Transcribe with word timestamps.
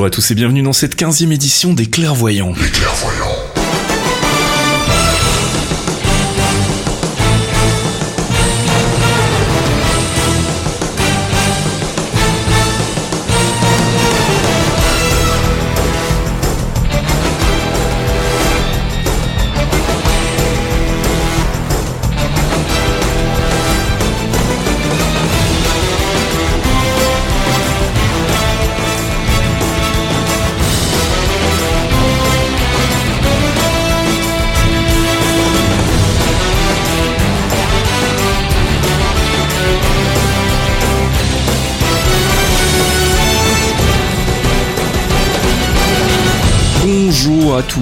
Bonjour 0.00 0.06
à 0.06 0.10
tous 0.10 0.30
et 0.30 0.34
bienvenue 0.34 0.62
dans 0.62 0.72
cette 0.72 0.98
15e 0.98 1.30
édition 1.30 1.74
des 1.74 1.84
Clairvoyants. 1.84 2.54
Les 2.58 2.70
clairvoyants. 2.70 3.39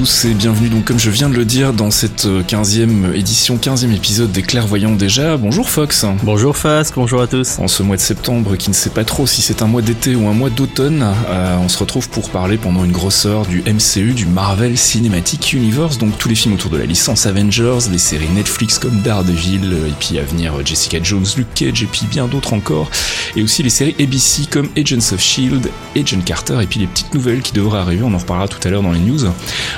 Tous 0.08 0.24
et 0.24 0.32
bienvenue 0.32 0.70
donc 0.70 0.84
comme 0.86 0.98
je 0.98 1.10
viens 1.10 1.28
de 1.28 1.34
le 1.34 1.44
dire 1.44 1.74
dans 1.74 1.90
cette 1.90 2.26
15e 2.26 3.12
édition, 3.14 3.56
15e 3.56 3.94
épisode 3.94 4.32
des 4.32 4.40
Clairvoyants 4.42 4.94
déjà. 4.94 5.36
Bonjour 5.36 5.68
Fox. 5.68 6.06
Bonjour 6.22 6.56
Fasque, 6.56 6.94
bonjour 6.96 7.20
à 7.20 7.26
tous. 7.26 7.58
En 7.58 7.68
ce 7.68 7.82
mois 7.82 7.96
de 7.96 8.00
septembre 8.00 8.56
qui 8.56 8.70
ne 8.70 8.74
sait 8.74 8.88
pas 8.88 9.04
trop 9.04 9.26
si 9.26 9.42
c'est 9.42 9.60
un 9.60 9.66
mois 9.66 9.82
d'été 9.82 10.14
ou 10.14 10.26
un 10.28 10.32
mois 10.32 10.48
d'automne, 10.48 11.04
euh, 11.28 11.56
on 11.58 11.68
se 11.68 11.76
retrouve 11.78 12.08
pour 12.08 12.30
parler 12.30 12.56
pendant 12.56 12.84
une 12.84 12.92
grosse 12.92 13.26
heure 13.26 13.44
du 13.44 13.62
MCU, 13.62 14.14
du 14.14 14.24
Marvel 14.24 14.78
Cinematic 14.78 15.52
Universe, 15.52 15.98
donc 15.98 16.16
tous 16.16 16.30
les 16.30 16.34
films 16.34 16.54
autour 16.54 16.70
de 16.70 16.78
la 16.78 16.86
licence 16.86 17.26
Avengers, 17.26 17.90
les 17.90 17.98
séries 17.98 18.30
Netflix 18.34 18.78
comme 18.78 19.02
Daredevil, 19.02 19.74
et 19.88 19.94
puis 19.98 20.18
à 20.18 20.22
venir 20.22 20.54
Jessica 20.64 20.98
Jones, 21.02 21.26
Luke 21.36 21.52
Cage 21.54 21.82
et 21.82 21.86
puis 21.86 22.06
bien 22.10 22.28
d'autres 22.28 22.54
encore, 22.54 22.90
et 23.36 23.42
aussi 23.42 23.62
les 23.62 23.70
séries 23.70 23.96
ABC 24.00 24.46
comme 24.50 24.70
Agents 24.74 25.12
of 25.12 25.20
Shield, 25.20 25.68
Agent 25.96 26.20
Carter 26.24 26.60
et 26.62 26.66
puis 26.66 26.80
les 26.80 26.86
petites 26.86 27.12
nouvelles 27.12 27.42
qui 27.42 27.52
devraient 27.52 27.80
arriver, 27.80 28.04
on 28.04 28.14
en 28.14 28.18
reparlera 28.18 28.48
tout 28.48 28.66
à 28.66 28.70
l'heure 28.70 28.82
dans 28.82 28.92
les 28.92 29.00
news. 29.00 29.26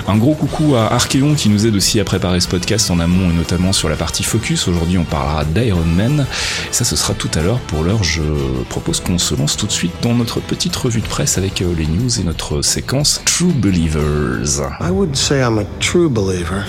Un 0.06 0.19
gros 0.20 0.34
coucou 0.34 0.76
à 0.76 0.92
Archeon 0.92 1.34
qui 1.34 1.48
nous 1.48 1.66
aide 1.66 1.74
aussi 1.74 1.98
à 1.98 2.04
préparer 2.04 2.40
ce 2.40 2.46
podcast 2.46 2.90
en 2.90 3.00
amont 3.00 3.30
et 3.30 3.32
notamment 3.32 3.72
sur 3.72 3.88
la 3.88 3.96
partie 3.96 4.22
focus. 4.22 4.68
Aujourd'hui, 4.68 4.98
on 4.98 5.04
parlera 5.04 5.44
d'Iron 5.44 5.84
Man. 5.84 6.26
Ça, 6.70 6.84
ce 6.84 6.94
sera 6.94 7.14
tout 7.14 7.30
à 7.34 7.40
l'heure. 7.40 7.58
Pour 7.60 7.82
l'heure, 7.82 8.04
je 8.04 8.22
propose 8.68 9.00
qu'on 9.00 9.18
se 9.18 9.34
lance 9.34 9.56
tout 9.56 9.66
de 9.66 9.72
suite 9.72 9.92
dans 10.02 10.14
notre 10.14 10.40
petite 10.40 10.76
revue 10.76 11.00
de 11.00 11.06
presse 11.06 11.38
avec 11.38 11.62
euh, 11.62 11.74
les 11.76 11.86
news 11.86 12.20
et 12.20 12.22
notre 12.22 12.60
séquence 12.60 13.22
True 13.24 13.52
Believers. 13.52 14.60
I 14.80 14.90
wouldn't 14.90 15.16
say 15.16 15.40
I'm 15.40 15.58
a 15.58 15.64
true 15.80 16.10
believer. 16.10 16.66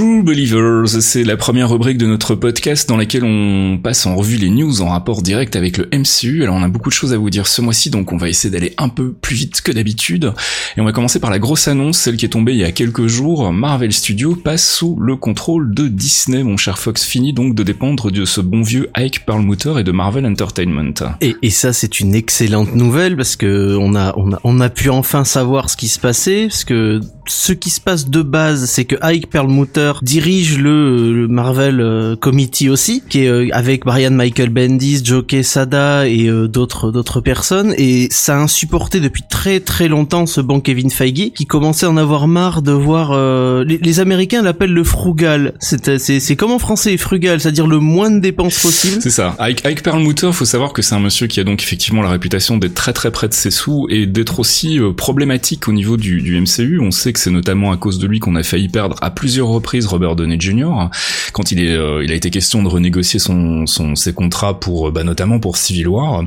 True 0.00 0.22
Believers, 0.22 0.88
c'est 1.02 1.24
la 1.24 1.36
première 1.36 1.68
rubrique 1.68 1.98
de 1.98 2.06
notre 2.06 2.34
podcast 2.34 2.88
dans 2.88 2.96
laquelle 2.96 3.22
on 3.22 3.76
passe 3.76 4.06
en 4.06 4.16
revue 4.16 4.38
les 4.38 4.48
news 4.48 4.80
en 4.80 4.88
rapport 4.88 5.20
direct 5.20 5.56
avec 5.56 5.76
le 5.76 5.90
MCU. 5.92 6.42
Alors 6.42 6.54
on 6.54 6.62
a 6.62 6.68
beaucoup 6.68 6.88
de 6.88 6.94
choses 6.94 7.12
à 7.12 7.18
vous 7.18 7.28
dire 7.28 7.46
ce 7.46 7.60
mois-ci, 7.60 7.90
donc 7.90 8.10
on 8.10 8.16
va 8.16 8.30
essayer 8.30 8.50
d'aller 8.50 8.72
un 8.78 8.88
peu 8.88 9.12
plus 9.12 9.36
vite 9.36 9.60
que 9.60 9.70
d'habitude. 9.70 10.32
Et 10.74 10.80
on 10.80 10.86
va 10.86 10.92
commencer 10.92 11.20
par 11.20 11.28
la 11.28 11.38
grosse 11.38 11.68
annonce, 11.68 11.98
celle 11.98 12.16
qui 12.16 12.24
est 12.24 12.30
tombée 12.30 12.52
il 12.52 12.58
y 12.60 12.64
a 12.64 12.72
quelques 12.72 13.08
jours. 13.08 13.52
Marvel 13.52 13.92
Studios 13.92 14.36
passe 14.36 14.66
sous 14.66 14.96
le 14.98 15.16
contrôle 15.16 15.74
de 15.74 15.86
Disney, 15.86 16.44
mon 16.44 16.56
cher 16.56 16.78
Fox, 16.78 17.04
finit 17.04 17.34
donc 17.34 17.54
de 17.54 17.62
dépendre 17.62 18.10
de 18.10 18.24
ce 18.24 18.40
bon 18.40 18.62
vieux 18.62 18.88
Ike 18.94 19.26
Perlmutter 19.26 19.80
et 19.80 19.84
de 19.84 19.92
Marvel 19.92 20.24
Entertainment. 20.24 20.94
Et, 21.20 21.36
et 21.42 21.50
ça 21.50 21.74
c'est 21.74 22.00
une 22.00 22.14
excellente 22.14 22.74
nouvelle 22.74 23.18
parce 23.18 23.36
que 23.36 23.76
on 23.78 23.94
a, 23.94 24.14
on 24.16 24.32
a 24.32 24.40
on 24.44 24.60
a 24.60 24.70
pu 24.70 24.88
enfin 24.88 25.24
savoir 25.24 25.68
ce 25.68 25.76
qui 25.76 25.88
se 25.88 26.00
passait 26.00 26.46
parce 26.46 26.64
que 26.64 27.02
ce 27.30 27.52
qui 27.52 27.70
se 27.70 27.80
passe 27.80 28.08
de 28.08 28.22
base 28.22 28.64
c'est 28.64 28.84
que 28.84 28.96
Ike 29.02 29.30
Perlmutter 29.30 29.92
dirige 30.02 30.58
le, 30.58 31.28
Marvel 31.28 31.80
euh, 31.80 32.16
Committee 32.16 32.68
aussi 32.68 33.04
qui 33.08 33.24
est 33.24 33.28
euh, 33.28 33.48
avec 33.52 33.84
Brian 33.84 34.10
Michael 34.10 34.48
Bendis, 34.48 35.02
Joe 35.04 35.24
Quesada 35.24 36.08
et 36.08 36.26
euh, 36.26 36.48
d'autres 36.48 36.90
d'autres 36.90 37.20
personnes 37.20 37.72
et 37.78 38.08
ça 38.10 38.36
a 38.36 38.40
insupporté 38.40 38.98
depuis 38.98 39.22
très 39.30 39.60
très 39.60 39.86
longtemps 39.86 40.26
ce 40.26 40.40
bon 40.40 40.60
Kevin 40.60 40.90
Feige 40.90 41.30
qui 41.32 41.46
commençait 41.46 41.86
à 41.86 41.90
en 41.90 41.96
avoir 41.96 42.26
marre 42.26 42.62
de 42.62 42.72
voir 42.72 43.16
les, 43.64 43.78
les 43.78 44.00
Américains 44.00 44.42
l'appellent 44.42 44.72
le 44.72 44.84
frugal 44.84 45.54
c'est 45.60 45.98
c'est 45.98 46.36
comme 46.36 46.50
en 46.50 46.58
français 46.58 46.96
frugal 46.96 47.40
c'est-à-dire 47.40 47.68
le 47.68 47.78
moins 47.78 48.10
de 48.10 48.18
dépenses 48.18 48.58
possible 48.58 49.00
C'est 49.00 49.10
ça. 49.10 49.36
Ike, 49.38 49.64
Ike 49.64 49.82
Perlmutter, 49.82 50.32
faut 50.32 50.44
savoir 50.44 50.72
que 50.72 50.82
c'est 50.82 50.94
un 50.94 51.00
monsieur 51.00 51.28
qui 51.28 51.38
a 51.38 51.44
donc 51.44 51.62
effectivement 51.62 52.02
la 52.02 52.10
réputation 52.10 52.56
d'être 52.56 52.74
très 52.74 52.92
très 52.92 53.10
près 53.10 53.28
de 53.28 53.34
ses 53.34 53.50
sous 53.50 53.86
et 53.88 54.06
d'être 54.06 54.40
aussi 54.40 54.80
problématique 54.96 55.68
au 55.68 55.72
niveau 55.72 55.96
du, 55.96 56.22
du 56.22 56.40
MCU. 56.40 56.80
On 56.80 56.90
sait 56.90 57.10
c'est 57.20 57.30
notamment 57.30 57.72
à 57.72 57.76
cause 57.76 57.98
de 57.98 58.06
lui 58.06 58.18
qu'on 58.18 58.34
a 58.34 58.42
failli 58.42 58.68
perdre 58.68 58.96
à 59.00 59.10
plusieurs 59.10 59.48
reprises 59.48 59.86
Robert 59.86 60.16
Downey 60.16 60.40
Jr. 60.40 60.88
quand 61.32 61.52
il 61.52 61.60
est, 61.62 61.76
euh, 61.76 62.02
il 62.02 62.10
a 62.10 62.14
été 62.14 62.30
question 62.30 62.62
de 62.62 62.68
renégocier 62.68 63.18
son, 63.18 63.66
son 63.66 63.94
ses 63.94 64.12
contrats 64.12 64.58
pour, 64.58 64.88
euh, 64.88 64.90
bah, 64.90 65.04
notamment 65.04 65.38
pour 65.38 65.56
Civil 65.56 65.88
War. 65.88 66.24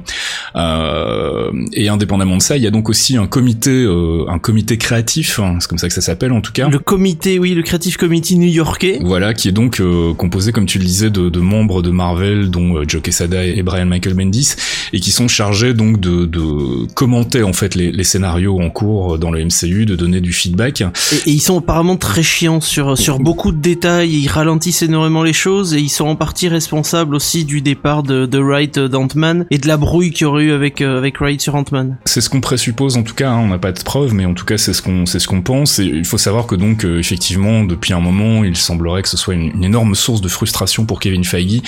Euh, 0.55 1.51
et 1.73 1.89
indépendamment 1.89 2.37
de 2.37 2.41
ça, 2.41 2.57
il 2.57 2.63
y 2.63 2.67
a 2.67 2.71
donc 2.71 2.89
aussi 2.89 3.17
un 3.17 3.27
comité, 3.27 3.71
euh, 3.71 4.25
un 4.27 4.39
comité 4.39 4.77
créatif, 4.77 5.39
hein, 5.39 5.57
c'est 5.59 5.67
comme 5.67 5.77
ça 5.77 5.87
que 5.87 5.93
ça 5.93 6.01
s'appelle 6.01 6.31
en 6.31 6.41
tout 6.41 6.51
cas. 6.51 6.67
le 6.69 6.79
comité 6.79 7.39
oui 7.39 7.53
le 7.53 7.63
Creative 7.63 7.97
Committee 7.97 8.37
new-yorkais 8.37 8.99
Voilà, 9.01 9.33
qui 9.33 9.47
est 9.47 9.51
donc 9.53 9.79
euh, 9.79 10.13
composé, 10.13 10.51
comme 10.51 10.65
tu 10.65 10.77
le 10.79 10.85
disais, 10.85 11.09
de, 11.09 11.29
de 11.29 11.39
membres 11.39 11.81
de 11.81 11.89
Marvel, 11.89 12.49
dont 12.49 12.83
Joe 12.87 13.01
Quesada 13.01 13.45
et 13.45 13.61
Brian 13.63 13.85
Michael 13.85 14.13
Bendis, 14.13 14.55
et 14.93 14.99
qui 14.99 15.11
sont 15.11 15.27
chargés 15.27 15.73
donc 15.73 15.99
de, 15.99 16.25
de 16.25 16.85
commenter 16.93 17.43
en 17.43 17.53
fait 17.53 17.75
les, 17.75 17.91
les 17.91 18.03
scénarios 18.03 18.59
en 18.61 18.69
cours 18.69 19.17
dans 19.17 19.31
le 19.31 19.43
MCU, 19.43 19.85
de 19.85 19.95
donner 19.95 20.21
du 20.21 20.33
feedback. 20.33 20.72
Et, 20.81 21.29
et 21.29 21.31
ils 21.31 21.41
sont 21.41 21.59
apparemment 21.59 21.97
très 21.97 22.23
chiants 22.23 22.61
sur 22.61 22.97
sur 22.97 23.19
beaucoup 23.19 23.51
de 23.51 23.57
détails. 23.57 24.11
Ils 24.11 24.27
ralentissent 24.27 24.81
énormément 24.81 25.23
les 25.23 25.33
choses 25.33 25.73
et 25.73 25.79
ils 25.79 25.89
sont 25.89 26.05
en 26.05 26.15
partie 26.15 26.47
responsables 26.47 27.15
aussi 27.15 27.45
du 27.45 27.61
départ 27.61 28.03
de, 28.03 28.25
de 28.25 28.39
Wright 28.39 28.79
d'Ant-Man 28.79 29.45
et 29.51 29.57
de 29.57 29.67
la 29.67 29.77
brouille 29.77 30.11
qu'il 30.11 30.23
y 30.23 30.25
aurait 30.25 30.43
eu 30.43 30.51
avec 30.51 30.81
euh, 30.81 30.97
avec 30.97 31.19
Wright 31.19 31.41
sur 31.41 31.55
Ant-Man. 31.55 31.97
C'est 32.05 32.21
ce 32.21 32.29
qu'on 32.29 32.41
présuppose 32.41 32.97
en 32.97 33.03
tout 33.03 33.15
cas, 33.15 33.31
hein, 33.31 33.39
on 33.39 33.47
n'a 33.47 33.57
pas 33.57 33.71
de 33.71 33.81
preuves, 33.81 34.13
mais 34.13 34.25
en 34.25 34.33
tout 34.33 34.45
cas 34.45 34.57
c'est 34.57 34.73
ce 34.73 34.81
qu'on 34.81 35.05
c'est 35.05 35.19
ce 35.19 35.27
qu'on 35.27 35.41
pense. 35.41 35.79
Et 35.79 35.85
il 35.85 36.05
faut 36.05 36.17
savoir 36.17 36.47
que 36.47 36.55
donc 36.55 36.85
euh, 36.85 36.99
effectivement 36.99 37.63
depuis 37.63 37.93
un 37.93 37.99
moment, 37.99 38.43
il 38.43 38.57
semblerait 38.57 39.01
que 39.01 39.09
ce 39.09 39.17
soit 39.17 39.33
une, 39.33 39.51
une 39.55 39.63
énorme 39.63 39.95
source 39.95 40.21
de 40.21 40.27
frustration 40.27 40.85
pour 40.85 40.99
Kevin 40.99 41.23
Feige, 41.23 41.61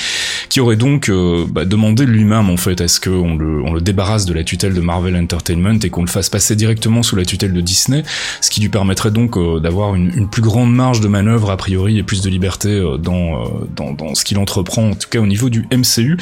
qui 0.49 0.59
aurait 0.59 0.75
donc 0.75 1.09
euh, 1.09 1.45
bah, 1.49 1.65
demandé 1.65 2.05
lui-même 2.05 2.49
en 2.49 2.57
fait 2.57 2.81
à 2.81 2.87
ce 2.87 2.99
qu'on 2.99 3.35
le 3.35 3.61
on 3.63 3.73
le 3.73 3.81
débarrasse 3.81 4.25
de 4.25 4.33
la 4.33 4.43
tutelle 4.43 4.73
de 4.73 4.81
Marvel 4.81 5.15
Entertainment 5.15 5.79
et 5.83 5.89
qu'on 5.89 6.01
le 6.01 6.09
fasse 6.09 6.29
passer 6.29 6.55
directement 6.55 7.03
sous 7.03 7.15
la 7.15 7.25
tutelle 7.25 7.53
de 7.53 7.61
Disney, 7.61 8.03
ce 8.41 8.49
qui 8.49 8.61
lui 8.61 8.69
permettrait 8.95 9.11
donc 9.11 9.37
euh, 9.37 9.59
d'avoir 9.59 9.95
une, 9.95 10.11
une 10.15 10.29
plus 10.29 10.41
grande 10.41 10.73
marge 10.73 11.01
de 11.01 11.07
manœuvre 11.07 11.51
a 11.51 11.57
priori 11.57 11.97
et 11.97 12.03
plus 12.03 12.21
de 12.21 12.29
liberté 12.29 12.69
euh, 12.69 12.97
dans, 12.97 13.43
euh, 13.43 13.47
dans 13.75 13.91
dans 13.91 14.15
ce 14.15 14.23
qu'il 14.23 14.37
entreprend 14.37 14.89
en 14.89 14.95
tout 14.95 15.09
cas 15.09 15.19
au 15.19 15.27
niveau 15.27 15.49
du 15.49 15.67
MCU. 15.71 16.17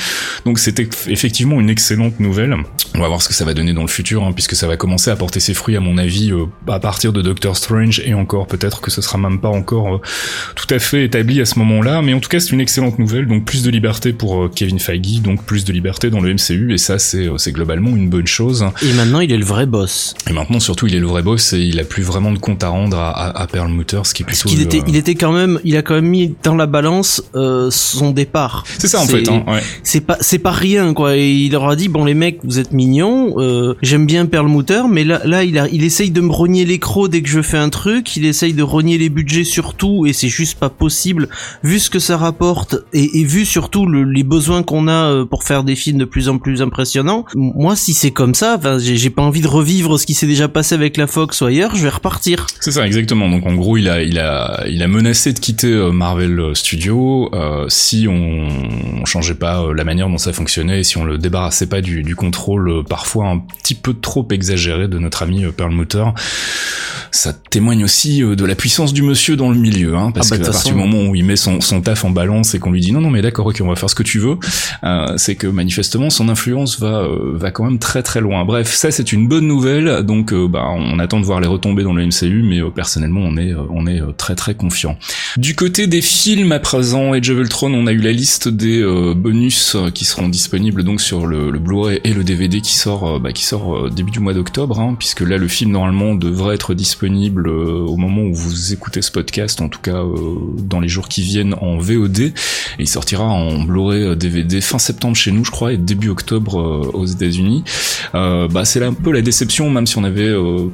Donc 0.45 0.59
c'était 0.59 0.89
effectivement 1.07 1.59
une 1.59 1.69
excellente 1.69 2.19
nouvelle. 2.19 2.55
On 2.95 2.99
va 2.99 3.07
voir 3.07 3.21
ce 3.21 3.27
que 3.27 3.33
ça 3.33 3.45
va 3.45 3.53
donner 3.53 3.73
dans 3.73 3.81
le 3.81 3.87
futur, 3.87 4.23
hein, 4.23 4.31
puisque 4.33 4.55
ça 4.55 4.67
va 4.67 4.77
commencer 4.77 5.09
à 5.09 5.15
porter 5.15 5.39
ses 5.39 5.53
fruits, 5.53 5.75
à 5.75 5.79
mon 5.79 5.97
avis, 5.97 6.31
à 6.67 6.79
partir 6.79 7.11
de 7.11 7.23
Doctor 7.23 7.57
Strange, 7.57 8.01
et 8.05 8.13
encore, 8.13 8.45
peut-être 8.45 8.81
que 8.81 8.91
ce 8.91 9.01
sera 9.01 9.17
même 9.17 9.39
pas 9.39 9.49
encore 9.49 9.99
tout 10.55 10.67
à 10.69 10.77
fait 10.77 11.03
établi 11.03 11.41
à 11.41 11.45
ce 11.45 11.57
moment-là, 11.57 12.03
mais 12.03 12.13
en 12.13 12.19
tout 12.19 12.29
cas, 12.29 12.39
c'est 12.39 12.51
une 12.51 12.61
excellente 12.61 12.99
nouvelle, 12.99 13.25
donc 13.25 13.45
plus 13.45 13.63
de 13.63 13.71
liberté 13.71 14.13
pour 14.13 14.47
Kevin 14.53 14.77
Feige, 14.77 15.21
donc 15.23 15.43
plus 15.43 15.65
de 15.65 15.73
liberté 15.73 16.11
dans 16.11 16.19
le 16.19 16.35
MCU, 16.35 16.71
et 16.71 16.77
ça, 16.77 16.99
c'est 16.99 17.51
globalement 17.51 17.89
une 17.89 18.09
bonne 18.09 18.27
chose. 18.27 18.63
Et 18.83 18.93
maintenant, 18.93 19.21
il 19.21 19.31
est 19.31 19.37
le 19.37 19.45
vrai 19.45 19.65
boss. 19.65 20.13
Et 20.29 20.33
maintenant, 20.33 20.59
surtout, 20.59 20.85
il 20.85 20.93
est 20.93 20.99
le 20.99 21.07
vrai 21.07 21.23
boss, 21.23 21.53
et 21.53 21.61
il 21.61 21.79
a 21.79 21.83
plus 21.83 22.03
vraiment 22.03 22.31
de 22.31 22.37
compte 22.63 22.93
à 22.93 22.97
rendre 22.97 22.97
à, 22.97 23.09
à, 23.11 23.41
à 23.43 23.47
Perlmutter, 23.47 24.01
ce 24.03 24.13
qui 24.13 24.23
est 24.23 24.25
Parce 24.25 24.41
plutôt... 24.41 24.55
qu'il 24.55 24.61
était, 24.63 24.81
il 24.87 24.95
était 24.95 25.15
quand 25.15 25.31
même, 25.31 25.59
il 25.63 25.75
a 25.77 25.81
quand 25.81 25.95
même 25.95 26.07
mis 26.07 26.35
dans 26.43 26.55
la 26.55 26.65
balance 26.65 27.23
euh, 27.35 27.69
son 27.71 28.11
départ. 28.11 28.63
C'est 28.79 28.87
ça, 28.87 29.01
en 29.01 29.05
fait, 29.05 29.27
hein, 29.29 29.43
ouais. 29.47 29.61
C'est 29.83 30.01
pas, 30.01 30.17
c'est 30.21 30.39
pas 30.39 30.51
rien 30.51 30.93
quoi. 30.93 31.15
Et 31.17 31.31
il 31.31 31.51
leur 31.51 31.67
a 31.69 31.75
dit 31.75 31.87
bon 31.87 32.05
les 32.05 32.13
mecs, 32.13 32.39
vous 32.43 32.59
êtes 32.59 32.71
mignons, 32.73 33.35
euh, 33.37 33.75
j'aime 33.81 34.05
bien 34.05 34.25
Perlmutter, 34.25 34.83
mais 34.89 35.03
là, 35.03 35.21
là 35.25 35.43
il 35.43 35.57
a, 35.57 35.67
il 35.69 35.83
essaye 35.83 36.11
de 36.11 36.21
me 36.21 36.31
rogner 36.31 36.65
les 36.65 36.79
crocs 36.79 37.09
dès 37.09 37.21
que 37.21 37.29
je 37.29 37.41
fais 37.41 37.57
un 37.57 37.69
truc. 37.69 38.15
Il 38.15 38.25
essaye 38.25 38.53
de 38.53 38.63
rogner 38.63 38.97
les 38.97 39.09
budgets 39.09 39.43
surtout, 39.43 40.05
et 40.05 40.13
c'est 40.13 40.29
juste 40.29 40.59
pas 40.59 40.69
possible 40.69 41.29
vu 41.63 41.79
ce 41.79 41.89
que 41.89 41.99
ça 41.99 42.17
rapporte 42.17 42.75
et, 42.93 43.19
et 43.19 43.23
vu 43.23 43.45
surtout 43.45 43.85
le- 43.85 44.03
les 44.03 44.23
besoins 44.23 44.63
qu'on 44.63 44.87
a 44.87 44.91
euh, 44.91 45.25
pour 45.25 45.43
faire 45.43 45.63
des 45.63 45.75
films 45.75 45.97
de 45.97 46.05
plus 46.05 46.29
en 46.29 46.37
plus 46.37 46.61
impressionnants. 46.61 47.25
Moi, 47.35 47.75
si 47.75 47.93
c'est 47.93 48.11
comme 48.11 48.33
ça, 48.35 48.59
j'ai 48.79 48.97
j'ai 48.97 49.09
pas 49.09 49.21
envie 49.21 49.41
de 49.41 49.47
revivre 49.47 49.99
ce 49.99 50.05
qui 50.05 50.13
s'est 50.13 50.27
déjà 50.27 50.47
passé 50.47 50.75
avec 50.75 50.97
la 50.97 51.07
Fox 51.07 51.41
ou 51.41 51.45
ailleurs. 51.45 51.75
Je 51.75 51.83
vais 51.83 51.89
repartir. 51.89 52.45
C'est 52.59 52.71
ça, 52.71 52.85
exactement. 52.85 53.29
Donc 53.29 53.45
en 53.45 53.55
gros, 53.55 53.77
il 53.77 53.89
a, 53.89 54.01
il 54.01 54.19
a, 54.19 54.63
il 54.67 54.81
a 54.83 54.87
menacé 54.87 55.33
de 55.33 55.39
quitter 55.39 55.67
euh, 55.67 55.91
Marvel 55.91 56.51
Studios 56.53 57.29
euh, 57.33 57.65
si 57.67 58.07
on, 58.07 59.03
changeait 59.05 59.33
pas 59.33 59.61
euh, 59.61 59.73
la 59.73 59.83
manière 59.83 60.07
dont 60.07 60.17
ça 60.17 60.31
fonctionnait 60.31 60.79
et 60.79 60.83
si 60.83 60.97
on 60.97 61.03
le 61.03 61.17
débarrassait 61.17 61.67
pas 61.67 61.81
du, 61.81 62.03
du 62.03 62.15
contrôle 62.15 62.83
parfois 62.85 63.27
un 63.27 63.39
petit 63.39 63.75
peu 63.75 63.93
trop 63.93 64.25
exagéré 64.31 64.87
de 64.87 64.97
notre 64.97 65.23
ami 65.23 65.43
Perlmutter 65.55 66.05
ça 67.11 67.33
témoigne 67.33 67.83
aussi 67.83 68.21
de 68.21 68.45
la 68.45 68.55
puissance 68.55 68.91
du 68.91 69.03
monsieur 69.03 69.35
dans 69.35 69.51
le 69.51 69.57
milieu, 69.57 69.95
hein, 69.95 70.11
parce 70.11 70.31
ah 70.31 70.37
bah, 70.37 70.43
qu'à 70.43 70.51
partir 70.51 70.73
du 70.73 70.79
moment 70.79 71.03
où 71.03 71.15
il 71.15 71.23
met 71.23 71.35
son, 71.35 71.61
son 71.61 71.81
taf 71.81 72.05
en 72.05 72.09
balance 72.09 72.55
et 72.55 72.59
qu'on 72.59 72.71
lui 72.71 72.81
dit 72.81 72.91
non 72.91 73.01
non 73.01 73.11
mais 73.11 73.21
d'accord 73.21 73.45
ok 73.45 73.59
on 73.61 73.67
va 73.67 73.75
faire 73.75 73.89
ce 73.89 73.95
que 73.95 74.03
tu 74.03 74.17
veux, 74.17 74.37
euh, 74.83 75.13
c'est 75.17 75.35
que 75.35 75.45
manifestement 75.45 76.09
son 76.09 76.27
influence 76.29 76.79
va 76.79 77.05
va 77.33 77.51
quand 77.51 77.65
même 77.65 77.77
très 77.77 78.01
très 78.01 78.21
loin. 78.21 78.45
Bref, 78.45 78.73
ça 78.73 78.89
c'est 78.89 79.11
une 79.11 79.27
bonne 79.27 79.45
nouvelle, 79.45 80.03
donc 80.03 80.33
bah 80.33 80.65
on 80.69 80.97
attend 80.97 81.19
de 81.19 81.25
voir 81.25 81.39
les 81.39 81.47
retombées 81.47 81.83
dans 81.83 81.93
le 81.93 82.05
MCU, 82.05 82.42
mais 82.43 82.59
personnellement 82.73 83.21
on 83.21 83.37
est 83.37 83.53
on 83.53 83.87
est 83.87 84.01
très 84.17 84.35
très 84.35 84.55
confiant. 84.55 84.97
Du 85.37 85.55
côté 85.55 85.87
des 85.87 86.01
films 86.01 86.51
à 86.51 86.59
présent, 86.59 87.13
Age 87.13 87.29
of 87.29 87.37
Ultron, 87.37 87.73
on 87.73 87.87
a 87.87 87.91
eu 87.91 87.99
la 87.99 88.11
liste 88.11 88.47
des 88.47 88.83
bonus 89.15 89.75
qui 89.93 90.05
seront 90.05 90.29
disponibles 90.29 90.83
donc 90.83 91.01
sur 91.01 91.25
le, 91.25 91.49
le 91.49 91.59
Blu-ray 91.59 91.99
et 92.03 92.13
le 92.13 92.23
DVD 92.23 92.61
qui 92.61 92.75
sort 92.75 93.19
bah, 93.19 93.31
qui 93.31 93.43
sort 93.43 93.89
début 93.89 94.11
du 94.11 94.19
mois 94.19 94.33
d'octobre, 94.33 94.79
hein, 94.79 94.95
puisque 94.97 95.21
là 95.21 95.37
le 95.37 95.47
film 95.47 95.71
normalement 95.71 96.15
devrait 96.15 96.55
être 96.55 96.73
disponible 96.73 97.49
au 97.49 97.97
moment 97.97 98.21
où 98.23 98.33
vous 98.33 98.73
écoutez 98.73 99.01
ce 99.01 99.11
podcast, 99.11 99.61
en 99.61 99.69
tout 99.69 99.81
cas 99.81 100.03
dans 100.57 100.79
les 100.79 100.89
jours 100.89 101.07
qui 101.07 101.21
viennent 101.21 101.55
en 101.61 101.77
VOD, 101.77 102.19
et 102.19 102.33
il 102.79 102.87
sortira 102.87 103.25
en 103.25 103.63
Blu-ray 103.63 104.15
DVD 104.15 104.61
fin 104.61 104.79
septembre 104.79 105.15
chez 105.15 105.31
nous, 105.31 105.45
je 105.45 105.51
crois, 105.51 105.73
et 105.73 105.77
début 105.77 106.09
octobre 106.09 106.55
aux 106.93 107.05
États-Unis. 107.05 107.63
bah 108.13 108.65
c'est 108.65 108.79
là 108.79 108.87
un 108.87 108.93
peu 108.93 109.11
la 109.11 109.21
déception, 109.21 109.69
même 109.69 109.87
si 109.87 109.97
on 109.97 110.03
avait 110.03 110.33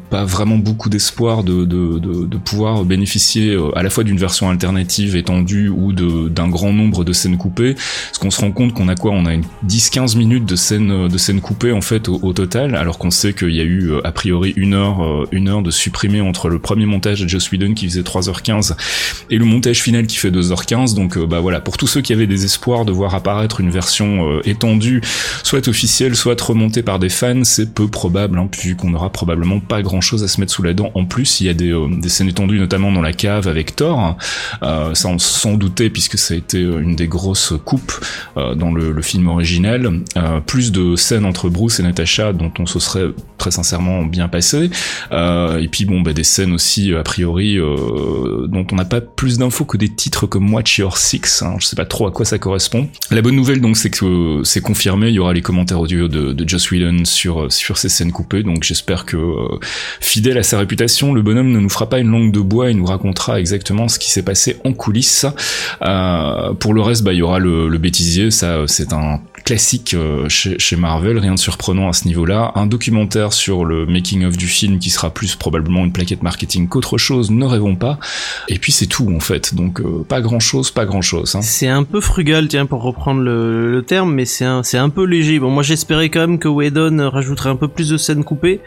pas 0.09 0.25
vraiment 0.25 0.57
beaucoup 0.57 0.89
d'espoir 0.89 1.43
de, 1.43 1.58
de, 1.65 1.99
de, 1.99 2.25
de, 2.25 2.37
pouvoir 2.37 2.83
bénéficier 2.85 3.57
à 3.75 3.83
la 3.83 3.89
fois 3.89 4.03
d'une 4.03 4.17
version 4.17 4.49
alternative 4.49 5.15
étendue 5.15 5.69
ou 5.69 5.93
d'un 5.93 6.47
grand 6.47 6.73
nombre 6.73 7.03
de 7.03 7.13
scènes 7.13 7.37
coupées, 7.37 7.73
parce 7.73 8.17
qu'on 8.19 8.31
se 8.31 8.41
rend 8.41 8.51
compte 8.51 8.73
qu'on 8.73 8.87
a 8.87 8.95
quoi? 8.95 9.11
On 9.11 9.25
a 9.25 9.35
10-15 9.67 10.17
minutes 10.17 10.45
de 10.45 10.55
scènes 10.55 11.07
de 11.07 11.17
scènes 11.17 11.41
coupées 11.41 11.71
en 11.71 11.81
fait 11.81 12.07
au, 12.09 12.33
total, 12.33 12.75
alors 12.75 12.97
qu'on 12.97 13.11
sait 13.11 13.33
qu'il 13.33 13.55
y 13.55 13.61
a 13.61 13.63
eu 13.63 13.91
a 14.03 14.11
priori 14.11 14.53
une 14.55 14.73
heure 14.73 15.27
une 15.31 15.49
heure 15.49 15.61
de 15.61 15.71
supprimer 15.71 16.21
entre 16.21 16.49
le 16.49 16.59
premier 16.59 16.85
montage 16.85 17.21
de 17.21 17.27
Joss 17.27 17.51
Whedon 17.51 17.73
qui 17.73 17.87
faisait 17.87 18.01
3h15 18.01 18.75
et 19.29 19.37
le 19.37 19.45
montage 19.45 19.81
final 19.81 20.07
qui 20.07 20.17
fait 20.17 20.31
2h15. 20.31 20.95
Donc 20.95 21.17
bah 21.17 21.39
voilà, 21.39 21.59
pour 21.59 21.77
tous 21.77 21.87
ceux 21.87 22.01
qui 22.01 22.13
avaient 22.13 22.27
des 22.27 22.45
espoirs 22.45 22.85
de 22.85 22.91
voir 22.91 23.15
apparaître 23.15 23.59
une 23.59 23.69
version 23.69 24.39
étendue, 24.43 25.01
soit 25.43 25.67
officielle, 25.67 26.15
soit 26.15 26.39
remontée 26.41 26.83
par 26.83 26.99
des 26.99 27.09
fans, 27.09 27.43
c'est 27.43 27.73
peu 27.73 27.87
probable, 27.87 28.37
hein, 28.37 28.49
vu 28.61 28.75
qu'on 28.75 28.93
aura 28.93 29.09
probablement 29.09 29.59
pas 29.59 29.81
grand 29.81 30.01
chose 30.01 30.23
à 30.23 30.27
se 30.27 30.39
mettre 30.39 30.53
sous 30.53 30.63
la 30.63 30.73
dent. 30.73 30.91
En 30.93 31.05
plus, 31.05 31.41
il 31.41 31.47
y 31.47 31.48
a 31.49 31.53
des, 31.53 32.09
scènes 32.09 32.29
étendues, 32.29 32.59
notamment 32.59 32.91
dans 32.91 33.01
la 33.01 33.13
cave 33.13 33.47
avec 33.47 33.75
Thor. 33.75 34.17
Euh, 34.63 34.93
ça, 34.93 35.07
on 35.07 35.19
s'en 35.19 35.53
doutait 35.53 35.89
puisque 35.89 36.17
ça 36.17 36.33
a 36.33 36.37
été 36.37 36.61
une 36.61 36.95
des 36.95 37.07
grosses 37.07 37.53
coupes 37.65 37.93
euh, 38.37 38.55
dans 38.55 38.71
le, 38.71 38.99
film 39.01 39.27
original. 39.29 40.01
Euh, 40.17 40.39
plus 40.41 40.71
de 40.71 40.95
scènes 40.95 41.25
entre 41.25 41.49
Bruce 41.49 41.79
et 41.79 41.83
Natasha 41.83 42.33
dont 42.33 42.51
on 42.59 42.65
se 42.65 42.79
serait 42.79 43.07
très 43.37 43.51
sincèrement 43.51 44.03
bien 44.03 44.27
passé. 44.27 44.69
et 45.11 45.67
puis 45.71 45.85
bon, 45.85 46.01
bah, 46.01 46.13
des 46.13 46.23
scènes 46.23 46.51
aussi 46.51 46.93
a 46.93 47.03
priori 47.03 47.57
dont 47.57 48.67
on 48.71 48.75
n'a 48.75 48.85
pas 48.85 49.01
plus 49.01 49.37
d'infos 49.37 49.65
que 49.65 49.77
des 49.77 49.89
titres 49.89 50.27
comme 50.27 50.53
Watch 50.53 50.77
Your 50.77 50.97
Six. 50.97 51.41
Hein, 51.41 51.55
je 51.59 51.65
sais 51.65 51.75
pas 51.75 51.85
trop 51.85 52.07
à 52.07 52.11
quoi 52.11 52.25
ça 52.25 52.37
correspond. 52.37 52.89
La 53.09 53.21
bonne 53.21 53.35
nouvelle 53.35 53.61
donc 53.61 53.77
c'est 53.77 53.89
que 53.89 54.41
c'est 54.43 54.61
confirmé. 54.61 55.07
Il 55.07 55.13
y 55.13 55.19
aura 55.19 55.33
les 55.33 55.41
commentaires 55.41 55.79
audio 55.79 56.07
de, 56.07 56.33
de 56.33 56.49
Joss 56.49 56.71
Whedon 56.71 57.05
sur 57.05 57.51
sur 57.51 57.77
ces 57.77 57.89
scènes 57.89 58.11
coupées. 58.11 58.43
Donc 58.43 58.63
j'espère 58.63 59.05
que 59.05 59.17
fidèle 60.01 60.37
à 60.37 60.43
sa 60.43 60.59
réputation, 60.59 61.13
le 61.13 61.21
bonhomme 61.21 61.38
ne 61.47 61.59
nous 61.59 61.69
fera 61.69 61.89
pas 61.89 61.99
une 61.99 62.11
langue 62.11 62.31
de 62.31 62.39
bois. 62.39 62.69
Il 62.69 62.77
nous 62.77 62.85
racontera 62.85 63.39
exactement 63.39 63.87
ce 63.87 63.99
qui 63.99 64.11
s'est 64.11 64.23
passé 64.23 64.57
en 64.65 64.73
coulisses. 64.73 65.25
Euh, 65.81 66.53
pour 66.53 66.73
le 66.73 66.81
reste, 66.81 67.03
bah 67.03 67.13
il 67.13 67.17
y 67.17 67.21
aura 67.21 67.39
le, 67.39 67.67
le 67.67 67.77
bêtisier. 67.77 68.31
Ça, 68.31 68.63
c'est 68.67 68.93
un 68.93 69.21
classique 69.49 69.95
euh, 69.95 70.29
chez, 70.29 70.59
chez, 70.59 70.75
Marvel, 70.75 71.17
rien 71.17 71.33
de 71.33 71.39
surprenant 71.39 71.89
à 71.89 71.93
ce 71.93 72.05
niveau-là. 72.05 72.51
Un 72.53 72.67
documentaire 72.67 73.33
sur 73.33 73.65
le 73.65 73.87
making-of 73.87 74.37
du 74.37 74.45
film 74.45 74.77
qui 74.77 74.91
sera 74.91 75.09
plus 75.09 75.35
probablement 75.35 75.83
une 75.85 75.91
plaquette 75.91 76.21
marketing 76.21 76.67
qu'autre 76.67 76.99
chose, 76.99 77.31
ne 77.31 77.45
rêvons 77.45 77.75
pas. 77.75 77.97
Et 78.47 78.59
puis 78.59 78.71
c'est 78.71 78.85
tout 78.85 79.11
en 79.11 79.19
fait, 79.19 79.55
donc 79.55 79.81
euh, 79.81 80.05
pas 80.07 80.21
grand-chose, 80.21 80.69
pas 80.69 80.85
grand-chose. 80.85 81.35
Hein. 81.35 81.41
C'est 81.41 81.67
un 81.67 81.81
peu 81.81 81.99
frugal, 81.99 82.47
tiens, 82.47 82.67
pour 82.67 82.83
reprendre 82.83 83.21
le, 83.21 83.71
le 83.71 83.81
terme, 83.81 84.13
mais 84.13 84.25
c'est 84.25 84.45
un, 84.45 84.61
un 84.71 84.89
peu 84.89 85.03
léger. 85.03 85.39
Bon, 85.39 85.49
moi 85.49 85.63
j'espérais 85.63 86.09
quand 86.09 86.19
même 86.19 86.37
que 86.37 86.47
Whedon 86.47 87.09
rajouterait 87.09 87.49
un 87.49 87.55
peu 87.55 87.67
plus 87.67 87.89
de 87.89 87.97
scènes 87.97 88.23
coupées. 88.23 88.59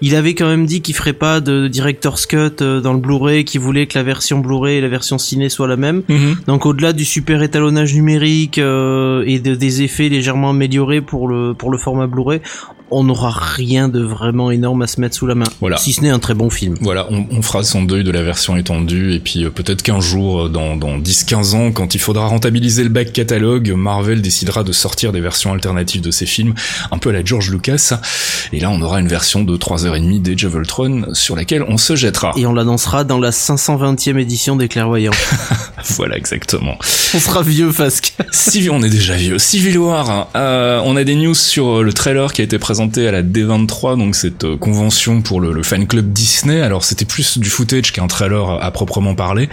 Il 0.00 0.16
avait 0.16 0.34
quand 0.34 0.48
même 0.48 0.66
dit 0.66 0.80
qu'il 0.80 0.96
ferait 0.96 1.12
pas 1.12 1.40
de 1.40 1.68
director's 1.68 2.26
cut 2.26 2.56
euh, 2.60 2.80
dans 2.80 2.92
le 2.92 2.98
Blu-ray, 2.98 3.44
qu'il 3.44 3.60
voulait 3.60 3.86
que 3.86 3.96
la 3.96 4.02
version 4.02 4.40
Blu-ray 4.40 4.78
et 4.78 4.80
la 4.80 4.88
version 4.88 5.16
ciné 5.16 5.48
soient 5.48 5.68
la 5.68 5.76
même. 5.76 6.02
Mm-hmm. 6.08 6.46
Donc 6.48 6.66
au-delà 6.66 6.92
du 6.92 7.04
super 7.04 7.40
étalonnage 7.44 7.94
numérique 7.94 8.58
euh, 8.58 9.22
et 9.28 9.38
de, 9.38 9.54
des 9.54 9.82
effets 9.82 10.08
légèrement 10.24 10.50
amélioré 10.50 11.02
pour 11.02 11.28
le 11.28 11.52
pour 11.52 11.70
le 11.70 11.76
format 11.76 12.06
Blu-ray 12.06 12.40
on 12.94 13.04
n'aura 13.04 13.30
rien 13.30 13.88
de 13.88 14.00
vraiment 14.00 14.50
énorme 14.50 14.82
à 14.82 14.86
se 14.86 15.00
mettre 15.00 15.16
sous 15.16 15.26
la 15.26 15.34
main. 15.34 15.46
Voilà. 15.60 15.76
Si 15.76 15.92
ce 15.92 16.00
n'est 16.00 16.10
un 16.10 16.18
très 16.18 16.34
bon 16.34 16.50
film. 16.50 16.76
Voilà, 16.80 17.06
on, 17.10 17.26
on, 17.30 17.42
fera 17.42 17.62
son 17.64 17.82
deuil 17.82 18.04
de 18.04 18.10
la 18.10 18.22
version 18.22 18.56
étendue 18.56 19.14
et 19.14 19.20
puis 19.20 19.44
euh, 19.44 19.50
peut-être 19.50 19.82
qu'un 19.82 20.00
jour, 20.00 20.48
dans, 20.48 20.76
dans 20.76 20.98
10-15 20.98 21.54
ans, 21.54 21.72
quand 21.72 21.94
il 21.94 22.00
faudra 22.00 22.26
rentabiliser 22.26 22.82
le 22.82 22.88
back 22.88 23.12
catalogue, 23.12 23.72
Marvel 23.72 24.22
décidera 24.22 24.64
de 24.64 24.72
sortir 24.72 25.12
des 25.12 25.20
versions 25.20 25.52
alternatives 25.52 26.00
de 26.00 26.10
ses 26.10 26.26
films, 26.26 26.54
un 26.90 26.98
peu 26.98 27.10
à 27.10 27.12
la 27.12 27.24
George 27.24 27.50
Lucas. 27.50 27.94
Et 28.52 28.60
là, 28.60 28.70
on 28.70 28.80
aura 28.80 29.00
une 29.00 29.08
version 29.08 29.42
de 29.42 29.56
3h30 29.56 30.22
d'Age 30.22 30.44
of 30.44 30.54
Ultron 30.54 31.06
sur 31.12 31.36
laquelle 31.36 31.64
on 31.66 31.76
se 31.76 31.96
jettera. 31.96 32.32
Et 32.36 32.46
on 32.46 32.52
l'annoncera 32.52 33.04
dans 33.04 33.18
la 33.18 33.30
520e 33.30 34.18
édition 34.18 34.56
des 34.56 34.68
Clairvoyants. 34.68 35.12
voilà, 35.96 36.16
exactement. 36.16 36.76
On 37.14 37.18
sera 37.18 37.42
vieux, 37.42 37.72
Fasque. 37.72 38.14
Civil, 38.30 38.70
on 38.70 38.82
est 38.82 38.90
déjà 38.90 39.14
vieux. 39.14 39.38
Civil 39.38 39.78
War, 39.78 40.28
euh, 40.36 40.80
on 40.84 40.96
a 40.96 41.04
des 41.04 41.16
news 41.16 41.34
sur 41.34 41.82
le 41.82 41.92
trailer 41.92 42.32
qui 42.32 42.40
a 42.40 42.44
été 42.44 42.58
présenté 42.58 42.83
à 42.96 43.12
la 43.12 43.22
D23, 43.22 43.98
donc 43.98 44.14
cette 44.14 44.44
euh, 44.44 44.56
convention 44.56 45.22
pour 45.22 45.40
le, 45.40 45.52
le, 45.52 45.62
fan 45.62 45.86
club 45.86 46.12
Disney. 46.12 46.60
Alors 46.60 46.84
c'était 46.84 47.04
plus 47.04 47.38
du 47.38 47.48
footage 47.48 47.92
qu'un 47.92 48.06
trailer 48.06 48.62
à, 48.62 48.70
proprement 48.70 49.14
parler. 49.14 49.48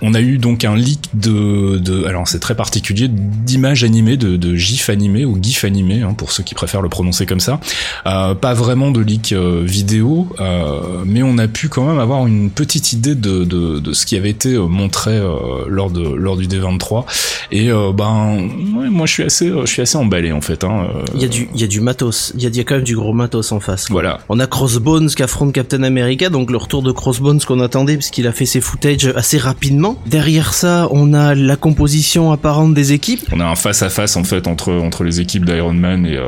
On 0.00 0.14
a 0.14 0.20
eu 0.20 0.38
donc 0.38 0.64
un 0.64 0.76
leak 0.76 1.10
de, 1.14 1.78
de 1.78 2.04
alors 2.04 2.28
c'est 2.28 2.40
très 2.40 2.54
particulier, 2.54 3.08
d'images 3.08 3.84
animées, 3.84 4.16
de, 4.16 4.36
de 4.36 4.56
gifs 4.56 4.90
animés 4.90 5.24
ou 5.24 5.38
gif 5.40 5.64
animés, 5.64 6.02
hein, 6.02 6.14
pour 6.14 6.32
ceux 6.32 6.42
qui 6.42 6.54
préfèrent 6.54 6.82
le 6.82 6.88
prononcer 6.88 7.26
comme 7.26 7.40
ça. 7.40 7.60
Euh, 8.06 8.34
pas 8.34 8.54
vraiment 8.54 8.90
de 8.90 9.00
leak 9.00 9.32
euh, 9.32 9.62
vidéo, 9.64 10.28
euh, 10.40 11.02
mais 11.06 11.22
on 11.22 11.38
a 11.38 11.48
pu 11.48 11.68
quand 11.68 11.84
même 11.84 11.98
avoir 11.98 12.26
une 12.26 12.50
petite 12.50 12.92
idée 12.92 13.14
de, 13.14 13.44
de, 13.44 13.78
de 13.78 13.92
ce 13.92 14.06
qui 14.06 14.16
avait 14.16 14.30
été 14.30 14.54
euh, 14.54 14.66
montré 14.66 15.20
lors 15.68 15.90
de 15.90 16.02
lors 16.02 16.36
du 16.36 16.46
D23. 16.46 17.04
Et 17.50 17.68
ben 17.68 18.48
ouais, 18.76 18.88
moi 18.88 19.06
je 19.06 19.12
suis 19.12 19.22
assez 19.22 19.48
je 19.48 19.66
suis 19.66 19.82
assez 19.82 19.96
emballé 19.96 20.32
en 20.32 20.40
fait. 20.40 20.64
Hein, 20.64 20.88
il 21.14 21.20
y 21.20 21.24
a 21.24 21.28
du 21.28 21.48
il 21.54 21.60
y 21.60 21.64
a 21.64 21.66
du 21.66 21.80
matos, 21.80 22.32
il 22.34 22.42
y 22.42 22.46
a, 22.46 22.50
y 22.50 22.61
a 22.62 22.64
quand 22.64 22.76
même 22.76 22.84
du 22.84 22.96
gros 22.96 23.12
matos 23.12 23.52
en 23.52 23.60
face. 23.60 23.86
Voilà. 23.90 24.20
On 24.28 24.38
a 24.40 24.46
Crossbones 24.46 25.08
qui 25.08 25.22
affronte 25.22 25.52
Captain 25.52 25.82
America, 25.82 26.28
donc 26.30 26.50
le 26.50 26.56
retour 26.56 26.82
de 26.82 26.92
Crossbones 26.92 27.40
qu'on 27.40 27.60
attendait 27.60 27.96
puisqu'il 27.96 28.26
a 28.26 28.32
fait 28.32 28.46
ses 28.46 28.60
footage 28.60 29.12
assez 29.16 29.38
rapidement. 29.38 29.96
Derrière 30.06 30.54
ça, 30.54 30.88
on 30.90 31.12
a 31.12 31.34
la 31.34 31.56
composition 31.56 32.32
apparente 32.32 32.74
des 32.74 32.92
équipes. 32.92 33.20
On 33.32 33.40
a 33.40 33.44
un 33.44 33.56
face 33.56 33.82
à 33.82 33.90
face 33.90 34.16
en 34.16 34.24
fait 34.24 34.46
entre 34.46 34.72
entre 34.72 35.04
les 35.04 35.20
équipes 35.20 35.44
d'Iron 35.44 35.74
Man 35.74 36.06
et 36.06 36.16
euh, 36.16 36.24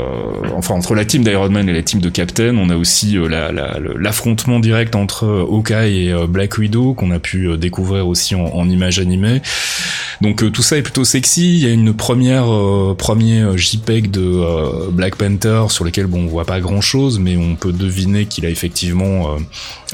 enfin 0.56 0.74
entre 0.74 0.94
la 0.94 1.04
team 1.04 1.24
d'Iron 1.24 1.50
Man 1.50 1.68
et 1.68 1.72
la 1.72 1.82
team 1.82 2.00
de 2.00 2.08
Captain. 2.08 2.56
On 2.56 2.70
a 2.70 2.76
aussi 2.76 3.16
euh, 3.16 3.28
l'affrontement 3.98 4.56
la, 4.56 4.60
direct 4.60 4.94
entre 4.96 5.24
euh, 5.24 5.42
Hawkeye 5.42 6.08
et 6.08 6.26
Black 6.28 6.58
Widow 6.58 6.94
qu'on 6.94 7.10
a 7.10 7.18
pu 7.18 7.56
découvrir 7.56 8.06
aussi 8.06 8.34
en, 8.34 8.44
en 8.44 8.68
images 8.68 8.98
animées. 8.98 9.40
Donc 10.20 10.50
tout 10.52 10.62
ça 10.62 10.76
est 10.76 10.82
plutôt 10.82 11.04
sexy. 11.04 11.54
Il 11.54 11.60
y 11.60 11.66
a 11.66 11.72
une 11.72 11.92
première 11.92 12.46
premier 12.96 13.44
JPEG 13.56 14.10
de 14.10 14.90
Black 14.90 15.16
Panther 15.16 15.64
sur 15.68 15.84
lequel 15.84 16.06
bon 16.06 16.23
on 16.24 16.28
voit 16.28 16.44
pas 16.44 16.60
grand 16.60 16.80
chose, 16.80 17.18
mais 17.18 17.36
on 17.36 17.56
peut 17.56 17.72
deviner 17.72 18.26
qu'il 18.26 18.46
a 18.46 18.50
effectivement 18.50 19.34
euh, 19.34 19.38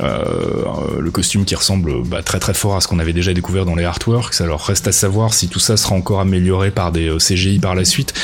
le 0.00 1.10
costume 1.10 1.44
qui 1.44 1.54
ressemble 1.54 2.02
bah, 2.04 2.22
très 2.22 2.38
très 2.38 2.54
fort 2.54 2.76
à 2.76 2.80
ce 2.80 2.88
qu'on 2.88 2.98
avait 2.98 3.12
déjà 3.12 3.32
découvert 3.32 3.64
dans 3.64 3.74
les 3.74 3.84
artworks. 3.84 4.40
Alors 4.40 4.64
reste 4.64 4.88
à 4.88 4.92
savoir 4.92 5.34
si 5.34 5.48
tout 5.48 5.58
ça 5.58 5.76
sera 5.76 5.94
encore 5.94 6.20
amélioré 6.20 6.70
par 6.70 6.92
des 6.92 7.08
euh, 7.08 7.18
CGI 7.18 7.58
par 7.58 7.74
la 7.74 7.84
suite. 7.84 8.14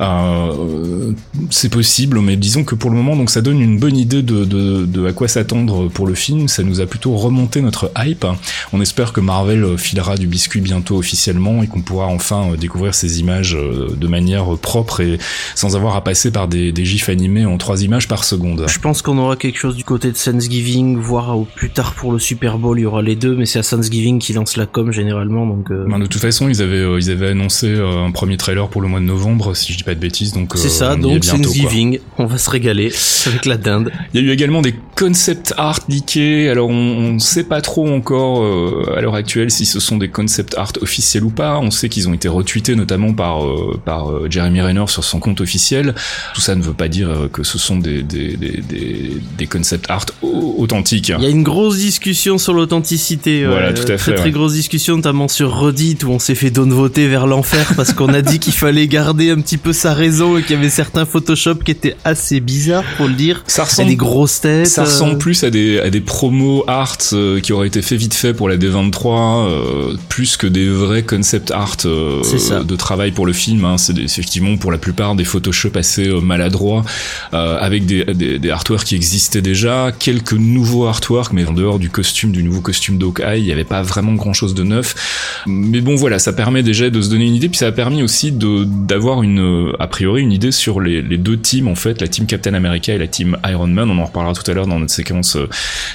Euh, 0.00 1.12
c'est 1.50 1.68
possible, 1.68 2.20
mais 2.20 2.36
disons 2.36 2.64
que 2.64 2.74
pour 2.74 2.90
le 2.90 2.96
moment, 2.96 3.16
donc 3.16 3.30
ça 3.30 3.40
donne 3.40 3.60
une 3.60 3.78
bonne 3.78 3.96
idée 3.96 4.22
de, 4.22 4.44
de, 4.44 4.86
de 4.86 5.06
à 5.06 5.12
quoi 5.12 5.28
s'attendre 5.28 5.88
pour 5.88 6.06
le 6.06 6.14
film. 6.14 6.48
Ça 6.48 6.62
nous 6.62 6.80
a 6.80 6.86
plutôt 6.86 7.14
remonté 7.16 7.60
notre 7.60 7.92
hype. 7.98 8.26
On 8.72 8.80
espère 8.80 9.12
que 9.12 9.20
Marvel 9.20 9.78
filera 9.78 10.16
du 10.16 10.26
biscuit 10.26 10.60
bientôt 10.60 10.96
officiellement 10.96 11.62
et 11.62 11.66
qu'on 11.66 11.82
pourra 11.82 12.06
enfin 12.06 12.52
découvrir 12.58 12.94
ces 12.94 13.20
images 13.20 13.56
de 13.56 14.08
manière 14.08 14.56
propre 14.56 15.00
et 15.00 15.18
sans 15.54 15.76
avoir 15.76 15.96
à 15.96 16.04
passer 16.04 16.30
par 16.30 16.48
des, 16.48 16.72
gifs 16.80 17.08
animés 17.08 17.44
en 17.44 17.58
3 17.58 17.82
images 17.82 18.08
par 18.08 18.24
seconde. 18.24 18.64
Je 18.66 18.78
pense 18.78 19.02
qu'on 19.02 19.18
aura 19.18 19.36
quelque 19.36 19.58
chose 19.58 19.76
du 19.76 19.84
côté 19.84 20.10
de 20.10 20.16
Thanksgiving, 20.16 20.96
voire 20.96 21.19
au 21.28 21.44
plus 21.44 21.70
tard 21.70 21.94
pour 21.94 22.12
le 22.12 22.18
Super 22.18 22.58
Bowl, 22.58 22.78
il 22.78 22.82
y 22.82 22.86
aura 22.86 23.02
les 23.02 23.16
deux, 23.16 23.36
mais 23.36 23.46
c'est 23.46 23.58
à 23.58 23.62
Thanksgiving 23.62 24.18
qui 24.18 24.32
lance 24.32 24.56
la 24.56 24.66
com 24.66 24.92
généralement, 24.92 25.46
donc. 25.46 25.70
Ben, 25.70 25.98
de 25.98 26.06
toute 26.06 26.20
façon, 26.20 26.48
ils 26.48 26.62
avaient 26.62 26.98
ils 26.98 27.10
avaient 27.10 27.28
annoncé 27.28 27.78
un 27.78 28.10
premier 28.10 28.36
trailer 28.36 28.68
pour 28.68 28.80
le 28.80 28.88
mois 28.88 29.00
de 29.00 29.04
novembre, 29.04 29.54
si 29.54 29.72
je 29.72 29.78
dis 29.78 29.84
pas 29.84 29.94
de 29.94 30.00
bêtises, 30.00 30.32
donc. 30.32 30.52
C'est 30.56 30.68
ça, 30.68 30.96
donc 30.96 31.20
Thanksgiving, 31.20 31.98
on 32.18 32.26
va 32.26 32.38
se 32.38 32.50
régaler 32.50 32.92
avec 33.26 33.46
la 33.46 33.56
dinde. 33.56 33.92
Il 34.12 34.20
y 34.20 34.24
a 34.24 34.26
eu 34.26 34.32
également 34.32 34.62
des 34.62 34.74
concept 34.96 35.54
art 35.56 35.80
leakés. 35.88 36.50
Alors 36.50 36.68
on, 36.68 37.14
on 37.14 37.18
sait 37.18 37.44
pas 37.44 37.60
trop 37.60 37.88
encore 37.88 38.42
euh, 38.42 38.94
à 38.96 39.00
l'heure 39.00 39.14
actuelle 39.14 39.50
si 39.50 39.64
ce 39.64 39.80
sont 39.80 39.96
des 39.96 40.08
concept 40.08 40.56
art 40.58 40.72
officiels 40.82 41.24
ou 41.24 41.30
pas. 41.30 41.58
On 41.58 41.70
sait 41.70 41.88
qu'ils 41.88 42.08
ont 42.08 42.12
été 42.12 42.28
retweetés 42.28 42.76
notamment 42.76 43.14
par 43.14 43.44
euh, 43.44 43.80
par 43.84 44.10
euh, 44.10 44.26
Jeremy 44.28 44.60
Renner 44.60 44.84
sur 44.88 45.04
son 45.04 45.18
compte 45.18 45.40
officiel. 45.40 45.94
Tout 46.34 46.40
ça 46.40 46.54
ne 46.54 46.62
veut 46.62 46.74
pas 46.74 46.88
dire 46.88 47.28
que 47.32 47.42
ce 47.42 47.58
sont 47.58 47.78
des 47.78 48.02
des, 48.02 48.36
des, 48.36 48.60
des, 48.60 49.16
des 49.38 49.46
concept 49.46 49.90
art 49.90 50.06
authentiques. 50.22 51.09
Il 51.18 51.24
y 51.24 51.26
a 51.26 51.30
une 51.30 51.42
grosse 51.42 51.78
discussion 51.78 52.38
sur 52.38 52.52
l'authenticité. 52.52 53.44
Voilà, 53.44 53.72
tout 53.72 53.90
à 53.90 53.98
fait. 53.98 54.12
Très 54.12 54.14
très 54.14 54.30
grosse 54.30 54.54
discussion 54.54 54.96
notamment 54.96 55.28
sur 55.28 55.54
Reddit 55.58 55.98
où 56.04 56.10
on 56.10 56.18
s'est 56.18 56.34
fait 56.34 56.50
voter 56.68 57.08
vers 57.08 57.26
l'enfer 57.26 57.72
parce 57.76 57.92
qu'on 57.92 58.12
a 58.12 58.22
dit 58.22 58.38
qu'il 58.38 58.52
fallait 58.52 58.86
garder 58.86 59.30
un 59.30 59.40
petit 59.40 59.56
peu 59.56 59.72
sa 59.72 59.94
raison 59.94 60.36
et 60.36 60.42
qu'il 60.42 60.56
y 60.56 60.58
avait 60.58 60.68
certains 60.68 61.04
Photoshop 61.04 61.56
qui 61.56 61.70
étaient 61.70 61.96
assez 62.04 62.40
bizarres, 62.40 62.84
faut 62.98 63.08
le 63.08 63.14
dire. 63.14 63.42
Ça 63.46 63.64
ressemble 63.64 63.88
des 63.88 63.96
grosses 63.96 64.40
têtes. 64.40 64.66
Ça 64.66 64.84
ressemble 64.84 65.18
plus 65.18 65.44
à 65.44 65.50
des 65.50 65.80
à 65.80 65.90
des 65.90 66.00
promos 66.00 66.64
art 66.66 66.98
euh, 67.12 67.40
qui 67.40 67.52
auraient 67.52 67.66
été 67.66 67.82
fait 67.82 67.96
vite 67.96 68.14
fait 68.14 68.34
pour 68.34 68.48
la 68.48 68.56
D23 68.56 69.48
euh, 69.48 69.96
plus 70.08 70.36
que 70.36 70.46
des 70.46 70.68
vrais 70.68 71.02
concept 71.02 71.50
art 71.50 71.76
euh, 71.84 72.22
de 72.62 72.76
travail 72.76 73.12
pour 73.12 73.26
le 73.26 73.32
film. 73.32 73.64
Hein. 73.64 73.78
C'est 73.78 73.98
effectivement 73.98 74.56
pour 74.56 74.72
la 74.72 74.78
plupart 74.78 75.14
des 75.14 75.24
Photoshop 75.24 75.70
assez 75.74 76.08
maladroits 76.08 76.84
avec 77.32 77.86
des, 77.86 78.04
des, 78.04 78.38
des 78.38 78.50
artworks 78.50 78.84
qui 78.84 78.96
existaient 78.96 79.42
déjà, 79.42 79.92
quelques 79.96 80.32
nouveaux 80.32 80.86
artworks, 80.90 81.32
mais 81.32 81.46
en 81.46 81.52
dehors 81.52 81.78
du 81.78 81.90
costume, 81.90 82.32
du 82.32 82.42
nouveau 82.42 82.60
costume 82.60 82.98
d'Hawkeye, 82.98 83.38
il 83.38 83.44
n'y 83.44 83.52
avait 83.52 83.64
pas 83.64 83.82
vraiment 83.82 84.12
grand 84.14 84.32
chose 84.32 84.54
de 84.54 84.62
neuf. 84.62 85.42
Mais 85.46 85.80
bon 85.80 85.96
voilà, 85.96 86.18
ça 86.18 86.32
permet 86.32 86.62
déjà 86.62 86.90
de 86.90 87.00
se 87.00 87.08
donner 87.08 87.26
une 87.26 87.34
idée, 87.34 87.48
puis 87.48 87.58
ça 87.58 87.68
a 87.68 87.72
permis 87.72 88.02
aussi 88.02 88.32
d'avoir 88.32 89.22
une 89.22 89.72
a 89.78 89.86
priori 89.86 90.22
une 90.22 90.32
idée 90.32 90.52
sur 90.52 90.80
les, 90.80 91.02
les 91.02 91.18
deux 91.18 91.38
teams 91.38 91.68
en 91.68 91.74
fait, 91.74 92.00
la 92.00 92.08
team 92.08 92.26
Captain 92.26 92.54
America 92.54 92.92
et 92.92 92.98
la 92.98 93.08
team 93.08 93.38
Iron 93.48 93.66
Man. 93.66 93.90
On 93.90 93.98
en 93.98 94.04
reparlera 94.04 94.34
tout 94.34 94.48
à 94.50 94.54
l'heure 94.54 94.66
dans 94.66 94.78
notre 94.78 94.92
séquence 94.92 95.36
euh, 95.36 95.48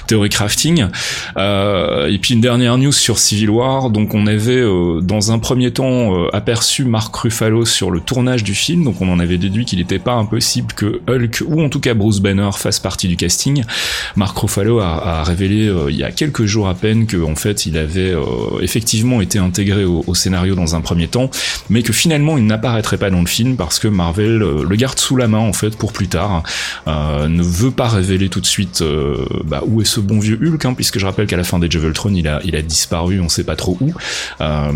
théorie 0.06 0.28
crafting. 0.28 0.86
Euh, 1.36 2.08
et 2.08 2.18
puis 2.18 2.34
une 2.34 2.40
dernière 2.40 2.78
news 2.78 2.92
sur 2.92 3.18
Civil 3.18 3.50
War. 3.50 3.90
Donc 3.90 4.14
on 4.14 4.26
avait 4.26 4.60
euh, 4.60 5.00
dans 5.00 5.32
un 5.32 5.38
premier 5.38 5.70
temps 5.70 6.14
euh, 6.14 6.28
aperçu 6.34 6.84
Mark 6.84 7.14
Ruffalo 7.14 7.64
sur 7.64 7.90
le 7.90 8.00
tournage 8.00 8.44
du 8.44 8.54
film. 8.54 8.84
Donc 8.84 9.00
on 9.00 9.10
en 9.10 9.18
avait 9.18 9.38
déduit 9.38 9.64
qu'il 9.64 9.78
n'était 9.78 9.98
pas 9.98 10.14
impossible 10.14 10.72
que 10.74 11.00
Hulk 11.08 11.42
ou 11.46 11.62
en 11.62 11.68
tout 11.68 11.80
cas 11.80 11.94
Bruce 11.94 12.20
Banner 12.20 12.50
fasse 12.54 12.80
partie 12.80 13.08
du 13.08 13.16
casting. 13.16 13.64
Mark 14.16 14.36
Ruffalo 14.36 14.80
a, 14.80 14.85
a 14.86 15.22
révélé 15.24 15.72
il 15.88 15.96
y 15.96 16.04
a 16.04 16.10
quelques 16.10 16.44
jours 16.44 16.68
à 16.68 16.74
peine 16.74 17.06
que 17.06 17.16
en 17.22 17.36
fait 17.36 17.66
il 17.66 17.78
avait 17.78 18.14
effectivement 18.60 19.20
été 19.20 19.38
intégré 19.38 19.84
au, 19.84 20.14
scénario 20.14 20.54
dans 20.54 20.74
un 20.74 20.80
premier 20.80 21.08
temps, 21.08 21.30
mais 21.68 21.82
que 21.82 21.92
finalement 21.92 22.38
il 22.38 22.46
n'apparaîtrait 22.46 22.98
pas 22.98 23.10
dans 23.10 23.20
le 23.20 23.26
film 23.26 23.56
parce 23.56 23.78
que 23.78 23.88
Marvel 23.88 24.38
le 24.38 24.76
garde 24.76 24.98
sous 24.98 25.16
la 25.16 25.28
main 25.28 25.38
en 25.38 25.52
fait 25.52 25.76
pour 25.76 25.92
plus 25.92 26.08
tard. 26.08 26.42
ne 26.86 27.42
veut 27.42 27.70
pas 27.70 27.88
révéler 27.88 28.28
tout 28.28 28.40
de 28.40 28.46
suite 28.46 28.82
euh, 28.82 29.24
bah, 29.44 29.62
où 29.66 29.80
est 29.80 29.84
ce 29.84 30.00
bon 30.00 30.18
vieux 30.18 30.38
Hulk, 30.40 30.64
hein, 30.64 30.74
puisque 30.74 30.98
je 30.98 31.06
rappelle 31.06 31.26
qu'à 31.26 31.36
la 31.36 31.44
fin 31.44 31.58
des 31.58 31.70
Javeltron, 31.70 32.12
il 32.14 32.28
a, 32.28 32.40
il 32.44 32.56
a 32.56 32.62
disparu, 32.62 33.20
on 33.20 33.28
sait 33.28 33.44
pas 33.44 33.56
trop 33.56 33.76
où. 33.80 33.92
Euh, 34.40 34.72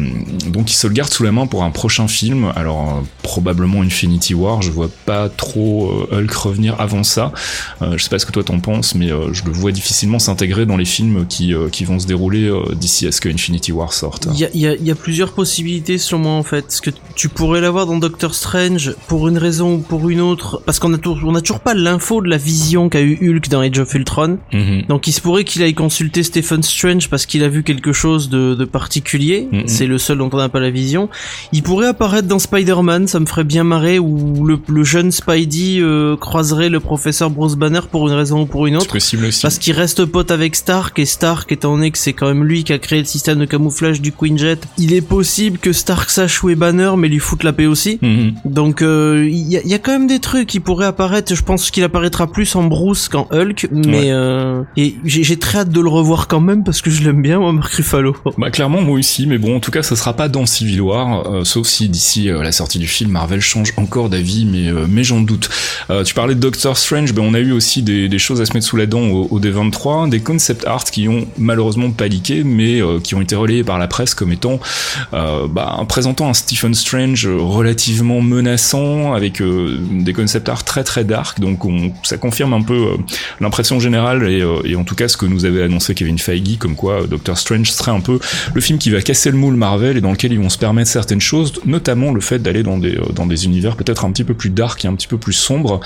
donc 0.47 0.71
il 0.71 0.75
se 0.75 0.87
le 0.87 0.93
garde 0.93 1.13
sous 1.13 1.23
la 1.23 1.33
main 1.33 1.47
pour 1.47 1.65
un 1.65 1.71
prochain 1.71 2.09
film. 2.09 2.53
Alors 2.57 2.89
euh, 2.89 3.01
probablement 3.23 3.83
Infinity 3.83 4.35
War, 4.35 4.63
je 4.63 4.71
vois 4.71 4.91
pas 5.07 5.29
trop 5.29 6.09
Hulk 6.13 6.33
revenir 6.33 6.81
avant 6.81 7.03
ça. 7.03 7.33
je 7.81 8.03
sais 8.03 8.11
pas 8.11 8.19
ce 8.19 8.27
que 8.27 8.33
toi 8.33 8.45
t'en 8.45 8.61
penses, 8.61 8.95
mais 8.95 9.09
je 9.09 9.45
le 9.45 9.53
vois 9.53 9.73
difficilement 9.73 10.00
s'intégrer 10.19 10.67
dans 10.67 10.77
les 10.77 10.85
films 10.85 11.27
qui, 11.29 11.55
qui 11.73 11.85
vont 11.85 11.99
se 11.99 12.07
dérouler 12.07 12.51
d'ici 12.75 13.07
à 13.07 13.13
ce 13.13 13.21
que 13.21 13.29
Infinity 13.29 13.73
War 13.73 13.93
sorte. 13.93 14.29
Il 14.33 14.39
y 14.39 14.45
a, 14.45 14.49
y, 14.55 14.67
a, 14.67 14.75
y 14.77 14.91
a, 14.91 14.95
plusieurs 14.95 15.33
possibilités 15.33 15.99
selon 15.99 16.21
moi 16.21 16.33
en 16.33 16.43
fait. 16.43 16.67
Ce 16.69 16.81
que 16.81 16.91
tu 17.15 17.29
pourrais 17.29 17.61
l'avoir 17.61 17.87
dans 17.87 17.97
Doctor 17.97 18.35
Strange 18.35 18.95
pour 19.09 19.29
une 19.29 19.39
raison 19.39 19.75
ou 19.75 19.79
pour 19.79 20.09
une 20.09 20.21
autre, 20.21 20.63
parce 20.65 20.79
qu'on 20.79 20.95
a, 20.95 20.99
on 21.25 21.35
a 21.35 21.41
toujours 21.41 21.61
pas 21.61 21.75
l'info 21.75 22.21
de 22.21 22.29
la 22.29 22.37
vision 22.37 22.89
qu'a 22.89 23.01
eu 23.01 23.19
Hulk 23.21 23.49
dans 23.49 23.61
Age 23.61 23.79
of 23.79 23.93
Ultron. 23.95 24.39
Mhm. 24.53 24.85
Donc 24.89 25.07
il 25.07 25.13
se 25.13 25.21
pourrait 25.21 25.45
qu'il 25.45 25.63
aille 25.63 25.75
consulter 25.75 26.23
Stephen 26.23 26.63
Strange 26.63 27.09
parce 27.09 27.27
qu'il 27.27 27.43
a 27.45 27.49
vu 27.49 27.63
quelque 27.63 27.93
chose 27.93 28.29
de, 28.29 28.55
de 28.55 28.65
particulier. 28.65 29.49
Mhm. 29.51 29.63
C'est 29.67 29.87
le 29.87 29.99
seul 29.99 30.19
dont 30.19 30.31
on 30.33 30.37
n'a 30.37 30.49
pas 30.49 30.61
la 30.61 30.71
vision. 30.71 31.09
Il 31.53 31.63
pourrait 31.63 31.89
apparaître 31.89 32.29
dans 32.29 32.39
Spider-Man, 32.39 33.07
ça 33.07 33.21
me 33.21 33.27
ferait 33.27 33.45
bien 33.45 33.65
marrer, 33.65 33.99
où 33.99 34.45
le, 34.45 34.59
le 34.69 34.85
jeune 34.85 35.11
Spidey 35.11 35.81
euh, 35.81 36.17
croiserait 36.17 36.69
le 36.69 36.81
professeur 36.81 37.31
Bruce 37.31 37.57
Banner 37.57 37.81
pour 37.91 38.09
une 38.09 38.15
raison 38.15 38.43
ou 38.43 38.47
pour 38.47 38.67
une 38.67 38.77
autre. 38.77 38.93
Possible 38.93 39.27
aussi. 39.27 39.43
Parce 39.43 39.59
qu'il 39.59 39.75
reste 39.75 39.90
pote 40.03 40.31
avec 40.31 40.57
Stark 40.57 40.99
et 40.99 41.07
Stark, 41.07 41.51
étant 41.53 41.75
donné 41.75 41.91
que 41.91 41.99
c'est 41.99 42.13
quand 42.13 42.27
même 42.29 42.45
lui 42.45 42.65
qui 42.65 42.73
a 42.73 42.79
créé 42.79 42.99
le 43.01 43.05
système 43.05 43.39
de 43.39 43.45
camouflage 43.45 44.01
du 44.01 44.13
Quinjet, 44.13 44.59
il 44.79 44.93
est 44.95 45.01
possible 45.01 45.59
que 45.59 45.73
Stark 45.73 46.11
sache 46.11 46.43
où 46.43 46.51
est 46.51 46.55
Banner 46.55 46.93
mais 46.97 47.09
lui 47.09 47.19
foute 47.19 47.43
la 47.43 47.53
paix 47.53 47.67
aussi. 47.67 47.99
Mhm. 48.03 48.35
Donc 48.45 48.83
euh, 48.83 49.29
il 49.31 49.51
y, 49.51 49.57
a, 49.57 49.63
y, 49.65 49.75
a, 49.75 49.79
quand 49.79 49.93
même 49.93 50.07
des 50.07 50.21
trucs 50.21 50.49
qui 50.49 50.61
pourraient 50.61 50.87
apparaître. 50.87 51.35
Je 51.35 51.43
pense 51.43 51.71
qu'il 51.71 51.85
apparaîtra 51.85 52.27
plus 52.27 52.55
en 52.57 52.65
Bruce 52.65 53.09
qu'en 53.09 53.27
Hulk, 53.31 53.69
mais 53.73 54.11
euh, 54.11 54.63
et 54.77 54.97
j'ai 55.05 55.39
très 55.39 55.59
hâte 55.59 55.71
de 55.71 55.81
le 55.81 55.89
revoir 55.89 56.29
quand 56.29 56.41
même 56.41 56.65
parce 56.65 56.83
que 56.83 56.91
je 56.91 57.03
l'aime 57.03 57.23
bien 57.23 57.39
moi 57.39 57.53
Mark 57.53 57.73
Ruffalo. 57.73 58.17
Bah 58.39 58.51
clairement 58.51 58.81
moi 58.83 58.99
aussi, 58.99 59.27
mais 59.27 59.39
bon 59.39 59.57
en 59.57 59.61
tout 59.61 59.71
cas 59.71 59.83
ça 59.83 59.97
sera 59.97 60.15
pas 60.15 60.29
dans 60.29 60.47
Civil 60.47 60.81
War, 60.81 61.27
euh, 61.27 61.45
sauf 61.45 61.67
si 61.67 61.89
d'ici 61.89 62.31
euh, 62.31 62.43
la 62.43 62.53
sortie 62.53 62.79
du 62.79 62.87
film 62.87 63.11
Marvel 63.11 63.41
change 63.41 63.73
encore 63.77 64.09
d'avis, 64.09 64.45
mais 64.45 64.71
mais 64.89 65.05
j'en 65.05 65.21
doute. 65.21 65.49
tu 66.05 66.15
parlais 66.15 66.35
de 66.35 66.41
Doctor 66.41 66.77
Strange, 66.77 67.13
ben 67.13 67.23
on 67.23 67.35
a 67.35 67.41
eu 67.41 67.53
aussi 67.53 67.83
des, 67.83 68.09
des 68.09 68.19
choses 68.19 68.41
à 68.41 68.47
se 68.47 68.55
mettre 68.55 68.67
sous 68.67 68.77
la 68.77 68.87
dent 68.87 69.03
au, 69.03 69.29
au, 69.31 69.41
D23, 69.41 69.80
des 70.09 70.21
concept 70.21 70.67
art 70.67 70.85
qui 70.85 71.09
ont 71.09 71.27
malheureusement 71.39 71.93
leaké, 72.01 72.45
mais 72.45 72.81
qui 73.03 73.15
ont 73.15 73.21
été 73.21 73.37
relayés 73.37 73.65
par 73.65 73.79
la 73.79 73.87
presse 73.87 74.15
comme 74.15 74.33
étant 74.33 74.59
bah, 75.13 75.85
présentant 75.89 76.29
un 76.29 76.35
Stephen 76.35 76.75
Strange 76.75 77.27
relativement 77.27 78.21
menaçant 78.21 79.13
avec 79.13 79.43
des 79.43 80.13
concept 80.13 80.49
art 80.49 80.65
très 80.65 80.85
très 80.85 81.05
dark, 81.05 81.41
donc 81.41 81.65
on, 81.65 81.93
ça 82.03 82.17
confirme 82.17 82.53
un 82.53 82.63
peu 82.63 82.97
l'impression 83.41 83.81
générale 83.81 84.29
et, 84.29 84.41
euh, 84.41 84.61
et, 84.65 84.77
en 84.77 84.85
tout 84.85 84.95
cas 84.95 85.09
ce 85.09 85.17
que 85.17 85.27
nous 85.27 85.45
avait 85.45 85.63
annoncé 85.63 85.95
Kevin 85.95 86.19
Feige 86.19 86.59
comme 86.59 86.75
quoi 86.75 87.03
euh, 87.03 87.07
Doctor 87.07 87.39
Strange 87.39 87.71
serait 87.71 87.91
un 87.91 88.01
peu 88.01 88.19
le 88.55 88.61
film 88.61 88.79
qui 88.79 88.91
va 88.91 89.01
casser 89.01 89.31
le 89.31 89.37
moule 89.37 89.55
Marvel 89.55 89.97
et 89.97 90.01
dans 90.01 90.11
lequel 90.11 90.33
ils 90.33 90.41
vont 90.41 90.49
se 90.49 90.59
permettre 90.59 90.91
certaines 90.91 91.21
choses 91.21 91.55
notamment 91.65 92.13
le 92.13 92.21
fait 92.21 92.39
d'aller 92.39 92.63
dans 92.63 92.79
des 92.79 92.97
euh, 92.97 93.13
dans 93.15 93.27
des 93.27 93.45
univers 93.45 93.77
peut-être 93.77 94.05
un 94.05 94.13
petit 94.13 94.25
peu 94.25 94.35
plus 94.35 94.51
dark 94.51 94.85
et 94.85 94.89
un 94.89 94.95
petit 94.95 95.09
peu 95.09 95.19
plus 95.19 95.33
sombres. 95.33 95.81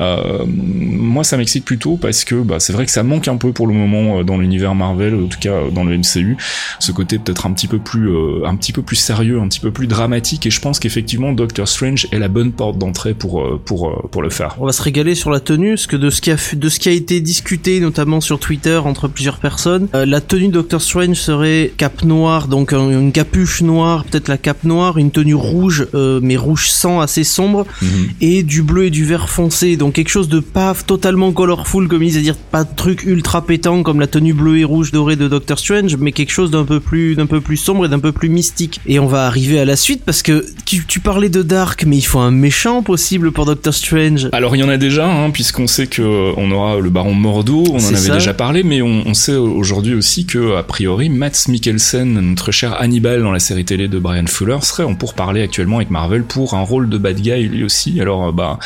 Euh, 0.00 0.44
moi 0.46 1.24
ça 1.24 1.36
m'excite 1.36 1.64
plutôt 1.64 1.96
parce 1.96 2.24
que 2.24 2.36
bah, 2.36 2.60
c'est 2.60 2.72
vrai 2.72 2.86
que 2.86 2.92
ça 2.92 3.02
manque 3.02 3.28
un 3.28 3.36
peu 3.40 3.52
pour 3.52 3.66
le 3.66 3.74
moment 3.74 4.22
dans 4.22 4.38
l'univers 4.38 4.74
Marvel 4.74 5.14
en 5.14 5.26
tout 5.26 5.38
cas 5.40 5.70
dans 5.72 5.84
le 5.84 5.96
MCU 5.96 6.36
ce 6.78 6.92
côté 6.92 7.18
peut-être 7.18 7.46
un 7.46 7.52
petit 7.52 7.66
peu 7.66 7.78
plus 7.78 8.08
euh, 8.08 8.46
un 8.46 8.54
petit 8.56 8.72
peu 8.72 8.82
plus 8.82 8.96
sérieux 8.96 9.40
un 9.40 9.48
petit 9.48 9.60
peu 9.60 9.70
plus 9.70 9.86
dramatique 9.86 10.46
et 10.46 10.50
je 10.50 10.60
pense 10.60 10.78
qu'effectivement 10.78 11.32
Doctor 11.32 11.66
Strange 11.66 12.06
est 12.12 12.18
la 12.18 12.28
bonne 12.28 12.52
porte 12.52 12.78
d'entrée 12.78 13.14
pour 13.14 13.60
pour 13.64 14.08
pour 14.10 14.22
le 14.22 14.30
faire 14.30 14.56
on 14.60 14.66
va 14.66 14.72
se 14.72 14.82
régaler 14.82 15.14
sur 15.14 15.30
la 15.30 15.40
tenue 15.40 15.70
parce 15.70 15.86
que 15.86 15.96
de 15.96 16.10
ce 16.10 16.20
qui 16.20 16.30
a 16.30 16.36
de 16.54 16.68
ce 16.68 16.78
qui 16.78 16.88
a 16.88 16.92
été 16.92 17.20
discuté 17.20 17.80
notamment 17.80 18.20
sur 18.20 18.38
Twitter 18.38 18.76
entre 18.76 19.08
plusieurs 19.08 19.38
personnes. 19.38 19.88
Euh, 19.94 20.04
la 20.04 20.20
tenue 20.20 20.48
de 20.48 20.52
Doctor 20.52 20.80
Strange 20.80 21.16
serait 21.16 21.72
cape 21.76 22.04
noire, 22.04 22.48
donc 22.48 22.72
une 22.72 23.12
capuche 23.12 23.62
noire, 23.62 24.04
peut-être 24.04 24.28
la 24.28 24.38
cape 24.38 24.64
noire, 24.64 24.98
une 24.98 25.10
tenue 25.10 25.34
rouge, 25.34 25.86
euh, 25.94 26.20
mais 26.22 26.36
rouge 26.36 26.68
sang 26.68 27.00
assez 27.00 27.24
sombre, 27.24 27.66
mhm. 27.82 28.08
et 28.20 28.42
du 28.42 28.62
bleu 28.62 28.86
et 28.86 28.90
du 28.90 29.04
vert 29.04 29.28
foncé, 29.28 29.76
donc 29.76 29.94
quelque 29.94 30.08
chose 30.08 30.28
de 30.28 30.40
pas 30.40 30.74
totalement 30.86 31.32
colorful 31.32 31.88
comme 31.88 32.02
ils 32.02 32.12
c'est-à-dire 32.12 32.36
pas 32.36 32.64
de 32.64 32.74
truc 32.74 33.04
ultra 33.04 33.29
pétant 33.38 33.82
comme 33.82 34.00
la 34.00 34.06
tenue 34.06 34.34
bleue 34.34 34.58
et 34.58 34.64
rouge 34.64 34.90
dorée 34.90 35.16
de 35.16 35.28
Doctor 35.28 35.58
Strange, 35.58 35.96
mais 35.96 36.12
quelque 36.12 36.32
chose 36.32 36.50
d'un 36.50 36.64
peu 36.64 36.80
plus 36.80 37.14
d'un 37.14 37.26
peu 37.26 37.40
plus 37.40 37.56
sombre 37.56 37.86
et 37.86 37.88
d'un 37.88 38.00
peu 38.00 38.12
plus 38.12 38.28
mystique. 38.28 38.80
Et 38.86 38.98
on 38.98 39.06
va 39.06 39.26
arriver 39.26 39.60
à 39.60 39.64
la 39.64 39.76
suite 39.76 40.02
parce 40.04 40.22
que 40.22 40.44
tu, 40.66 40.84
tu, 40.86 41.00
parlais 41.00 41.28
de 41.28 41.42
Dark, 41.42 41.84
mais 41.86 41.96
il 41.96 42.02
faut 42.02 42.18
un 42.18 42.30
méchant 42.32 42.82
possible 42.82 43.30
pour 43.30 43.46
Doctor 43.46 43.72
Strange. 43.72 44.28
Alors 44.32 44.56
il 44.56 44.60
y 44.60 44.64
en 44.64 44.68
a 44.68 44.76
déjà, 44.76 45.06
hein, 45.06 45.30
puisqu'on 45.30 45.66
sait 45.66 45.86
que 45.86 46.32
on 46.36 46.50
aura 46.50 46.80
le 46.80 46.90
baron 46.90 47.14
Mordo, 47.14 47.64
on 47.70 47.78
en 47.78 47.94
avait 47.94 48.10
déjà 48.10 48.34
parlé, 48.34 48.62
mais 48.62 48.82
on, 48.82 49.04
on 49.06 49.14
sait 49.14 49.36
aujourd'hui 49.36 49.94
aussi 49.94 50.26
que, 50.26 50.56
a 50.56 50.62
priori, 50.62 51.08
Matt 51.08 51.46
Mikkelsen, 51.48 52.20
notre 52.20 52.50
cher 52.50 52.80
Hannibal 52.80 53.22
dans 53.22 53.32
la 53.32 53.38
série 53.38 53.64
télé 53.64 53.86
de 53.86 53.98
Brian 53.98 54.26
Fuller, 54.26 54.58
serait 54.62 54.84
en 54.84 54.94
parler 55.08 55.42
actuellement 55.42 55.76
avec 55.76 55.90
Marvel 55.90 56.24
pour 56.24 56.54
un 56.54 56.62
rôle 56.62 56.88
de 56.88 56.98
bad 56.98 57.20
guy 57.20 57.48
lui 57.48 57.64
aussi. 57.64 58.00
Alors, 58.00 58.28
euh, 58.28 58.32
bah, 58.32 58.58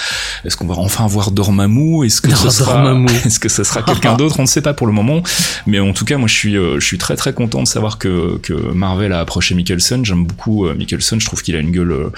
est-ce 0.45 0.57
qu'on 0.57 0.67
va 0.67 0.75
enfin 0.75 1.07
voir 1.07 1.31
Dormammu? 1.31 2.05
Est-ce 2.05 2.21
que, 2.21 2.31
ce 2.35 2.51
sera, 2.51 2.95
est-ce 3.25 3.39
que 3.39 3.49
ce 3.49 3.65
sera 3.65 3.83
quelqu'un 3.83 4.15
d'autre? 4.17 4.37
On 4.39 4.43
ne 4.43 4.47
pas 4.63 4.75
pour 4.75 4.87
le 4.87 4.93
moment, 4.93 5.23
mais 5.67 5.81
en 5.81 5.93
tout 5.93 6.05
cas, 6.05 6.19
moi, 6.19 6.29
je 6.29 6.35
suis, 6.35 6.57
euh, 6.57 6.81
je 6.81 6.87
suis 6.87 6.99
très 6.99 7.17
très 7.17 7.33
content 7.33 7.63
de 7.63 7.69
savoir 7.69 7.99
que, 7.99 8.39
que 8.39 8.53
Marvel 8.53 9.13
a 9.13 9.21
approché 9.21 9.55
Mikkelsen. 9.55 10.05
J'aime 10.05 10.25
beaucoup 10.25 10.67
euh, 10.67 10.75
Mikkelsen. 10.75 11.21
Je 11.21 11.27
trouve 11.27 11.43
qu'il 11.43 11.57
a 11.57 11.61
une 11.61 11.71
gueule, 11.71 12.11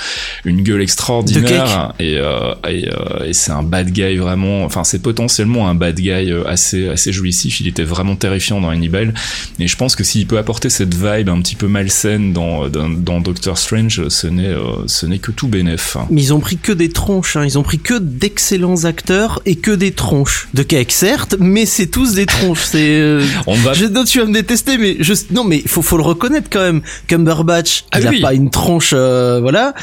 une 0.45 0.63
gueule 0.63 0.83
extraordinaire 0.83 1.93
et, 1.99 2.21
et, 2.69 2.89
et 3.25 3.33
c'est 3.33 3.53
un 3.53 3.63
bad 3.63 3.91
guy 3.91 4.17
vraiment. 4.17 4.65
Enfin, 4.65 4.85
c'est 4.85 5.01
potentiellement 5.01 5.69
un 5.69 5.75
bad 5.75 5.97
guy 5.97 6.33
assez 6.47 6.89
assez 6.89 7.13
jouissif. 7.13 7.61
Il 7.61 7.69
était 7.69 7.85
vraiment 7.85 8.17
terrifiant 8.17 8.61
dans 8.61 8.69
Hannibal. 8.69 9.15
Et 9.59 9.69
je 9.69 9.77
pense 9.77 9.97
que 9.97 10.05
s'il 10.05 10.27
peut 10.27 10.39
apporter 10.39 10.71
cette 10.71 10.95
vibe 10.95 11.29
un 11.29 11.41
petit 11.41 11.57
peu 11.57 11.69
malsaine 11.69 12.33
dans, 12.33 12.69
dans, 12.69 13.21
Doctor 13.21 13.59
Strange, 13.59 14.09
ce 14.09 14.27
n'est, 14.27 14.47
euh, 14.47 14.87
ce 14.87 15.07
n'est 15.07 15.19
que 15.19 15.31
tout 15.31 15.49
bénef. 15.49 15.97
Mais 16.11 16.23
ils 16.23 16.35
ont 16.35 16.41
pris 16.41 16.59
que 16.59 16.73
des 16.73 16.89
tronches, 16.89 17.37
hein. 17.37 17.45
ils 17.45 17.59
ont 17.59 17.63
pris 17.63 17.79
que 17.79 17.99
d'excellents 17.99 18.85
acteurs 18.85 19.41
et 19.47 19.57
que 19.57 19.71
des 19.71 19.93
tronches. 19.93 20.49
De 20.55 20.63
cake 20.63 20.93
certes, 20.93 21.37
mais 21.39 21.67
c'est 21.67 21.87
tous 21.87 22.15
des 22.17 22.27
tronches. 22.27 22.65
C'est. 22.65 22.79
euh, 22.99 23.23
On 23.47 23.55
va 23.55 23.73
Je, 23.73 23.87
non, 23.87 24.05
tu 24.05 24.19
vas 24.19 24.25
me 24.27 24.33
détester, 24.33 24.77
mais 24.79 24.97
je, 25.01 25.15
non, 25.31 25.45
mais 25.45 25.63
faut, 25.67 25.83
faut 25.83 25.97
le 25.97 26.03
reconnaître 26.03 26.49
quand 26.51 26.61
même. 26.61 26.83
Cumberbatch, 27.07 27.85
Ah 27.93 28.01
il 28.01 28.09
oui. 28.09 28.19
a 28.19 28.27
pas 28.29 28.35
une 28.35 28.51
tronche, 28.51 28.91
euh, 28.93 29.39
voilà. 29.41 29.75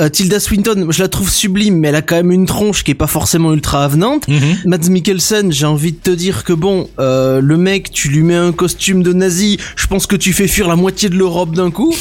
Euh, 0.00 0.08
Tilda 0.08 0.40
Swinton, 0.40 0.88
je 0.90 1.00
la 1.02 1.08
trouve 1.08 1.30
sublime, 1.30 1.76
mais 1.78 1.88
elle 1.88 1.94
a 1.96 2.02
quand 2.02 2.16
même 2.16 2.32
une 2.32 2.46
tronche 2.46 2.84
qui 2.84 2.90
est 2.90 2.94
pas 2.96 3.06
forcément 3.06 3.52
ultra 3.52 3.84
avenante. 3.84 4.28
Mhm. 4.28 4.56
Mads 4.66 4.88
Mikkelsen, 4.90 5.52
j'ai 5.52 5.66
envie 5.66 5.92
de 5.92 5.98
te 5.98 6.10
dire 6.10 6.44
que 6.44 6.52
bon, 6.52 6.88
le 6.98 7.56
mec, 7.56 7.90
tu 7.90 8.08
lui 8.08 8.22
mets 8.22 8.34
un 8.34 8.52
costume 8.52 9.02
de 9.02 9.12
nazi, 9.12 9.58
je 9.76 9.86
pense 9.86 10.06
que 10.06 10.16
tu 10.16 10.32
fais 10.32 10.48
fuir 10.48 10.68
la 10.68 10.76
moitié 10.76 11.08
de 11.08 11.14
l'Europe 11.16 11.54
d'un 11.54 11.70
coup. 11.70 11.94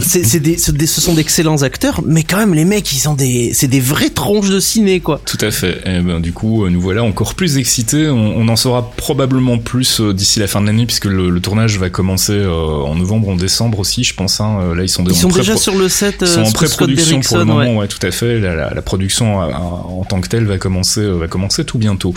C'est, 0.00 0.40
des, 0.40 0.56
ce 0.58 1.00
sont 1.00 1.14
d'excellents 1.14 1.62
acteurs, 1.62 2.00
mais 2.04 2.22
quand 2.22 2.38
même 2.38 2.54
les 2.54 2.64
mecs, 2.64 2.92
ils 2.92 3.08
ont 3.08 3.14
des, 3.14 3.52
c'est 3.54 3.68
des 3.68 3.80
vraies 3.80 4.10
tronches 4.10 4.50
de 4.50 4.60
ciné 4.60 5.00
quoi. 5.00 5.20
Tout 5.24 5.38
à 5.40 5.50
fait. 5.50 5.80
Et 5.86 6.00
ben, 6.00 6.20
du 6.20 6.32
coup, 6.32 6.68
nous 6.68 6.80
voilà 6.80 7.02
encore 7.04 7.34
plus 7.34 7.58
excités. 7.58 8.08
On, 8.08 8.36
on 8.38 8.48
en 8.48 8.56
saura 8.56 8.90
probablement 9.02 9.58
plus 9.58 10.00
euh, 10.00 10.14
d'ici 10.14 10.38
la 10.38 10.46
fin 10.46 10.60
de 10.60 10.66
l'année, 10.66 10.86
puisque 10.86 11.06
le, 11.06 11.28
le 11.28 11.40
tournage 11.40 11.76
va 11.76 11.90
commencer 11.90 12.32
euh, 12.34 12.52
en 12.52 12.94
novembre, 12.94 13.28
en 13.30 13.34
décembre 13.36 13.80
aussi, 13.80 14.04
je 14.04 14.14
pense. 14.14 14.40
Hein. 14.40 14.58
Euh, 14.60 14.74
Là, 14.76 14.84
ils 14.84 14.88
sont, 14.88 15.04
Ils 15.04 15.32
déjà 15.34 15.56
sur 15.56 15.74
le 15.76 15.88
set. 15.88 16.18
Ils 16.20 16.28
sont 16.28 16.42
en 16.42 16.52
pré-production 16.52 17.18
pour 17.20 17.38
le 17.38 17.44
moment, 17.44 17.58
ouais. 17.72 17.76
ouais. 17.78 17.88
tout 17.88 17.98
à 18.06 18.12
fait. 18.12 18.38
La, 18.38 18.54
la- 18.54 18.72
la 18.72 18.82
production 18.82 19.38
en 19.40 20.04
tant 20.04 20.20
que 20.20 20.28
telle 20.28 20.44
va 20.44 20.56
commencer, 20.58 21.04
va 21.04 21.26
commencer 21.26 21.64
tout 21.64 21.78
bientôt. 21.78 22.14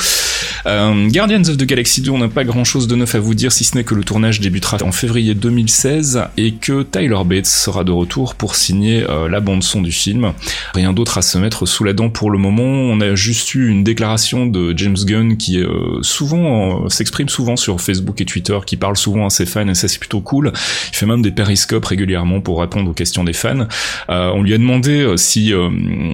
Euh, 0.68 1.10
Guardians 1.10 1.42
of 1.50 1.58
the 1.58 1.63
Galaxy 1.65 2.01
2, 2.01 2.12
on 2.12 2.20
n'a 2.20 2.27
pas 2.27 2.44
grand-chose 2.44 2.88
de 2.88 2.96
neuf 2.96 3.15
à 3.15 3.20
vous 3.20 3.34
dire, 3.34 3.51
si 3.51 3.63
ce 3.63 3.75
n'est 3.75 3.84
que 3.84 3.96
le 3.96 4.04
tournage 4.04 4.39
débutera 4.39 4.77
en 4.84 4.92
février 4.92 5.34
2016 5.34 6.22
et 6.38 6.54
que 6.54 6.84
Tyler 6.84 7.18
Bates 7.25 7.46
sera 7.48 7.84
de 7.84 7.92
retour 7.92 8.36
pour 8.36 8.56
signer 8.56 9.04
euh, 9.10 9.27
la 9.27 9.39
bande 9.39 9.63
son 9.63 9.82
du 9.82 9.92
film. 9.92 10.34
Rien 10.75 10.94
d'autre 10.94 11.18
à 11.18 11.22
se 11.24 11.38
mettre 11.39 11.65
sous 11.65 11.84
la 11.84 11.94
dent 11.94 12.10
pour 12.10 12.30
le 12.32 12.38
moment. 12.38 12.63
On 12.63 13.01
a 13.01 13.15
juste 13.15 13.54
eu 13.56 13.70
une 13.70 13.84
déclaration 13.84 14.46
de 14.46 14.74
James 14.77 14.98
Gunn 15.06 15.38
qui 15.38 15.60
euh, 15.60 15.70
souvent 16.01 16.75
euh, 16.86 16.89
s'exprime 16.89 17.29
souvent 17.29 17.55
sur 17.55 17.79
Facebook 17.82 18.20
et 18.22 18.25
Twitter, 18.25 18.58
qui 18.65 18.75
parle 18.77 18.98
souvent 18.98 19.25
à 19.25 19.29
ses 19.29 19.46
fans 19.46 19.67
et 19.67 19.75
ça 19.75 19.88
c'est 19.88 20.00
plutôt 20.00 20.22
cool. 20.22 20.51
Il 20.91 20.96
fait 20.96 21.05
même 21.05 21.22
des 21.22 21.32
périscopes 21.32 21.86
régulièrement 21.86 22.41
pour 22.41 22.60
répondre 22.62 22.89
aux 22.89 22.94
questions 22.94 23.24
des 23.24 23.34
fans. 23.34 23.67
Euh, 24.10 24.32
on 24.34 24.41
lui 24.44 24.53
a 24.53 24.58
demandé 24.58 25.01
euh, 25.01 25.17
si 25.17 25.53
euh, 25.53 25.70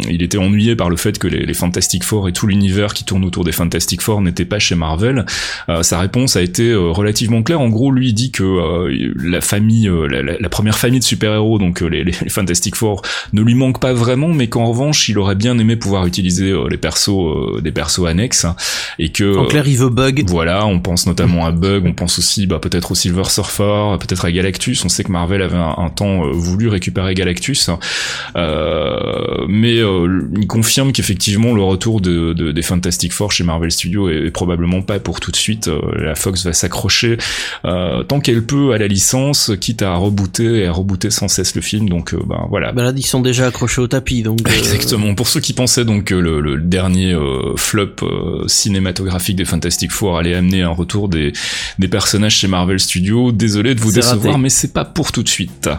il 0.10 0.22
était 0.24 0.38
ennuyé 0.38 0.76
par 0.76 0.90
le 0.90 0.98
fait 0.98 1.18
que 1.20 1.28
les, 1.28 1.46
les 1.46 1.54
Fantastic 1.54 2.04
Four 2.04 2.28
et 2.30 2.34
tout 2.34 2.48
l'univers 2.48 2.94
qui 2.94 3.04
tourne 3.04 3.24
autour 3.26 3.44
des 3.44 3.52
Fantastic 3.52 4.02
Four 4.02 4.22
n'était 4.22 4.46
pas 4.46 4.60
chez 4.60 4.76
Marvel. 4.76 5.26
Euh, 5.70 5.84
sa 5.84 6.00
réponse 6.00 6.36
a 6.36 6.42
été 6.42 6.74
relativement 6.74 7.44
claire. 7.44 7.62
En 7.62 7.70
gros, 7.70 7.92
lui 7.92 8.10
il 8.10 8.14
dit 8.14 8.32
que 8.32 8.44
euh, 8.44 9.14
la 9.16 9.42
famille, 9.42 9.88
euh, 9.88 10.08
la, 10.08 10.22
la- 10.24 10.38
la 10.40 10.50
première 10.50 10.78
famille 10.78 11.00
de 11.00 11.06
super-héros, 11.06 11.60
donc 11.60 11.82
les, 11.82 12.04
les 12.04 12.12
Fantastic 12.12 12.76
Four, 12.76 13.02
ne 13.34 13.42
lui 13.42 13.56
manque 13.56 13.80
pas 13.80 13.94
vraiment, 13.94 14.30
mais 14.30 14.48
qu'en 14.48 14.66
revanche, 14.66 15.08
il 15.10 15.18
aurait 15.20 15.36
bien 15.36 15.58
aimé 15.60 15.76
pouvoir 15.76 16.06
utiliser 16.06 16.54
les 16.70 16.78
persos, 16.78 17.10
euh, 17.10 17.62
des 17.62 17.72
persos 17.72 18.06
annexes, 18.08 18.46
et 19.00 19.10
que 19.10 19.38
En 19.38 19.46
clair, 19.46 19.68
il 19.68 19.78
veut 19.78 19.90
bug. 19.90 20.24
voilà, 20.28 20.51
on 20.66 20.80
pense 20.80 21.06
notamment 21.08 21.46
à 21.46 21.52
Bug, 21.52 21.84
on 21.86 21.94
pense 21.94 22.20
aussi 22.20 22.48
bah, 22.48 22.60
peut-être 22.60 22.92
au 22.92 22.96
Silver 22.96 23.24
Surfer, 23.26 23.96
peut-être 24.00 24.26
à 24.26 24.32
Galactus. 24.32 24.84
On 24.86 24.90
sait 24.90 25.04
que 25.04 25.12
Marvel 25.12 25.42
avait 25.42 25.58
un, 25.58 25.76
un 25.78 25.90
temps 25.90 26.26
euh, 26.26 26.32
voulu 26.32 26.68
récupérer 26.70 27.14
Galactus, 27.14 27.70
Euh, 28.36 29.46
mais 29.48 29.78
euh, 29.80 30.28
il 30.38 30.48
confirme 30.48 30.92
qu'effectivement 30.92 31.54
le 31.54 31.62
retour 31.64 32.02
de, 32.02 32.34
de- 32.34 32.52
des 32.52 32.62
Fantastic 32.62 33.14
Four 33.14 33.32
chez 33.32 33.44
Marvel 33.44 33.72
Studios 33.72 34.10
est, 34.10 34.28
est 34.28 34.32
probablement 34.32 34.82
pas 34.82 35.00
pour 35.00 35.20
tout 35.20 35.32
de 35.32 35.36
suite. 35.36 35.68
Euh, 35.68 35.80
la 35.98 36.16
Fox 36.16 36.46
va 36.46 36.54
s'accrocher 36.54 37.18
euh, 37.66 38.04
tant 38.04 38.20
qu'elle 38.20 38.44
peut 38.46 38.74
à 38.74 38.78
la 38.78 38.88
licence, 38.88 39.52
quitte 39.60 39.82
à 39.82 39.96
rebooter 39.96 40.60
et 40.64 40.68
à 40.68 40.72
rebooter 40.72 41.10
sans 41.12 41.28
cesse 41.28 41.56
le 41.56 41.62
film. 41.62 41.90
Donc 41.90 42.16
bah, 42.26 42.46
voilà, 42.50 42.72
Bah 42.72 42.84
là, 42.84 42.94
ils 42.96 43.06
sont 43.06 43.22
déjà 43.22 43.48
accrochés 43.48 43.82
au 43.82 43.88
tapis, 43.88 44.24
donc. 44.24 44.40
Exactement. 44.48 45.14
Pour 45.16 45.28
ceux 45.28 45.40
qui 45.40 45.54
pensaient 45.54 45.86
donc 45.86 46.06
que 46.06 46.16
le, 46.16 46.40
le 46.42 46.58
dernier 46.58 47.14
euh, 47.14 47.56
flop 47.58 47.96
euh, 48.04 48.48
cinématographique 48.48 49.36
des 49.36 49.46
Fantastic 49.46 49.92
Four 49.92 50.18
allait 50.18 50.36
amener 50.42 50.62
un 50.62 50.70
retour 50.70 51.08
des, 51.08 51.34
des 51.80 51.88
personnages 51.88 52.36
chez 52.36 52.48
Marvel 52.48 52.80
Studios, 52.80 53.32
désolé 53.32 53.76
de 53.76 53.80
vous 53.80 53.92
décevoir, 53.92 54.34
raté. 54.34 54.44
mais 54.44 54.50
c'est 54.50 54.74
pas 54.74 54.86
pour 54.86 55.12
tout 55.12 55.24
de 55.24 55.30
suite. 55.30 55.70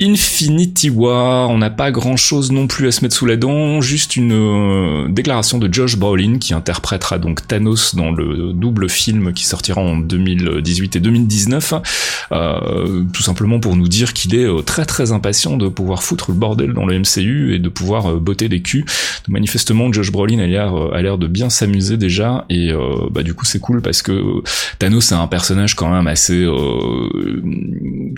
Infinity 0.00 0.90
War, 0.90 1.50
on 1.50 1.58
n'a 1.58 1.70
pas 1.70 1.90
grand 1.90 2.16
chose 2.16 2.52
non 2.52 2.66
plus 2.66 2.88
à 2.88 2.92
se 2.92 3.02
mettre 3.02 3.14
sous 3.14 3.26
la 3.26 3.36
dent, 3.36 3.80
juste 3.80 4.16
une 4.16 4.32
euh, 4.32 5.08
déclaration 5.08 5.58
de 5.58 5.72
Josh 5.72 5.96
Brolin 5.96 6.38
qui 6.38 6.54
interprétera 6.54 7.18
donc 7.18 7.46
Thanos 7.46 7.94
dans 7.94 8.10
le 8.10 8.52
double 8.52 8.88
film 8.88 9.32
qui 9.32 9.44
sortira 9.44 9.80
en 9.80 9.96
2018 9.96 10.96
et 10.96 11.00
2019, 11.00 11.74
euh, 12.32 13.04
tout 13.12 13.22
simplement 13.22 13.60
pour 13.60 13.76
nous 13.76 13.88
dire 13.88 14.12
qu'il 14.12 14.34
est 14.34 14.44
euh, 14.44 14.62
très 14.62 14.84
très 14.84 15.12
impatient 15.12 15.56
de 15.56 15.68
pouvoir 15.68 16.02
foutre 16.02 16.30
le 16.30 16.36
bordel 16.36 16.72
dans 16.72 16.86
le 16.86 16.98
MCU 16.98 17.54
et 17.54 17.58
de 17.58 17.68
pouvoir 17.68 18.14
botter 18.16 18.48
des 18.48 18.60
culs. 18.62 18.84
Donc, 18.84 19.28
manifestement, 19.28 19.92
Josh 19.92 20.12
Brolin 20.12 20.38
a 20.38 20.46
l'air 21.02 21.18
de 21.18 21.26
bien 21.26 21.50
s'amuser 21.50 21.96
déjà 21.96 22.44
et 22.50 22.70
bah 23.10 23.22
du 23.22 23.34
coup 23.34 23.44
c'est 23.44 23.58
cool 23.58 23.80
parce 23.82 23.97
que 24.02 24.12
euh, 24.12 24.42
Thanos 24.78 25.06
c'est 25.06 25.14
un 25.14 25.26
personnage 25.26 25.74
quand 25.74 25.90
même 25.90 26.06
assez, 26.06 26.44
euh, 26.44 27.08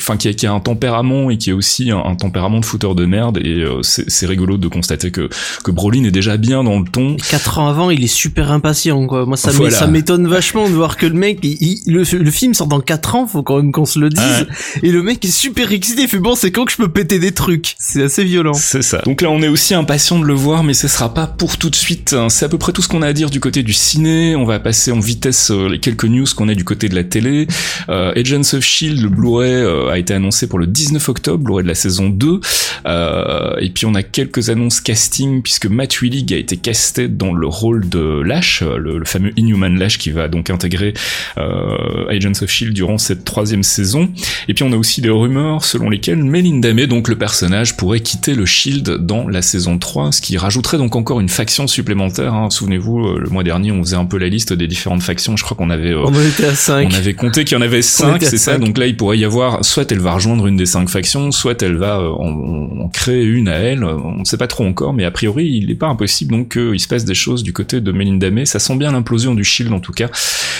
enfin 0.01 0.17
qui 0.17 0.29
a, 0.29 0.33
qui 0.33 0.47
a 0.47 0.53
un 0.53 0.61
tempérament 0.61 1.31
et 1.31 1.39
qui 1.39 1.51
a 1.51 1.55
aussi 1.55 1.91
un, 1.91 1.99
un 2.05 2.15
tempérament 2.15 2.61
de 2.61 2.65
fouteur 2.65 2.95
de 2.95 3.07
merde 3.07 3.39
et 3.39 3.63
euh, 3.63 3.81
c'est 3.83 4.27
rigolo 4.27 4.57
de 4.57 4.69
constater 4.69 5.11
que 5.11 5.29
que 5.65 5.71
Brolin 5.71 6.05
est 6.05 6.11
déjà 6.11 6.37
bien 6.37 6.65
dans 6.65 6.79
le 6.79 6.85
ton. 6.87 7.17
Quatre 7.31 7.59
ans 7.59 7.69
avant, 7.69 7.91
il 7.91 8.03
est 8.05 8.07
super 8.07 8.51
impatient, 8.53 9.07
quoi. 9.07 9.27
Moi, 9.27 9.37
ça 9.37 9.51
Voilà. 9.51 9.87
m'étonne 9.87 10.27
vachement 10.27 10.69
de 10.69 10.75
voir 10.75 10.97
que 10.97 11.07
le 11.07 11.15
mec, 11.15 11.39
il- 11.43 11.57
il- 11.61 11.93
le, 11.93 12.03
le 12.03 12.31
film 12.31 12.55
sort 12.55 12.67
dans 12.67 12.81
quatre 12.81 13.15
ans, 13.15 13.27
faut 13.27 13.43
quand 13.43 13.57
même 13.57 13.73
qu'on 13.73 13.85
se 13.85 13.99
le 13.99 14.09
dise. 14.09 14.21
Ouais. 14.21 14.81
Et 14.89 14.93
le 14.93 15.03
mec 15.03 15.25
est 15.25 15.31
super 15.31 15.73
excité, 15.73 16.03
il 16.03 16.09
fait 16.09 16.19
bon, 16.19 16.35
c'est 16.35 16.51
quand 16.51 16.65
que 16.65 16.73
je 16.73 16.77
peux 16.77 16.89
péter 16.89 17.19
des 17.19 17.33
trucs? 17.33 17.75
C'est 17.79 18.03
assez 18.03 18.25
violent. 18.25 18.55
C'est 18.55 18.83
ça. 18.83 19.03
Donc 19.05 19.21
là, 19.23 19.31
on 19.31 19.43
est 19.43 19.49
aussi 19.49 19.75
impatient 19.75 20.19
de 20.19 20.25
le 20.25 20.35
voir, 20.35 20.63
mais 20.65 20.75
ce 20.75 20.89
sera 20.89 21.13
pas 21.15 21.27
pour 21.27 21.57
tout 21.59 21.71
de 21.71 21.77
suite. 21.77 22.15
C'est 22.29 22.45
à 22.45 22.49
peu 22.49 22.59
près 22.59 22.73
tout 22.73 22.83
ce 22.83 22.89
qu'on 22.89 23.03
a 23.03 23.07
à 23.09 23.13
dire 23.13 23.31
du 23.31 23.41
côté 23.41 23.63
du 23.63 23.73
ciné. 23.73 24.37
On 24.37 24.45
va 24.45 24.59
passer 24.61 24.93
en 24.93 25.01
vitesse 25.01 25.51
euh, 25.51 25.69
les 25.69 25.79
quelques 25.81 26.05
news 26.05 26.27
qu'on 26.37 26.49
a 26.49 26.55
du 26.55 26.65
côté 26.65 26.89
de 26.89 26.95
la 26.95 27.05
télé. 27.05 27.47
Euh, 27.89 28.13
Agents 28.17 28.55
of 28.55 28.61
Shield, 28.65 29.01
le 29.01 29.09
Blu-ray 29.09 29.51
euh, 29.53 29.89
a 29.92 29.98
été 29.98 30.14
annoncé 30.14 30.46
pour 30.46 30.59
le 30.59 30.66
19 30.66 31.09
octobre, 31.09 31.42
Blu-ray 31.44 31.62
de 31.64 31.68
la 31.68 31.74
saison 31.74 32.09
2. 32.09 32.40
Euh, 32.87 33.57
et 33.61 33.70
puis 33.70 33.87
on 33.87 33.94
a 33.94 34.03
quelques 34.03 34.50
annonces 34.50 34.81
casting 34.81 35.42
puisque 35.42 35.66
Matt 35.66 36.00
Willig 36.00 36.33
a 36.33 36.37
été 36.37 36.57
casté 36.57 37.09
dans 37.09 37.33
le 37.33 37.46
rôle 37.46 37.88
de 37.88 38.20
Lash, 38.22 38.62
le, 38.62 38.98
le 38.98 39.05
fameux 39.05 39.33
Inhuman 39.37 39.79
Lash 39.79 39.98
qui 39.98 40.11
va 40.11 40.29
donc 40.29 40.50
intégrer 40.50 40.94
euh, 41.38 42.09
Agents 42.09 42.42
of 42.42 42.50
Shield 42.50 42.72
durant 42.74 42.98
cette 42.98 43.24
troisième 43.24 43.62
saison. 43.62 44.11
Et 44.48 44.55
puis 44.55 44.64
on 44.64 44.72
a 44.72 44.76
aussi 44.76 45.00
des 45.00 45.11
rumeurs 45.11 45.64
selon 45.64 45.90
lesquelles 45.90 46.22
Melinda 46.22 46.72
May, 46.72 46.87
donc 46.87 47.09
le 47.09 47.16
personnage, 47.16 47.76
pourrait 47.76 48.00
quitter 48.00 48.35
le 48.35 48.46
Shield 48.46 48.98
dans 49.07 49.29
la 49.29 49.42
saison 49.42 49.79
3, 49.79 50.12
ce 50.12 50.20
qui 50.20 50.37
rajouterait 50.38 50.79
donc 50.79 50.96
encore 50.96 51.20
une 51.20 51.29
faction 51.29 51.66
supplémentaire. 51.66 52.35
hein. 52.35 52.50
Souvenez-vous, 52.50 52.98
euh, 53.07 53.18
le 53.18 53.29
mois 53.31 53.42
dernier, 53.44 53.72
on 53.72 53.83
faisait 53.83 53.96
un 53.96 54.05
peu 54.05 54.18
la 54.18 54.29
liste 54.29 54.53
des 54.53 54.66
différentes 54.66 55.03
factions. 55.03 55.37
Je 55.37 55.44
crois 55.44 55.57
qu'on 55.57 55.70
avait 55.70 55.90
euh, 55.92 56.05
On 56.05 56.11
5. 56.55 56.94
avait 56.94 57.14
compté 57.14 57.44
qu'il 57.44 57.57
y 57.57 57.59
en 57.59 57.62
avait 57.62 57.83
cinq, 57.83 58.16
était 58.16 58.26
à 58.26 58.31
c'est 58.31 58.38
ça. 58.38 58.59
Donc 58.59 58.79
là, 58.79 58.87
il 58.87 58.96
pourrait 58.96 59.18
y 59.18 59.24
avoir, 59.24 59.64
soit 59.64 59.80
elle 59.90 60.01
va 60.01 60.12
rejoindre 60.12 60.47
une 60.47 60.57
des 60.57 60.66
cinq 60.66 60.88
factions, 60.88 61.31
soit 61.33 61.62
elle 61.62 61.77
va 61.77 61.99
euh, 61.99 62.11
en, 62.11 62.88
créer 62.88 63.25
une 63.25 63.49
à 63.49 63.57
elle. 63.57 63.85
On 63.85 64.19
ne 64.19 64.25
sait 64.25 64.37
pas 64.37 64.47
trop 64.47 64.64
encore, 64.64 64.93
mais 64.93 65.05
a 65.05 65.11
priori, 65.11 65.47
il 65.47 65.69
n'est 65.69 65.75
pas 65.75 65.87
impossible 65.87 66.33
donc 66.33 66.53
qu'il 66.53 66.81
se 66.81 66.88
passe 66.88 67.05
des 67.05 67.14
choses 67.14 67.43
du 67.43 67.53
côté 67.53 67.81
de 67.81 67.93
Melinda 67.93 68.31
May. 68.31 68.47
Ça 68.47 68.59
sent 68.59 68.77
bien 68.77 68.93
l'implosion 68.93 69.35
du 69.35 69.45
Shield 69.45 69.73
en 69.73 69.81
tout 69.81 69.93
cas. 69.93 70.09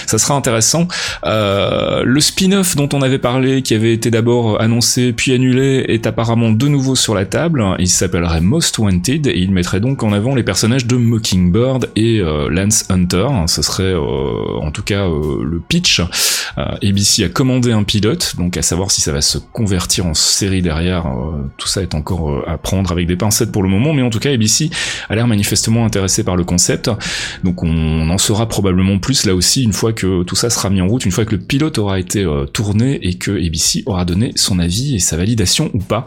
Ça 0.07 0.19
sera 0.19 0.35
intéressant. 0.35 0.89
Euh, 1.25 2.03
le 2.05 2.21
spin-off 2.21 2.77
dont 2.77 2.89
on 2.93 3.03
avait 3.03 3.19
parlé, 3.19 3.63
qui 3.63 3.75
avait 3.75 3.93
été 3.93 4.11
d'abord 4.11 4.61
annoncé 4.61 5.13
puis 5.13 5.33
annulé, 5.33 5.85
est 5.89 6.07
apparemment 6.07 6.51
de 6.51 6.69
nouveau 6.69 6.97
sur 6.97 7.15
la 7.15 7.27
table. 7.27 7.65
Il 7.79 7.89
s'appellerait 7.89 8.41
Most 8.41 8.79
Wanted 8.79 9.27
et 9.27 9.39
il 9.39 9.53
mettrait 9.53 9.81
donc 9.81 10.03
en 10.03 10.13
avant 10.13 10.35
les 10.35 10.43
personnages 10.43 10.87
de 10.87 10.97
Mockingbird 10.97 11.91
et 11.97 12.21
euh, 12.21 12.49
Lance 12.49 12.87
Hunter. 12.89 13.27
Ce 13.47 13.63
serait 13.63 13.83
euh, 13.85 14.61
en 14.61 14.71
tout 14.71 14.83
cas 14.83 15.07
euh, 15.07 15.45
le 15.45 15.61
pitch. 15.61 16.01
Euh, 16.59 16.65
ABC 16.83 17.25
a 17.25 17.29
commandé 17.29 17.73
un 17.73 17.85
pilote, 17.85 18.35
donc 18.37 18.57
à 18.57 18.63
savoir 18.63 18.91
si 18.91 19.00
ça 19.01 19.13
va 19.13 19.21
se 19.21 19.39
convertir 19.39 20.07
en 20.07 20.15
série 20.15 20.63
derrière. 20.63 21.07
euh, 21.07 21.43
tout 21.57 21.67
ça 21.69 21.83
est 21.83 21.95
encore 21.95 22.31
euh, 22.31 22.45
à 22.47 22.59
prendre 22.59 22.93
avec 22.93 23.07
des 23.07 23.17
pincettes 23.17 23.51
pour 23.53 23.63
le 23.63 23.69
moment, 23.69 23.93
mais 23.93 24.03
en 24.03 24.11
tout 24.11 24.19
cas 24.21 24.31
ABC 24.33 24.71
a 25.09 25.15
l'air 25.15 25.27
manifestement 25.27 25.85
intéressé 25.85 26.23
par 26.25 26.37
le 26.37 26.45
concept. 26.45 26.91
Donc 27.45 27.63
on 27.63 28.09
en 28.11 28.19
saura 28.19 28.49
probablement 28.49 28.99
plus 28.99 29.27
là 29.27 29.35
aussi 29.35 29.63
une 29.65 29.73
fois 29.73 29.93
que 29.93 30.23
tout 30.23 30.37
ça 30.37 30.51
sera 30.51 30.71
mis 30.71 30.81
en 30.81 30.87
route, 30.89 31.05
une 31.05 31.13
fois 31.13 31.25
que 31.25 31.35
le 31.35 31.41
pilote 31.41 31.79
aura 31.79 31.99
été 31.99 32.25
euh, 32.25 32.45
tourné 32.47 32.99
et 33.07 33.15
que 33.15 33.31
ABC 33.33 33.83
aura 33.87 34.05
donné 34.05 34.33
son 34.37 34.59
avis 34.59 34.95
et 34.95 34.99
sa 34.99 35.17
validation 35.17 35.71
ou 35.75 35.79
pas. 35.79 36.05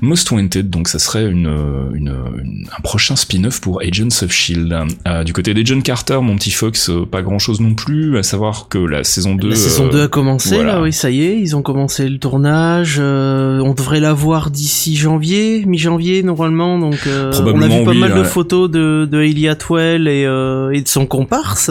Most 0.00 0.30
Wanted, 0.30 0.68
donc 0.70 0.88
ça 0.88 0.98
serait 0.98 1.26
une, 1.26 1.46
une, 1.94 2.14
une- 2.42 2.66
un 2.76 2.80
prochain 2.82 3.14
spin-off 3.16 3.60
pour 3.60 3.80
Agents 3.82 4.22
of 4.22 4.32
Shield. 4.32 4.76
Du 5.24 5.32
côté 5.32 5.54
d'Agent 5.54 5.80
Carter, 5.80 6.18
mon 6.22 6.36
petit 6.36 6.50
Fox, 6.50 6.90
pas 7.10 7.22
grand 7.22 7.38
chose 7.38 7.60
non 7.60 7.74
plus, 7.74 8.18
à 8.18 8.22
savoir 8.22 8.68
que 8.68 8.78
la 8.78 9.04
saison 9.04 9.34
2... 9.34 9.50
La 9.50 9.56
saison 9.56 9.86
euh, 9.86 9.90
2 9.92 10.02
a 10.04 10.08
commencé, 10.08 10.54
voilà. 10.56 10.74
là, 10.74 10.82
oui, 10.82 10.92
ça 10.92 11.10
y 11.10 11.22
est, 11.24 11.38
ils 11.38 11.54
ont 11.54 11.62
commencé 11.62 12.08
le 12.08 12.18
tournage. 12.36 12.96
euh, 12.98 13.58
on 13.60 13.74
devrait 13.74 14.00
la 14.00 14.14
voir 14.14 14.50
d'ici 14.50 14.96
janvier, 14.96 15.64
mi-janvier 15.66 16.22
normalement. 16.22 16.78
Donc 16.78 17.00
euh, 17.06 17.30
on 17.44 17.60
a 17.60 17.68
vu 17.68 17.84
pas 17.84 17.90
oui, 17.90 17.98
mal 17.98 18.14
de 18.14 18.24
photos 18.24 18.70
de, 18.70 19.06
de 19.10 19.48
Atwell 19.48 20.08
et, 20.08 20.24
euh, 20.24 20.70
et 20.72 20.80
de 20.80 20.88
son 20.88 21.04
comparse 21.06 21.70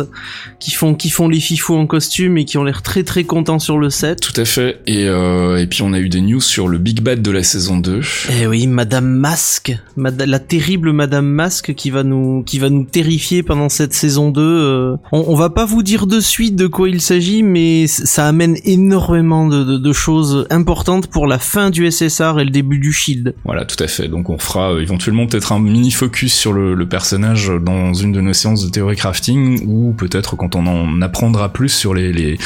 qui 0.59 0.71
font 0.71 0.93
qui 0.93 1.09
font 1.09 1.27
les 1.27 1.39
fifous 1.39 1.75
en 1.75 1.87
costume 1.87 2.37
et 2.37 2.45
qui 2.45 2.57
ont 2.59 2.63
l'air 2.63 2.83
très 2.83 3.03
très 3.03 3.23
contents 3.23 3.57
sur 3.59 3.79
le 3.79 3.89
set. 3.89 4.19
Tout 4.21 4.39
à 4.39 4.45
fait. 4.45 4.79
Et, 4.85 5.03
et 5.05 5.67
puis 5.67 5.81
on 5.81 5.93
a 5.93 5.99
eu 5.99 6.09
des 6.09 6.21
news 6.21 6.41
sur 6.41 6.67
le 6.67 6.77
Big 6.77 7.01
Bad 7.01 7.21
de 7.23 7.31
la 7.31 7.41
saison 7.43 7.77
2. 7.77 8.01
Eh 8.41 8.45
oui, 8.47 8.67
Madame 8.67 9.05
Masque, 9.07 9.75
la 9.97 10.39
terrible 10.39 10.91
Madame 10.91 11.25
Masque 11.25 11.73
qui 11.73 11.89
va 11.89 12.03
nous 12.03 12.43
qui 12.43 12.59
va 12.59 12.69
nous 12.69 12.83
terrifier 12.83 13.41
pendant 13.41 13.69
cette 13.69 13.93
saison 13.93 14.29
2. 14.29 14.41
euh. 14.41 14.95
On, 15.11 15.23
on 15.27 15.35
va 15.35 15.49
pas 15.49 15.65
vous 15.65 15.81
dire 15.81 16.05
de 16.05 16.19
suite 16.19 16.55
de 16.55 16.67
quoi 16.67 16.87
il 16.89 17.01
s'agit, 17.01 17.41
mais 17.41 17.87
ça 17.87 18.27
amène 18.27 18.57
énormément 18.63 19.47
de, 19.47 19.63
de- 19.63 19.77
de 19.77 19.93
choses 19.93 20.45
importantes 20.51 21.07
pour 21.07 21.27
la 21.27 21.39
fin 21.39 21.69
du 21.69 21.89
SSR 21.89 22.39
et 22.39 22.43
le 22.43 22.49
début 22.49 22.77
du 22.77 22.93
Shield. 22.93 23.33
Voilà, 23.45 23.65
tout 23.65 23.81
à 23.83 23.87
fait. 23.87 24.07
Donc 24.07 24.29
on 24.29 24.37
fera 24.37 24.73
euh, 24.73 24.81
éventuellement 24.81 25.25
peut-être 25.25 25.51
un 25.51 25.59
mini 25.59 25.91
focus 25.91 26.33
sur 26.33 26.53
le, 26.53 26.81
personnage 26.87 27.51
dans 27.61 27.93
une 27.93 28.11
de 28.11 28.21
nos 28.21 28.33
séances 28.33 28.65
de 28.65 28.69
théorie 28.69 28.95
crafting, 28.95 29.65
ou 29.65 29.93
peut-être 29.93 30.35
quand 30.35 30.55
on 30.55 30.67
en 30.67 31.01
apprendra 31.01 31.49
plus 31.49 31.69
sur 31.69 31.93
les 31.93 32.37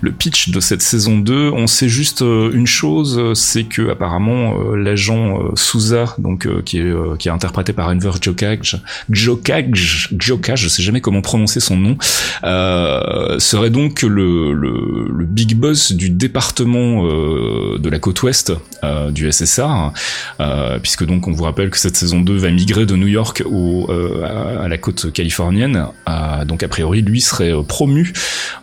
le 0.00 0.12
pitch 0.12 0.50
de 0.50 0.60
cette 0.60 0.82
saison 0.82 1.18
2. 1.18 1.50
On 1.50 1.66
sait 1.66 1.88
juste 1.88 2.22
euh, 2.22 2.50
une 2.52 2.66
chose, 2.66 3.18
euh, 3.18 3.34
c'est 3.34 3.64
que 3.64 3.90
apparemment 3.90 4.58
euh, 4.58 4.76
l'agent 4.76 5.40
Souza, 5.54 6.14
donc 6.18 6.48
qui 6.64 6.78
est 6.78 7.28
interprété 7.28 7.72
par 7.72 7.88
Enver 7.88 8.12
Jokaj, 8.20 8.80
Jokaj, 9.10 10.08
Jokaj, 10.18 10.60
je 10.60 10.68
sais 10.68 10.82
jamais 10.82 11.00
comment 11.00 11.22
prononcer 11.22 11.60
son 11.60 11.76
nom, 11.76 11.96
serait 12.42 13.70
donc 13.70 14.02
le, 14.02 15.24
big 15.26 15.56
boss 15.56 15.92
du 15.92 16.10
département 16.10 17.04
de 17.04 17.88
la 17.88 17.98
côte 17.98 18.22
ouest 18.22 18.52
du 19.10 19.30
SSR, 19.30 19.92
euh, 20.40 20.78
puisque 20.78 21.04
donc 21.04 21.26
on 21.28 21.32
vous 21.32 21.44
rappelle 21.44 21.70
que 21.70 21.78
cette 21.78 21.96
saison 21.96 22.20
2 22.20 22.36
va 22.36 22.50
migrer 22.50 22.86
de 22.86 22.96
New 22.96 23.06
York 23.06 23.42
à, 23.42 24.64
à 24.64 24.68
la 24.68 24.78
côte 24.78 25.12
californienne. 25.12 25.86
Donc 26.46 26.62
a 26.62 26.68
priori, 26.68 27.02
lui 27.02 27.20
serait 27.20 27.52
promu 27.66 28.12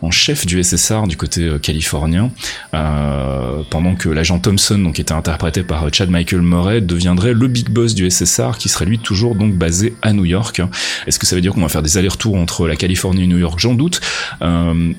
en 0.02 0.10
chef 0.10 0.46
du 0.46 0.62
SSR 0.62 1.06
du 1.06 1.16
côté 1.16 1.23
euh, 1.38 1.58
californien, 1.58 2.30
euh, 2.74 3.62
pendant 3.70 3.94
que 3.94 4.08
l'agent 4.08 4.38
Thompson, 4.38 4.78
donc 4.78 4.94
qui 4.94 5.00
était 5.00 5.12
interprété 5.12 5.62
par 5.62 5.84
euh, 5.84 5.88
Chad 5.92 6.10
Michael 6.10 6.42
Murray, 6.42 6.80
deviendrait 6.80 7.32
le 7.32 7.48
big 7.48 7.70
boss 7.70 7.94
du 7.94 8.10
SSR, 8.10 8.58
qui 8.58 8.68
serait 8.68 8.84
lui 8.84 8.98
toujours 8.98 9.34
donc 9.34 9.54
basé 9.54 9.94
à 10.02 10.12
New 10.12 10.24
York. 10.24 10.62
Est-ce 11.06 11.18
que 11.18 11.26
ça 11.26 11.36
veut 11.36 11.42
dire 11.42 11.52
qu'on 11.52 11.62
va 11.62 11.68
faire 11.68 11.82
des 11.82 11.98
allers-retours 11.98 12.36
entre 12.36 12.66
la 12.66 12.76
Californie 12.76 13.24
et 13.24 13.26
New 13.26 13.38
York? 13.38 13.58
J'en 13.58 13.74
doute, 13.74 14.00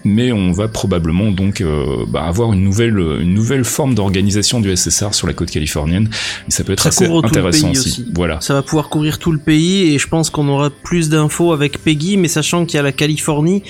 mais 0.03 0.31
on 0.31 0.51
va 0.51 0.67
probablement 0.67 1.31
donc 1.31 1.63
bah, 2.07 2.23
avoir 2.23 2.53
une 2.53 2.63
nouvelle 2.63 2.97
une 2.97 3.33
nouvelle 3.33 3.63
forme 3.63 3.95
d'organisation 3.95 4.59
du 4.59 4.75
SSR 4.75 5.13
sur 5.13 5.27
la 5.27 5.33
côte 5.33 5.51
californienne, 5.51 6.09
et 6.47 6.51
ça 6.51 6.63
peut 6.63 6.73
être 6.73 6.83
Ça 6.83 6.89
assez 6.89 7.05
intéressant 7.05 7.71
aussi. 7.71 7.89
aussi. 7.89 8.05
Voilà. 8.13 8.39
Ça 8.41 8.53
va 8.53 8.61
pouvoir 8.61 8.89
couvrir 8.89 9.19
tout 9.19 9.31
le 9.31 9.39
pays 9.39 9.93
et 9.93 9.99
je 9.99 10.07
pense 10.07 10.29
qu'on 10.29 10.47
aura 10.47 10.69
plus 10.69 11.09
d'infos 11.09 11.53
avec 11.53 11.83
Peggy, 11.83 12.17
mais 12.17 12.27
sachant 12.27 12.65
qu'il 12.65 12.77
y 12.77 12.79
a 12.79 12.83
la 12.83 12.91
Californie, 12.91 13.63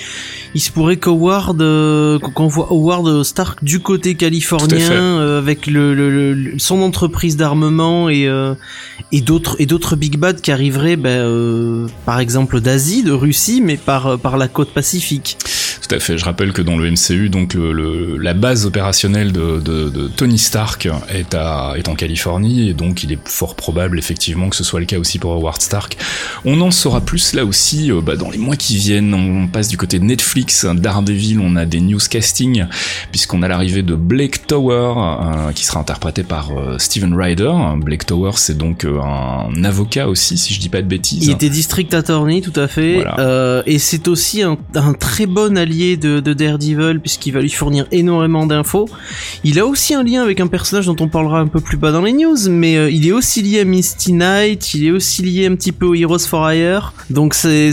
il 0.54 0.60
se 0.60 0.70
pourrait 0.70 0.96
qu'Howard, 0.96 1.60
euh, 1.60 2.18
qu'on 2.18 2.45
voit 2.48 2.68
Howard 2.70 3.22
Stark 3.22 3.62
du 3.64 3.80
côté 3.80 4.14
californien 4.14 4.78
euh, 5.20 5.38
avec 5.38 5.66
le, 5.66 5.94
le- 5.94 6.32
le- 6.34 6.58
son 6.58 6.80
entreprise 6.82 7.36
d'armement 7.36 8.08
et 8.08 8.26
euh, 8.28 8.54
et 9.12 9.20
d'autres 9.20 9.56
et 9.58 9.66
d'autres 9.66 9.96
big 9.96 10.16
bad 10.18 10.40
qui 10.40 10.50
arriveraient, 10.52 10.96
ben, 10.96 11.08
euh, 11.20 11.86
par 12.04 12.18
exemple 12.20 12.60
d'Asie, 12.60 13.02
de 13.02 13.12
Russie, 13.12 13.60
mais 13.62 13.76
par 13.76 14.18
par 14.18 14.36
la 14.36 14.48
côte 14.48 14.70
pacifique. 14.70 15.36
Tout 15.88 15.94
à 15.94 16.00
fait. 16.00 16.18
Je 16.18 16.24
rappelle 16.24 16.52
que 16.52 16.62
dans 16.62 16.76
le 16.78 16.90
MCU, 16.90 17.28
donc 17.28 17.54
le, 17.54 17.72
le- 17.72 18.16
la 18.16 18.34
base 18.34 18.66
opérationnelle 18.66 19.30
de, 19.32 19.60
de- 19.60 19.88
de 19.88 20.08
Tony 20.08 20.38
Stark 20.38 20.88
est, 21.14 21.34
à, 21.34 21.74
est 21.76 21.88
en 21.88 21.94
Californie 21.94 22.68
et 22.68 22.74
donc 22.74 23.04
il 23.04 23.12
est 23.12 23.18
fort 23.28 23.54
probable 23.54 23.98
effectivement 23.98 24.48
que 24.48 24.56
ce 24.56 24.64
soit 24.64 24.80
le 24.80 24.86
cas 24.86 24.98
aussi 24.98 25.18
pour 25.18 25.32
Howard 25.32 25.60
Stark. 25.62 25.96
On 26.44 26.60
en 26.60 26.70
saura 26.70 27.00
plus 27.00 27.34
là 27.34 27.44
aussi 27.44 27.90
euh, 27.92 28.00
bah, 28.00 28.16
dans 28.16 28.30
les 28.30 28.38
mois 28.38 28.56
qui 28.56 28.76
viennent. 28.78 29.14
On 29.14 29.46
passe 29.46 29.68
du 29.68 29.76
côté 29.76 29.98
de 29.98 30.04
Netflix, 30.04 30.64
Daredevil, 30.64 31.38
on 31.40 31.54
a 31.56 31.66
des 31.66 31.80
news 31.80 32.00
casting 32.10 32.64
puisqu'on 33.12 33.42
a 33.42 33.48
l'arrivée 33.48 33.82
de 33.82 33.94
Blake 33.94 34.46
Tower 34.46 34.94
euh, 34.96 35.52
qui 35.52 35.64
sera 35.64 35.80
interprété 35.80 36.22
par 36.24 36.50
euh, 36.50 36.78
Steven 36.78 37.14
Ryder. 37.14 37.52
Blake 37.76 38.06
Tower, 38.06 38.32
c'est 38.36 38.56
donc 38.58 38.84
euh, 38.84 38.98
un 39.00 39.62
avocat 39.64 40.08
aussi, 40.08 40.36
si 40.36 40.52
je 40.54 40.58
dis 40.60 40.68
pas 40.68 40.82
de 40.82 40.88
bêtises. 40.88 41.24
Il 41.26 41.30
était 41.30 41.50
district 41.50 41.94
attorney, 41.94 42.40
tout 42.42 42.58
à 42.58 42.66
fait. 42.66 42.94
Voilà. 42.96 43.62
Et 43.66 43.78
c'est 43.78 44.08
aussi 44.08 44.42
un, 44.42 44.56
un 44.74 44.92
très 44.92 45.26
bon 45.26 45.56
allié 45.56 45.75
de, 45.76 46.20
de 46.20 46.32
Daredevil, 46.32 47.00
puisqu'il 47.00 47.32
va 47.32 47.40
lui 47.40 47.50
fournir 47.50 47.86
énormément 47.92 48.46
d'infos. 48.46 48.88
Il 49.44 49.58
a 49.58 49.66
aussi 49.66 49.94
un 49.94 50.02
lien 50.02 50.22
avec 50.22 50.40
un 50.40 50.46
personnage 50.46 50.86
dont 50.86 50.96
on 51.00 51.08
parlera 51.08 51.40
un 51.40 51.46
peu 51.46 51.60
plus 51.60 51.76
bas 51.76 51.92
dans 51.92 52.02
les 52.02 52.12
news, 52.12 52.36
mais 52.48 52.76
euh, 52.76 52.90
il 52.90 53.06
est 53.06 53.12
aussi 53.12 53.42
lié 53.42 53.60
à 53.60 53.64
Misty 53.64 54.12
Knight, 54.12 54.74
il 54.74 54.86
est 54.86 54.90
aussi 54.90 55.22
lié 55.22 55.46
un 55.46 55.54
petit 55.54 55.72
peu 55.72 55.86
aux 55.86 55.94
Heroes 55.94 56.20
for 56.20 56.50
Hire. 56.50 56.92
Donc 57.10 57.34
c'est, 57.34 57.70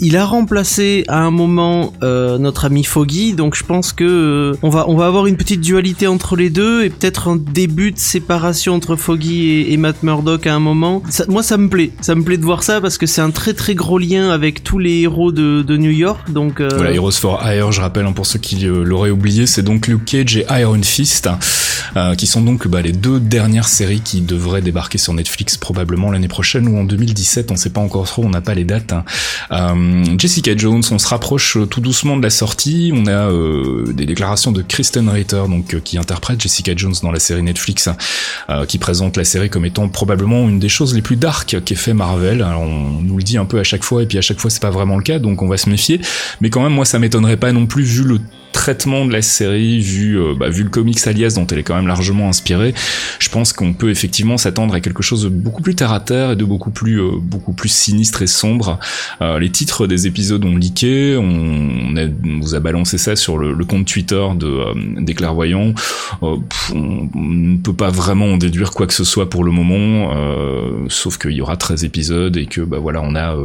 il 0.00 0.16
a 0.16 0.24
remplacé 0.24 1.04
à 1.08 1.20
un 1.20 1.30
moment 1.30 1.92
euh, 2.02 2.38
notre 2.38 2.64
ami 2.64 2.84
Foggy, 2.84 3.34
donc 3.34 3.54
je 3.54 3.64
pense 3.64 3.92
que 3.92 4.04
euh, 4.04 4.58
on 4.62 4.70
va, 4.70 4.88
on 4.88 4.96
va 4.96 5.06
avoir 5.06 5.26
une 5.26 5.36
petite 5.36 5.60
dualité 5.60 6.06
entre 6.06 6.36
les 6.36 6.50
deux 6.50 6.84
et 6.84 6.90
peut-être 6.90 7.28
un 7.28 7.36
début 7.36 7.92
de 7.92 7.98
séparation 7.98 8.74
entre 8.74 8.96
Foggy 8.96 9.72
et, 9.72 9.76
Matt 9.76 10.02
Murdock 10.02 10.46
à 10.46 10.54
un 10.54 10.60
moment. 10.60 11.02
Moi, 11.28 11.42
ça 11.42 11.58
me 11.58 11.68
plaît. 11.68 11.90
Ça 12.00 12.14
me 12.14 12.22
plaît 12.22 12.38
de 12.38 12.44
voir 12.44 12.62
ça 12.62 12.80
parce 12.80 12.96
que 12.96 13.06
c'est 13.06 13.20
un 13.20 13.30
très 13.30 13.52
très 13.52 13.74
gros 13.74 13.98
lien 13.98 14.30
avec 14.30 14.64
tous 14.64 14.78
les 14.78 15.00
héros 15.00 15.30
de, 15.30 15.62
de 15.62 15.76
New 15.76 15.90
York. 15.90 16.30
Donc, 16.30 16.62
Voilà, 16.62 16.94
Heroes 16.94 17.12
for 17.12 17.33
Hire, 17.42 17.72
je 17.72 17.80
rappelle 17.80 18.06
hein, 18.06 18.12
pour 18.12 18.26
ceux 18.26 18.38
qui 18.38 18.66
euh, 18.66 18.82
l'auraient 18.84 19.10
oublié, 19.10 19.46
c'est 19.46 19.62
donc 19.62 19.86
Luke 19.86 20.04
Cage 20.04 20.36
et 20.36 20.46
Iron 20.50 20.82
Fist, 20.82 21.28
euh, 21.96 22.14
qui 22.14 22.26
sont 22.26 22.40
donc 22.42 22.66
bah, 22.68 22.82
les 22.82 22.92
deux 22.92 23.20
dernières 23.20 23.68
séries 23.68 24.00
qui 24.00 24.20
devraient 24.20 24.62
débarquer 24.62 24.98
sur 24.98 25.12
Netflix 25.14 25.56
probablement 25.56 26.10
l'année 26.10 26.28
prochaine 26.28 26.68
ou 26.68 26.78
en 26.78 26.84
2017, 26.84 27.50
on 27.50 27.56
sait 27.56 27.70
pas 27.70 27.80
encore 27.80 28.06
trop, 28.06 28.24
on 28.24 28.30
n'a 28.30 28.40
pas 28.40 28.54
les 28.54 28.64
dates. 28.64 28.92
hein. 28.92 29.04
Euh, 29.52 30.04
Jessica 30.18 30.56
Jones, 30.56 30.82
on 30.90 30.98
se 30.98 31.08
rapproche 31.08 31.56
euh, 31.56 31.66
tout 31.66 31.80
doucement 31.80 32.16
de 32.16 32.22
la 32.22 32.30
sortie, 32.30 32.92
on 32.94 33.06
a 33.06 33.10
euh, 33.30 33.92
des 33.92 34.06
déclarations 34.06 34.52
de 34.52 34.62
Kristen 34.62 35.08
Ritter, 35.08 35.42
donc 35.48 35.74
euh, 35.74 35.80
qui 35.80 35.98
interprète 35.98 36.40
Jessica 36.40 36.72
Jones 36.76 36.94
dans 37.02 37.10
la 37.12 37.20
série 37.20 37.42
Netflix, 37.42 37.88
euh, 38.50 38.66
qui 38.66 38.78
présente 38.78 39.16
la 39.16 39.24
série 39.24 39.50
comme 39.50 39.64
étant 39.64 39.88
probablement 39.88 40.48
une 40.48 40.58
des 40.58 40.68
choses 40.68 40.94
les 40.94 41.02
plus 41.02 41.16
dark 41.16 41.56
qu'ait 41.64 41.74
fait 41.74 41.94
Marvel. 41.94 42.42
Alors, 42.42 42.62
on 42.62 43.00
nous 43.02 43.16
le 43.16 43.22
dit 43.22 43.38
un 43.38 43.44
peu 43.44 43.58
à 43.58 43.64
chaque 43.64 43.84
fois, 43.84 44.02
et 44.02 44.06
puis 44.06 44.18
à 44.18 44.22
chaque 44.22 44.38
fois 44.40 44.50
c'est 44.50 44.62
pas 44.62 44.70
vraiment 44.70 44.96
le 44.96 45.02
cas, 45.02 45.18
donc 45.18 45.42
on 45.42 45.48
va 45.48 45.56
se 45.56 45.68
méfier. 45.70 46.00
Mais 46.40 46.50
quand 46.50 46.62
même, 46.62 46.72
moi, 46.72 46.84
ça 46.84 46.98
m'étonnerait 47.24 47.36
pas 47.36 47.52
non 47.52 47.66
plus 47.66 47.84
vu 47.84 48.04
le 48.04 48.20
traitement 48.54 49.04
de 49.04 49.12
la 49.12 49.20
série, 49.20 49.80
vu 49.80 50.16
euh, 50.18 50.32
bah, 50.38 50.48
vu 50.48 50.62
le 50.62 50.70
comics 50.70 51.06
alias 51.06 51.34
dont 51.36 51.46
elle 51.48 51.58
est 51.58 51.62
quand 51.64 51.74
même 51.74 51.88
largement 51.88 52.28
inspirée. 52.28 52.72
Je 53.18 53.28
pense 53.28 53.52
qu'on 53.52 53.74
peut 53.74 53.90
effectivement 53.90 54.38
s'attendre 54.38 54.72
à 54.74 54.80
quelque 54.80 55.02
chose 55.02 55.24
de 55.24 55.28
beaucoup 55.28 55.60
plus 55.60 55.74
terre 55.74 55.92
à 55.92 56.00
terre 56.00 56.30
et 56.30 56.36
de 56.36 56.44
beaucoup 56.44 56.70
plus 56.70 57.00
euh, 57.00 57.10
beaucoup 57.20 57.52
plus 57.52 57.68
sinistre 57.68 58.22
et 58.22 58.26
sombre. 58.26 58.78
Euh, 59.20 59.38
les 59.38 59.50
titres 59.50 59.86
des 59.86 60.06
épisodes 60.06 60.42
ont 60.44 60.56
leaké, 60.56 61.16
on, 61.16 61.24
on, 61.24 61.96
a- 61.96 62.08
on 62.26 62.40
vous 62.40 62.54
a 62.54 62.60
balancé 62.60 62.96
ça 62.96 63.16
sur 63.16 63.36
le, 63.38 63.52
le 63.52 63.64
compte 63.64 63.86
Twitter 63.86 64.24
de 64.36 64.46
euh, 64.46 64.72
des 65.00 65.14
clairvoyants. 65.14 65.74
On, 66.22 66.40
ne 67.14 67.56
peut 67.58 67.72
pas 67.74 67.90
vraiment 67.90 68.26
en 68.26 68.36
déduire 68.36 68.70
quoi 68.70 68.86
que 68.86 68.94
ce 68.94 69.04
soit 69.04 69.28
pour 69.28 69.42
le 69.44 69.50
moment, 69.50 70.10
sauf 70.88 71.18
qu'il 71.18 71.32
y 71.32 71.40
aura 71.40 71.56
13 71.56 71.84
épisodes 71.84 72.36
et 72.36 72.46
que 72.46 72.60
bah 72.60 72.78
voilà, 72.80 73.02
on 73.02 73.16
a 73.16 73.36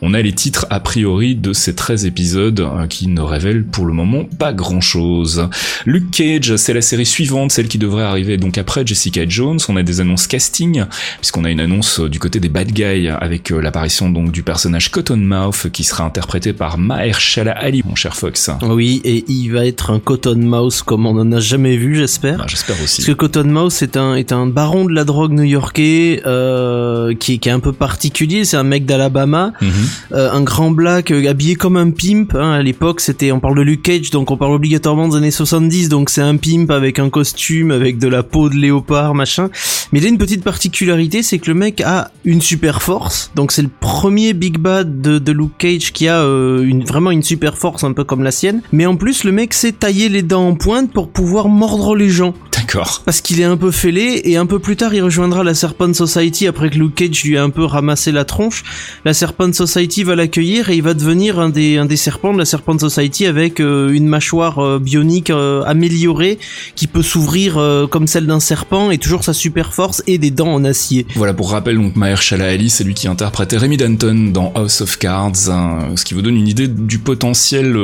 on 0.00 0.14
a 0.14 0.22
les 0.22 0.32
titres 0.32 0.66
a 0.70 0.80
priori 0.80 1.34
de 1.34 1.52
ces 1.52 1.74
13 1.74 2.06
épisodes 2.06 2.66
qui 2.88 3.08
ne 3.08 3.20
révèlent 3.20 3.64
pour 3.64 3.84
le 3.84 3.92
moment 3.92 4.24
pas 4.38 4.53
grand 4.54 4.80
chose. 4.80 5.48
Luke 5.86 6.10
Cage, 6.10 6.56
c'est 6.56 6.72
la 6.74 6.80
série 6.82 7.06
suivante, 7.06 7.52
celle 7.52 7.68
qui 7.68 7.78
devrait 7.78 8.04
arriver 8.04 8.36
donc 8.36 8.58
après 8.58 8.86
Jessica 8.86 9.22
Jones. 9.28 9.58
On 9.68 9.76
a 9.76 9.82
des 9.82 10.00
annonces 10.00 10.26
casting, 10.26 10.84
puisqu'on 11.20 11.44
a 11.44 11.50
une 11.50 11.60
annonce 11.60 12.00
euh, 12.00 12.08
du 12.08 12.18
côté 12.18 12.40
des 12.40 12.48
bad 12.48 12.72
guys 12.72 13.08
avec 13.08 13.50
euh, 13.50 13.60
l'apparition 13.60 14.08
donc 14.10 14.30
du 14.32 14.42
personnage 14.42 14.90
Cottonmouth 14.90 15.68
qui 15.72 15.84
sera 15.84 16.04
interprété 16.04 16.52
par 16.52 16.78
Mahershala 16.78 17.52
Ali, 17.52 17.82
mon 17.84 17.94
cher 17.94 18.16
Fox. 18.16 18.50
Oui, 18.62 19.00
et 19.04 19.24
il 19.28 19.48
va 19.50 19.66
être 19.66 19.90
un 19.90 19.98
Cotton 20.00 20.36
Mouse 20.38 20.82
comme 20.82 21.06
on 21.06 21.18
en 21.18 21.32
a 21.32 21.40
jamais 21.40 21.76
vu, 21.76 21.96
j'espère. 21.96 22.38
Ah, 22.42 22.46
J'espère 22.48 22.76
aussi. 22.82 22.98
Parce 23.02 23.06
que 23.06 23.12
Cotton 23.12 23.44
Mouse 23.44 23.82
est 23.82 23.96
un 23.96 24.14
est 24.14 24.32
un 24.32 24.46
baron 24.46 24.84
de 24.84 24.92
la 24.92 25.04
drogue 25.04 25.32
new-yorkais 25.32 26.22
euh, 26.26 27.14
qui 27.14 27.34
est 27.34 27.38
qui 27.38 27.48
est 27.48 27.52
un 27.52 27.60
peu 27.60 27.72
particulier. 27.72 28.44
C'est 28.44 28.56
un 28.56 28.62
mec 28.64 28.86
d'Alabama, 28.86 29.52
Mhm. 29.60 29.70
euh, 30.12 30.30
un 30.32 30.42
grand 30.42 30.70
black 30.70 31.10
habillé 31.10 31.54
comme 31.56 31.76
un 31.76 31.90
pimp. 31.90 32.34
Hein, 32.34 32.52
à 32.52 32.62
l'époque, 32.62 33.00
c'était 33.00 33.32
on 33.32 33.40
parle 33.40 33.56
de 33.56 33.62
Luke 33.62 33.82
Cage, 33.82 34.10
donc 34.10 34.30
on 34.30 34.36
parle 34.36 34.43
obligatoirement 34.50 35.08
des 35.08 35.16
années 35.16 35.30
70. 35.30 35.88
Donc 35.88 36.10
c'est 36.10 36.20
un 36.20 36.36
pimp 36.36 36.70
avec 36.70 36.98
un 36.98 37.10
costume, 37.10 37.70
avec 37.70 37.98
de 37.98 38.08
la 38.08 38.22
peau 38.22 38.48
de 38.48 38.56
léopard, 38.56 39.14
machin. 39.14 39.50
Mais 39.92 40.00
il 40.00 40.06
a 40.06 40.08
une 40.08 40.18
petite 40.18 40.42
particularité, 40.42 41.22
c'est 41.22 41.38
que 41.38 41.50
le 41.50 41.54
mec 41.54 41.80
a 41.80 42.10
une 42.24 42.40
super 42.40 42.82
force. 42.82 43.30
Donc 43.34 43.52
c'est 43.52 43.62
le 43.62 43.70
premier 43.80 44.32
big 44.32 44.58
bad 44.58 45.00
de, 45.00 45.32
Luke 45.32 45.58
Cage 45.58 45.92
qui 45.92 46.08
a 46.08 46.20
euh, 46.20 46.70
vraiment 46.86 47.10
une 47.10 47.22
super 47.22 47.58
force, 47.58 47.84
un 47.84 47.92
peu 47.92 48.04
comme 48.04 48.22
la 48.22 48.30
sienne. 48.30 48.62
Mais 48.72 48.86
en 48.86 48.96
plus, 48.96 49.24
le 49.24 49.32
mec 49.32 49.54
sait 49.54 49.72
tailler 49.72 50.08
les 50.08 50.22
dents 50.22 50.48
en 50.48 50.54
pointe 50.54 50.92
pour 50.92 51.08
pouvoir 51.08 51.48
mordre 51.48 51.96
les 51.96 52.08
gens. 52.08 52.34
D'accord. 52.74 53.02
Parce 53.04 53.20
qu'il 53.20 53.40
est 53.40 53.44
un 53.44 53.56
peu 53.56 53.70
fêlé 53.70 54.22
et 54.24 54.36
un 54.36 54.46
peu 54.46 54.58
plus 54.58 54.74
tard 54.74 54.92
il 54.94 55.02
rejoindra 55.02 55.44
la 55.44 55.54
Serpent 55.54 55.94
Society 55.94 56.48
après 56.48 56.70
que 56.70 56.74
Luke 56.74 56.96
Cage 56.96 57.22
lui 57.22 57.38
a 57.38 57.44
un 57.44 57.50
peu 57.50 57.64
ramassé 57.64 58.10
la 58.10 58.24
tronche. 58.24 58.64
La 59.04 59.14
Serpent 59.14 59.52
Society 59.52 60.02
va 60.02 60.16
l'accueillir 60.16 60.70
et 60.70 60.76
il 60.76 60.82
va 60.82 60.94
devenir 60.94 61.38
un 61.38 61.50
des, 61.50 61.78
un 61.78 61.84
des 61.84 61.96
serpents 61.96 62.32
de 62.32 62.38
la 62.38 62.44
Serpent 62.44 62.76
Society 62.76 63.26
avec 63.26 63.60
euh, 63.60 63.92
une 63.92 64.08
mâchoire 64.08 64.58
euh, 64.58 64.80
bionique 64.80 65.30
euh, 65.30 65.62
améliorée 65.62 66.40
qui 66.74 66.88
peut 66.88 67.02
s'ouvrir 67.02 67.54
comme 67.90 68.08
celle 68.08 68.26
d'un 68.26 68.40
serpent 68.40 68.90
et 68.90 68.98
toujours 68.98 69.22
sa 69.22 69.32
super 69.32 69.72
force 69.72 70.02
et 70.08 70.18
des 70.18 70.32
dents 70.32 70.52
en 70.52 70.64
acier. 70.64 71.06
Voilà 71.14 71.32
pour 71.32 71.52
rappel 71.52 71.76
donc 71.76 71.94
Mahershala 71.94 72.46
Ali 72.46 72.70
c'est 72.70 72.82
lui 72.82 72.94
qui 72.94 73.06
interprétait 73.06 73.56
Remy 73.56 73.76
Danton 73.76 74.30
dans 74.32 74.52
House 74.54 74.80
of 74.80 74.98
Cards, 74.98 75.48
hein, 75.48 75.90
ce 75.94 76.04
qui 76.04 76.14
vous 76.14 76.22
donne 76.22 76.36
une 76.36 76.48
idée 76.48 76.66
du 76.66 76.98
potentiel 76.98 77.76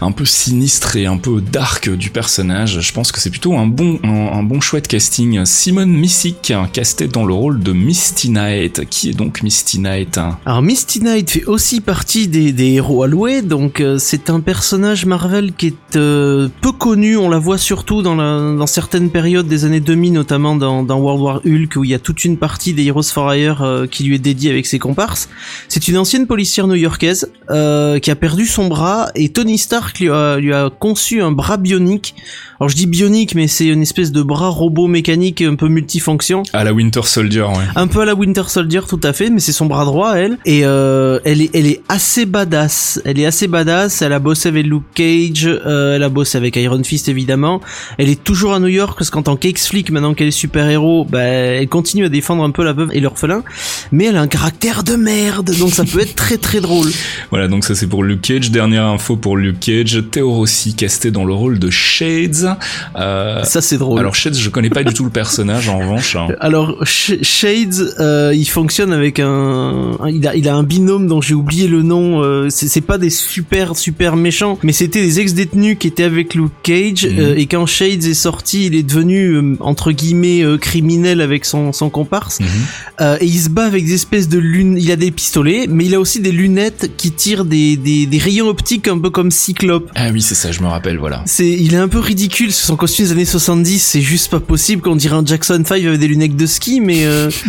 un 0.00 0.12
peu 0.12 0.24
sinistre 0.24 0.96
et 0.96 1.06
un 1.06 1.16
peu 1.16 1.40
dark 1.40 1.90
du 1.90 2.10
personnage. 2.10 2.80
Je 2.80 2.92
pense 2.92 3.12
que 3.12 3.20
c'est 3.20 3.30
plutôt 3.30 3.56
un 3.56 3.67
un, 4.02 4.42
bon 4.42 4.60
choix 4.60 4.80
de 4.80 4.86
casting. 4.86 5.44
Simon 5.44 5.86
Missick, 5.86 6.52
casté 6.72 7.08
dans 7.08 7.24
le 7.24 7.34
rôle 7.34 7.60
de 7.60 7.72
Misty 7.72 8.30
Knight. 8.30 8.88
Qui 8.88 9.10
est 9.10 9.14
donc 9.14 9.42
Misty 9.42 9.78
Knight 9.78 10.18
Alors 10.46 10.62
Misty 10.62 11.00
Knight 11.00 11.30
fait 11.30 11.44
aussi 11.44 11.80
partie 11.80 12.28
des, 12.28 12.52
héros 12.72 13.02
alloués, 13.02 13.42
donc 13.42 13.80
euh, 13.80 13.98
c'est 13.98 14.30
un 14.30 14.40
personnage 14.40 15.06
Marvel 15.06 15.52
qui 15.52 15.68
est 15.68 15.96
euh, 15.96 16.48
peu 16.60 16.72
connu. 16.72 17.16
On 17.16 17.28
la 17.28 17.38
voit 17.38 17.58
surtout 17.58 18.02
dans, 18.02 18.16
dans 18.16 18.66
certaines 18.66 19.10
périodes 19.10 19.48
des 19.48 19.64
années 19.64 19.80
2000, 19.80 20.12
notamment 20.12 20.54
dans, 20.54 20.84
World 20.84 21.20
War 21.22 21.40
Hulk, 21.44 21.76
où 21.76 21.84
il 21.84 21.90
y 21.90 21.94
a 21.94 21.98
toute 21.98 22.24
une 22.24 22.36
partie 22.36 22.72
des 22.72 22.86
Heroes 22.86 23.02
for 23.02 23.34
Hire 23.34 23.62
euh, 23.62 23.86
qui 23.86 24.04
lui 24.04 24.16
est 24.16 24.20
dédiée 24.20 24.50
avec 24.50 24.66
ses 24.66 24.78
comparses. 24.78 25.28
C'est 25.68 25.88
une 25.88 25.96
ancienne 25.96 26.26
policière 26.26 26.66
new-yorkaise 26.66 27.30
qui 27.48 28.10
a 28.10 28.16
perdu 28.16 28.46
son 28.46 28.68
bras 28.68 29.10
et 29.14 29.30
Tony 29.30 29.58
Stark 29.58 30.00
lui 30.00 30.52
a 30.52 30.70
conçu 30.70 31.22
un 31.22 31.32
bras 31.32 31.56
bionique. 31.56 32.14
Alors 32.60 32.70
je 32.70 32.74
dis 32.74 32.86
bionique, 32.86 33.36
mais 33.36 33.46
c'est 33.46 33.66
une 33.66 33.82
espèce 33.82 34.10
de 34.10 34.20
bras 34.20 34.48
robot 34.48 34.88
mécanique 34.88 35.42
un 35.42 35.54
peu 35.54 35.68
multifonction. 35.68 36.42
À 36.52 36.64
la 36.64 36.72
Winter 36.72 37.02
Soldier, 37.04 37.42
ouais. 37.42 37.64
Un 37.76 37.86
peu 37.86 38.00
à 38.00 38.04
la 38.04 38.16
Winter 38.16 38.42
Soldier, 38.48 38.80
tout 38.88 38.98
à 39.04 39.12
fait, 39.12 39.30
mais 39.30 39.38
c'est 39.38 39.52
son 39.52 39.66
bras 39.66 39.84
droit, 39.84 40.14
elle. 40.14 40.38
Et 40.44 40.62
euh, 40.64 41.20
elle 41.24 41.40
est, 41.40 41.50
elle 41.54 41.66
est 41.66 41.82
assez 41.88 42.26
badass. 42.26 43.00
Elle 43.04 43.20
est 43.20 43.26
assez 43.26 43.46
badass. 43.46 44.02
Elle 44.02 44.12
a 44.12 44.18
bossé 44.18 44.48
avec 44.48 44.66
Luke 44.66 44.82
Cage. 44.92 45.46
Euh, 45.46 45.94
elle 45.94 46.02
a 46.02 46.08
bossé 46.08 46.36
avec 46.36 46.56
Iron 46.56 46.82
Fist, 46.82 47.08
évidemment. 47.08 47.60
Elle 47.96 48.08
est 48.08 48.24
toujours 48.24 48.54
à 48.54 48.58
New 48.58 48.66
York 48.66 48.98
parce 48.98 49.10
qu'en 49.10 49.22
tant 49.22 49.36
qu'ex-flic, 49.36 49.92
maintenant 49.92 50.14
qu'elle 50.14 50.26
est 50.26 50.32
super 50.32 50.68
héros, 50.68 51.06
bah, 51.08 51.20
elle 51.20 51.68
continue 51.68 52.06
à 52.06 52.08
défendre 52.08 52.42
un 52.42 52.50
peu 52.50 52.64
la 52.64 52.72
veuve 52.72 52.90
et 52.92 52.98
l'orphelin. 52.98 53.44
Mais 53.92 54.06
elle 54.06 54.16
a 54.16 54.20
un 54.20 54.26
caractère 54.26 54.82
de 54.82 54.96
merde, 54.96 55.52
donc 55.60 55.70
ça 55.70 55.84
peut 55.84 56.00
être 56.00 56.16
très 56.16 56.38
très 56.38 56.60
drôle. 56.60 56.88
Voilà, 57.30 57.46
donc 57.46 57.64
ça 57.64 57.74
c'est 57.74 57.86
pour 57.86 58.02
Luke 58.02 58.22
Cage. 58.22 58.50
Dernière 58.50 58.86
info 58.86 59.16
pour 59.16 59.36
Luke 59.36 59.60
Cage. 59.60 60.02
Théo 60.10 60.32
Rossi 60.32 60.74
casté 60.74 61.10
dans 61.10 61.24
le 61.24 61.34
rôle 61.34 61.58
de 61.58 61.68
Shades. 61.68 62.47
Euh, 62.96 63.42
ça 63.44 63.60
c'est 63.60 63.78
drôle. 63.78 63.98
Alors 63.98 64.14
Shades, 64.14 64.34
je 64.34 64.48
connais 64.50 64.70
pas 64.70 64.84
du 64.84 64.94
tout 64.94 65.04
le 65.04 65.10
personnage 65.10 65.68
en 65.68 65.78
revanche. 65.78 66.16
Hein. 66.16 66.28
Alors 66.40 66.84
Shades, 66.84 67.94
euh, 68.00 68.32
il 68.34 68.48
fonctionne 68.48 68.92
avec 68.92 69.18
un, 69.18 69.98
il 70.08 70.26
a, 70.26 70.36
il 70.36 70.48
a 70.48 70.54
un 70.54 70.62
binôme 70.62 71.06
dont 71.06 71.20
j'ai 71.20 71.34
oublié 71.34 71.68
le 71.68 71.82
nom. 71.82 72.22
Euh, 72.22 72.48
c'est 72.50 72.80
pas 72.80 72.98
des 72.98 73.10
super 73.10 73.76
super 73.76 74.16
méchants, 74.16 74.58
mais 74.62 74.72
c'était 74.72 75.00
des 75.02 75.20
ex-détenus 75.20 75.76
qui 75.78 75.88
étaient 75.88 76.04
avec 76.04 76.34
Luke 76.34 76.52
Cage. 76.62 77.06
Mhm. 77.06 77.18
Euh, 77.18 77.34
et 77.36 77.46
quand 77.46 77.66
Shades 77.66 78.04
est 78.04 78.14
sorti, 78.14 78.66
il 78.66 78.74
est 78.74 78.82
devenu 78.82 79.56
entre 79.60 79.92
guillemets 79.92 80.44
criminel 80.60 81.20
avec 81.20 81.44
son 81.44 81.72
son 81.72 81.90
comparse. 81.90 82.40
Mhm. 82.40 83.16
et 83.20 83.24
il 83.24 83.38
se 83.38 83.48
bat 83.48 83.64
avec 83.64 83.84
des 83.84 83.94
espèces 83.94 84.28
de 84.28 84.38
lunettes. 84.38 84.82
Il 84.82 84.92
a 84.92 84.96
des 84.96 85.10
pistolets, 85.10 85.66
mais 85.68 85.86
il 85.86 85.94
a 85.94 86.00
aussi 86.00 86.20
des 86.20 86.32
lunettes 86.32 86.92
qui 86.96 87.10
tirent 87.12 87.44
des 87.44 87.76
des, 87.76 88.06
des 88.06 88.18
rayons 88.18 88.48
optiques 88.48 88.88
un 88.88 88.98
peu 88.98 89.10
comme 89.10 89.30
Cyclope. 89.30 89.90
Ah 89.94 90.08
oui, 90.12 90.22
c'est 90.22 90.34
ça, 90.34 90.52
je 90.52 90.62
me 90.62 90.68
rappelle, 90.68 90.98
voilà. 90.98 91.22
C'est, 91.26 91.48
il 91.48 91.74
est 91.74 91.78
un 91.78 91.88
peu 91.88 91.98
ridicule. 91.98 92.37
Son 92.50 92.76
costume 92.76 93.06
des 93.06 93.12
années 93.12 93.24
70, 93.24 93.78
c'est 93.80 94.00
juste 94.00 94.30
pas 94.30 94.40
possible. 94.40 94.82
Qu'on 94.82 94.96
dirait 94.96 95.16
un 95.16 95.24
Jackson 95.24 95.62
5 95.66 95.84
avec 95.84 95.98
des 95.98 96.08
lunettes 96.08 96.36
de 96.36 96.46
ski, 96.46 96.80
mais 96.80 97.04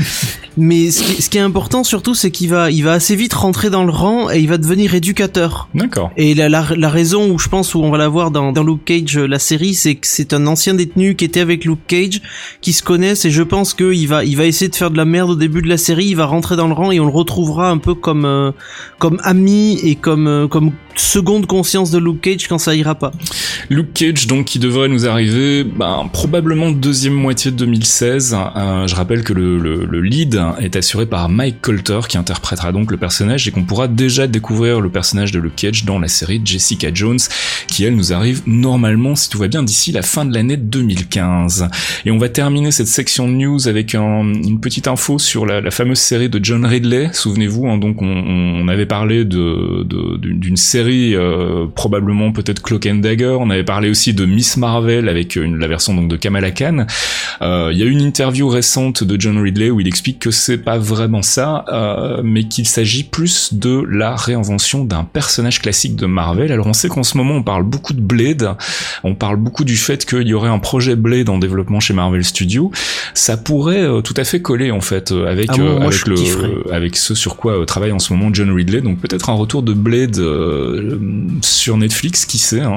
mais 0.58 0.92
ce 0.92 1.04
qui, 1.04 1.22
ce 1.22 1.30
qui, 1.30 1.38
est 1.38 1.42
important 1.42 1.84
surtout, 1.84 2.16
c'est 2.16 2.32
qu'il 2.32 2.50
va, 2.50 2.72
il 2.72 2.84
va 2.84 2.94
assez 2.94 3.16
vite 3.16 3.34
rentrer 3.34 3.70
dans 3.70 3.84
le 3.84 3.92
rang 3.92 4.30
et 4.30 4.40
il 4.40 4.48
va 4.48 4.58
devenir 4.58 4.94
éducateur. 4.96 5.70
D'accord. 5.74 6.12
Et 6.18 6.34
la, 6.34 6.50
la, 6.50 6.66
la, 6.76 6.90
raison 6.90 7.32
où 7.32 7.40
je 7.40 7.48
pense 7.48 7.76
où 7.76 7.80
on 7.80 7.92
va 7.92 7.98
la 7.98 8.08
voir 8.08 8.32
dans, 8.32 8.52
dans 8.52 8.64
Luke 8.64 8.86
Cage, 8.86 9.18
la 9.18 9.40
série, 9.40 9.74
c'est 9.74 9.96
que 9.96 10.08
c'est 10.08 10.34
un 10.34 10.48
ancien 10.48 10.74
détenu 10.74 11.16
qui 11.16 11.26
était 11.26 11.40
avec 11.40 11.66
Luke 11.66 11.86
Cage, 11.88 12.22
qui 12.62 12.74
se 12.74 12.84
connaissent 12.84 13.26
et 13.26 13.32
je 13.32 13.44
pense 13.44 13.74
qu'il 13.74 14.08
va, 14.08 14.24
il 14.24 14.36
va 14.38 14.46
essayer 14.46 14.70
de 14.70 14.76
faire 14.76 14.92
de 14.92 14.98
la 14.98 15.06
merde 15.06 15.32
au 15.32 15.36
début 15.36 15.62
de 15.62 15.70
la 15.70 15.78
série. 15.78 16.08
Il 16.08 16.16
va 16.16 16.26
rentrer 16.26 16.56
dans 16.56 16.68
le 16.68 16.74
rang 16.74 16.92
et 16.92 17.00
on 17.00 17.06
le 17.06 17.12
retrouvera 17.12 17.70
un 17.70 17.78
peu 17.78 17.94
comme, 17.94 18.26
euh, 18.26 18.52
comme 18.98 19.20
ami 19.24 19.80
et 19.84 19.96
comme, 19.96 20.28
euh, 20.28 20.48
comme 20.48 20.72
seconde 20.96 21.46
conscience 21.46 21.92
de 21.92 21.98
Luke 21.98 22.22
Cage 22.22 22.48
quand 22.48 22.58
ça 22.58 22.76
ira 22.76 22.96
pas. 22.96 23.12
Luke 23.70 23.94
Cage 23.94 24.28
donc 24.28 24.46
qui 24.46 24.60
devrait 24.60 24.90
nous 24.90 25.08
arriver 25.08 25.64
ben, 25.64 26.10
probablement 26.12 26.72
deuxième 26.72 27.14
moitié 27.14 27.52
de 27.52 27.58
2016. 27.58 28.36
Euh, 28.36 28.88
je 28.88 28.96
rappelle 28.96 29.24
que 29.24 29.34
le, 29.34 29.58
le, 29.58 29.86
le 29.86 30.02
lead 30.02 30.39
est 30.60 30.76
assuré 30.76 31.06
par 31.06 31.30
Mike 31.30 31.62
Colter 31.62 32.02
qui 32.08 32.18
interprétera 32.18 32.72
donc 32.72 32.92
le 32.92 32.98
personnage 32.98 33.48
et 33.48 33.52
qu'on 33.52 33.64
pourra 33.64 33.88
déjà 33.88 34.28
découvrir 34.28 34.82
le 34.82 34.90
personnage 34.90 35.32
de 35.32 35.40
Luke 35.40 35.56
Cage 35.56 35.86
dans 35.86 36.00
la 36.00 36.08
série 36.08 36.42
Jessica 36.44 36.90
Jones 36.94 37.20
qui 37.68 37.84
elle 37.84 37.96
nous 37.96 38.14
arrive 38.14 38.42
normalement 38.46 39.16
si 39.16 39.30
tout 39.30 39.38
va 39.38 39.48
bien 39.48 39.64
d'ici 39.64 39.92
la 39.92 40.02
fin 40.02 40.26
de 40.26 40.34
l'année 40.34 40.58
2015. 40.58 41.70
Et 42.06 42.12
on 42.12 42.18
va 42.18 42.30
terminer 42.30 42.72
cette 42.72 42.88
section 42.88 43.28
de 43.28 43.34
news 43.34 43.68
avec 43.68 43.94
une 43.94 44.60
petite 44.60 44.88
info 44.88 45.20
sur 45.20 45.46
la, 45.46 45.62
la, 45.62 45.72
fameuse 45.72 46.00
série 46.00 46.30
de 46.30 46.40
John 46.44 46.66
Ridley. 46.66 47.10
Souvenez-vous, 47.14 47.68
hein, 47.68 47.78
donc 47.78 48.02
on, 48.02 48.08
on, 48.08 48.68
avait 48.68 48.86
parlé 48.86 49.26
de 49.26 49.86
d'une 50.18 50.58
série 50.58 51.16
euh, 51.16 51.66
probablement 51.74 52.32
peut-être 52.32 52.62
Cloak 52.62 52.86
and 52.86 52.96
Dagger. 52.96 53.38
On 53.40 53.50
avait 53.50 53.64
parlé 53.64 53.90
aussi 53.90 54.14
de 54.14 54.26
Miss 54.26 54.58
Marvel 54.58 55.10
avec 55.10 55.36
une, 55.36 55.58
la 55.58 55.68
version 55.68 55.94
donc 55.94 56.08
de 56.08 56.16
Kamala 56.16 56.52
Khan. 56.52 56.86
Euh, 57.42 57.70
il 57.72 57.80
y 57.80 57.84
a 57.84 57.86
une 57.86 58.02
interview 58.02 58.48
récente 58.48 59.04
de 59.04 59.20
John 59.20 59.38
Ridley 59.38 59.70
où 59.70 59.80
il 59.80 59.88
explique 59.88 60.20
que 60.20 60.29
c'est 60.32 60.58
pas 60.58 60.78
vraiment 60.78 61.22
ça, 61.22 61.66
euh, 61.70 62.22
mais 62.24 62.44
qu'il 62.46 62.68
s'agit 62.68 63.04
plus 63.04 63.54
de 63.54 63.84
la 63.90 64.16
réinvention 64.16 64.86
d'un 64.86 65.04
personnage 65.04 65.62
classique 65.62 65.96
de 65.96 66.06
Marvel. 66.06 66.52
Alors 66.52 66.68
on 66.68 66.74
sait 66.74 66.90
qu'en 66.90 67.04
ce 67.04 67.18
moment 67.18 67.36
on 67.36 67.44
parle 67.44 67.64
beaucoup 67.64 67.94
de 67.94 68.02
Blade, 68.02 68.56
on 69.04 69.16
parle 69.16 69.38
beaucoup 69.38 69.64
du 69.64 69.78
fait 69.78 70.06
qu'il 70.06 70.28
y 70.28 70.34
aurait 70.34 70.50
un 70.50 70.60
projet 70.60 70.96
Blade 70.96 71.30
en 71.30 71.38
développement 71.38 71.80
chez 71.80 71.94
Marvel 71.94 72.24
Studios. 72.24 72.72
Ça 73.14 73.38
pourrait 73.38 73.82
euh, 73.82 74.02
tout 74.02 74.14
à 74.18 74.24
fait 74.24 74.42
coller 74.42 74.72
en 74.72 74.82
fait 74.82 75.12
euh, 75.12 75.28
avec 75.30 75.50
ah 75.52 75.84
avec 75.84 76.08
le 76.08 76.74
avec 76.74 76.98
ce 76.98 77.16
sur 77.16 77.36
quoi 77.36 77.66
travaille 77.66 77.92
en 77.92 78.00
ce 78.00 78.14
moment 78.14 78.30
John 78.34 78.52
Ridley. 78.52 78.82
Donc 78.82 79.00
peut-être 79.00 79.30
un 79.30 79.34
retour 79.34 79.64
de 79.64 79.74
Blade 79.74 80.20
sur 81.42 81.78
Netflix, 81.78 82.26
qui 82.26 82.38
sait. 82.38 82.62
Hein. 82.62 82.72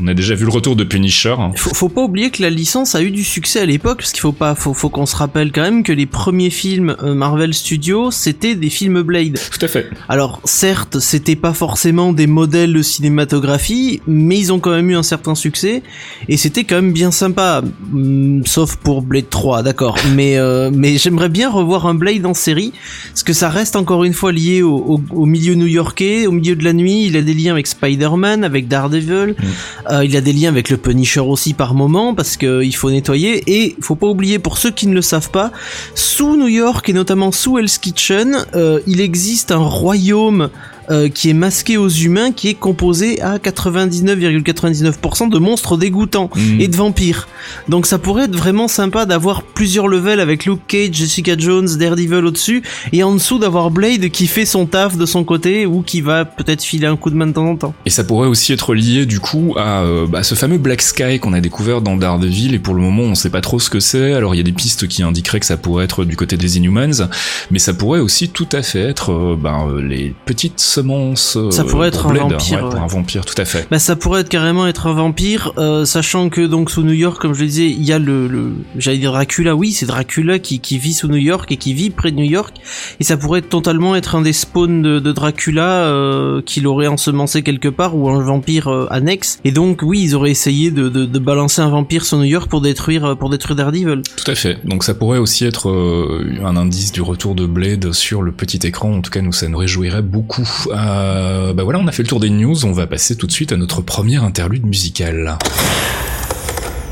on 0.00 0.06
a 0.06 0.14
déjà 0.14 0.34
vu 0.34 0.44
le 0.44 0.50
retour 0.50 0.76
de 0.76 0.84
Punisher. 0.84 1.34
Hein. 1.38 1.52
Faut, 1.56 1.74
faut 1.74 1.88
pas 1.88 2.02
oublier 2.02 2.30
que 2.30 2.42
la 2.42 2.50
licence 2.50 2.94
a 2.94 3.02
eu 3.02 3.10
du 3.10 3.24
succès 3.24 3.60
à 3.60 3.66
l'époque, 3.66 3.98
parce 3.98 4.12
qu'il 4.12 4.20
faut 4.20 4.32
pas 4.32 4.54
faut, 4.54 4.74
faut 4.74 4.88
qu'on 4.88 5.06
se 5.06 5.16
rappelle 5.16 5.52
quand 5.52 5.62
même 5.62 5.82
que 5.82 5.92
les 5.92 6.06
premiers 6.06 6.50
films 6.50 6.93
Marvel 7.02 7.54
Studios, 7.54 8.10
c'était 8.10 8.54
des 8.54 8.70
films 8.70 9.02
Blade. 9.02 9.38
Tout 9.50 9.64
à 9.64 9.68
fait. 9.68 9.90
Alors 10.08 10.40
certes, 10.44 10.98
c'était 10.98 11.36
pas 11.36 11.52
forcément 11.52 12.12
des 12.12 12.26
modèles 12.26 12.72
de 12.72 12.82
cinématographie, 12.82 14.00
mais 14.06 14.38
ils 14.38 14.52
ont 14.52 14.60
quand 14.60 14.70
même 14.70 14.90
eu 14.90 14.96
un 14.96 15.02
certain 15.02 15.34
succès 15.34 15.82
et 16.28 16.36
c'était 16.36 16.64
quand 16.64 16.76
même 16.76 16.92
bien 16.92 17.10
sympa, 17.10 17.62
hmm, 17.92 18.42
sauf 18.44 18.76
pour 18.76 19.02
Blade 19.02 19.30
3, 19.30 19.62
d'accord. 19.62 19.96
Mais 20.14 20.38
euh, 20.38 20.70
mais 20.72 20.96
j'aimerais 20.96 21.28
bien 21.28 21.50
revoir 21.50 21.86
un 21.86 21.94
Blade 21.94 22.24
en 22.26 22.34
série, 22.34 22.72
parce 23.08 23.22
que 23.22 23.32
ça 23.32 23.48
reste 23.48 23.74
encore 23.76 24.04
une 24.04 24.12
fois 24.12 24.32
lié 24.32 24.62
au, 24.62 24.98
milieu 25.26 25.54
new-yorkais, 25.54 26.26
au 26.26 26.32
milieu 26.32 26.56
de 26.56 26.64
la 26.64 26.72
nuit. 26.72 27.06
Il 27.06 27.16
a 27.16 27.22
des 27.22 27.34
liens 27.34 27.52
avec 27.52 27.66
Spider-Man, 27.66 28.44
avec 28.44 28.68
Daredevil. 28.68 29.34
Mm. 29.38 29.44
Euh, 29.90 30.04
il 30.04 30.16
a 30.16 30.20
des 30.20 30.32
liens 30.32 30.50
avec 30.50 30.70
le 30.70 30.76
Punisher 30.76 31.20
aussi 31.20 31.54
par 31.54 31.74
moment, 31.74 32.14
parce 32.14 32.36
que 32.36 32.62
il 32.62 32.74
faut 32.74 32.90
nettoyer. 32.90 33.42
Et 33.46 33.76
faut 33.80 33.96
pas 33.96 34.06
oublier 34.06 34.38
pour 34.38 34.58
ceux 34.58 34.70
qui 34.70 34.86
ne 34.86 34.94
le 34.94 35.02
savent 35.02 35.30
pas, 35.30 35.52
sous 35.94 36.36
New 36.36 36.48
York 36.48 36.83
et 36.88 36.92
notamment 36.92 37.32
sous 37.32 37.58
Hell's 37.58 37.78
Kitchen, 37.78 38.44
euh, 38.54 38.80
il 38.86 39.00
existe 39.00 39.52
un 39.52 39.58
royaume 39.58 40.50
euh, 40.90 41.08
qui 41.08 41.30
est 41.30 41.34
masqué 41.34 41.76
aux 41.76 41.88
humains, 41.88 42.32
qui 42.32 42.48
est 42.48 42.54
composé 42.54 43.20
à 43.22 43.38
99,99% 43.38 45.30
de 45.30 45.38
monstres 45.38 45.76
dégoûtants 45.76 46.30
mm. 46.34 46.60
et 46.60 46.68
de 46.68 46.76
vampires. 46.76 47.28
Donc 47.68 47.86
ça 47.86 47.98
pourrait 47.98 48.24
être 48.24 48.36
vraiment 48.36 48.68
sympa 48.68 49.06
d'avoir 49.06 49.42
plusieurs 49.42 49.88
levels 49.88 50.20
avec 50.20 50.44
Luke 50.44 50.60
Cage, 50.66 50.92
Jessica 50.92 51.36
Jones, 51.36 51.68
Daredevil 51.78 52.24
au-dessus, 52.24 52.62
et 52.92 53.02
en 53.02 53.14
dessous 53.14 53.38
d'avoir 53.38 53.70
Blade 53.70 54.08
qui 54.10 54.26
fait 54.26 54.44
son 54.44 54.66
taf 54.66 54.96
de 54.96 55.06
son 55.06 55.24
côté 55.24 55.66
ou 55.66 55.82
qui 55.82 56.00
va 56.00 56.24
peut-être 56.24 56.62
filer 56.62 56.86
un 56.86 56.96
coup 56.96 57.10
de 57.10 57.16
main 57.16 57.26
de 57.26 57.32
temps 57.32 57.48
en 57.48 57.56
temps. 57.56 57.74
Et 57.86 57.90
ça 57.90 58.04
pourrait 58.04 58.28
aussi 58.28 58.52
être 58.52 58.74
lié 58.74 59.06
du 59.06 59.20
coup 59.20 59.54
à 59.56 59.82
euh, 59.82 60.06
bah, 60.06 60.22
ce 60.22 60.34
fameux 60.34 60.58
Black 60.58 60.82
Sky 60.82 61.18
qu'on 61.18 61.32
a 61.32 61.40
découvert 61.40 61.80
dans 61.80 61.96
Daredevil 61.96 62.54
et 62.54 62.58
pour 62.58 62.74
le 62.74 62.82
moment 62.82 63.02
on 63.02 63.14
sait 63.14 63.30
pas 63.30 63.40
trop 63.40 63.58
ce 63.58 63.70
que 63.70 63.80
c'est. 63.80 64.12
Alors 64.12 64.34
il 64.34 64.38
y 64.38 64.40
a 64.40 64.44
des 64.44 64.52
pistes 64.52 64.88
qui 64.88 65.02
indiqueraient 65.02 65.40
que 65.40 65.46
ça 65.46 65.56
pourrait 65.56 65.84
être 65.84 66.04
du 66.04 66.16
côté 66.16 66.36
des 66.36 66.58
Inhumans, 66.58 67.08
mais 67.50 67.58
ça 67.58 67.74
pourrait 67.74 68.00
aussi 68.00 68.28
tout 68.28 68.48
à 68.52 68.62
fait 68.62 68.80
être 68.80 69.12
euh, 69.12 69.38
bah, 69.40 69.66
les 69.82 70.14
petites 70.26 70.60
semence. 70.74 71.36
euh, 71.36 71.50
Ça 71.50 71.64
pourrait 71.64 71.88
être 71.88 72.06
un 72.06 72.12
vampire, 72.14 72.56
Ouais, 72.56 72.60
pour 72.70 72.74
ouais. 72.74 72.80
un 72.80 72.86
vampire, 72.86 73.24
tout 73.24 73.34
à 73.40 73.44
fait. 73.44 73.66
Bah 73.70 73.78
ça 73.78 73.96
pourrait 73.96 74.20
être 74.22 74.28
carrément 74.28 74.66
être 74.66 74.86
un 74.86 74.92
vampire, 74.94 75.52
euh, 75.58 75.84
sachant 75.84 76.28
que 76.28 76.40
donc 76.46 76.70
sous 76.70 76.82
New 76.82 76.92
York, 76.92 77.20
comme 77.20 77.34
je 77.34 77.40
le 77.40 77.46
disais, 77.46 77.68
il 77.70 77.82
y 77.84 77.92
a 77.92 77.98
le, 77.98 78.26
le 78.28 78.52
j'allais 78.76 78.98
dire 78.98 79.12
Dracula, 79.12 79.54
oui 79.54 79.72
c'est 79.72 79.86
Dracula 79.86 80.38
qui, 80.38 80.60
qui 80.60 80.78
vit 80.78 80.94
sous 80.94 81.08
New 81.08 81.16
York 81.16 81.50
et 81.52 81.56
qui 81.56 81.74
vit 81.74 81.90
près 81.90 82.10
de 82.10 82.16
New 82.16 82.24
York, 82.30 82.54
et 83.00 83.04
ça 83.04 83.16
pourrait 83.16 83.42
totalement 83.42 83.94
être 83.96 84.14
un 84.16 84.22
des 84.22 84.32
spawns 84.32 84.82
de, 84.82 84.98
de 85.00 85.12
Dracula 85.12 85.84
euh, 85.84 86.42
qu'il 86.42 86.66
aurait 86.66 86.86
ensemencé 86.88 87.42
quelque 87.42 87.68
part 87.68 87.96
ou 87.96 88.08
un 88.10 88.22
vampire 88.22 88.68
annexe. 88.90 89.38
Et 89.44 89.52
donc 89.52 89.80
oui 89.82 90.00
ils 90.02 90.14
auraient 90.14 90.30
essayé 90.30 90.70
de, 90.70 90.88
de, 90.88 91.04
de 91.04 91.18
balancer 91.18 91.60
un 91.62 91.68
vampire 91.68 92.04
sur 92.04 92.18
New 92.18 92.24
York 92.24 92.48
pour 92.50 92.60
détruire 92.60 93.16
pour 93.16 93.30
détruire 93.30 93.56
Daredevil. 93.56 94.02
Tout 94.16 94.30
à 94.30 94.34
fait. 94.34 94.58
Donc 94.64 94.84
ça 94.84 94.94
pourrait 94.94 95.18
aussi 95.18 95.44
être 95.44 95.68
euh, 95.70 96.26
un 96.44 96.56
indice 96.56 96.92
du 96.92 97.02
retour 97.02 97.34
de 97.34 97.46
Blade 97.46 97.92
sur 97.92 98.22
le 98.22 98.32
petit 98.32 98.66
écran. 98.66 98.94
En 98.96 99.00
tout 99.00 99.10
cas, 99.10 99.20
nous, 99.20 99.32
ça 99.32 99.48
nous 99.48 99.58
réjouirait 99.58 100.02
beaucoup. 100.02 100.48
Euh, 100.72 101.52
bah 101.52 101.64
voilà, 101.64 101.78
on 101.78 101.86
a 101.86 101.92
fait 101.92 102.02
le 102.02 102.08
tour 102.08 102.20
des 102.20 102.30
news. 102.30 102.64
On 102.64 102.72
va 102.72 102.86
passer 102.86 103.16
tout 103.16 103.26
de 103.26 103.32
suite 103.32 103.52
à 103.52 103.56
notre 103.56 103.80
première 103.80 104.24
interlude 104.24 104.66
musicale. 104.66 105.38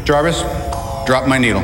Jarvis, 0.05 0.45
drop 1.07 1.25
my 1.27 1.39
needle. 1.39 1.63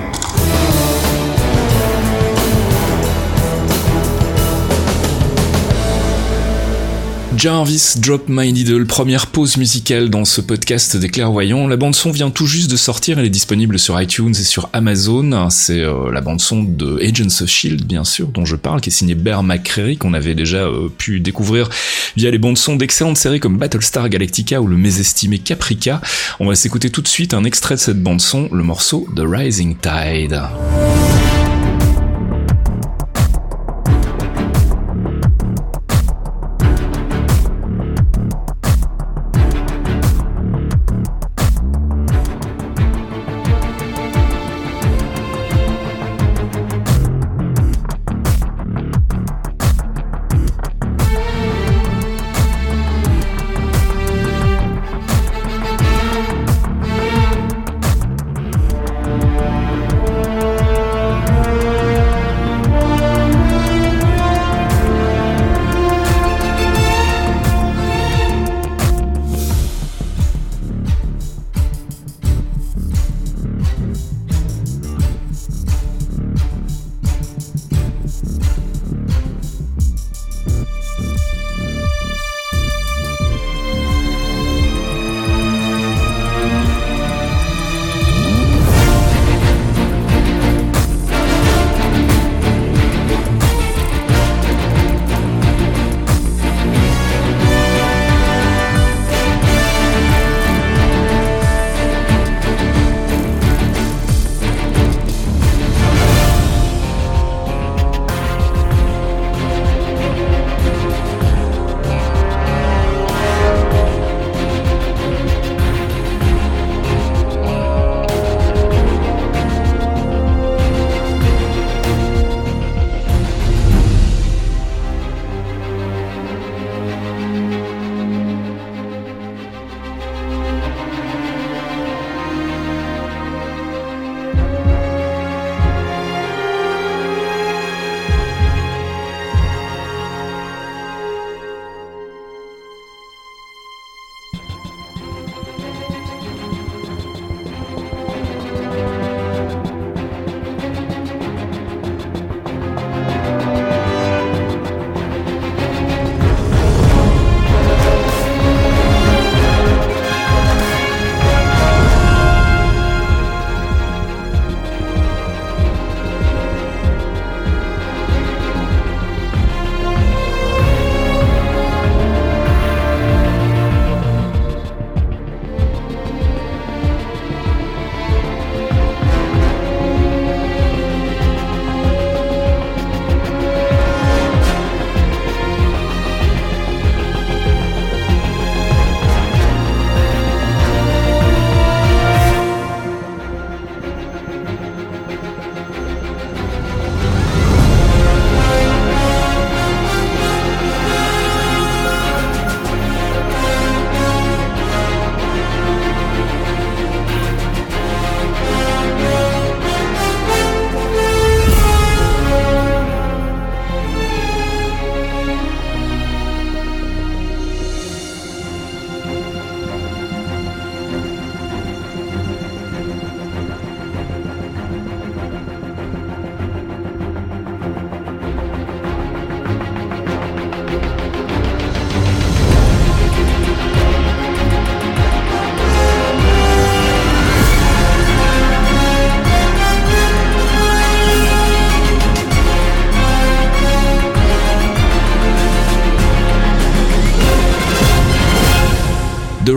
Jarvis 7.39 7.95
Drop 8.01 8.25
My 8.27 8.53
Needle, 8.53 8.85
première 8.85 9.29
pause 9.29 9.59
musicale 9.59 10.11
dans 10.11 10.25
ce 10.25 10.41
podcast 10.41 10.97
des 10.97 11.09
clairvoyants. 11.09 11.69
La 11.69 11.77
bande 11.77 11.95
son 11.95 12.11
vient 12.11 12.31
tout 12.31 12.47
juste 12.47 12.69
de 12.69 12.77
sortir, 12.77 13.21
elle 13.21 13.27
est 13.27 13.31
disponible 13.31 13.79
sur 13.79 14.01
iTunes 14.03 14.33
et 14.33 14.43
sur 14.43 14.69
Amazon. 14.73 15.49
C'est 15.49 15.79
euh, 15.79 16.11
la 16.11 16.21
bande 16.21 16.41
son 16.41 16.65
de 16.65 16.99
Agents 17.01 17.45
of 17.45 17.49
Shield, 17.49 17.85
bien 17.85 18.03
sûr, 18.03 18.27
dont 18.27 18.45
je 18.45 18.57
parle, 18.57 18.81
qui 18.81 18.89
est 18.89 18.93
signée 18.93 19.15
Bear 19.15 19.45
McCreary, 19.45 19.99
qu'on 19.99 20.15
avait 20.15 20.35
déjà 20.35 20.65
euh, 20.65 20.89
pu 20.89 21.21
découvrir 21.21 21.69
via 22.17 22.29
les 22.33 22.39
bandes 22.39 22.59
son 22.59 22.75
d'excellentes 22.75 23.19
séries 23.19 23.39
comme 23.39 23.57
Battlestar 23.57 24.09
Galactica 24.09 24.61
ou 24.61 24.67
le 24.67 24.77
mésestimé 24.77 25.39
Caprica. 25.39 26.01
On 26.41 26.47
va 26.49 26.57
s'écouter 26.57 26.91
tout 26.91 27.03
de 27.03 27.09
suite 27.09 27.35
un 27.35 27.45
extrait 27.45 27.77
de 27.77 27.81
cette 27.81 28.03
bande 28.03 28.21
son, 28.21 28.49
le 28.51 28.65
morceau 28.65 29.07
The 29.15 29.23
Rising 29.25 29.77
Tide. 29.77 30.41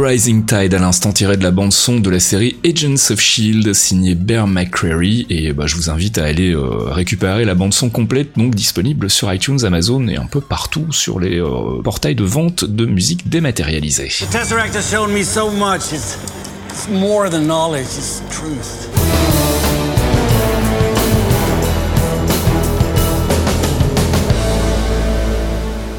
Rising 0.01 0.45
Tide 0.45 0.73
à 0.73 0.79
l'instant 0.79 1.11
tiré 1.11 1.37
de 1.37 1.43
la 1.43 1.51
bande 1.51 1.71
son 1.71 1.99
de 1.99 2.09
la 2.09 2.19
série 2.19 2.57
Agents 2.65 3.11
of 3.11 3.19
Shield 3.19 3.71
signée 3.73 4.15
Bear 4.15 4.47
McCreary 4.47 5.27
et 5.29 5.53
bah, 5.53 5.67
je 5.67 5.75
vous 5.75 5.91
invite 5.91 6.17
à 6.17 6.23
aller 6.23 6.55
euh, 6.55 6.85
récupérer 6.85 7.45
la 7.45 7.53
bande 7.53 7.73
son 7.73 7.89
complète 7.89 8.35
donc 8.35 8.55
disponible 8.55 9.11
sur 9.11 9.31
iTunes, 9.31 9.63
Amazon 9.63 10.07
et 10.07 10.17
un 10.17 10.25
peu 10.25 10.41
partout 10.41 10.91
sur 10.91 11.19
les 11.19 11.39
euh, 11.39 11.81
portails 11.83 12.15
de 12.15 12.23
vente 12.23 12.65
de 12.65 12.85
musique 12.85 13.29
dématérialisée. 13.29 14.07
The 14.07 14.29
Tesseract 14.31 14.75
has 14.75 14.89
shown 14.89 15.11
me 15.13 15.23
so 15.23 15.51
much. 15.51 15.93
It's, 15.93 16.17
more 16.89 17.29
than 17.29 17.41
knowledge, 17.41 17.85
it's 17.85 18.21
truth. 18.31 18.90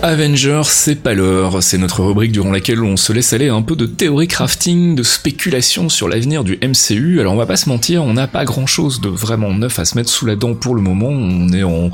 Avengers, 0.04 0.62
c'est 0.64 0.96
pas 0.96 1.14
l'heure, 1.14 1.62
c'est 1.62 1.78
notre 1.78 2.02
rubrique 2.02 2.32
durant 2.32 2.50
laquelle 2.50 2.82
on 2.82 2.96
se 2.96 3.12
laisse 3.12 3.32
aller 3.34 3.48
un 3.50 3.62
peu 3.62 3.76
de 3.76 3.86
théorie 3.86 4.26
crafting, 4.26 4.96
de 4.96 5.04
spéculation 5.04 5.88
sur 5.88 6.08
l'avenir 6.08 6.42
du 6.42 6.58
MCU. 6.60 7.20
Alors 7.20 7.34
on 7.34 7.36
va 7.36 7.46
pas 7.46 7.54
se 7.54 7.68
mentir, 7.68 8.02
on 8.02 8.14
n'a 8.14 8.26
pas 8.26 8.44
grand 8.44 8.66
chose 8.66 9.00
de 9.00 9.08
vraiment 9.08 9.54
neuf 9.54 9.78
à 9.78 9.84
se 9.84 9.96
mettre 9.96 10.10
sous 10.10 10.26
la 10.26 10.34
dent 10.34 10.54
pour 10.54 10.74
le 10.74 10.82
moment. 10.82 11.06
On 11.06 11.52
est 11.52 11.62
en 11.62 11.92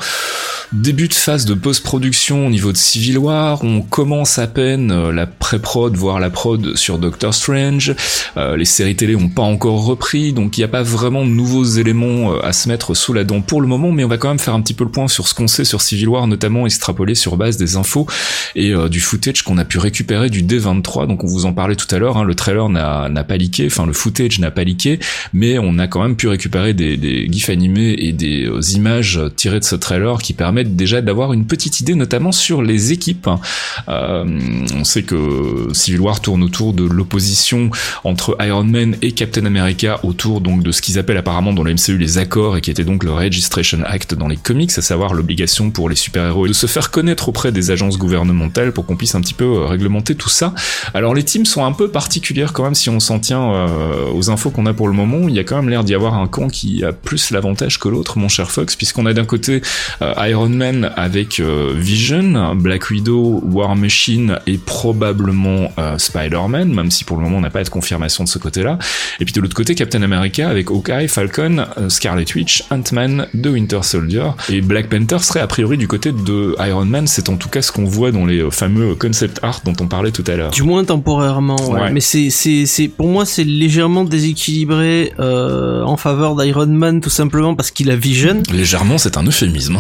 début 0.72 1.08
de 1.08 1.14
phase 1.14 1.44
de 1.44 1.52
post-production 1.52 2.46
au 2.46 2.50
niveau 2.50 2.72
de 2.72 2.78
Civil 2.78 3.18
War, 3.18 3.62
on 3.62 3.82
commence 3.82 4.38
à 4.38 4.46
peine 4.46 4.90
euh, 4.90 5.12
la 5.12 5.26
pré-prod, 5.26 5.94
voire 5.94 6.18
la 6.18 6.30
prod 6.30 6.76
sur 6.76 6.98
Doctor 6.98 7.32
Strange. 7.34 7.94
Euh, 8.36 8.56
les 8.56 8.64
séries 8.64 8.96
télé 8.96 9.16
ont 9.16 9.28
pas 9.28 9.42
encore 9.42 9.84
repris, 9.84 10.32
donc 10.32 10.56
il 10.56 10.60
n'y 10.60 10.64
a 10.64 10.68
pas 10.68 10.82
vraiment 10.82 11.24
de 11.24 11.30
nouveaux 11.30 11.64
éléments 11.64 12.32
euh, 12.32 12.44
à 12.44 12.52
se 12.54 12.68
mettre 12.68 12.94
sous 12.94 13.12
la 13.12 13.24
dent 13.24 13.40
pour 13.40 13.60
le 13.60 13.66
moment, 13.66 13.92
mais 13.92 14.04
on 14.04 14.08
va 14.08 14.16
quand 14.16 14.28
même 14.28 14.38
faire 14.38 14.54
un 14.54 14.62
petit 14.62 14.74
peu 14.74 14.84
le 14.84 14.90
point 14.90 15.08
sur 15.08 15.28
ce 15.28 15.34
qu'on 15.34 15.48
sait 15.48 15.64
sur 15.64 15.82
Civil 15.82 16.08
War, 16.08 16.26
notamment 16.26 16.66
extrapolé 16.66 17.14
sur 17.14 17.36
base 17.36 17.56
des 17.56 17.76
infos 17.76 17.97
et 18.54 18.72
euh, 18.72 18.88
du 18.88 19.00
footage 19.00 19.42
qu'on 19.42 19.58
a 19.58 19.64
pu 19.64 19.78
récupérer 19.78 20.30
du 20.30 20.42
D23. 20.42 21.06
Donc 21.06 21.24
on 21.24 21.26
vous 21.26 21.46
en 21.46 21.52
parlait 21.52 21.76
tout 21.76 21.92
à 21.94 21.98
l'heure, 21.98 22.16
hein, 22.16 22.24
le 22.24 22.34
trailer 22.34 22.68
n'a 22.68 23.24
pas 23.24 23.36
leaké, 23.36 23.66
enfin 23.66 23.86
le 23.86 23.92
footage 23.92 24.38
n'a 24.38 24.50
pas 24.50 24.64
leaké, 24.64 24.98
mais 25.32 25.58
on 25.58 25.78
a 25.78 25.86
quand 25.86 26.02
même 26.02 26.16
pu 26.16 26.28
récupérer 26.28 26.74
des, 26.74 27.28
gifs 27.30 27.50
animés 27.50 27.94
et 27.98 28.12
des 28.12 28.46
euh, 28.46 28.60
images 28.74 29.20
tirées 29.36 29.60
de 29.60 29.64
ce 29.64 29.76
trailer 29.76 30.18
qui 30.18 30.32
permettent 30.32 30.76
déjà 30.76 31.00
d'avoir 31.00 31.32
une 31.32 31.46
petite 31.46 31.80
idée, 31.80 31.94
notamment 31.94 32.32
sur 32.32 32.62
les 32.62 32.92
équipes. 32.92 33.28
Euh, 33.88 34.24
on 34.76 34.84
sait 34.84 35.02
que 35.02 35.68
Civil 35.72 36.00
War 36.00 36.20
tourne 36.20 36.42
autour 36.42 36.72
de 36.72 36.84
l'opposition 36.84 37.70
entre 38.04 38.36
Iron 38.40 38.64
Man 38.64 38.96
et 39.02 39.12
Captain 39.12 39.46
America 39.46 40.00
autour 40.02 40.40
donc 40.40 40.62
de 40.62 40.72
ce 40.72 40.82
qu'ils 40.82 40.98
appellent 40.98 41.16
apparemment 41.16 41.52
dans 41.52 41.62
le 41.62 41.72
MCU 41.72 41.98
les 41.98 42.18
accords 42.18 42.56
et 42.56 42.60
qui 42.60 42.70
était 42.70 42.84
donc 42.84 43.04
le 43.04 43.12
Registration 43.12 43.80
Act 43.84 44.14
dans 44.14 44.28
les 44.28 44.36
comics, 44.36 44.76
à 44.76 44.82
savoir 44.82 45.14
l'obligation 45.14 45.70
pour 45.70 45.88
les 45.88 45.96
super-héros 45.96 46.48
de 46.48 46.52
se 46.52 46.66
faire 46.66 46.90
connaître 46.90 47.28
auprès 47.28 47.52
des 47.52 47.70
agences 47.88 47.98
gouvernementale 47.98 48.72
pour 48.72 48.86
qu'on 48.86 48.96
puisse 48.96 49.14
un 49.14 49.20
petit 49.20 49.34
peu 49.34 49.44
euh, 49.44 49.66
réglementer 49.66 50.14
tout 50.14 50.28
ça. 50.28 50.54
Alors 50.94 51.14
les 51.14 51.24
teams 51.24 51.46
sont 51.46 51.64
un 51.64 51.72
peu 51.72 51.88
particulières 51.88 52.52
quand 52.52 52.64
même 52.64 52.74
si 52.74 52.90
on 52.90 53.00
s'en 53.00 53.18
tient 53.18 53.52
euh, 53.52 54.10
aux 54.12 54.30
infos 54.30 54.50
qu'on 54.50 54.66
a 54.66 54.74
pour 54.74 54.88
le 54.88 54.94
moment. 54.94 55.28
Il 55.28 55.34
y 55.34 55.38
a 55.38 55.44
quand 55.44 55.56
même 55.56 55.68
l'air 55.68 55.84
d'y 55.84 55.94
avoir 55.94 56.14
un 56.14 56.26
camp 56.26 56.48
qui 56.48 56.84
a 56.84 56.92
plus 56.92 57.30
l'avantage 57.30 57.78
que 57.78 57.88
l'autre, 57.88 58.18
mon 58.18 58.28
cher 58.28 58.50
Fox, 58.50 58.76
puisqu'on 58.76 59.06
a 59.06 59.12
d'un 59.12 59.24
côté 59.24 59.62
euh, 60.02 60.14
Iron 60.28 60.48
Man 60.48 60.92
avec 60.96 61.40
Vision, 61.40 62.54
Black 62.54 62.90
Widow, 62.90 63.42
War 63.44 63.76
Machine 63.76 64.38
et 64.46 64.58
probablement 64.58 65.70
Spider-Man, 65.96 66.72
même 66.72 66.90
si 66.90 67.04
pour 67.04 67.16
le 67.16 67.22
moment 67.22 67.38
on 67.38 67.40
n'a 67.40 67.50
pas 67.50 67.62
de 67.62 67.68
confirmation 67.68 68.24
de 68.24 68.28
ce 68.28 68.38
côté-là. 68.38 68.78
Et 69.20 69.24
puis 69.24 69.32
de 69.32 69.40
l'autre 69.40 69.54
côté 69.54 69.74
Captain 69.74 70.02
America 70.02 70.48
avec 70.48 70.70
Hawkeye, 70.70 71.08
Falcon, 71.08 71.66
Scarlet 71.88 72.26
Witch, 72.34 72.64
Ant-Man, 72.70 73.28
The 73.40 73.46
Winter 73.46 73.80
Soldier 73.82 74.30
et 74.48 74.60
Black 74.60 74.88
Panther 74.88 75.18
serait 75.20 75.40
a 75.40 75.46
priori 75.46 75.76
du 75.76 75.88
côté 75.88 76.12
de 76.12 76.56
Iron 76.60 76.84
Man. 76.84 77.06
C'est 77.06 77.28
en 77.28 77.36
tout 77.36 77.48
cas 77.48 77.62
ce 77.62 77.72
qu'on 77.78 77.84
voit 77.84 78.10
dans 78.10 78.26
les 78.26 78.50
fameux 78.50 78.96
concept 78.96 79.38
art 79.42 79.60
dont 79.64 79.74
on 79.80 79.86
parlait 79.86 80.10
tout 80.10 80.24
à 80.26 80.34
l'heure. 80.34 80.50
Du 80.50 80.64
moins 80.64 80.84
temporairement, 80.84 81.56
ouais. 81.70 81.92
Mais 81.92 82.00
c'est, 82.00 82.30
c'est, 82.30 82.66
c'est, 82.66 82.88
pour 82.88 83.06
moi, 83.06 83.24
c'est 83.24 83.44
légèrement 83.44 84.04
déséquilibré 84.04 85.12
euh, 85.20 85.82
en 85.82 85.96
faveur 85.96 86.34
d'Iron 86.34 86.66
Man, 86.66 87.00
tout 87.00 87.10
simplement 87.10 87.54
parce 87.54 87.70
qu'il 87.70 87.90
a 87.90 87.96
Vision. 87.96 88.42
Légèrement, 88.52 88.98
c'est 88.98 89.16
un 89.16 89.24
euphémisme. 89.24 89.78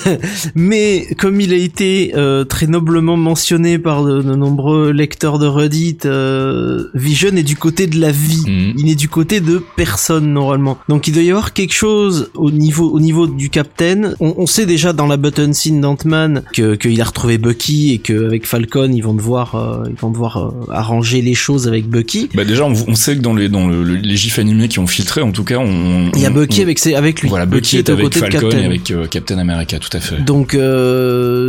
mais 0.54 1.06
comme 1.18 1.38
il 1.40 1.52
a 1.52 1.56
été 1.56 2.12
euh, 2.16 2.44
très 2.44 2.66
noblement 2.66 3.18
mentionné 3.18 3.78
par 3.78 4.04
de, 4.04 4.22
nombreux 4.22 4.90
lecteurs 4.90 5.38
de 5.38 5.46
Reddit, 5.46 5.98
euh, 6.06 6.84
Vision 6.94 7.36
est 7.36 7.42
du 7.42 7.56
côté 7.56 7.86
de 7.86 8.00
la 8.00 8.10
vie. 8.10 8.44
Mhm. 8.46 8.74
Il 8.78 8.90
est 8.90 8.94
du 8.94 9.08
côté 9.08 9.40
de 9.40 9.62
personne 9.76 10.32
normalement. 10.32 10.78
Donc 10.88 11.08
il 11.08 11.12
doit 11.12 11.22
y 11.22 11.30
avoir 11.30 11.52
quelque 11.52 11.74
chose 11.74 12.30
au 12.34 12.50
niveau, 12.50 12.90
au 12.90 13.00
niveau 13.00 13.26
du 13.26 13.50
Captain. 13.50 14.14
On, 14.20 14.34
on 14.38 14.46
sait 14.46 14.64
déjà 14.64 14.94
dans 14.94 15.06
la 15.06 15.18
button 15.18 15.52
scene 15.52 15.82
d'Ant-Man 15.82 16.42
que 16.54 16.74
qu'il 16.74 17.00
a 17.02 17.04
retrouvé 17.04 17.33
Bucky 17.38 17.92
et 17.92 17.98
qu'avec 17.98 18.46
Falcon 18.46 18.90
ils 18.92 19.02
vont 19.02 19.14
devoir 19.14 19.54
euh, 19.54 19.84
ils 19.88 19.96
vont 19.96 20.10
devoir 20.10 20.36
euh, 20.38 20.72
arranger 20.72 21.22
les 21.22 21.34
choses 21.34 21.68
avec 21.68 21.88
Bucky. 21.88 22.28
Bah 22.34 22.44
déjà 22.44 22.64
on, 22.64 22.94
sait 22.94 23.16
que 23.16 23.20
dans 23.20 23.34
les 23.34 23.48
dans 23.48 23.66
le, 23.66 23.82
les 23.82 24.16
gifs 24.16 24.38
animés 24.38 24.68
qui 24.68 24.78
ont 24.78 24.86
filtré 24.86 25.20
en 25.20 25.32
tout 25.32 25.44
cas 25.44 25.58
on, 25.58 26.10
il 26.14 26.20
y 26.20 26.26
a 26.26 26.30
Bucky 26.30 26.62
avec 26.62 26.78
ses, 26.78 26.94
avec 26.94 27.20
lui. 27.20 27.28
Voilà 27.28 27.46
Bucky, 27.46 27.78
est, 27.78 27.88
avec 27.90 28.14
Falcon 28.14 28.50
et 28.50 28.64
avec 28.64 28.90
euh, 28.90 29.06
Captain 29.06 29.38
America 29.38 29.78
tout 29.78 29.96
à 29.96 30.00
fait. 30.00 30.22
Donc 30.24 30.56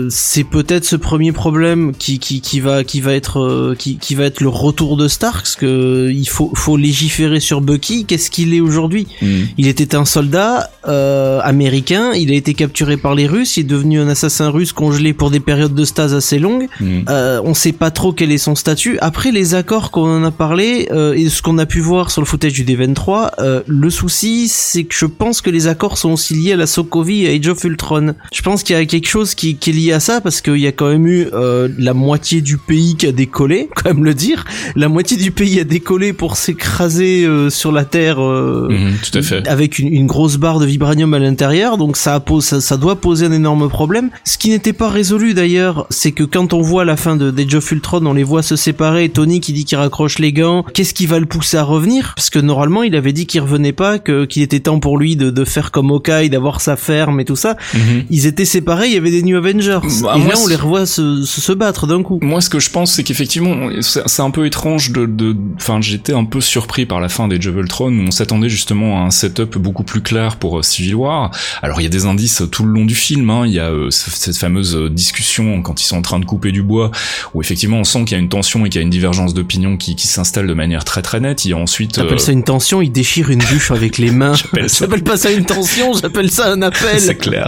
c'est 0.09 0.43
peut-être 0.43 0.86
ce 0.86 0.95
premier 0.95 1.31
problème 1.31 1.93
qui 1.97 2.19
qui 2.19 2.41
qui 2.41 2.59
va 2.59 2.83
qui 2.83 3.01
va 3.01 3.13
être 3.13 3.75
qui 3.77 3.97
qui 3.97 4.15
va 4.15 4.25
être 4.25 4.41
le 4.41 4.49
retour 4.49 4.97
de 4.97 5.07
Stark 5.07 5.36
parce 5.38 5.55
que 5.55 6.09
il 6.11 6.27
faut 6.27 6.51
faut 6.55 6.77
légiférer 6.77 7.39
sur 7.39 7.61
Bucky. 7.61 8.05
Qu'est-ce 8.05 8.31
qu'il 8.31 8.53
est 8.53 8.61
aujourd'hui? 8.61 9.07
Hmm. 9.21 9.43
Il 9.57 9.67
était 9.67 9.95
un 9.95 10.05
soldat 10.05 10.69
américain. 11.43 12.13
Il 12.13 12.31
a 12.31 12.36
été 12.36 12.53
capturé 12.53 12.97
par 12.97 13.15
les 13.15 13.27
Russes. 13.27 13.57
Il 13.57 13.61
est 13.61 13.63
devenu 13.63 13.99
un 13.99 14.07
assassin 14.07 14.49
russe 14.49 14.73
congelé 14.73 15.13
pour 15.13 15.31
des 15.31 15.39
périodes 15.39 15.64
de 15.74 15.86
stase 15.86 16.13
assez 16.13 16.39
longue. 16.39 16.68
Mm. 16.80 17.01
Euh, 17.09 17.41
on 17.43 17.53
sait 17.53 17.72
pas 17.72 17.91
trop 17.91 18.13
quel 18.13 18.32
est 18.32 18.38
son 18.38 18.55
statut. 18.55 18.97
Après 19.01 19.32
les 19.32 19.55
accords 19.55 19.91
qu'on 19.91 20.22
en 20.22 20.24
a 20.24 20.32
parlé 20.32 20.88
euh, 20.91 21.13
et 21.13 21.30
ce 21.30 21.41
qu'on 21.41 21.57
a 21.57 21.66
pu 21.66 21.80
voir 21.80 22.11
sur 22.11 22.22
le 22.22 22.28
footage 22.28 22.53
du 22.53 22.63
D23, 22.63 23.32
euh, 23.39 23.61
le 23.68 23.89
souci 23.89 24.47
c'est 24.47 24.84
que 24.84 24.95
je 24.95 25.05
pense 25.05 25.41
que 25.41 25.49
les 25.49 25.68
accords 25.68 25.97
sont 25.97 26.11
aussi 26.11 26.34
liés 26.34 26.53
à 26.53 26.57
la 26.57 26.68
Sokovie 26.68 27.26
et 27.26 27.36
Age 27.36 27.47
of 27.47 27.63
Ultron. 27.63 28.16
Je 28.34 28.41
pense 28.41 28.63
qu'il 28.63 28.76
y 28.76 28.80
a 28.80 28.86
quelque 28.86 29.07
chose 29.07 29.36
qui, 29.36 29.55
qui, 29.55 29.70
est 29.70 29.74
lié 29.74 29.93
à 29.93 29.99
ça 29.99 30.22
parce 30.22 30.41
qu'il 30.41 30.57
y 30.57 30.68
a 30.68 30.72
quand 30.72 30.89
même 30.89 31.07
eu 31.07 31.28
euh, 31.34 31.70
la 31.78 31.93
moitié 31.93 32.41
du 32.41 32.57
pays 32.57 32.95
qui 32.95 33.07
a 33.07 33.11
décollé, 33.11 33.70
quand 33.76 33.93
même 33.93 34.03
le 34.03 34.13
dire. 34.13 34.45
La 34.76 34.89
moitié 34.89 35.18
du 35.18 35.32
pays 35.32 35.59
a 35.59 35.63
décollé 35.63 36.13
pour 36.13 36.38
s'écraser 36.38 37.28
sur 37.49 37.72
la 37.72 37.86
terre 37.86 38.20
mm-hmm, 38.20 39.11
tout 39.11 39.18
à 39.18 39.22
fait. 39.22 39.47
avec 39.47 39.80
une, 39.80 39.93
une, 39.93 40.07
grosse 40.07 40.38
barre 40.38 40.59
de 40.59 40.66
vibranium 40.66 41.13
à 41.13 41.20
l'intérieur. 41.20 41.78
Donc 41.78 41.97
ça, 41.97 42.20
pose, 42.20 42.45
ça, 42.45 42.61
ça 42.61 42.78
doit 42.78 42.97
poser 42.97 43.26
un 43.26 43.32
énorme 43.32 43.70
problème. 43.70 44.09
Ce 44.24 44.38
qui 44.38 44.49
n'était 44.49 44.74
pas 44.74 44.89
résolu 44.89 45.34
d'ailleurs, 45.34 45.55
c'est 45.89 46.12
que 46.12 46.24
quand 46.24 46.53
on 46.53 46.62
voit 46.62 46.86
la 46.86 46.97
fin 46.97 47.16
de 47.16 47.34
Age 47.38 47.56
of 47.56 47.72
Ultron, 47.72 48.06
on 48.06 48.14
les 48.14 48.24
voit 48.24 48.43
se 48.43 48.56
séparer, 48.56 49.10
Tony 49.10 49.39
qui 49.39 49.53
dit 49.53 49.66
qu'il 49.66 49.78
raccroche 49.78 50.20
les 50.20 50.34
gants, 50.34 50.64
qu'est-ce 50.74 50.93
qui 50.93 51.06
va 51.06 51.20
le 51.20 51.26
pousser 51.26 51.58
à 51.58 51.64
revenir? 51.64 52.14
Parce 52.16 52.30
que 52.30 52.39
normalement, 52.39 52.84
il 52.84 52.95
avait 52.95 53.14
dit 53.14 53.26
qu'il 53.26 53.41
revenait 53.41 53.74
pas, 53.74 53.99
que 53.99 54.26
qu'il 54.26 54.41
était 54.41 54.60
temps 54.60 54.80
pour 54.80 54.97
lui 54.97 55.16
de, 55.16 55.30
de 55.30 55.45
faire 55.45 55.72
comme 55.72 55.91
Hawkeye, 55.91 56.30
d'avoir 56.30 56.62
sa 56.62 56.76
ferme 56.76 57.20
et 57.20 57.26
tout 57.26 57.36
ça. 57.36 57.56
Mhm. 57.74 58.03
Ils 58.10 58.26
étaient 58.26 58.45
séparés, 58.45 58.88
il 58.88 58.93
y 58.93 58.97
avait 58.97 59.12
des 59.12 59.24
New 59.24 59.38
Avengers. 59.38 59.80
Bah, 60.01 60.16
et 60.18 60.28
là, 60.28 60.36
on 60.43 60.47
les 60.47 60.56
revoit 60.56 60.86
se, 60.86 61.24
se, 61.24 61.51
battre 61.53 61.88
d'un 61.88 62.03
coup. 62.03 62.20
Moi, 62.22 62.41
ce 62.41 62.49
que 62.49 62.60
je 62.60 62.70
pense, 62.70 62.93
c'est 62.93 63.03
qu'effectivement, 63.03 63.70
c'est 63.82 64.22
un 64.22 64.32
peu 64.32 64.45
étrange 64.45 64.91
de, 64.91 65.06
de, 65.06 65.36
enfin, 65.56 65.80
j'étais 65.82 66.14
un 66.14 66.26
peu 66.26 66.41
surpris 66.41 66.86
par 66.86 66.99
la 66.99 67.10
fin 67.10 67.28
d'Age 67.28 67.47
of 67.47 67.56
Ultron, 67.56 67.91
où 67.91 68.01
on 68.08 68.12
s'attendait 68.12 68.49
justement 68.49 69.01
à 69.01 69.06
un 69.06 69.12
setup 69.12 69.58
beaucoup 69.58 69.84
plus 69.84 70.01
clair 70.01 70.38
pour 70.38 70.60
euh, 70.60 70.64
Civil 70.64 70.95
War. 70.95 71.32
Alors, 71.62 71.80
il 71.80 71.84
y 71.84 71.88
a 71.88 71.89
des 71.89 72.06
indices 72.06 72.43
tout 72.51 72.66
le 72.66 72.72
long 72.72 72.86
du 72.86 72.95
film, 72.95 73.30
hein. 73.30 73.43
il 73.45 73.53
y 73.53 73.60
a 73.60 73.70
euh, 73.70 73.89
cette 73.91 74.38
fameuse 74.38 74.76
discussion 74.91 75.44
quand 75.61 75.81
ils 75.81 75.85
sont 75.85 75.97
en 75.97 76.01
train 76.01 76.19
de 76.19 76.25
couper 76.25 76.51
du 76.51 76.63
bois, 76.63 76.91
où 77.33 77.41
effectivement 77.41 77.77
on 77.77 77.83
sent 77.83 78.05
qu'il 78.05 78.17
y 78.17 78.19
a 78.19 78.19
une 78.19 78.29
tension 78.29 78.65
et 78.65 78.69
qu'il 78.69 78.79
y 78.79 78.83
a 78.83 78.83
une 78.83 78.89
divergence 78.89 79.33
d'opinion 79.33 79.77
qui, 79.77 79.95
qui 79.95 80.07
s'installe 80.07 80.47
de 80.47 80.53
manière 80.53 80.83
très 80.83 81.01
très 81.01 81.19
nette. 81.19 81.45
Il 81.45 81.51
y 81.51 81.53
a 81.53 81.57
ensuite. 81.57 81.95
J'appelle 81.95 82.19
ça 82.19 82.31
une 82.31 82.43
tension, 82.43 82.81
il 82.81 82.91
déchire 82.91 83.29
une 83.29 83.43
bûche 83.43 83.71
avec 83.71 83.97
les 83.97 84.11
mains. 84.11 84.33
J'appelle 84.33 85.03
pas 85.03 85.17
ça 85.17 85.31
une 85.31 85.45
tension, 85.45 85.93
j'appelle 85.93 86.31
ça 86.31 86.51
un 86.51 86.61
appel. 86.61 86.99
C'est 86.99 87.15
clair. 87.15 87.47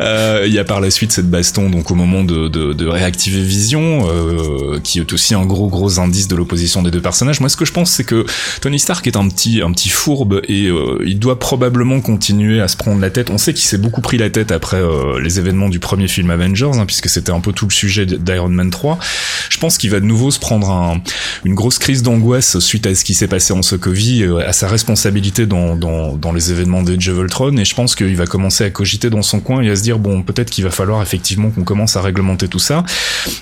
Euh, 0.00 0.44
il 0.46 0.52
y 0.52 0.58
a 0.58 0.64
par 0.64 0.80
la 0.80 0.90
suite 0.90 1.12
cette 1.12 1.30
baston, 1.30 1.70
donc 1.70 1.90
au 1.90 1.94
moment 1.94 2.24
de, 2.24 2.48
de, 2.48 2.72
de 2.72 2.86
réactiver 2.86 3.42
Vision, 3.42 4.08
euh, 4.08 4.78
qui 4.82 4.98
est 4.98 5.12
aussi 5.12 5.34
un 5.34 5.44
gros 5.44 5.68
gros 5.68 5.98
indice 5.98 6.28
de 6.28 6.36
l'opposition 6.36 6.82
des 6.82 6.90
deux 6.90 7.00
personnages. 7.00 7.40
Moi, 7.40 7.48
ce 7.48 7.56
que 7.56 7.64
je 7.64 7.72
pense, 7.72 7.90
c'est 7.90 8.04
que 8.04 8.24
Tony 8.60 8.78
Stark 8.78 9.06
est 9.06 9.16
un 9.16 9.28
petit 9.28 9.60
un 9.62 9.72
petit 9.72 9.88
fourbe 9.88 10.40
et 10.48 10.66
euh, 10.66 10.98
il 11.04 11.18
doit 11.18 11.38
probablement 11.38 12.00
continuer 12.00 12.60
à 12.60 12.68
se 12.68 12.76
prendre 12.76 13.00
la 13.00 13.10
tête. 13.10 13.30
On 13.30 13.38
sait 13.38 13.54
qu'il 13.54 13.64
s'est 13.64 13.78
beaucoup 13.78 14.00
pris 14.00 14.18
la 14.18 14.30
tête 14.30 14.52
après 14.52 14.78
euh, 14.78 15.20
les 15.20 15.38
événements 15.38 15.68
du 15.68 15.78
premier 15.78 16.08
film 16.08 16.30
Avengers, 16.30 16.70
hein, 16.74 16.86
puisque 16.86 17.08
c'était 17.08 17.29
un 17.30 17.40
peu 17.40 17.52
tout 17.52 17.66
le 17.66 17.72
sujet 17.72 18.06
d'Iron 18.06 18.48
Man 18.48 18.70
3. 18.70 18.98
Je 19.48 19.58
pense 19.58 19.78
qu'il 19.78 19.90
va 19.90 20.00
de 20.00 20.04
nouveau 20.04 20.30
se 20.30 20.38
prendre 20.38 20.70
un, 20.70 21.02
une 21.44 21.54
grosse 21.54 21.78
crise 21.78 22.02
d'angoisse 22.02 22.58
suite 22.58 22.86
à 22.86 22.94
ce 22.94 23.04
qui 23.04 23.14
s'est 23.14 23.28
passé 23.28 23.52
en 23.52 23.62
Sokovie, 23.62 24.22
euh, 24.22 24.46
à 24.46 24.52
sa 24.52 24.68
responsabilité 24.68 25.46
dans, 25.46 26.32
les 26.32 26.52
événements 26.52 26.82
de 26.82 27.10
Voltron, 27.10 27.56
et 27.56 27.64
je 27.64 27.74
pense 27.74 27.94
qu'il 27.94 28.16
va 28.16 28.26
commencer 28.26 28.64
à 28.64 28.70
cogiter 28.70 29.10
dans 29.10 29.22
son 29.22 29.40
coin 29.40 29.62
et 29.62 29.70
à 29.70 29.76
se 29.76 29.82
dire 29.82 29.98
bon 29.98 30.22
peut-être 30.22 30.50
qu'il 30.50 30.64
va 30.64 30.70
falloir 30.70 31.02
effectivement 31.02 31.50
qu'on 31.50 31.64
commence 31.64 31.96
à 31.96 32.02
réglementer 32.02 32.48
tout 32.48 32.58
ça. 32.58 32.84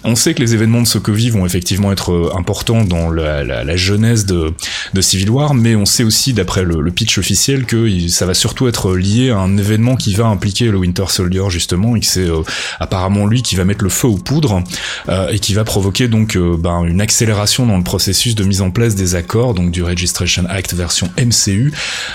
On 0.04 0.14
sait 0.14 0.34
que 0.34 0.40
les 0.40 0.54
événements 0.54 0.82
de 0.82 0.86
Sokovie 0.86 1.30
vont 1.30 1.44
effectivement 1.44 1.92
être 1.92 2.12
euh, 2.12 2.32
importants 2.36 2.84
dans 2.84 3.10
la, 3.10 3.44
la, 3.44 3.76
genèse 3.76 4.26
de, 4.26 4.52
Civil 5.00 5.30
War, 5.30 5.54
mais 5.54 5.76
on 5.76 5.84
sait 5.84 6.02
aussi 6.02 6.32
d'après 6.32 6.64
le, 6.64 6.80
le, 6.80 6.90
pitch 6.90 7.18
officiel 7.18 7.64
que 7.66 8.08
ça 8.08 8.26
va 8.26 8.34
surtout 8.34 8.66
être 8.68 8.96
lié 8.96 9.30
à 9.30 9.38
un 9.38 9.56
événement 9.56 9.96
qui 9.96 10.14
va 10.14 10.26
impliquer 10.26 10.66
le 10.66 10.78
Winter 10.78 11.04
Soldier 11.08 11.44
justement, 11.50 11.96
et 11.96 12.00
que 12.00 12.06
c'est 12.06 12.28
euh, 12.28 12.42
apparemment 12.80 13.26
lui 13.26 13.42
qui 13.42 13.56
va 13.56 13.64
mettre 13.64 13.77
le 13.82 13.90
feu 13.90 14.08
aux 14.08 14.18
poudres 14.18 14.62
euh, 15.08 15.28
et 15.28 15.38
qui 15.38 15.54
va 15.54 15.64
provoquer 15.64 16.08
donc 16.08 16.36
euh, 16.36 16.56
ben, 16.58 16.84
une 16.84 17.00
accélération 17.00 17.66
dans 17.66 17.76
le 17.76 17.84
processus 17.84 18.34
de 18.34 18.44
mise 18.44 18.62
en 18.62 18.70
place 18.70 18.94
des 18.94 19.14
accords, 19.14 19.54
donc 19.54 19.70
du 19.70 19.82
Registration 19.82 20.44
Act 20.48 20.74
version 20.74 21.08
MCU. 21.18 21.72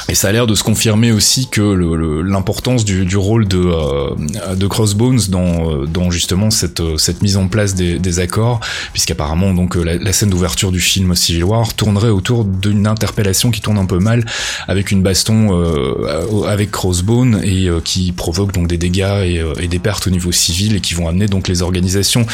Et 0.09 0.15
ça 0.15 0.29
a 0.29 0.31
l'air 0.31 0.47
de 0.47 0.55
se 0.55 0.63
confirmer 0.63 1.11
aussi 1.11 1.47
que 1.47 1.61
l'importance 1.61 2.85
du, 2.85 3.05
du, 3.05 3.17
rôle 3.17 3.47
de, 3.47 3.59
euh, 3.59 4.55
de 4.55 4.67
Crossbones 4.67 5.19
dans, 5.29 5.69
euh, 5.69 5.85
dans 5.85 6.11
justement 6.11 6.49
cette, 6.49 6.81
cette 6.97 7.21
mise 7.21 7.37
en 7.37 7.47
place 7.47 7.75
des, 7.75 7.99
des 7.99 8.19
accords, 8.19 8.59
puisqu'apparemment 8.91 9.53
donc 9.53 9.75
la, 9.75 10.13
scène 10.13 10.29
d'ouverture 10.29 10.71
du 10.71 10.79
film 10.79 11.15
Civil 11.15 11.43
War 11.43 11.73
tournerait 11.73 12.09
autour 12.09 12.45
d'une 12.45 12.87
interpellation 12.87 13.51
qui 13.51 13.61
tourne 13.61 13.77
un 13.77 13.85
peu 13.85 13.99
mal 13.99 14.25
avec 14.67 14.91
une 14.91 15.01
baston 15.01 15.49
euh, 15.51 16.43
avec 16.47 16.71
Crossbone 16.71 17.41
et 17.43 17.69
qui 17.83 18.11
provoque 18.11 18.51
donc 18.51 18.67
des 18.67 18.77
dégâts 18.77 19.23
et, 19.23 19.43
et, 19.59 19.67
des 19.67 19.79
pertes 19.79 20.07
au 20.07 20.09
niveau 20.09 20.31
civil 20.31 20.75
et 20.75 20.81
qui 20.81 20.93
vont 20.93 21.07
amener 21.07 21.27
donc 21.27 21.47
les 21.47 21.52
organisations 21.61 22.25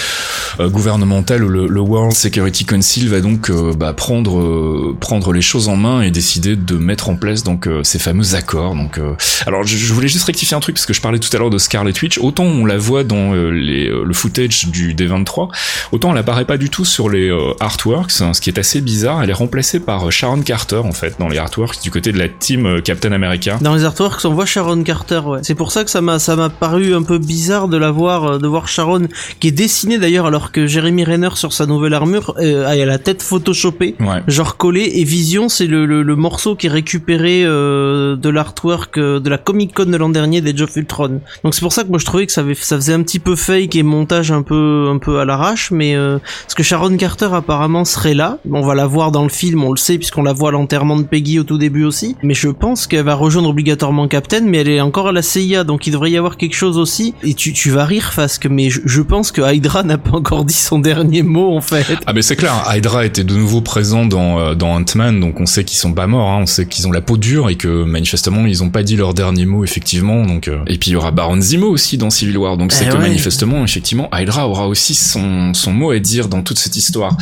gouvernementales, 0.60 1.42
le, 1.42 1.80
World 1.80 2.14
Security 2.14 2.66
Council 2.66 3.08
va 3.08 3.22
donc 3.22 3.52
bah, 3.78 3.94
prendre 3.94 4.94
prendre 5.00 5.32
les 5.32 5.42
choses 5.42 5.70
en 5.70 5.76
main 5.76 6.02
et 6.02 6.12
décider 6.12 6.56
de 6.56 6.76
mettre 6.76 7.10
en 7.10 7.16
place 7.16 7.44
donc 7.44 7.68
ces 7.84 8.00
fameux 8.00 8.36
accords. 8.36 8.76
Donc, 8.76 9.00
alors 9.48 9.64
je, 9.64 9.94
voulais 9.94 10.08
juste 10.08 10.26
rectifier 10.26 10.56
un 10.56 10.60
truc 10.60 10.76
parce 10.76 10.86
que 10.86 10.94
je 10.94 11.02
parlais 11.02 11.20
tout 11.20 11.30
à 11.36 11.40
l'heure 11.40 11.50
de 11.50 11.58
Scarlet 11.58 11.94
Witch. 12.02 12.18
Autant 12.18 12.44
on 12.44 12.66
la 12.66 12.78
voit 12.78 13.04
dans 13.04 13.34
les, 13.34 13.88
le 13.90 14.14
footage 14.14 14.68
du 14.68 14.94
D23, 14.94 15.50
autant 15.92 16.12
elle 16.12 16.18
apparaît 16.18 16.46
pas 16.46 16.58
du 16.58 16.70
tout 16.70 16.86
sur 16.86 17.10
les 17.10 17.32
artworks, 17.60 18.22
hein, 18.22 18.34
ce 18.34 18.42
qui 18.42 18.50
est 18.50 18.60
assez 18.60 18.82
bizarre. 18.82 19.24
Elle 19.24 19.30
est 19.30 19.34
remplacée 19.34 19.80
par 19.80 20.12
Sharon 20.12 20.42
Carter 20.42 20.82
en 20.84 20.92
fait 20.92 21.16
dans 21.20 21.28
les 21.28 21.38
artworks 21.38 21.82
du 21.82 21.92
côté 21.92 22.12
de 22.12 22.18
la 22.18 22.30
team 22.30 22.82
Captain 22.82 23.12
America. 23.12 23.58
Dans 23.62 23.76
les 23.76 23.86
artworks, 23.86 24.26
on 24.26 24.34
voit 24.34 24.46
Sharon 24.46 24.84
Carter. 24.84 25.22
Ouais. 25.26 25.40
C'est 25.44 25.56
pour 25.56 25.72
ça 25.72 25.84
que 25.84 25.92
ça 25.92 26.02
m'a 26.02 26.20
ça 26.20 26.36
m'a 26.36 26.50
paru 26.50 26.94
un 26.94 27.04
peu 27.04 27.18
bizarre 27.18 27.68
de 27.68 27.78
la 27.78 27.92
voir 27.92 28.40
de 28.40 28.48
voir 28.48 28.68
Sharon 28.68 29.08
qui 29.40 29.48
est 29.48 29.52
dessinée 29.52 29.98
d'ailleurs 29.98 30.26
alors 30.26 30.52
que 30.52 30.68
Jeremy 30.68 31.04
Renner 31.04 31.30
sur 31.36 31.54
sa 31.54 31.66
nouvelle 31.66 31.94
armure 31.94 32.36
euh, 32.40 32.68
a 32.68 32.76
la 32.86 32.98
tête 32.98 33.22
photoshopée, 33.22 33.96
ouais. 34.00 34.24
genre 34.28 34.58
collée. 34.58 34.92
Et 34.96 35.04
Vision, 35.04 35.50
c'est 35.50 35.68
le, 35.68 35.86
le, 35.86 36.04
le, 36.04 36.16
morceau 36.16 36.56
qui 36.56 36.68
est 36.68 36.70
récupéré 36.70 37.44
euh, 37.44 38.16
de 38.16 38.30
l'artwork 38.30 38.98
euh, 38.98 39.20
de 39.20 39.30
la 39.30 39.38
Comic 39.38 39.74
Con 39.74 39.86
de 39.86 39.98
l'an 39.98 40.10
dernier 40.10 40.42
des 40.42 40.62
of 40.62 40.76
Ultron. 40.76 41.22
Donc 41.44 41.54
c'est 41.54 41.62
pour 41.62 41.74
ça 41.74 41.84
que 41.84 41.90
moi 41.90 42.00
je 42.00 42.06
trouvais 42.06 42.26
que 42.26 42.32
ça, 42.32 42.42
avait, 42.42 42.56
ça 42.56 42.76
faisait 42.76 42.94
un 42.94 43.04
petit 43.04 43.20
peu 43.20 43.36
fake 43.36 43.76
et 43.76 43.84
montage 43.84 44.32
un 44.32 44.42
peu 44.42 44.90
un 44.90 44.98
peu 44.98 45.20
à 45.20 45.26
l'arrache, 45.26 45.72
mais 45.72 45.96
euh, 45.96 46.20
parce 46.44 46.56
que 46.56 46.64
Sharon 46.64 46.96
Carter 46.98 47.30
apparemment 47.32 47.86
serait 47.86 48.14
là. 48.14 48.40
On 48.52 48.62
va 48.62 48.76
la 48.76 48.86
voir 48.86 49.12
dans 49.12 49.24
le 49.24 49.30
film, 49.30 49.64
on 49.64 49.72
le 49.72 49.78
sait 49.78 49.98
puisqu'on 49.98 50.24
la 50.24 50.34
voit 50.34 50.50
à 50.50 50.52
l'enterrement 50.52 50.98
de 50.98 51.04
Peggy 51.04 51.40
au 51.40 51.44
tout 51.44 51.58
début 51.58 51.84
aussi. 51.84 52.16
Mais 52.24 52.34
je 52.34 52.50
pense 52.50 52.88
qu'elle 52.88 53.06
va 53.06 53.16
rejoindre 53.16 53.50
obligatoirement 53.50 54.08
Captain, 54.08 54.42
mais 54.42 54.60
elle 54.60 54.70
est 54.70 54.82
encore 54.82 55.08
à 55.08 55.12
la 55.12 55.22
CIA, 55.22 55.64
donc 55.64 55.88
il 55.88 55.92
devrait 55.92 56.12
y 56.12 56.18
avoir 56.18 56.38
quelque 56.38 56.56
chose 56.56 56.78
aussi. 56.78 57.14
Et 57.24 57.34
tu, 57.34 57.54
tu 57.54 57.70
vas 57.70 57.86
rire 57.86 58.14
Fasque, 58.14 58.48
mais 58.48 58.70
je, 58.70 58.82
je 58.86 58.99
pense 59.02 59.32
que 59.32 59.42
Hydra 59.42 59.84
n'a 59.84 59.98
pas 59.98 60.18
encore 60.18 60.46
dit 60.46 60.54
son 60.54 60.80
dernier 60.80 61.24
mot 61.24 61.56
en 61.56 61.62
fait. 61.62 61.86
Ah 62.06 62.14
mais 62.14 62.22
c'est 62.22 62.36
clair, 62.36 62.54
Hydra 62.74 63.06
était 63.06 63.24
de 63.24 63.36
nouveau 63.36 63.62
présent 63.62 64.06
dans 64.06 64.40
euh, 64.40 64.56
dans 64.56 64.74
Ant-Man, 64.76 65.20
donc 65.20 65.40
on 65.40 65.46
sait 65.46 65.64
qu'ils 65.64 65.78
sont 65.78 65.94
pas 65.94 66.08
morts, 66.08 66.30
hein, 66.30 66.40
on 66.42 66.46
sait 66.46 66.66
qu'ils 66.66 66.88
ont 66.88 66.92
la 66.92 67.02
peau 67.02 67.18
dure 67.18 67.50
et 67.50 67.56
que 67.56 67.84
manifestement 67.84 68.46
ils 68.46 68.64
ont 68.64 68.70
pas 68.70 68.84
dit 68.84 68.96
leur 68.96 69.14
dernier 69.14 69.46
mot 69.46 69.64
effectivement. 69.64 70.26
Donc 70.26 70.48
euh... 70.48 70.60
et 70.68 70.78
puis 70.78 70.92
il 70.92 70.94
y 70.94 70.96
aura 70.96 71.12
Baron 71.12 71.42
Zemo 71.42 71.68
aussi 71.68 71.98
dans 71.98 72.10
Civil 72.10 72.38
War, 72.38 72.58
donc 72.58 72.72
c'est 72.72 72.86
Eh 72.86 72.90
que 72.90 72.94
ouais. 72.96 73.02
manifestement 73.02 73.64
effectivement 73.64 74.10
Hydra 74.14 74.48
aura 74.48 74.68
aussi 74.68 74.96
son 74.96 75.54
son 75.54 75.72
mot 75.72 75.92
à 75.92 76.00
dire 76.00 76.28
dans 76.28 76.42
toute 76.42 76.60
cette 76.60 76.76
histoire. 76.76 77.16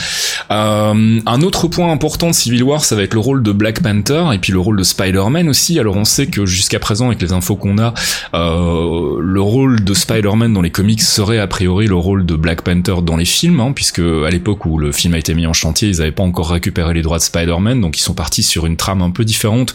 Euh, 0.51 1.19
un 1.25 1.41
autre 1.41 1.67
point 1.67 1.91
important 1.91 2.27
de 2.27 2.33
Civil 2.35 2.63
War, 2.63 2.83
ça 2.83 2.95
va 2.95 3.03
être 3.03 3.13
le 3.13 3.19
rôle 3.19 3.43
de 3.43 3.51
Black 3.51 3.81
Panther 3.81 4.25
et 4.33 4.39
puis 4.39 4.53
le 4.53 4.59
rôle 4.59 4.77
de 4.77 4.83
Spider-Man 4.83 5.49
aussi. 5.49 5.79
Alors 5.79 5.97
on 5.97 6.05
sait 6.05 6.27
que 6.27 6.45
jusqu'à 6.45 6.79
présent 6.79 7.07
avec 7.07 7.21
les 7.21 7.33
infos 7.33 7.55
qu'on 7.55 7.77
a, 7.77 7.93
euh, 8.33 9.17
le 9.19 9.41
rôle 9.41 9.83
de 9.83 9.93
Spider-Man 9.93 10.53
dans 10.53 10.61
les 10.61 10.71
comics 10.71 11.01
serait 11.01 11.39
a 11.39 11.47
priori 11.47 11.66
le 11.67 11.95
rôle 11.95 12.25
de 12.25 12.35
Black 12.35 12.61
Panther 12.61 12.95
dans 13.03 13.17
les 13.17 13.25
films, 13.25 13.59
hein, 13.59 13.71
puisque 13.73 13.99
à 13.99 14.29
l'époque 14.29 14.65
où 14.65 14.77
le 14.77 14.91
film 14.91 15.13
a 15.13 15.17
été 15.17 15.33
mis 15.33 15.45
en 15.45 15.53
chantier, 15.53 15.89
ils 15.89 15.97
n'avaient 15.97 16.11
pas 16.11 16.23
encore 16.23 16.49
récupéré 16.49 16.93
les 16.93 17.01
droits 17.01 17.17
de 17.17 17.23
Spider-Man, 17.23 17.81
donc 17.81 17.97
ils 17.97 18.03
sont 18.03 18.13
partis 18.13 18.43
sur 18.43 18.65
une 18.65 18.77
trame 18.77 19.01
un 19.01 19.11
peu 19.11 19.25
différente 19.25 19.73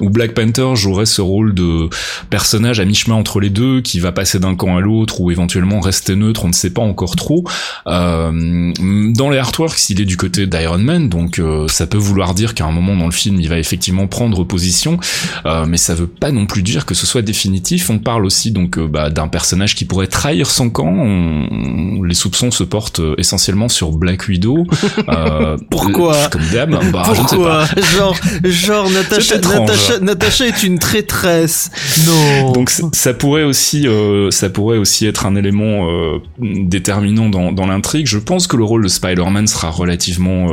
où 0.00 0.10
Black 0.10 0.34
Panther 0.34 0.74
jouerait 0.74 1.06
ce 1.06 1.20
rôle 1.22 1.54
de 1.54 1.88
personnage 2.30 2.80
à 2.80 2.84
mi-chemin 2.84 3.16
entre 3.16 3.40
les 3.40 3.50
deux, 3.50 3.80
qui 3.80 4.00
va 4.00 4.12
passer 4.12 4.38
d'un 4.38 4.54
camp 4.54 4.76
à 4.76 4.80
l'autre 4.80 5.20
ou 5.20 5.30
éventuellement 5.30 5.80
rester 5.80 6.16
neutre, 6.16 6.44
on 6.44 6.48
ne 6.48 6.52
sait 6.52 6.70
pas 6.70 6.82
encore 6.82 7.16
trop. 7.16 7.44
Euh, 7.86 8.72
dans 9.12 9.30
les 9.30 9.38
artworks, 9.38 9.90
il 9.90 10.00
est 10.00 10.04
du 10.04 10.16
côté 10.16 10.46
d'Iron 10.46 10.78
Man, 10.78 11.08
donc 11.08 11.38
euh, 11.38 11.68
ça 11.68 11.86
peut 11.86 11.98
vouloir 11.98 12.34
dire 12.34 12.54
qu'à 12.54 12.64
un 12.64 12.72
moment 12.72 12.96
dans 12.96 13.06
le 13.06 13.12
film, 13.12 13.40
il 13.40 13.48
va 13.48 13.58
effectivement 13.58 14.06
prendre 14.06 14.44
position, 14.44 14.98
euh, 15.44 15.66
mais 15.66 15.76
ça 15.76 15.94
veut 15.94 16.06
pas 16.06 16.32
non 16.32 16.46
plus 16.46 16.62
dire 16.62 16.86
que 16.86 16.94
ce 16.94 17.06
soit 17.06 17.22
définitif. 17.22 17.90
On 17.90 17.98
parle 17.98 18.24
aussi 18.24 18.50
donc 18.50 18.78
euh, 18.78 18.86
bah, 18.86 19.10
d'un 19.10 19.28
personnage 19.28 19.74
qui 19.74 19.84
pourrait 19.84 20.06
trahir 20.06 20.50
son 20.50 20.70
camp. 20.70 20.94
On- 21.16 22.02
les 22.02 22.14
soupçons 22.14 22.50
se 22.50 22.62
portent 22.62 23.00
euh, 23.00 23.14
essentiellement 23.18 23.68
sur 23.68 23.90
Black 23.92 24.28
Widow. 24.28 24.66
Euh, 25.08 25.56
Pourquoi 25.70 26.14
euh, 26.14 26.28
Comme 26.30 26.42
d'hab, 26.52 26.70
bah, 26.92 27.02
je 27.06 27.10
ne 27.22 27.26
sais 27.28 27.36
pas. 27.36 27.66
Pourquoi 27.66 27.82
Genre, 27.96 28.16
genre 28.44 28.90
Natacha. 28.90 29.38
Natacha, 29.38 29.98
Natacha 30.00 30.46
est 30.46 30.62
une 30.62 30.78
traîtresse. 30.78 31.70
Non. 32.06 32.52
Donc 32.52 32.70
ça 32.70 33.14
pourrait 33.14 33.44
aussi, 33.44 33.86
euh, 33.86 34.30
ça 34.30 34.50
pourrait 34.50 34.78
aussi 34.78 35.06
être 35.06 35.26
un 35.26 35.36
élément 35.36 35.88
euh, 35.88 36.18
déterminant 36.40 37.28
dans, 37.28 37.52
dans 37.52 37.66
l'intrigue. 37.66 38.06
Je 38.06 38.18
pense 38.18 38.46
que 38.46 38.56
le 38.56 38.64
rôle 38.64 38.82
de 38.82 38.88
Spider-Man 38.88 39.46
sera 39.46 39.70
relativement 39.70 40.48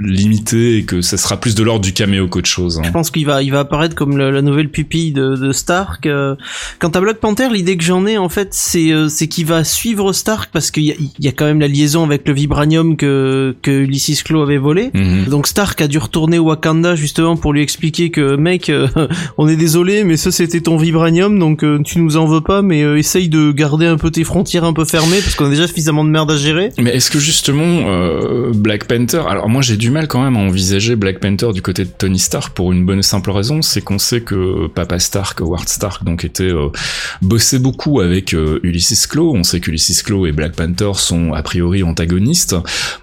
limité 0.00 0.78
et 0.78 0.84
que 0.84 1.00
ça 1.00 1.16
sera 1.16 1.38
plus 1.38 1.54
de 1.54 1.62
l'ordre 1.62 1.84
du 1.84 1.92
caméo 1.92 2.28
qu'autre 2.28 2.48
chose. 2.48 2.78
hein. 2.78 2.82
Je 2.84 2.90
pense 2.90 3.10
qu'il 3.10 3.26
va, 3.26 3.42
il 3.42 3.50
va 3.52 3.60
apparaître 3.60 3.94
comme 3.94 4.16
la 4.16 4.42
nouvelle 4.42 4.68
pupille 4.70 5.12
de, 5.12 5.36
de 5.36 5.52
Stark. 5.52 6.08
Quant 6.78 6.88
à 6.88 7.00
Black 7.00 7.18
Panther, 7.18 7.48
l'idée 7.50 7.76
que 7.76 7.84
j'en 7.84 8.06
ai 8.06 8.18
en 8.18 8.28
fait, 8.28 8.48
c'est, 8.52 8.90
c'est 9.08 9.28
qu'il 9.28 9.46
va 9.46 9.61
suivre 9.64 10.12
Stark 10.12 10.50
parce 10.52 10.70
qu'il 10.70 10.84
y 10.84 10.92
a, 10.92 10.94
il 10.98 11.24
y 11.24 11.28
a 11.28 11.32
quand 11.32 11.44
même 11.44 11.60
la 11.60 11.68
liaison 11.68 12.04
avec 12.04 12.26
le 12.26 12.34
vibranium 12.34 12.96
que 12.96 13.54
que 13.62 13.70
Ulysses 13.70 14.22
Claw 14.22 14.42
avait 14.42 14.58
volé. 14.58 14.90
Mhm. 14.94 15.26
Donc 15.26 15.46
Stark 15.46 15.80
a 15.80 15.88
dû 15.88 15.98
retourner 15.98 16.38
au 16.38 16.44
Wakanda 16.44 16.94
justement 16.94 17.36
pour 17.36 17.52
lui 17.52 17.62
expliquer 17.62 18.10
que 18.10 18.36
mec, 18.36 18.68
euh, 18.68 18.88
on 19.38 19.48
est 19.48 19.56
désolé, 19.56 20.04
mais 20.04 20.16
ça 20.16 20.30
c'était 20.30 20.60
ton 20.60 20.76
vibranium, 20.76 21.38
donc 21.38 21.64
euh, 21.64 21.80
tu 21.82 21.98
nous 21.98 22.16
en 22.16 22.26
veux 22.26 22.40
pas, 22.40 22.62
mais 22.62 22.82
euh, 22.82 22.98
essaye 22.98 23.28
de 23.28 23.52
garder 23.52 23.86
un 23.86 23.96
peu 23.96 24.10
tes 24.10 24.24
frontières 24.24 24.64
un 24.64 24.72
peu 24.72 24.84
fermées 24.84 25.20
parce 25.20 25.34
qu'on 25.34 25.46
a 25.46 25.50
déjà 25.50 25.66
suffisamment 25.66 26.04
de 26.04 26.10
merde 26.10 26.30
à 26.30 26.36
gérer. 26.36 26.70
Mais 26.78 26.90
est-ce 26.90 27.10
que 27.10 27.18
justement 27.18 27.62
euh, 27.86 28.52
Black 28.54 28.86
Panther 28.86 29.22
Alors 29.28 29.48
moi 29.48 29.62
j'ai 29.62 29.76
du 29.76 29.90
mal 29.90 30.08
quand 30.08 30.22
même 30.22 30.36
à 30.36 30.40
envisager 30.40 30.96
Black 30.96 31.20
Panther 31.20 31.52
du 31.52 31.62
côté 31.62 31.84
de 31.84 31.90
Tony 31.96 32.18
Stark 32.18 32.54
pour 32.54 32.72
une 32.72 32.84
bonne 32.84 33.00
et 33.00 33.02
simple 33.02 33.30
raison, 33.30 33.62
c'est 33.62 33.80
qu'on 33.80 33.98
sait 33.98 34.20
que 34.20 34.66
Papa 34.68 34.98
Stark, 34.98 35.40
Howard 35.40 35.68
Stark, 35.68 36.04
donc 36.04 36.24
était 36.24 36.50
bossé 37.20 37.58
beaucoup 37.58 38.00
avec 38.00 38.32
Ulysses 38.32 39.06
Claw. 39.06 39.34
On 39.34 39.42
sait 39.42 39.51
qu'Ulysses 39.60 40.02
Claw 40.02 40.26
et 40.26 40.32
Black 40.32 40.52
Panther 40.52 40.92
sont 40.94 41.32
a 41.32 41.42
priori 41.42 41.82
antagonistes. 41.82 42.56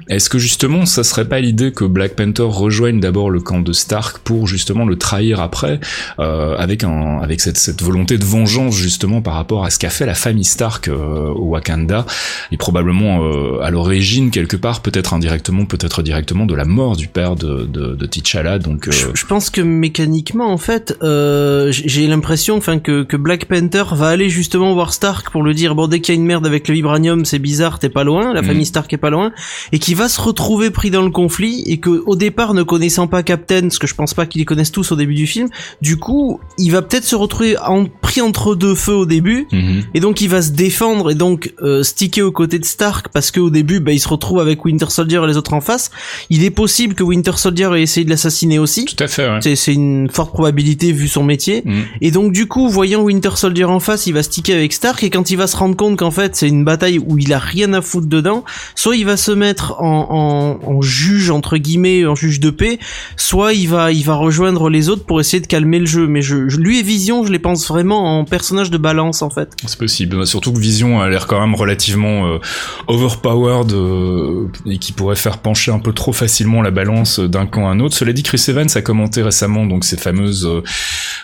Est-ce 0.08 0.30
que 0.30 0.40
justement 0.40 0.86
ça 0.86 1.04
serait 1.04 1.28
pas 1.28 1.40
l'idée 1.40 1.72
que 1.72 1.86
Black 1.86 2.16
Panther 2.16 2.48
rejoigne 2.48 3.00
d'abord 3.00 3.30
le 3.30 3.40
camp 3.40 3.60
de 3.62 3.74
Stark 3.74 4.20
pour 4.20 4.48
justement 4.48 4.86
le 4.86 4.98
trahir 4.98 5.40
après, 5.40 5.80
euh, 6.20 6.56
avec 6.58 6.84
un 6.84 7.20
avec 7.20 7.42
cette, 7.42 7.58
cette 7.58 7.82
volonté 7.82 8.18
de 8.18 8.26
vengeance 8.26 8.76
justement 8.76 9.22
par 9.22 9.34
rapport 9.34 9.66
à 9.66 9.70
ce 9.70 9.80
qu'a 9.80 9.90
fait 9.90 10.06
la 10.06 10.16
famille 10.16 10.44
Stark 10.44 10.88
euh, 10.88 11.30
au 11.30 11.50
Wakanda? 11.50 12.06
Et 12.52 12.58
probablement 12.58 13.24
euh, 13.24 13.62
à 13.62 13.70
l'origine 13.70 14.32
quelque 14.32 14.56
part, 14.56 14.82
peut-être 14.82 15.14
indirectement, 15.14 15.66
peut-être 15.66 16.02
directement 16.02 16.46
de 16.46 16.56
la 16.56 16.66
mort 16.66 16.96
du 16.96 17.08
père 17.08 17.36
de, 17.36 17.66
de, 17.66 17.96
de 17.96 18.06
T'Challa. 18.06 18.60
Donc 18.60 18.88
euh, 18.88 18.92
Je, 18.92 19.08
je 19.14 19.26
pense 19.26 19.50
que 19.50 19.62
mécaniquement, 19.62 20.52
en 20.52 20.58
fait, 20.58 20.98
euh, 21.04 21.72
j'ai 21.72 22.08
l'impression, 22.08 22.58
enfin, 22.58 22.80
que, 22.80 23.04
que 23.04 23.18
Black 23.18 23.46
Panther 23.46 23.84
va 23.92 24.08
aller 24.08 24.30
justement 24.30 24.74
voir 24.74 24.94
Stark 24.94 25.30
pour 25.32 25.44
lui 25.44 25.56
dire 25.56 25.76
bon, 25.76 25.88
dès 25.88 26.00
qu'il 26.00 26.16
y 26.16 26.18
a 26.18 26.20
une 26.20 26.26
merde 26.26 26.39
avec 26.46 26.68
le 26.68 26.74
vibranium, 26.76 27.26
c'est 27.26 27.40
bizarre, 27.40 27.80
t'es 27.80 27.90
pas 27.90 28.04
loin, 28.04 28.34
la 28.34 28.42
Mhm. 28.42 28.48
famille 28.48 28.66
Stark 28.66 28.92
est 28.94 28.98
pas 28.98 29.10
loin, 29.10 29.32
et 29.72 29.80
qui 29.80 29.94
va 29.94 30.10
se 30.10 30.20
retrouver 30.22 30.70
pris 30.70 30.90
dans 30.92 31.02
le 31.02 31.12
conflit 31.12 31.64
et 31.66 31.78
que 31.78 32.02
au 32.06 32.16
départ, 32.16 32.54
ne 32.54 32.64
connaissant 32.64 33.08
pas 33.08 33.24
Captain, 33.24 33.62
parce 33.62 33.80
que 33.80 33.88
je 33.88 33.96
pense 33.96 34.14
pas 34.14 34.26
qu'ils 34.26 34.40
les 34.40 34.46
connaissent 34.46 34.72
tous 34.72 34.92
au 34.92 34.96
début 34.96 35.14
du 35.16 35.28
film, 35.28 35.50
du 35.82 35.98
coup, 35.98 36.40
il 36.58 36.72
va 36.72 36.82
peut-être 36.82 37.04
se 37.06 37.16
retrouver 37.16 37.58
en, 37.60 37.86
pris 37.86 38.22
entre 38.22 38.56
deux 38.56 38.76
feux 38.76 38.94
au 38.96 39.06
début. 39.06 39.48
mhm. 39.52 39.84
Et 39.94 40.00
donc 40.00 40.22
il 40.22 40.30
va 40.30 40.42
se 40.42 40.52
défendre 40.52 41.12
et 41.12 41.16
donc 41.16 41.54
euh, 41.62 41.84
sticker 41.84 42.24
aux 42.24 42.32
côtés 42.32 42.60
de 42.60 42.66
Stark 42.66 43.08
parce 43.14 43.32
qu'au 43.32 43.50
début 43.50 43.80
bah, 43.80 43.92
il 43.92 44.00
se 44.00 44.08
retrouve 44.08 44.40
avec 44.40 44.64
Winter 44.66 44.90
Soldier 44.90 45.22
et 45.24 45.28
les 45.28 45.38
autres 45.38 45.54
en 45.54 45.62
face. 45.62 45.92
Il 46.30 46.44
est 46.44 46.50
possible 46.50 46.94
que 46.96 47.04
Winter 47.04 47.34
Soldier 47.36 47.70
ait 47.76 47.82
essayé 47.82 48.06
de 48.06 48.10
l'assassiner 48.10 48.60
aussi. 48.60 48.86
tout 48.86 49.04
à 49.04 49.08
fait. 49.08 49.30
Ouais. 49.30 49.40
C'est 49.42 49.56
c'est 49.56 49.74
une 49.74 50.10
forte 50.10 50.32
probabilité 50.34 50.92
vu 50.92 51.08
son 51.08 51.24
métier. 51.24 51.62
Mhm. 51.66 51.84
Et 52.02 52.12
donc 52.12 52.32
du 52.34 52.48
coup, 52.48 52.68
voyant 52.70 53.02
Winter 53.02 53.32
Soldier 53.36 53.66
en 53.66 53.80
face, 53.80 54.08
il 54.08 54.14
va 54.14 54.24
sticker 54.24 54.54
avec 54.56 54.74
Stark 54.74 55.04
et 55.04 55.10
quand 55.10 55.30
il 55.32 55.38
va 55.38 55.48
se 55.48 55.56
rendre 55.58 55.76
compte 55.76 55.98
qu'en 55.98 56.12
fait 56.12 56.29
c'est 56.36 56.48
une 56.48 56.64
bataille 56.64 57.00
où 57.00 57.18
il 57.18 57.34
a 57.34 57.40
rien 57.40 57.74
à 57.74 57.82
foutre 57.82 58.08
dedans, 58.08 58.44
soit 58.76 58.96
il 58.96 59.06
va 59.06 59.18
se 59.18 59.32
mettre 59.32 59.82
en, 59.82 60.82
juge 60.82 61.30
entre 61.30 61.58
guillemets, 61.58 62.06
en 62.06 62.16
juge 62.16 62.40
de 62.40 62.50
paix, 62.50 62.80
soit 63.18 63.54
il 63.54 63.68
va 63.68 63.92
il 63.92 64.04
va 64.06 64.16
rejoindre 64.16 64.70
les 64.70 64.90
autres 64.90 65.06
pour 65.06 65.20
essayer 65.20 65.42
de 65.42 65.48
calmer 65.48 65.80
le 65.80 65.86
jeu. 65.86 66.08
Mais 66.08 66.22
je, 66.22 66.36
lui 66.36 66.80
et 66.80 66.84
Vision, 66.84 67.26
je 67.26 67.32
les 67.32 67.40
pense 67.40 67.68
vraiment 67.68 68.20
en 68.20 68.26
personnage 68.26 68.72
de 68.72 68.78
balance 68.78 69.22
en 69.22 69.30
fait. 69.30 69.56
C'est 69.66 69.78
possible, 69.78 70.18
Bah, 70.18 70.26
surtout 70.26 70.54
que 70.54 70.60
Vision 70.60 71.02
a 71.02 71.10
l'air 71.10 71.28
quand 71.28 71.40
même 71.40 71.56
relativement 71.56 72.28
euh, 72.28 72.40
overpowered 72.88 73.72
euh, 73.74 74.48
et 74.66 74.78
qui 74.78 74.92
pourrait 74.92 75.16
faire 75.16 75.40
pencher 75.40 75.72
un 75.72 75.80
peu 75.80 75.94
trop 75.94 76.14
facilement 76.14 76.62
la 76.62 76.72
balance 76.72 77.20
d'un 77.20 77.46
camp 77.46 77.68
à 77.68 77.72
un 77.72 77.80
autre. 77.80 77.96
Cela 77.96 78.14
dit, 78.14 78.24
Chris 78.24 78.44
Evans 78.48 78.70
a 78.74 78.82
commenté 78.82 79.22
récemment 79.22 79.66
donc 79.66 79.84
fameuses 79.98 80.46
euh, 80.46 80.62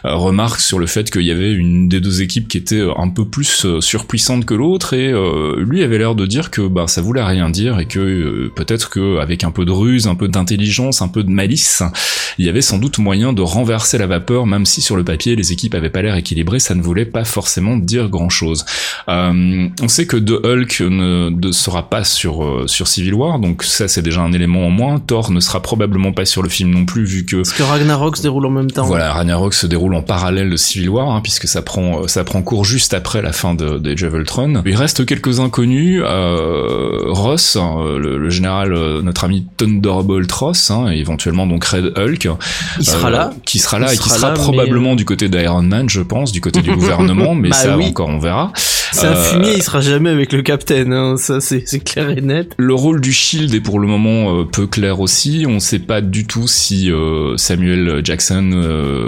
remarques 0.04 0.60
sur 0.60 0.80
le 0.80 0.88
fait 0.88 1.10
qu'il 1.10 1.24
y 1.24 1.32
avait 1.32 1.52
une 1.52 1.88
des 1.88 2.00
deux 2.00 2.22
équipes 2.22 2.48
qui 2.48 2.58
était 2.58 2.84
un 2.98 3.10
peu 3.10 3.26
plus 3.26 3.80
surpuissante 3.80 4.46
que 4.46 4.54
l'autre 4.54 4.94
et 4.96 5.12
euh, 5.12 5.56
lui 5.60 5.84
avait 5.84 5.98
l'air 5.98 6.16
de 6.16 6.26
dire 6.26 6.50
que 6.50 6.62
bah 6.62 6.86
ça 6.88 7.02
voulait 7.02 7.24
rien 7.24 7.50
dire 7.50 7.80
et 7.80 7.86
que 7.86 8.00
euh, 8.00 8.52
peut-être 8.56 8.90
que 8.90 8.96
que 8.96 9.20
avec 9.20 9.44
un 9.44 9.52
peu 9.52 9.66
de 9.66 9.72
ruse, 9.72 10.08
un 10.08 10.16
peu 10.16 10.30
d'intelligence, 10.30 11.02
un 11.02 11.10
peu 11.10 11.22
de 11.24 11.30
malice, 11.30 11.84
il 12.38 12.46
y 12.46 12.50
avait 12.50 12.62
sans 12.62 12.78
doute 12.78 12.98
moyen 12.98 13.34
de 13.34 13.42
renverser 13.42 13.98
la 13.98 14.08
vapeur, 14.08 14.46
même 14.46 14.66
si 14.66 14.82
sur 14.82 14.96
le 14.96 15.04
papier 15.04 15.36
les 15.36 15.52
équipes 15.52 15.76
avaient 15.76 15.90
pas 15.90 16.02
l'air 16.02 16.16
équilibrées, 16.16 16.60
ça 16.60 16.76
ne 16.76 16.82
voulait 16.82 17.06
pas 17.06 17.26
forcément 17.26 17.76
dire 17.76 18.08
grand 18.08 18.30
chose. 18.30 18.66
Euh, 19.10 19.68
on 19.82 19.88
sait 19.90 20.08
que 20.08 20.16
The 20.16 20.46
Hulk 20.46 20.80
ne, 20.80 21.30
ne 21.30 21.52
sera 21.52 21.90
pas 21.90 22.06
sur 22.06 22.46
euh, 22.46 22.68
sur 22.68 22.88
Civil 22.88 23.16
War, 23.16 23.40
donc 23.40 23.64
ça 23.64 23.90
c'est 23.90 24.02
déjà 24.02 24.22
un 24.22 24.32
élément 24.32 24.66
en 24.66 24.70
moins. 24.70 25.00
Thor 25.00 25.30
ne 25.30 25.42
sera 25.42 25.62
probablement 25.62 26.14
pas 26.14 26.24
sur 26.24 26.42
le 26.42 26.48
film 26.48 26.70
non 26.70 26.86
plus, 26.86 27.04
vu 27.04 27.26
que 27.26 27.38
Parce 27.38 27.52
que 27.52 27.64
Ragnarok 27.64 28.16
se 28.16 28.22
déroule 28.22 28.46
en 28.46 28.52
même 28.52 28.72
temps. 28.72 28.86
voilà, 28.86 29.12
Ragnarok 29.12 29.54
se 29.54 29.68
déroule 29.68 29.94
en 29.96 30.04
parallèle 30.04 30.50
de 30.50 30.56
Civil 30.58 30.88
War, 30.88 31.10
hein, 31.10 31.20
puisque 31.22 31.50
ça 31.50 31.62
prend 31.62 32.08
ça 32.08 32.24
prend 32.24 32.42
cours 32.42 32.64
juste 32.64 32.94
après 32.94 33.22
la 33.22 33.34
fin 33.34 33.56
de, 33.56 33.78
de 33.78 33.92
Age 33.92 34.04
of 34.04 34.14
Ultron. 34.14 34.62
Il 34.66 34.76
reste 34.76 34.85
quelques 35.06 35.40
inconnus. 35.40 36.02
Euh, 36.04 37.04
Ross, 37.08 37.56
hein, 37.56 37.78
le, 37.98 38.18
le 38.18 38.30
général, 38.30 38.74
euh, 38.74 39.02
notre 39.02 39.24
ami 39.24 39.46
Thunderbolt 39.58 40.32
Ross, 40.32 40.72
hein, 40.72 40.88
et 40.92 40.98
éventuellement 41.00 41.48
donc 41.48 41.66
Red 41.66 41.94
Hulk, 41.98 42.28
Il 42.80 42.86
sera 42.86 43.08
euh, 43.08 43.12
là. 43.12 43.32
qui 43.46 43.60
sera 43.60 43.80
là 43.80 43.88
Il 43.92 43.96
et 43.96 43.98
qui 43.98 44.10
sera 44.10 44.18
sera 44.20 44.30
là, 44.30 44.34
probablement 44.36 44.94
euh, 44.94 44.96
du 44.96 45.06
côté 45.06 45.30
d'Iron 45.30 45.62
Man, 45.64 45.90
je 45.90 46.02
pense, 46.02 46.32
du 46.32 46.42
côté 46.42 46.62
du 46.62 46.72
gouvernement, 46.76 47.36
mais 47.36 47.50
Bah 47.50 47.56
ça 47.56 47.78
oui. 47.78 47.88
encore 47.90 48.10
on 48.10 48.20
verra. 48.20 48.52
C'est 48.96 49.08
un 49.08 49.12
Euh, 49.12 49.24
fumier, 49.24 49.54
il 49.56 49.62
sera 49.64 49.82
jamais 49.82 50.10
avec 50.10 50.32
le 50.32 50.42
Captain, 50.42 50.90
hein, 50.92 51.18
ça 51.18 51.42
c'est 51.42 51.66
clair 51.84 52.10
et 52.12 52.22
net. 52.22 52.54
Le 52.58 52.74
rôle 52.74 53.02
du 53.02 53.12
Shield 53.12 53.54
est 53.54 53.60
pour 53.60 53.80
le 53.80 53.88
moment 53.88 54.40
euh, 54.40 54.44
peu 54.46 54.68
clair 54.68 55.02
aussi. 55.02 55.46
On 55.48 55.60
sait 55.60 55.80
pas 55.80 56.00
du 56.00 56.26
tout 56.26 56.48
si 56.48 56.90
euh, 56.92 57.36
Samuel 57.36 58.02
Jackson 58.04 58.52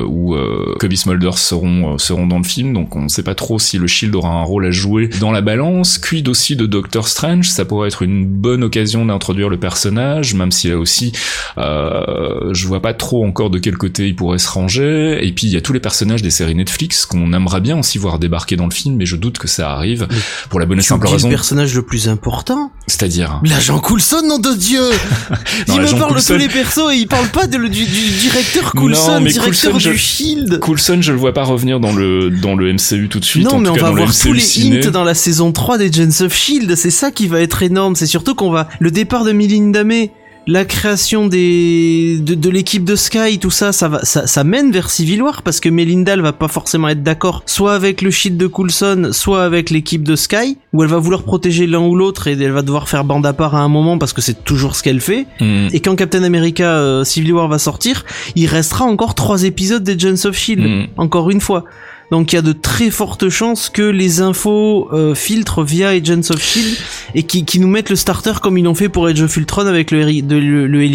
ou 0.07 0.35
Cobie 0.79 0.97
Smulders 0.97 1.37
seront 1.37 1.97
seront 1.97 2.27
dans 2.27 2.37
le 2.37 2.43
film, 2.43 2.73
donc 2.73 2.95
on 2.95 3.07
sait 3.07 3.23
pas 3.23 3.35
trop 3.35 3.59
si 3.59 3.77
le 3.77 3.87
Shield 3.87 4.13
aura 4.15 4.29
un 4.29 4.43
rôle 4.43 4.65
à 4.65 4.71
jouer 4.71 5.07
dans 5.21 5.31
la 5.31 5.41
balance. 5.41 5.97
Quid 5.97 6.27
aussi 6.27 6.55
de 6.55 6.65
Doctor 6.65 7.07
Strange, 7.07 7.49
ça 7.49 7.63
pourrait 7.65 7.87
être 7.87 8.01
une 8.01 8.25
bonne 8.25 8.63
occasion 8.63 9.05
d'introduire 9.05 9.49
le 9.49 9.57
personnage, 9.57 10.33
même 10.33 10.51
si 10.51 10.67
là 10.67 10.77
aussi 10.77 11.13
euh, 11.57 12.53
je 12.53 12.67
vois 12.67 12.81
pas 12.81 12.93
trop 12.93 13.25
encore 13.25 13.49
de 13.49 13.57
quel 13.59 13.77
côté 13.77 14.07
il 14.07 14.15
pourrait 14.15 14.37
se 14.37 14.49
ranger. 14.49 15.19
Et 15.25 15.31
puis 15.31 15.47
il 15.47 15.53
y 15.53 15.57
a 15.57 15.61
tous 15.61 15.73
les 15.73 15.79
personnages 15.79 16.21
des 16.21 16.31
séries 16.31 16.55
Netflix 16.55 17.05
qu'on 17.05 17.31
aimerait 17.33 17.61
bien 17.61 17.77
aussi 17.79 17.97
voir 17.97 18.19
débarquer 18.19 18.57
dans 18.57 18.65
le 18.65 18.71
film, 18.71 18.95
mais 18.97 19.05
je 19.05 19.15
doute 19.15 19.37
que 19.37 19.47
ça 19.47 19.76
arrive 19.77 20.07
pour 20.49 20.59
la 20.59 20.65
bonne 20.65 20.79
et 20.79 20.81
simple 20.81 21.07
raison, 21.07 21.29
le 21.29 21.33
personnage 21.35 21.73
le 21.73 21.81
plus 21.81 22.09
important 22.09 22.71
c'est-à-dire 22.87 23.41
L'agent 23.43 23.79
Coulson, 23.79 24.21
nom 24.27 24.39
de 24.39 24.53
Dieu 24.53 24.81
Non, 25.67 25.75
Il 25.75 25.81
me 25.81 25.91
parle 25.99 26.11
de 26.11 26.15
Coulson- 26.19 26.33
tous 26.33 26.39
les 26.39 26.47
persos 26.49 26.91
et 26.93 26.97
il 26.97 27.07
parle 27.07 27.27
pas 27.27 27.47
de- 27.47 27.57
du, 27.57 27.67
du 27.85 28.09
directeur 28.19 28.71
Coulson, 28.73 29.13
Non, 29.15 29.21
mais 29.21 29.31
directeur 29.31 29.71
Coulson, 29.73 29.89
du 29.91 29.97
je- 29.97 30.01
Shield 30.01 30.59
Coulson, 30.59 30.99
je 31.01 31.11
le 31.11 31.17
vois 31.17 31.33
pas 31.33 31.43
revenir 31.43 31.79
dans 31.79 31.93
le 31.93 32.29
dans 32.29 32.55
le 32.55 32.71
MCU 32.73 33.07
tout 33.09 33.19
de 33.19 33.25
suite. 33.25 33.43
non, 33.45 33.51
en 33.55 33.59
mais 33.59 33.65
tout 33.67 33.71
on 33.71 33.75
cas 33.75 33.81
va 33.83 33.89
le 33.89 33.95
voir 33.97 34.13
tous 34.17 34.33
les 34.33 34.39
ciné. 34.41 34.85
hints 34.85 34.91
dans 34.91 35.03
la 35.03 35.13
saison 35.15 35.51
3 35.51 35.77
des 35.77 35.87
Agents 35.87 36.25
of 36.25 36.33
Shield. 36.33 36.75
C'est 36.75 36.89
ça 36.91 37.11
qui 37.11 37.27
va 37.27 37.39
être 37.41 37.61
énorme. 37.63 37.95
C'est 37.95 38.05
surtout 38.07 38.35
qu'on 38.35 38.51
va 38.51 38.67
le 38.79 38.91
départ 38.91 39.23
de 39.25 39.31
Melinda 39.31 39.83
May, 39.83 40.11
la 40.47 40.63
création 40.63 41.27
des 41.27 42.19
de, 42.19 42.33
de 42.33 42.49
l'équipe 42.49 42.85
de 42.85 42.95
Sky, 42.95 43.37
tout 43.39 43.51
ça, 43.51 43.73
ça 43.73 43.89
va, 43.89 44.03
ça, 44.03 44.27
ça 44.27 44.43
mène 44.43 44.71
vers 44.71 44.89
Civil 44.89 45.21
War 45.21 45.43
parce 45.43 45.59
que 45.59 45.67
Melinda, 45.67 46.13
elle 46.13 46.21
va 46.21 46.31
pas 46.31 46.47
forcément 46.47 46.87
être 46.87 47.03
d'accord, 47.03 47.43
soit 47.45 47.73
avec 47.73 48.01
le 48.01 48.09
Shield 48.09 48.37
de 48.37 48.47
Coulson, 48.47 49.09
soit 49.11 49.43
avec 49.43 49.69
l'équipe 49.69 50.03
de 50.03 50.15
Sky, 50.15 50.57
où 50.71 50.83
elle 50.83 50.89
va 50.89 50.99
vouloir 50.99 51.23
protéger 51.23 51.67
l'un 51.67 51.81
ou 51.81 51.95
l'autre 51.95 52.27
et 52.27 52.31
elle 52.31 52.51
va 52.51 52.61
devoir 52.61 52.87
faire 52.87 53.03
bande 53.03 53.25
à 53.25 53.33
part 53.33 53.55
à 53.55 53.59
un 53.59 53.67
moment 53.67 53.97
parce 53.97 54.13
que 54.13 54.21
c'est 54.21 54.45
toujours 54.45 54.75
ce 54.75 54.83
qu'elle 54.83 55.01
fait. 55.01 55.27
Mm. 55.41 55.67
Et 55.73 55.81
quand 55.81 55.95
Captain 55.95 56.23
America 56.23 56.77
euh, 56.77 57.03
Civil 57.03 57.33
War 57.33 57.47
va 57.49 57.59
sortir, 57.59 58.05
il 58.35 58.47
restera 58.47 58.85
encore 58.85 59.15
trois 59.15 59.43
épisodes 59.43 59.83
des 59.83 59.93
Agents 59.93 60.29
of 60.29 60.37
Shield. 60.37 60.63
Mm. 60.63 60.87
Encore 60.97 61.29
une 61.29 61.41
fois. 61.41 61.65
Donc 62.11 62.33
il 62.33 62.35
y 62.35 62.39
a 62.39 62.41
de 62.41 62.53
très 62.53 62.89
fortes 62.89 63.29
chances 63.29 63.69
que 63.69 63.81
les 63.81 64.21
infos 64.21 64.89
euh, 64.93 65.13
filtrent 65.15 65.63
via 65.63 65.89
Agents 65.89 66.29
of 66.29 66.41
Shield 66.41 66.77
et 67.15 67.23
qui, 67.23 67.45
qui 67.45 67.59
nous 67.59 67.67
mettent 67.67 67.89
le 67.89 67.95
starter 67.95 68.33
comme 68.41 68.57
ils 68.57 68.63
l'ont 68.63 68.75
fait 68.75 68.89
pour 68.89 69.07
Age 69.07 69.21
of 69.21 69.35
Ultron 69.35 69.67
avec 69.67 69.91
le, 69.91 70.03
le, 70.03 70.67
le. 70.67 70.87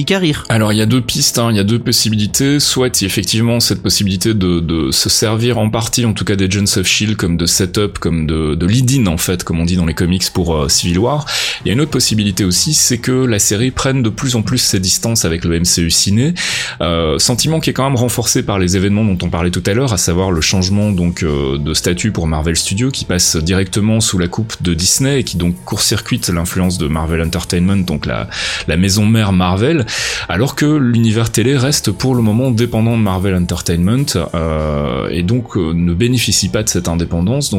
Alors 0.48 0.72
il 0.72 0.78
y 0.78 0.82
a 0.82 0.86
deux 0.86 1.00
pistes, 1.00 1.38
hein, 1.38 1.48
il 1.50 1.56
y 1.56 1.60
a 1.60 1.64
deux 1.64 1.78
possibilités. 1.78 2.60
Soit 2.60 3.02
y 3.02 3.04
effectivement 3.04 3.60
cette 3.60 3.82
possibilité 3.82 4.34
de, 4.34 4.60
de 4.60 4.90
se 4.90 5.08
servir 5.08 5.58
en 5.58 5.70
partie, 5.70 6.04
en 6.04 6.12
tout 6.12 6.24
cas 6.24 6.34
des 6.34 6.46
Agents 6.46 6.78
of 6.78 6.86
Shield, 6.86 7.16
comme 7.16 7.36
de 7.36 7.46
setup, 7.46 7.98
comme 7.98 8.26
de, 8.26 8.54
de 8.54 8.66
lead-in 8.66 9.06
en 9.06 9.18
fait, 9.18 9.44
comme 9.44 9.60
on 9.60 9.64
dit 9.64 9.76
dans 9.76 9.86
les 9.86 9.94
comics 9.94 10.24
pour 10.32 10.56
euh, 10.56 10.68
Civil 10.68 10.98
War. 10.98 11.26
Il 11.64 11.68
y 11.68 11.70
a 11.70 11.74
une 11.74 11.80
autre 11.80 11.90
possibilité 11.90 12.44
aussi, 12.44 12.74
c'est 12.74 12.98
que 12.98 13.12
la 13.12 13.38
série 13.38 13.70
prenne 13.70 14.02
de 14.02 14.08
plus 14.08 14.34
en 14.34 14.42
plus 14.42 14.58
ses 14.58 14.80
distances 14.80 15.24
avec 15.24 15.44
le 15.44 15.58
MCU 15.60 15.90
ciné. 15.90 16.34
Euh, 16.80 17.18
sentiment 17.18 17.60
qui 17.60 17.70
est 17.70 17.72
quand 17.72 17.84
même 17.84 17.96
renforcé 17.96 18.42
par 18.42 18.58
les 18.58 18.76
événements 18.76 19.04
dont 19.04 19.18
on 19.24 19.30
parlait 19.30 19.50
tout 19.50 19.62
à 19.66 19.74
l'heure, 19.74 19.92
à 19.92 19.98
savoir 19.98 20.30
le 20.30 20.40
changement 20.40 20.90
euh, 21.22 21.58
de 21.58 21.74
statut 21.74 22.12
pour 22.12 22.26
Marvel 22.26 22.56
Studios 22.56 22.90
qui 22.90 23.04
passe 23.04 23.36
directement 23.36 24.00
sous 24.00 24.18
la 24.18 24.28
coupe 24.28 24.62
de 24.62 24.74
Disney 24.74 25.20
et 25.20 25.24
qui 25.24 25.36
donc 25.36 25.54
court-circuite 25.64 26.28
l'influence 26.28 26.78
de 26.78 26.86
Marvel 26.86 27.20
Entertainment, 27.22 27.84
donc 27.84 28.06
la, 28.06 28.28
maison 28.76 29.06
mère 29.06 29.32
Marvel, 29.32 29.86
alors 30.28 30.54
que 30.54 30.64
l'univers 30.64 31.30
télé 31.30 31.56
reste 31.56 31.90
pour 31.90 32.14
le 32.14 32.22
moment 32.22 32.50
dépendant 32.50 32.96
de 32.96 33.02
Marvel 33.02 33.34
Entertainment 33.34 34.06
euh, 34.34 35.08
et 35.10 35.22
donc 35.22 35.56
euh, 35.56 35.72
ne 35.72 35.94
bénéficie 35.94 36.48
pas 36.48 36.62
de 36.62 36.68
cette 36.68 36.88
indépendance. 36.88 37.50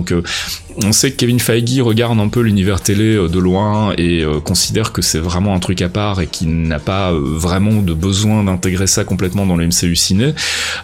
On 0.82 0.92
sait 0.92 1.12
que 1.12 1.18
Kevin 1.18 1.40
Feige 1.40 1.82
regarde 1.82 2.20
un 2.20 2.28
peu 2.28 2.42
l'univers 2.42 2.82
télé 2.82 3.16
euh, 3.16 3.28
de 3.28 3.40
loin 3.40 3.94
et 3.98 4.22
euh, 4.22 4.40
considère 4.40 4.92
que 4.92 5.02
c'est 5.02 5.20
vraiment 5.20 5.54
un 5.54 5.60
truc 5.60 5.82
à 5.82 5.90
part 5.90 6.22
et 6.22 6.28
qu'il 6.28 6.64
n'a 6.64 6.80
pas 6.80 7.12
euh, 7.12 7.20
vraiment 7.22 7.82
de 7.82 7.94
besoin 7.94 8.44
d'intégrer 8.44 8.88
ça 8.88 9.04
complètement 9.04 9.46
dans 9.46 9.56
le 9.56 9.68
MCU 9.68 9.96
ciné. 9.96 10.34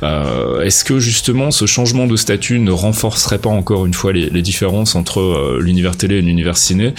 Est-ce 0.02 0.84
que 0.84 1.00
justement 1.00 1.52
ce 1.52 1.66
changement 1.66 2.08
de 2.08 2.16
statut 2.16 2.60
ne 2.60 2.72
renforcerait 2.72 3.38
pas 3.38 3.50
encore 3.50 3.86
une 3.86 3.94
fois 3.94 4.14
les, 4.14 4.42
différences 4.42 4.96
entre 4.96 5.58
l'univers 5.60 5.98
télé 5.98 6.16
et 6.16 6.22
l'univers 6.22 6.58
ciné? 6.58 6.94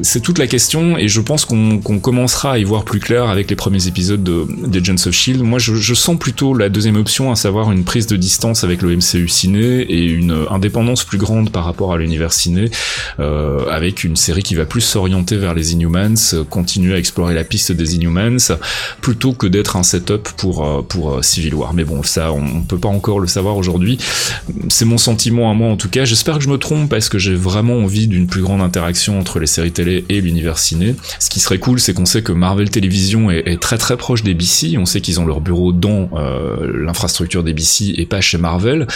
C'est 0.00 0.20
toute 0.20 0.38
la 0.38 0.46
question 0.46 0.96
et 0.96 1.08
je 1.08 1.20
pense 1.20 1.44
qu'on 1.44 1.78
commencera 1.80 2.52
à 2.52 2.58
y 2.58 2.64
voir 2.64 2.84
plus 2.84 3.00
clair 3.00 3.28
avec 3.28 3.50
les 3.50 3.56
premiers 3.56 3.86
épisodes 3.86 4.22
de, 4.22 4.46
des 4.66 4.78
Agents 4.78 5.06
of 5.06 5.12
Shield. 5.12 5.42
Moi, 5.42 5.58
je, 5.58 5.74
je 5.74 5.94
sens 5.94 6.18
plutôt 6.18 6.54
la 6.54 6.68
deuxième 6.68 6.96
option, 6.96 7.30
à 7.30 7.36
savoir 7.36 7.70
une 7.72 7.84
prise 7.84 8.06
de 8.06 8.16
distance 8.16 8.64
avec 8.64 8.82
le 8.82 8.96
MCU 8.96 9.28
ciné 9.28 9.80
et 9.80 10.04
une 10.04 10.46
indépendance 10.50 11.04
plus 11.04 11.18
grande 11.18 11.50
par 11.50 11.64
rapport 11.64 11.92
à 11.92 11.98
l'univers 11.98 12.32
ciné, 12.32 12.70
euh, 13.20 13.66
avec 13.70 14.04
une 14.04 14.16
série 14.16 14.42
qui 14.42 14.54
va 14.54 14.64
plus 14.64 14.80
s'orienter 14.80 15.36
vers 15.36 15.54
les 15.54 15.72
Inhumans, 15.72 16.14
euh, 16.34 16.44
continuer 16.44 16.94
à 16.94 16.98
explorer 16.98 17.34
la 17.34 17.44
piste 17.44 17.72
des 17.72 17.96
Inhumans, 17.96 18.56
plutôt 19.00 19.32
que 19.32 19.46
d'être 19.46 19.76
un 19.76 19.82
setup 19.82 20.28
pour 20.36 20.64
euh, 20.64 20.82
pour 20.82 21.14
euh, 21.14 21.22
Civil 21.22 21.54
War. 21.54 21.74
Mais 21.74 21.84
bon, 21.84 22.02
ça, 22.02 22.32
on, 22.32 22.42
on 22.42 22.62
peut 22.62 22.78
pas 22.78 22.88
encore 22.88 23.20
le 23.20 23.26
savoir 23.26 23.56
aujourd'hui. 23.56 23.98
C'est 24.68 24.84
mon 24.84 24.98
sentiment 24.98 25.50
à 25.50 25.54
moi 25.54 25.70
en 25.70 25.76
tout 25.76 25.88
cas. 25.88 26.04
J'espère 26.04 26.38
que 26.38 26.44
je 26.44 26.48
me 26.48 26.58
trompe 26.58 26.88
parce 26.88 27.08
que 27.08 27.18
j'ai 27.18 27.34
vraiment 27.34 27.74
envie 27.74 28.06
d'une 28.06 28.26
plus 28.26 28.42
grande 28.42 28.60
interaction 28.60 29.18
entre 29.18 29.38
les 29.38 29.46
séries 29.46 29.72
et 29.88 30.20
l'univers 30.20 30.58
ciné. 30.58 30.94
Ce 31.18 31.30
qui 31.30 31.40
serait 31.40 31.58
cool, 31.58 31.80
c'est 31.80 31.94
qu'on 31.94 32.06
sait 32.06 32.22
que 32.22 32.32
Marvel 32.32 32.70
Télévision 32.70 33.30
est, 33.30 33.42
est 33.46 33.60
très 33.60 33.78
très 33.78 33.96
proche 33.96 34.22
des 34.22 34.34
BC. 34.34 34.76
On 34.78 34.86
sait 34.86 35.00
qu'ils 35.00 35.20
ont 35.20 35.26
leur 35.26 35.40
bureau 35.40 35.72
dans 35.72 36.08
euh, 36.14 36.70
l'infrastructure 36.84 37.42
des 37.42 37.52
BC 37.52 37.94
et 37.96 38.06
pas 38.06 38.20
chez 38.20 38.38
Marvel. 38.38 38.86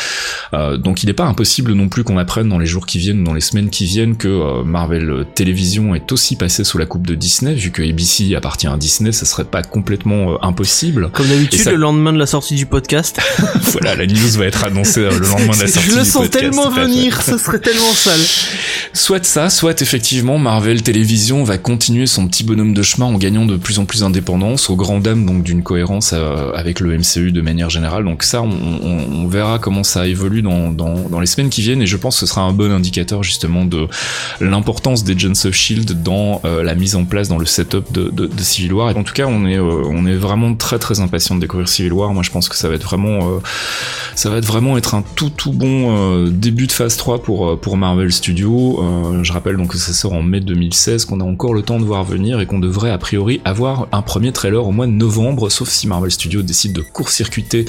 Euh, 0.55 0.77
donc 0.77 1.03
il 1.03 1.07
n'est 1.07 1.13
pas 1.13 1.25
impossible 1.25 1.73
non 1.73 1.89
plus 1.89 2.05
qu'on 2.05 2.19
apprenne 2.19 2.49
dans 2.49 2.59
les 2.59 2.67
jours 2.67 2.87
qui 2.87 2.99
viennent, 2.99 3.25
dans 3.25 3.35
les 3.35 3.41
semaines 3.41 3.71
qui 3.71 3.85
viennent, 3.87 4.17
que 4.17 4.29
euh, 4.29 4.63
Marvel 4.65 5.25
Télévision 5.35 5.95
est 5.95 6.11
aussi 6.13 6.37
passé 6.37 6.65
sous 6.65 6.79
la 6.79 6.87
coupe 6.87 7.07
de 7.07 7.15
Disney. 7.15 7.55
Vu 7.55 7.71
que 7.71 7.83
ABC 7.83 8.35
appartient 8.35 8.67
à 8.67 8.77
Disney, 8.77 9.13
ça 9.13 9.27
serait 9.27 9.45
pas 9.45 9.63
complètement 9.63 10.43
impossible. 10.45 11.11
Comme 11.13 11.27
d'habitude, 11.29 11.61
ça- 11.61 11.71
le 11.73 11.77
lendemain 11.77 12.13
de 12.13 12.19
la 12.19 12.27
sortie 12.27 12.55
du 12.55 12.67
podcast. 12.67 13.21
voilà, 13.73 13.95
la 13.97 14.07
news 14.07 14.17
va 14.37 14.47
être 14.47 14.65
annoncée 14.65 15.01
le 15.01 15.11
lendemain 15.19 15.55
de 15.57 15.61
la 15.63 15.67
sortie 15.69 15.91
Je 15.91 15.97
le 15.97 16.03
du 16.03 16.09
sens 16.09 16.23
podcast, 16.23 16.41
tellement 16.41 16.65
tout 16.65 16.73
à 16.73 16.75
fait. 16.75 16.81
venir, 16.87 17.23
ça 17.23 17.39
serait 17.39 17.59
tellement 17.61 17.93
sale. 17.93 18.21
Soit 18.93 19.25
ça, 19.25 19.51
soit 19.51 19.81
effectivement 19.83 20.39
Marvel 20.39 20.76
Télévision 20.83 21.45
va 21.45 21.59
continuer 21.59 22.07
son 22.07 22.27
petit 22.29 22.45
bonhomme 22.45 22.75
de 22.75 22.83
chemin 22.83 23.07
en 23.07 23.19
gagnant 23.19 23.47
de 23.47 23.57
plus 23.57 23.79
en 23.79 23.85
plus 23.85 24.01
d'indépendance, 24.01 24.71
au 24.71 24.77
grand 24.77 25.01
dam 25.01 25.25
donc 25.27 25.43
d'une 25.43 25.63
cohérence 25.63 26.11
euh, 26.13 26.53
avec 26.55 26.81
le 26.81 26.97
MCU 26.97 27.31
de 27.31 27.41
manière 27.41 27.71
générale. 27.71 28.05
Donc 28.05 28.23
ça, 28.23 28.43
on, 28.43 29.27
verra 29.29 29.59
comment 29.59 29.83
ça 29.83 30.07
évolue 30.07 30.43
dans, 30.43 31.21
les 31.21 31.27
semaines 31.27 31.51
qui 31.51 31.61
viennent 31.61 31.83
et 31.83 31.87
je 31.87 31.97
pense 31.97 32.17
que 32.17 32.21
ce 32.21 32.27
sera 32.27 32.43
un 32.43 32.53
bon 32.53 32.71
indicateur 32.71 33.23
justement 33.23 33.65
de 33.65 33.89
l'importance 34.41 35.05
des 35.05 35.15
Agents 35.15 35.47
of 35.47 35.55
Shield 35.55 36.03
dans 36.03 36.41
euh, 36.45 36.63
la 36.63 36.75
mise 36.75 36.95
en 36.95 37.05
place, 37.05 37.29
dans 37.29 37.39
le 37.39 37.47
setup 37.47 37.93
de, 37.93 38.31
Civil 38.39 38.73
War. 38.73 38.91
Et 38.91 38.95
en 38.95 39.03
tout 39.03 39.15
cas, 39.15 39.27
on 39.27 39.47
est, 39.47 39.59
euh, 39.59 39.83
on 39.87 40.07
est 40.07 40.15
vraiment 40.15 40.55
très 40.55 40.79
très 40.79 41.01
impatient 41.01 41.35
de 41.35 41.41
découvrir 41.41 41.69
Civil 41.69 41.93
War. 41.93 42.15
Moi, 42.15 42.23
je 42.23 42.31
pense 42.31 42.49
que 42.49 42.57
ça 42.57 42.69
va 42.69 42.77
être 42.77 42.85
vraiment, 42.85 43.41
ça 44.15 44.31
va 44.31 44.37
être 44.37 44.47
vraiment 44.47 44.79
être 44.79 44.95
un 44.95 45.03
tout 45.17 45.31
tout 45.31 45.53
bon 45.53 46.27
début 46.29 46.67
de 46.67 46.73
phase 46.73 46.97
3 46.97 47.23
pour 47.23 47.77
Marvel 47.77 48.13
Studios. 48.13 48.83
Je 49.23 49.33
rappelle 49.33 49.57
donc 49.57 49.73
que 49.73 49.79
ça 49.79 49.93
sort 49.93 50.13
en 50.13 50.23
mai 50.23 50.41
2016, 50.67 51.05
qu'on 51.05 51.21
a 51.21 51.25
encore 51.25 51.55
le 51.55 51.63
temps 51.63 51.79
de 51.79 51.85
voir 51.85 52.05
venir 52.05 52.41
et 52.41 52.47
qu'on 52.47 52.59
devrait 52.59 52.91
a 52.91 52.99
priori 52.99 53.41
avoir 53.45 53.87
un 53.93 54.03
premier 54.03 54.33
trailer 54.33 54.67
au 54.67 54.73
mois 54.73 54.87
de 54.87 54.93
novembre, 54.93 55.49
sauf 55.49 55.69
si 55.69 55.87
Marvel 55.87 56.11
Studios 56.11 56.43
décide 56.43 56.73
de 56.73 56.81
court-circuiter 56.81 57.65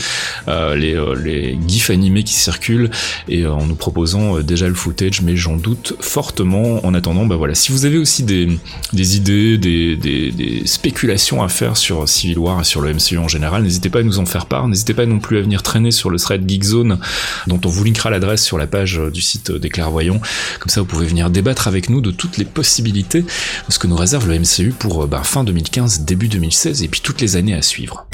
euh, 0.48 0.76
les 0.76 0.95
euh, 0.95 1.16
les 1.16 1.58
gifs 1.68 1.89
animés 1.89 2.24
qui 2.24 2.34
circulent 2.34 2.89
et 3.28 3.43
euh, 3.43 3.54
en 3.54 3.66
nous 3.66 3.76
proposant 3.76 4.39
déjà 4.39 4.68
le 4.68 4.74
footage, 4.74 5.22
mais 5.22 5.36
j'en 5.36 5.58
doute 5.58 5.93
fortement. 6.00 6.86
En 6.86 6.93
attendant, 6.93 7.26
bah 7.26 7.36
voilà, 7.36 7.54
si 7.54 7.72
vous 7.72 7.86
avez 7.86 7.98
aussi 7.98 8.24
des 8.24 8.58
idées, 8.93 9.58
des, 9.58 9.95
des, 9.95 10.66
spéculations 10.66 11.43
à 11.43 11.50
faire 11.50 11.78
sur 11.78 12.08
Civil 12.10 12.39
War 12.39 12.62
et 12.62 12.64
sur 12.64 12.82
le 12.82 12.93
MCU 12.93 13.18
en 13.18 13.28
général, 13.28 13.64
n'hésitez 13.64 13.89
pas 13.89 14.00
à 14.00 14.04
nous 14.04 14.20
en 14.20 14.26
faire 14.26 14.45
part. 14.48 14.68
N'hésitez 14.68 14.93
pas 14.93 15.06
non 15.06 15.20
plus 15.20 15.38
à 15.38 15.41
venir 15.41 15.62
traîner 15.64 15.91
sur 15.91 16.10
le 16.10 16.18
thread 16.18 16.50
Geekzone 16.50 17.00
dont 17.48 17.60
on 17.64 17.70
vous 17.70 17.84
linkera 17.84 18.10
l'adresse 18.10 18.43
sur 18.43 18.58
la 18.58 18.68
page 18.68 19.00
du 19.14 19.22
site 19.22 19.52
des 19.52 19.70
clairvoyants. 19.70 20.20
Comme 20.60 20.70
ça, 20.70 20.82
vous 20.82 20.88
pouvez 20.88 21.06
venir 21.06 21.30
débattre 21.30 21.68
avec 21.68 21.89
nous 21.89 22.02
de 22.02 22.12
toutes 22.12 22.38
les 22.38 22.45
possibilités 22.45 22.76
de 22.82 23.23
ce 23.69 23.80
que 23.80 23.88
nous 23.88 23.95
réserve 23.95 24.28
le 24.28 24.39
MCU 24.39 24.73
pour 24.78 25.07
bah, 25.07 25.21
fin 25.23 25.43
2015, 25.43 26.01
début 26.01 26.28
2016 26.28 26.84
et 26.84 26.88
puis 26.88 27.01
toutes 27.01 27.21
les 27.21 27.36
années 27.36 27.53
à 27.53 27.61
suivre. 27.61 28.05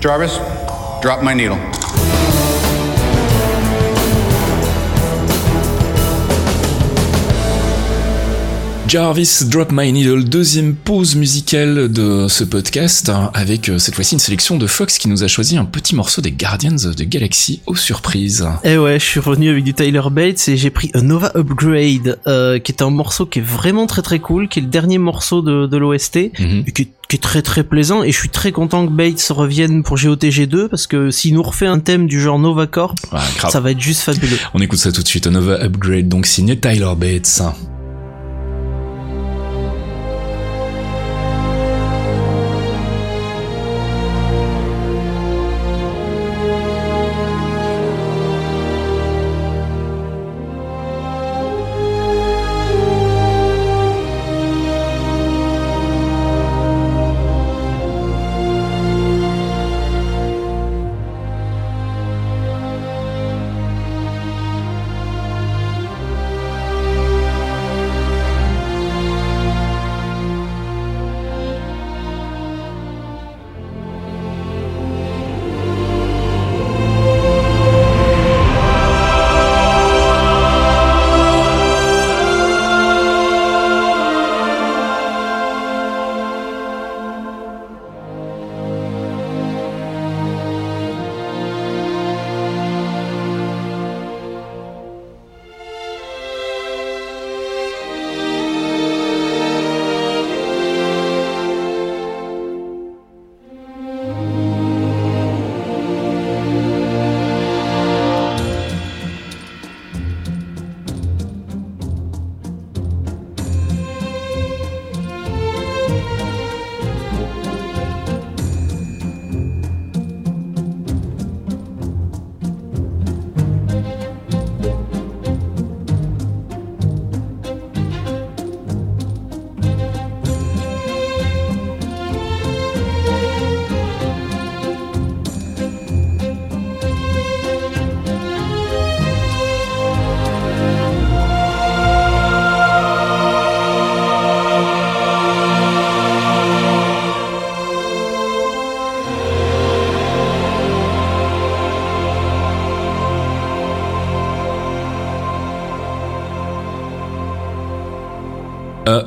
Jarvis, 0.00 0.38
drop 1.02 1.22
my 1.22 1.34
needle. 1.34 1.58
Jarvis 8.88 9.44
Drop 9.48 9.70
My 9.70 9.92
Needle, 9.92 10.24
deuxième 10.24 10.74
pause 10.74 11.14
musicale 11.14 11.92
de 11.92 12.26
ce 12.26 12.42
podcast, 12.42 13.12
avec 13.34 13.68
euh, 13.68 13.76
cette 13.78 13.94
fois-ci 13.94 14.14
une 14.14 14.18
sélection 14.18 14.56
de 14.56 14.66
Fox 14.66 14.96
qui 14.96 15.08
nous 15.08 15.22
a 15.24 15.28
choisi 15.28 15.58
un 15.58 15.66
petit 15.66 15.94
morceau 15.94 16.22
des 16.22 16.30
Guardians 16.32 16.76
of 16.86 16.96
the 16.96 17.02
Galaxy 17.02 17.60
aux 17.66 17.76
surprises. 17.76 18.48
Et 18.64 18.70
eh 18.72 18.78
ouais, 18.78 18.98
je 18.98 19.04
suis 19.04 19.20
revenu 19.20 19.50
avec 19.50 19.62
du 19.64 19.74
Tyler 19.74 20.00
Bates 20.10 20.48
et 20.48 20.56
j'ai 20.56 20.70
pris 20.70 20.90
un 20.94 21.02
Nova 21.02 21.32
Upgrade, 21.36 22.18
euh, 22.26 22.58
qui 22.58 22.72
est 22.72 22.80
un 22.80 22.88
morceau 22.88 23.26
qui 23.26 23.40
est 23.40 23.42
vraiment 23.46 23.86
très 23.86 24.00
très 24.00 24.20
cool, 24.20 24.48
qui 24.48 24.60
est 24.60 24.62
le 24.62 24.68
dernier 24.68 24.96
morceau 24.96 25.42
de, 25.42 25.66
de 25.66 25.76
l'OST, 25.76 26.32
Mhm. 26.40 26.64
qui, 26.72 26.82
est- 26.82 26.88
qui 27.10 27.16
est 27.16 27.20
très 27.22 27.42
très 27.42 27.64
plaisant 27.64 28.02
et 28.02 28.10
je 28.10 28.18
suis 28.18 28.30
très 28.30 28.52
content 28.52 28.86
que 28.86 28.92
Bates 28.92 29.26
revienne 29.30 29.82
pour 29.82 29.96
GOTG2 29.98 30.68
parce 30.68 30.86
que 30.86 31.10
s'il 31.10 31.34
nous 31.34 31.42
refait 31.42 31.66
un 31.66 31.78
thème 31.78 32.06
du 32.06 32.20
genre 32.22 32.38
Nova 32.38 32.66
Corp, 32.66 32.96
grave. 33.10 33.50
ça 33.52 33.60
va 33.60 33.70
être 33.70 33.80
juste 33.80 34.00
fabuleux. 34.00 34.38
On 34.54 34.60
écoute 34.60 34.78
ça 34.78 34.92
tout 34.92 35.02
de 35.02 35.08
suite, 35.08 35.26
un 35.26 35.32
Nova 35.32 35.62
Upgrade, 35.62 36.08
donc 36.08 36.24
signé 36.26 36.56
Tyler 36.58 36.92
Bates. 36.96 37.42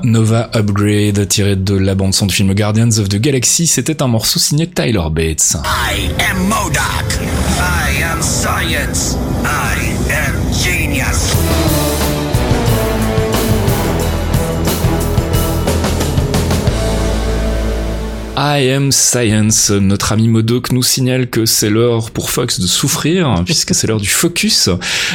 Nova 0.04 0.50
Upgrade, 0.56 1.28
tiré 1.28 1.56
de 1.56 1.76
la 1.76 1.96
bande 1.96 2.14
son 2.14 2.26
du 2.26 2.34
film 2.34 2.54
Guardians 2.54 3.00
of 3.00 3.10
the 3.10 3.20
Galaxy, 3.20 3.68
c'était 3.68 4.02
un 4.02 4.08
morceau 4.08 4.40
signé 4.40 4.68
Tyler 4.68 5.10
Bates. 5.12 5.56
I 5.66 6.10
am. 6.32 6.52
I 6.52 8.04
am 8.04 8.22
science. 8.22 9.16
I 9.44 9.94
am 10.12 10.36
genius. 10.54 12.01
I 18.44 18.72
am 18.72 18.92
Science. 18.92 19.70
Notre 19.70 20.14
ami 20.14 20.28
Modoc 20.28 20.72
nous 20.72 20.82
signale 20.82 21.30
que 21.30 21.46
c'est 21.46 21.70
l'heure 21.70 22.10
pour 22.10 22.32
Fox 22.32 22.60
de 22.60 22.66
souffrir, 22.66 23.36
puisque 23.46 23.76
c'est 23.76 23.86
l'heure 23.86 24.00
du 24.00 24.10
focus. 24.10 24.68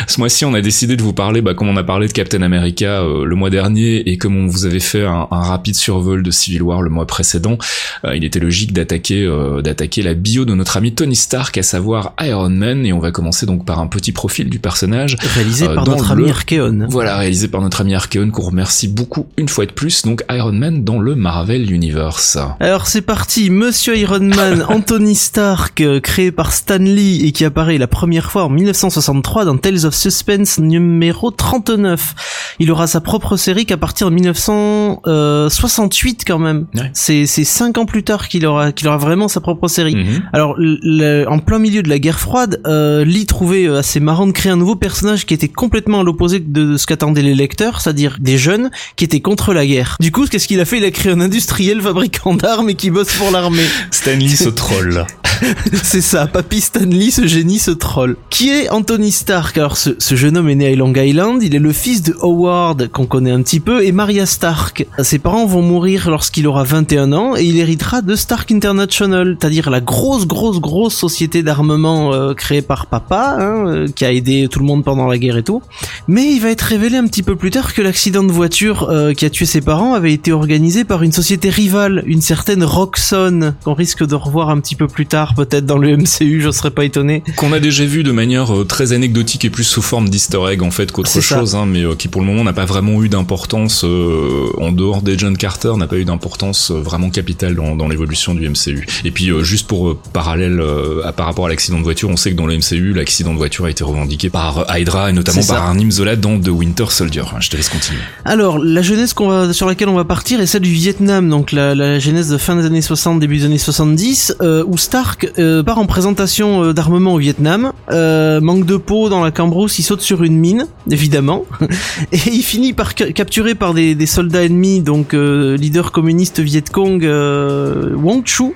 Ce 0.07 0.21
mois-ci, 0.21 0.45
on 0.45 0.55
a 0.55 0.61
décidé 0.61 0.97
de 0.97 1.03
vous 1.03 1.13
parler, 1.13 1.43
bah, 1.43 1.53
comme 1.53 1.69
on 1.69 1.77
a 1.77 1.83
parlé 1.83 2.07
de 2.07 2.13
Captain 2.13 2.43
America 2.43 3.03
euh, 3.03 3.25
le 3.25 3.35
mois 3.35 3.51
dernier, 3.51 4.09
et 4.09 4.17
comme 4.17 4.37
on 4.37 4.47
vous 4.47 4.65
avait 4.65 4.79
fait 4.79 5.05
un, 5.05 5.27
un 5.33 5.41
rapide 5.41 5.75
survol 5.75 6.23
de 6.23 6.31
Civil 6.31 6.63
War 6.63 6.83
le 6.83 6.89
mois 6.91 7.05
précédent, 7.09 7.59
euh, 8.05 8.15
il 8.15 8.23
était 8.23 8.39
logique 8.39 8.73
d'attaquer 8.73 9.25
euh, 9.25 9.61
d'attaquer 9.61 10.03
la 10.03 10.15
bio 10.15 10.45
de 10.45 10.55
notre 10.55 10.77
ami 10.77 10.95
Tony 10.95 11.17
Stark, 11.17 11.59
à 11.59 11.65
savoir 11.65 12.13
Iron 12.21 12.51
Man, 12.51 12.87
et 12.87 12.93
on 12.93 13.01
va 13.01 13.11
commencer 13.11 13.45
donc 13.45 13.65
par 13.65 13.81
un 13.81 13.89
petit 13.89 14.13
profil 14.13 14.49
du 14.51 14.61
personnage. 14.61 15.17
Réalisé 15.35 15.67
par 15.67 15.85
notre 15.85 16.15
le- 16.15 16.23
ami 16.23 16.31
Archeon. 16.31 16.87
Voilà, 16.91 17.17
réalisé 17.17 17.49
par 17.49 17.61
notre 17.61 17.81
ami 17.81 17.93
Archeon, 17.97 18.31
qu'on 18.31 18.43
remercie 18.43 18.87
beaucoup 18.87 19.27
une 19.37 19.49
fois 19.49 19.67
de 19.67 19.73
plus, 19.73 20.03
donc 20.03 20.23
Iron 20.31 20.53
Man 20.53 20.85
dans 20.85 21.01
le 21.01 21.17
Marvel 21.17 21.73
Universe. 21.73 22.39
Alors 22.61 22.87
c'est 22.87 23.03
parti, 23.17 23.49
Monsieur 23.49 23.97
Iron 23.97 24.21
Man, 24.21 24.67
Anthony 24.69 25.15
Stark, 25.15 25.81
euh, 25.81 26.01
créé 26.01 26.31
par 26.31 26.53
Stan 26.53 26.77
Lee 26.77 27.25
et 27.27 27.33
qui 27.33 27.47
apparaît 27.47 27.79
la 27.79 27.87
première 27.87 28.31
fois 28.31 28.45
en 28.45 28.51
1963 28.51 29.47
dans 29.47 29.57
Tales 29.57 29.87
of 29.87 29.95
Suspense 29.95 30.59
numéro 30.59 31.31
39. 31.31 32.15
Il 32.59 32.71
aura 32.71 32.87
sa 32.87 33.01
propre 33.01 33.39
série 33.39 33.65
qu'à 33.65 33.79
partir 33.79 34.11
de 34.11 34.15
1968 34.17 36.25
quand 36.27 36.39
même. 36.39 36.67
Ouais. 36.75 36.91
C'est 36.93 37.25
c'est 37.25 37.45
cinq 37.45 37.79
ans 37.79 37.87
plus 37.87 38.03
tard 38.03 38.29
qu'il 38.29 38.45
aura 38.45 38.71
qu'il 38.73 38.87
aura 38.87 38.99
vraiment 38.99 39.29
sa 39.29 39.41
propre 39.41 39.67
série. 39.67 39.97
Mhm. 39.97 40.23
Alors, 40.35 40.55
le- 40.59 41.25
en 41.27 41.39
plein 41.39 41.59
milieu 41.59 41.83
de 41.83 41.89
la 41.89 41.99
guerre 41.99 42.21
froide, 42.21 42.61
euh, 42.67 43.03
Lee 43.03 43.25
trouvait 43.25 43.67
euh, 43.67 43.79
assez 43.79 43.99
marrant 43.99 44.27
de 44.27 44.33
créer 44.33 44.53
un 44.53 44.57
nouveau 44.57 44.77
personnage 44.77 45.25
qui 45.25 45.33
était 45.33 45.49
complètement 45.49 46.01
à 46.01 46.05
l'opposé 46.05 46.39
de 46.39 46.77
ce 46.77 46.85
qu'attendaient 46.87 47.23
les 47.23 47.35
lecteurs, 47.35 47.81
c'est-à-dire 47.81 48.19
des 48.21 48.37
jeunes 48.37 48.71
qui 48.97 49.07
étaient 49.07 49.21
contre 49.21 49.55
la 49.55 49.65
guerre. 49.67 49.97
Du 50.01 50.13
coup, 50.13 50.27
qu'est-ce 50.27 50.47
qu'il 50.49 50.61
a 50.61 50.67
fait? 50.67 50.77
Il 50.77 50.85
a 50.85 50.91
créé 50.91 51.13
un 51.13 51.21
industriel 51.23 51.81
fabricant 51.81 52.35
d'armes 52.35 52.69
et 52.69 52.75
qui 52.75 52.91
bosse 52.97 53.13
pour 53.19 53.31
l'armée. 53.31 53.69
Stanley 53.91 54.37
ce 54.37 54.49
troll. 54.49 55.07
C'est 55.83 56.01
ça, 56.01 56.27
Papy 56.27 56.61
Stanley, 56.61 57.11
ce 57.11 57.27
génie, 57.27 57.59
ce 57.59 57.71
troll. 57.71 58.17
Qui 58.31 58.51
est 58.51 58.69
Anthony 58.69 59.11
Stark? 59.11 59.57
Alors, 59.59 59.77
ce, 59.77 59.95
jeune 59.99 60.37
homme 60.37 60.49
est 60.49 60.55
né 60.55 60.73
à 60.73 60.77
Long 60.77 60.93
Island, 60.95 61.43
il 61.43 61.55
est 61.55 61.61
le 61.61 61.73
fils 61.73 62.03
de 62.03 62.15
Howard, 62.21 62.89
qu'on 62.89 63.07
connaît 63.07 63.31
un 63.31 63.43
petit 63.43 63.61
peu, 63.61 63.85
et 63.85 63.93
Maria 63.93 64.27
Stark. 64.27 64.87
Ses 65.03 65.19
parents 65.19 65.47
vont 65.47 65.63
mourir 65.63 66.09
lorsqu'il 66.11 66.47
aura 66.47 66.65
21 66.65 67.13
ans, 67.13 67.37
et 67.37 67.45
il 67.45 67.59
héritera 67.59 68.03
de 68.03 68.15
Stark 68.15 68.51
International, 68.53 69.37
c'est-à-dire 69.39 69.71
la 69.71 69.81
grosse, 69.81 70.27
grosse, 70.27 70.61
grosse 70.61 70.95
société 70.95 71.43
d'armement 71.43 72.13
euh, 72.13 72.35
créée 72.35 72.63
par 72.63 72.87
papa, 72.87 73.37
hein, 73.39 73.67
euh, 73.67 73.89
qui 73.89 74.05
a 74.05 74.13
aidé 74.13 74.49
tout 74.51 74.59
le 74.59 74.67
monde 74.67 74.85
pendant 74.85 75.07
la 75.07 75.19
guerre 75.19 75.37
et 75.37 75.43
tout. 75.43 75.63
Mais 76.09 76.33
il 76.33 76.41
va 76.41 76.51
être 76.51 76.63
révélé 76.63 76.97
un 76.97 77.07
petit 77.07 77.23
peu 77.23 77.37
plus 77.37 77.51
tard 77.51 77.75
que 77.75 77.83
l'accident 77.83 78.25
de 78.25 78.33
voiture 78.33 78.89
euh, 78.91 79.13
qui 79.13 79.25
a 79.25 79.31
tué 79.31 79.47
ses 79.47 79.61
parents 79.61 79.95
avait 79.95 80.13
été 80.13 80.33
organisé 80.33 80.85
par 80.85 81.03
une 81.03 81.13
société 81.13 81.51
rivale, 81.51 82.03
une 82.07 82.21
certaine 82.21 82.65
Roxxon, 82.65 83.55
qu'on 83.65 83.75
risque 83.75 84.07
de 84.07 84.15
revoir 84.15 84.51
un 84.51 84.61
petit 84.61 84.77
peu 84.77 84.87
plus 84.87 85.07
tard. 85.07 85.26
Peut-être 85.35 85.67
dans 85.67 85.79
le 85.79 85.97
MCU, 85.97 86.41
je 86.41 86.51
serais 86.51 86.71
pas 86.71 86.85
étonné. 86.85 87.23
Qu'on 87.37 87.53
a 87.53 87.61
déjà 87.61 87.85
vu 87.85 88.03
de 88.03 88.13
manière 88.13 88.55
euh, 88.55 88.65
très 88.65 88.93
anecdotique 88.93 89.45
et 89.45 89.51
plus 89.51 89.65
sous 89.65 89.83
forme 89.83 90.09
d'easter 90.09 90.39
egg 90.51 90.63
en 90.63 90.71
fait 90.71 90.93
qu'autre 90.93 91.21
chose, 91.21 91.55
hein, 91.55 91.67
mais 91.67 91.85
euh, 91.85 91.95
qui 91.95 92.09
pour 92.09 92.21
le 92.21 92.27
moment 92.27 92.45
n'a 92.45 92.53
pas 92.53 92.65
vraiment 92.65 93.03
eu 93.03 93.09
d'importance 93.09 93.85
euh, 93.85 94.49
en 94.59 94.73
dehors 94.73 95.03
des 95.03 95.19
John 95.19 95.37
Carter, 95.37 95.73
n'a 95.77 95.87
pas 95.87 95.97
eu 95.97 96.05
d'importance 96.05 96.71
vraiment 96.71 97.11
capitale 97.11 97.55
dans, 97.55 97.77
dans 97.77 97.89
l'évolution 97.89 98.35
du 98.35 98.49
MCU. 98.49 98.87
Et 99.05 99.11
puis 99.11 99.31
euh, 99.31 99.43
juste 99.43 99.67
pour 99.67 99.89
euh, 99.89 99.99
parallèle 100.13 100.63
à, 101.05 101.13
par 101.13 101.27
rapport 101.27 101.47
à 101.47 101.49
l'accident 101.49 101.79
de 101.79 101.85
voiture, 101.85 102.09
on 102.09 102.17
sait 102.17 102.31
que 102.31 102.37
dans 102.37 102.47
le 102.47 102.57
MCU, 102.57 102.93
l'accident 102.93 103.33
de 103.33 103.39
voiture 103.39 103.65
a 103.65 103.71
été 103.71 103.85
revendiqué 103.85 104.31
par 104.31 104.67
Hydra 104.77 105.11
et 105.11 105.13
notamment 105.13 105.43
par. 105.45 105.63
Arnim 105.67 105.91
Zola 105.91 106.17
dans 106.17 106.39
The 106.39 106.49
Winter 106.49 106.87
Soldier. 106.91 107.23
Je 107.41 107.51
te 107.51 107.57
laisse 107.57 107.69
continuer. 107.69 108.01
Alors, 108.25 108.59
la 108.59 108.83
jeunesse 108.83 109.15
qu'on 109.15 109.29
va, 109.29 109.53
sur 109.53 109.67
laquelle 109.67 109.89
on 109.89 109.95
va 109.95 110.05
partir 110.05 110.41
est 110.41 110.47
celle 110.47 110.63
du 110.63 110.73
Vietnam, 110.73 111.29
donc 111.29 111.53
la, 111.53 111.75
la 111.75 111.99
jeunesse 111.99 112.29
de 112.29 112.39
fin 112.39 112.57
des 112.57 112.67
années 112.67 112.83
60, 112.83 113.21
début 113.21 113.39
des 113.39 113.45
années 113.47 113.59
70, 113.59 114.37
euh, 114.41 114.65
où 114.67 114.79
Stark 114.79 115.16
euh, 115.39 115.63
part 115.63 115.79
en 115.79 115.87
présentation 115.87 116.63
euh, 116.63 116.73
d'armement 116.73 117.15
au 117.15 117.19
Vietnam, 117.19 117.73
euh, 117.91 118.41
manque 118.41 118.67
de 118.67 118.77
peau 118.77 119.09
dans 119.09 119.23
la 119.23 119.31
cambrousse, 119.31 119.79
il 119.79 119.83
saute 119.83 120.01
sur 120.01 120.23
une 120.23 120.37
mine, 120.37 120.67
évidemment, 120.91 121.45
et 122.13 122.19
il 122.27 122.43
finit 122.43 122.73
par 122.73 122.93
ca- 122.97 123.13
capturé 123.13 123.55
par 123.55 123.75
des, 123.75 124.07
soldats 124.07 124.45
ennemis, 124.45 124.81
donc 124.81 125.13
leader 125.13 125.93
communiste 125.93 126.41
Viet 126.41 126.65
Cong 126.71 127.03
Wong 127.03 128.23
Chu, 128.25 128.55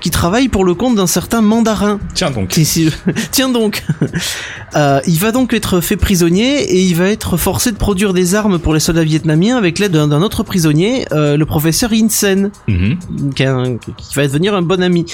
qui 0.00 0.10
travaille 0.10 0.48
pour 0.48 0.64
le 0.64 0.74
compte 0.74 0.96
d'un 0.96 1.06
certain 1.06 1.40
mandarin. 1.40 1.98
Tiens 2.14 2.30
donc. 2.30 2.48
Tiens 3.30 3.48
donc, 3.48 3.82
Euh, 4.76 5.00
il 5.08 5.18
va 5.18 5.32
donc 5.32 5.52
être 5.52 5.80
fait 5.80 5.96
prisonnier 5.96 6.62
et 6.62 6.80
il 6.80 6.94
va 6.94 7.08
être 7.08 7.36
forcé 7.36 7.72
de 7.72 7.76
produire 7.76 8.12
des 8.12 8.36
armes 8.36 8.60
pour 8.60 8.72
les 8.72 8.78
soldats 8.78 9.02
vietnamiens 9.02 9.56
avec 9.56 9.80
l'aide 9.80 9.90
d'un 9.90 10.22
autre 10.22 10.44
prisonnier, 10.44 11.06
euh, 11.10 11.36
le 11.36 11.44
professeur 11.44 11.90
Insen, 11.92 12.52
Mhm. 12.68 12.98
qui, 13.34 13.42
est 13.42 13.46
un- 13.46 13.78
qui 13.78 14.14
va 14.14 14.28
devenir 14.28 14.54
un 14.54 14.62
bon 14.62 14.80
ami. 14.80 15.06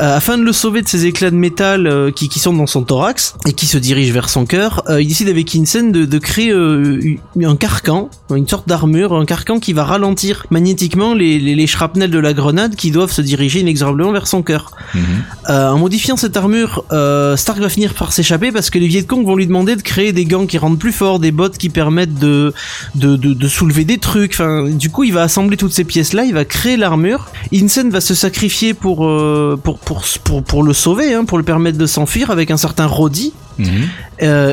Euh, 0.00 0.16
afin 0.16 0.38
de 0.38 0.44
le 0.44 0.52
sauver 0.54 0.80
de 0.80 0.88
ces 0.88 1.04
éclats 1.04 1.30
de 1.30 1.36
métal 1.36 2.10
qui, 2.16 2.30
qui 2.30 2.38
sont 2.38 2.54
dans 2.54 2.66
son 2.66 2.84
thorax 2.84 3.34
et 3.46 3.52
qui 3.52 3.66
se 3.66 3.76
dirigent 3.76 4.14
vers 4.14 4.30
son 4.30 4.46
cœur, 4.46 4.82
il 4.98 5.06
décide 5.06 5.28
avec 5.28 5.54
Insen 5.54 5.92
de, 5.92 6.06
de 6.06 6.18
créer 6.18 6.52
un 6.54 7.56
carcan, 7.56 8.08
une 8.34 8.48
sorte 8.48 8.66
d'armure, 8.66 9.12
un 9.14 9.26
carcan 9.26 9.58
qui 9.60 9.74
va 9.74 9.84
ralentir 9.84 10.46
magnétiquement 10.50 11.12
les, 11.12 11.38
les, 11.38 11.54
les 11.54 11.66
shrapnels 11.66 12.10
de 12.10 12.18
la 12.18 12.32
grenade 12.32 12.76
qui 12.76 12.90
doivent 12.90 13.12
se 13.12 13.20
diriger 13.20 13.62
inexorablement 13.76 14.12
vers 14.12 14.26
son 14.26 14.42
cœur. 14.42 14.70
Mhm. 14.94 15.02
Euh, 15.50 15.70
en 15.70 15.78
modifiant 15.78 16.16
cette 16.16 16.36
armure, 16.36 16.84
euh, 16.92 17.36
Stark 17.36 17.58
va 17.58 17.68
finir 17.68 17.94
par 17.94 18.12
s'échapper 18.12 18.52
parce 18.52 18.70
que 18.70 18.78
les 18.78 18.86
Vietcong 18.86 19.24
vont 19.24 19.36
lui 19.36 19.46
demander 19.46 19.76
de 19.76 19.82
créer 19.82 20.12
des 20.12 20.24
gants 20.24 20.46
qui 20.46 20.58
rendent 20.58 20.78
plus 20.78 20.92
fort, 20.92 21.18
des 21.18 21.32
bottes 21.32 21.58
qui 21.58 21.68
permettent 21.68 22.18
de, 22.18 22.54
de, 22.94 23.16
de, 23.16 23.34
de 23.34 23.48
soulever 23.48 23.84
des 23.84 23.98
trucs. 23.98 24.32
Enfin, 24.32 24.68
du 24.68 24.90
coup, 24.90 25.04
il 25.04 25.12
va 25.12 25.22
assembler 25.22 25.56
toutes 25.56 25.72
ces 25.72 25.84
pièces-là, 25.84 26.24
il 26.24 26.34
va 26.34 26.44
créer 26.44 26.76
l'armure. 26.76 27.28
Insen 27.52 27.90
va 27.90 28.00
se 28.00 28.14
sacrifier 28.14 28.74
pour, 28.74 29.06
euh, 29.06 29.58
pour, 29.62 29.78
pour, 29.78 30.04
pour, 30.24 30.42
pour 30.42 30.62
le 30.62 30.72
sauver, 30.72 31.14
hein, 31.14 31.24
pour 31.24 31.38
le 31.38 31.44
permettre 31.44 31.78
de 31.78 31.86
s'enfuir 31.86 32.30
avec 32.30 32.50
un 32.50 32.56
certain 32.56 32.86
Roddy. 32.86 33.32
Mhm. 33.58 33.88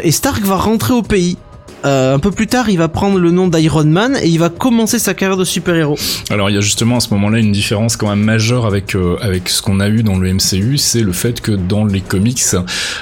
Et 0.04 0.12
Stark 0.12 0.44
va 0.44 0.58
rentrer 0.58 0.94
au 0.94 1.02
pays. 1.02 1.38
Euh, 1.86 2.16
un 2.16 2.20
peu 2.20 2.32
plus 2.32 2.48
tard, 2.48 2.70
il 2.70 2.78
va 2.78 2.88
prendre 2.88 3.20
le 3.20 3.32
nom 3.32 3.48
d'Iron 3.48 3.84
Man 3.84 4.18
et 4.22 4.28
il 4.28 4.40
va 4.40 4.50
commencer 4.50 5.00
sa 5.00 5.14
carrière 5.14 5.38
de 5.38 5.44
super-héros. 5.44 5.98
Alors 6.30 6.50
il 6.50 6.56
y 6.56 6.58
a 6.58 6.62
justement 6.62 6.98
à 6.98 7.00
ce 7.00 7.10
moment-là 7.14 7.40
une 7.40 7.52
différence 7.52 7.98
quand 7.98 8.10
même 8.10 8.24
majeure 8.24 8.66
avec 8.66 8.96
euh, 8.96 9.18
avec 9.22 9.50
ce 9.50 9.62
qu'on 9.62 9.80
a 9.80 9.90
eu 9.90 10.04
dans 10.04 10.18
le 10.18 10.34
MCU, 10.34 10.78
c'est 10.78 11.02
le 11.02 11.12
fait 11.12 11.42
que 11.42 11.52
dans 11.52 11.86
les 11.86 12.02
comics, 12.02 12.42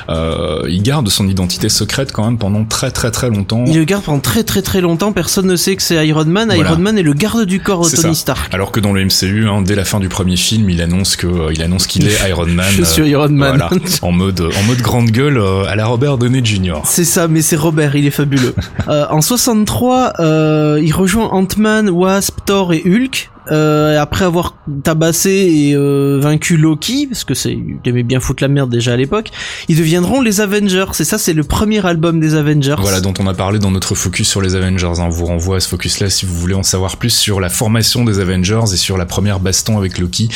euh, 0.09 0.63
il 0.67 0.81
garde 0.81 1.09
son 1.09 1.27
identité 1.27 1.69
secrète 1.69 2.11
quand 2.11 2.25
même 2.25 2.37
pendant 2.37 2.65
très 2.65 2.91
très 2.91 3.11
très 3.11 3.29
longtemps. 3.29 3.63
Il 3.67 3.77
le 3.77 3.83
garde 3.83 4.03
pendant 4.03 4.19
très 4.19 4.43
très 4.43 4.61
très 4.61 4.81
longtemps, 4.81 5.11
personne 5.11 5.47
ne 5.47 5.55
sait 5.55 5.75
que 5.75 5.83
c'est 5.83 6.07
Iron 6.07 6.25
Man. 6.25 6.51
Voilà. 6.53 6.71
Iron 6.71 6.79
Man 6.79 6.97
est 6.97 7.03
le 7.03 7.13
garde 7.13 7.45
du 7.45 7.59
corps 7.59 7.85
de 7.85 7.95
Tony 7.95 8.15
ça. 8.15 8.21
Stark. 8.21 8.53
Alors 8.53 8.71
que 8.71 8.79
dans 8.79 8.93
le 8.93 9.05
MCU, 9.05 9.47
hein, 9.47 9.61
dès 9.61 9.75
la 9.75 9.85
fin 9.85 9.99
du 9.99 10.09
premier 10.09 10.37
film, 10.37 10.69
il 10.69 10.81
annonce 10.81 11.15
que 11.15 11.27
euh, 11.27 11.53
il 11.53 11.61
annonce 11.61 11.87
qu'il 11.87 12.07
est 12.07 12.17
Iron 12.29 12.47
Man. 12.47 12.65
Je 12.71 12.83
suis 12.83 13.07
Iron 13.09 13.29
Man. 13.29 13.57
Voilà, 13.57 13.69
en 14.01 14.11
mode 14.11 14.41
en 14.41 14.63
mode 14.63 14.81
grande 14.81 15.11
gueule 15.11 15.37
euh, 15.37 15.65
à 15.65 15.75
la 15.75 15.85
Robert 15.85 16.17
Downey 16.17 16.43
Jr. 16.43 16.81
C'est 16.85 17.05
ça, 17.05 17.27
mais 17.27 17.41
c'est 17.41 17.55
Robert, 17.55 17.95
il 17.95 18.05
est 18.05 18.11
fabuleux. 18.11 18.55
Euh, 18.87 19.05
en 19.09 19.21
63, 19.21 20.13
euh, 20.19 20.79
il 20.81 20.93
rejoint 20.93 21.29
Ant-Man, 21.29 21.89
Wasp, 21.89 22.39
Thor 22.45 22.73
et 22.73 22.83
Hulk. 22.85 23.30
Euh, 23.49 23.99
après 23.99 24.25
avoir 24.25 24.55
tabassé 24.83 25.31
et 25.31 25.75
euh, 25.75 26.19
vaincu 26.21 26.57
Loki, 26.57 27.07
parce 27.07 27.23
que 27.23 27.33
c'est, 27.33 27.53
il 27.53 27.77
aimait 27.85 28.03
bien 28.03 28.19
foutre 28.19 28.43
la 28.43 28.47
merde 28.47 28.69
déjà 28.69 28.93
à 28.93 28.95
l'époque, 28.97 29.29
ils 29.67 29.77
deviendront 29.77 30.21
les 30.21 30.41
Avengers. 30.41 30.85
Et 30.99 31.03
ça, 31.03 31.17
c'est 31.17 31.33
le 31.33 31.43
premier 31.43 31.83
album 31.85 32.19
des 32.19 32.35
Avengers. 32.35 32.75
Voilà, 32.79 33.01
dont 33.01 33.13
on 33.19 33.25
a 33.25 33.33
parlé 33.33 33.57
dans 33.57 33.71
notre 33.71 33.95
focus 33.95 34.29
sur 34.29 34.41
les 34.41 34.55
Avengers. 34.55 34.85
hein. 34.85 35.05
On 35.05 35.09
vous 35.09 35.25
renvoie 35.25 35.57
à 35.57 35.59
ce 35.59 35.67
focus-là 35.69 36.09
si 36.09 36.25
vous 36.25 36.35
voulez 36.35 36.53
en 36.53 36.63
savoir 36.63 36.97
plus 36.97 37.09
sur 37.09 37.39
la 37.39 37.49
formation 37.49 38.05
des 38.05 38.19
Avengers 38.19 38.61
et 38.73 38.77
sur 38.77 38.97
la 38.97 39.05
première 39.05 39.39
baston 39.39 39.77
avec 39.77 39.97
Loki. 39.97 40.29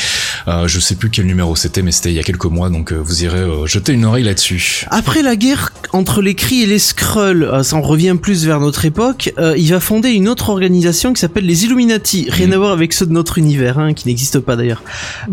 Euh, 0.48 0.66
je 0.66 0.80
sais 0.80 0.96
plus 0.96 1.10
quel 1.10 1.26
numéro 1.26 1.54
c'était, 1.54 1.82
mais 1.82 1.92
c'était 1.92 2.10
il 2.10 2.16
y 2.16 2.20
a 2.20 2.24
quelques 2.24 2.46
mois, 2.46 2.70
donc 2.70 2.92
euh, 2.92 2.96
vous 2.96 3.22
irez 3.22 3.38
euh, 3.38 3.66
jeter 3.66 3.92
une 3.92 4.04
oreille 4.04 4.24
là-dessus. 4.24 4.84
Après 4.90 5.22
la 5.22 5.36
guerre 5.36 5.72
entre 5.92 6.22
les 6.22 6.34
Kree 6.34 6.62
et 6.62 6.66
les 6.66 6.78
Skrulls, 6.80 7.44
euh, 7.44 7.62
ça 7.62 7.76
en 7.76 7.82
revient 7.82 8.16
plus 8.20 8.44
vers 8.46 8.58
notre 8.60 8.84
époque, 8.84 9.32
euh, 9.38 9.54
il 9.56 9.70
va 9.70 9.80
fonder 9.80 10.10
une 10.10 10.28
autre 10.28 10.50
organisation 10.50 11.12
qui 11.12 11.20
s'appelle 11.20 11.46
les 11.46 11.64
Illuminati. 11.64 12.26
Rien 12.30 12.50
à 12.52 12.58
voir 12.58 12.72
avec 12.72 12.92
ceux 12.96 13.06
de 13.06 13.12
notre 13.12 13.38
univers, 13.38 13.78
hein, 13.78 13.92
qui 13.94 14.08
n'existe 14.08 14.40
pas 14.40 14.56
d'ailleurs. 14.56 14.82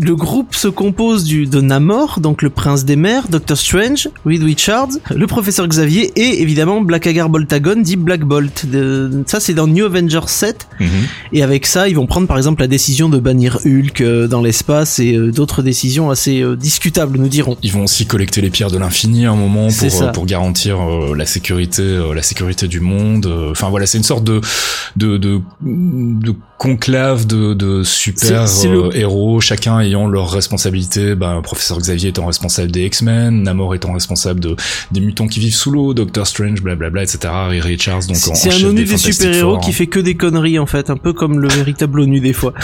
Le 0.00 0.14
groupe 0.14 0.54
se 0.54 0.68
compose 0.68 1.24
du, 1.24 1.46
de 1.46 1.60
Namor, 1.60 2.20
donc 2.20 2.42
le 2.42 2.50
prince 2.50 2.84
des 2.84 2.96
mers, 2.96 3.28
Doctor 3.28 3.56
Strange, 3.56 4.08
Reed 4.26 4.42
Richards, 4.42 4.88
le 5.14 5.26
professeur 5.26 5.66
Xavier 5.66 6.12
et 6.16 6.42
évidemment 6.42 6.80
Black 6.82 7.06
Agar 7.06 7.28
Boltagon 7.28 7.80
dit 7.80 7.96
Black 7.96 8.20
Bolt. 8.24 8.66
De- 8.66 9.24
ça 9.26 9.40
c'est 9.40 9.54
dans 9.54 9.66
New 9.66 9.84
Avengers 9.84 10.20
7 10.26 10.68
Mhm. 10.80 10.88
et 11.32 11.42
avec 11.42 11.66
ça 11.66 11.88
ils 11.88 11.94
vont 11.96 12.06
prendre 12.06 12.26
par 12.26 12.36
exemple 12.36 12.60
la 12.60 12.66
décision 12.68 13.08
de 13.08 13.18
bannir 13.18 13.58
Hulk 13.64 14.00
euh, 14.00 14.26
dans 14.28 14.42
l'espace 14.42 14.98
et 14.98 15.14
euh, 15.14 15.30
d'autres 15.32 15.62
décisions 15.62 16.10
assez 16.10 16.40
euh, 16.42 16.56
discutables 16.56 17.18
nous 17.18 17.28
dirons. 17.28 17.56
Ils 17.62 17.72
vont 17.72 17.84
aussi 17.84 18.06
collecter 18.06 18.40
les 18.40 18.50
pierres 18.50 18.70
de 18.70 18.78
l'infini 18.78 19.26
à 19.26 19.30
un 19.30 19.36
moment 19.36 19.68
pour 19.68 20.12
pour 20.12 20.26
garantir 20.26 20.78
la 21.16 21.26
sécurité 21.26 21.82
la 22.14 22.22
sécurité 22.22 22.68
du 22.68 22.80
monde. 22.80 23.26
Enfin 23.50 23.68
voilà, 23.70 23.86
c'est 23.86 23.98
une 23.98 24.04
sorte 24.04 24.24
de 24.24 24.40
de 24.96 25.16
de, 25.16 25.40
de 25.62 26.34
conclave 26.64 27.26
de, 27.26 27.52
de 27.52 27.82
super 27.82 28.46
euh, 28.64 28.90
héros, 28.94 29.38
chacun 29.40 29.80
ayant 29.80 30.08
leur 30.08 30.30
responsabilité. 30.30 31.14
Ben, 31.14 31.42
professeur 31.42 31.78
Xavier 31.78 32.08
étant 32.08 32.24
responsable 32.24 32.70
des 32.70 32.86
X-Men, 32.86 33.42
Namor 33.42 33.74
étant 33.74 33.92
responsable 33.92 34.40
de 34.40 34.56
des 34.90 35.00
mutants 35.00 35.26
qui 35.26 35.40
vivent 35.40 35.54
sous 35.54 35.70
l'eau, 35.70 35.92
Doctor 35.92 36.26
Strange, 36.26 36.62
blablabla, 36.62 37.02
etc. 37.02 37.18
Et 37.52 37.60
Richards 37.60 38.06
donc 38.08 38.16
en, 38.28 38.30
en 38.30 38.34
C'est 38.34 38.64
un 38.64 38.68
ONU 38.68 38.84
des 38.84 38.96
super-héros 38.96 39.58
qui 39.58 39.70
hein. 39.70 39.72
fait 39.74 39.86
que 39.86 40.00
des 40.00 40.14
conneries 40.14 40.58
en 40.58 40.64
fait, 40.64 40.88
un 40.88 40.96
peu 40.96 41.12
comme 41.12 41.38
le 41.38 41.48
véritable 41.48 42.00
ONU 42.00 42.20
des 42.20 42.32
fois. 42.32 42.54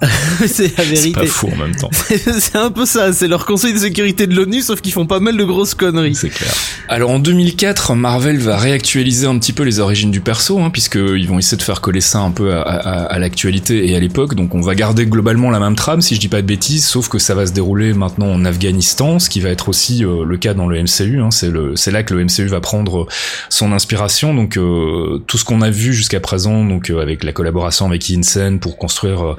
c'est 0.46 0.76
la 0.78 0.84
C'est 0.84 0.84
vérité. 0.84 1.12
pas 1.20 1.26
fou 1.26 1.48
en 1.52 1.56
même 1.56 1.74
temps. 1.74 1.90
c'est 2.38 2.56
un 2.56 2.70
peu 2.70 2.86
ça, 2.86 3.12
c'est 3.12 3.26
leur 3.28 3.46
conseil 3.46 3.72
de 3.72 3.78
sécurité 3.78 4.26
de 4.26 4.34
l'ONU 4.34 4.60
sauf 4.62 4.80
qu'ils 4.80 4.92
font 4.92 5.06
pas 5.06 5.20
mal 5.20 5.36
de 5.36 5.44
grosses 5.44 5.74
conneries. 5.74 6.14
C'est 6.14 6.28
clair. 6.28 6.52
Alors 6.88 7.10
en 7.10 7.18
2004, 7.18 7.94
Marvel 7.94 8.38
va 8.38 8.56
réactualiser 8.56 9.26
un 9.26 9.38
petit 9.38 9.52
peu 9.52 9.62
les 9.64 9.80
origines 9.80 10.10
du 10.10 10.20
perso, 10.20 10.58
hein, 10.60 10.70
puisqu'ils 10.70 11.26
vont 11.28 11.38
essayer 11.38 11.56
de 11.56 11.62
faire 11.62 11.80
coller 11.80 12.00
ça 12.00 12.20
un 12.20 12.30
peu 12.30 12.52
à, 12.54 12.62
à- 12.62 13.04
à 13.06 13.18
l'actualité 13.18 13.88
et 13.90 13.96
à 13.96 14.00
l'époque. 14.00 14.34
Donc 14.34 14.54
on 14.54 14.60
va 14.60 14.74
garder 14.74 15.06
globalement 15.06 15.50
la 15.50 15.60
même 15.60 15.74
trame, 15.76 16.00
si 16.00 16.14
je 16.14 16.20
dis 16.20 16.28
pas 16.28 16.42
de 16.42 16.46
bêtises, 16.46 16.86
sauf 16.86 17.08
que 17.08 17.18
ça 17.18 17.34
va 17.34 17.46
se 17.46 17.52
dérouler 17.52 17.92
maintenant 17.92 18.26
en 18.32 18.44
Afghanistan, 18.44 19.18
ce 19.18 19.28
qui 19.28 19.40
va 19.40 19.50
être 19.50 19.68
aussi 19.68 20.04
euh, 20.04 20.24
le 20.24 20.36
cas 20.36 20.54
dans 20.54 20.66
le 20.68 20.80
MCU. 20.82 21.20
Hein, 21.20 21.30
c'est 21.30 21.50
le, 21.50 21.76
c'est 21.76 21.90
là 21.90 22.02
que 22.02 22.14
le 22.14 22.24
MCU 22.24 22.46
va 22.46 22.60
prendre 22.60 23.06
son 23.48 23.72
inspiration. 23.72 24.32
Donc 24.34 24.56
euh, 24.56 25.22
tout 25.26 25.38
ce 25.38 25.44
qu'on 25.44 25.60
a 25.62 25.70
vu 25.70 25.92
jusqu'à 25.92 26.20
présent, 26.20 26.64
donc 26.64 26.90
euh, 26.90 27.00
avec 27.02 27.24
la 27.24 27.32
collaboration 27.32 27.86
avec 27.86 28.08
Insen 28.10 28.60
pour 28.60 28.76
construire 28.78 29.24
euh, 29.24 29.36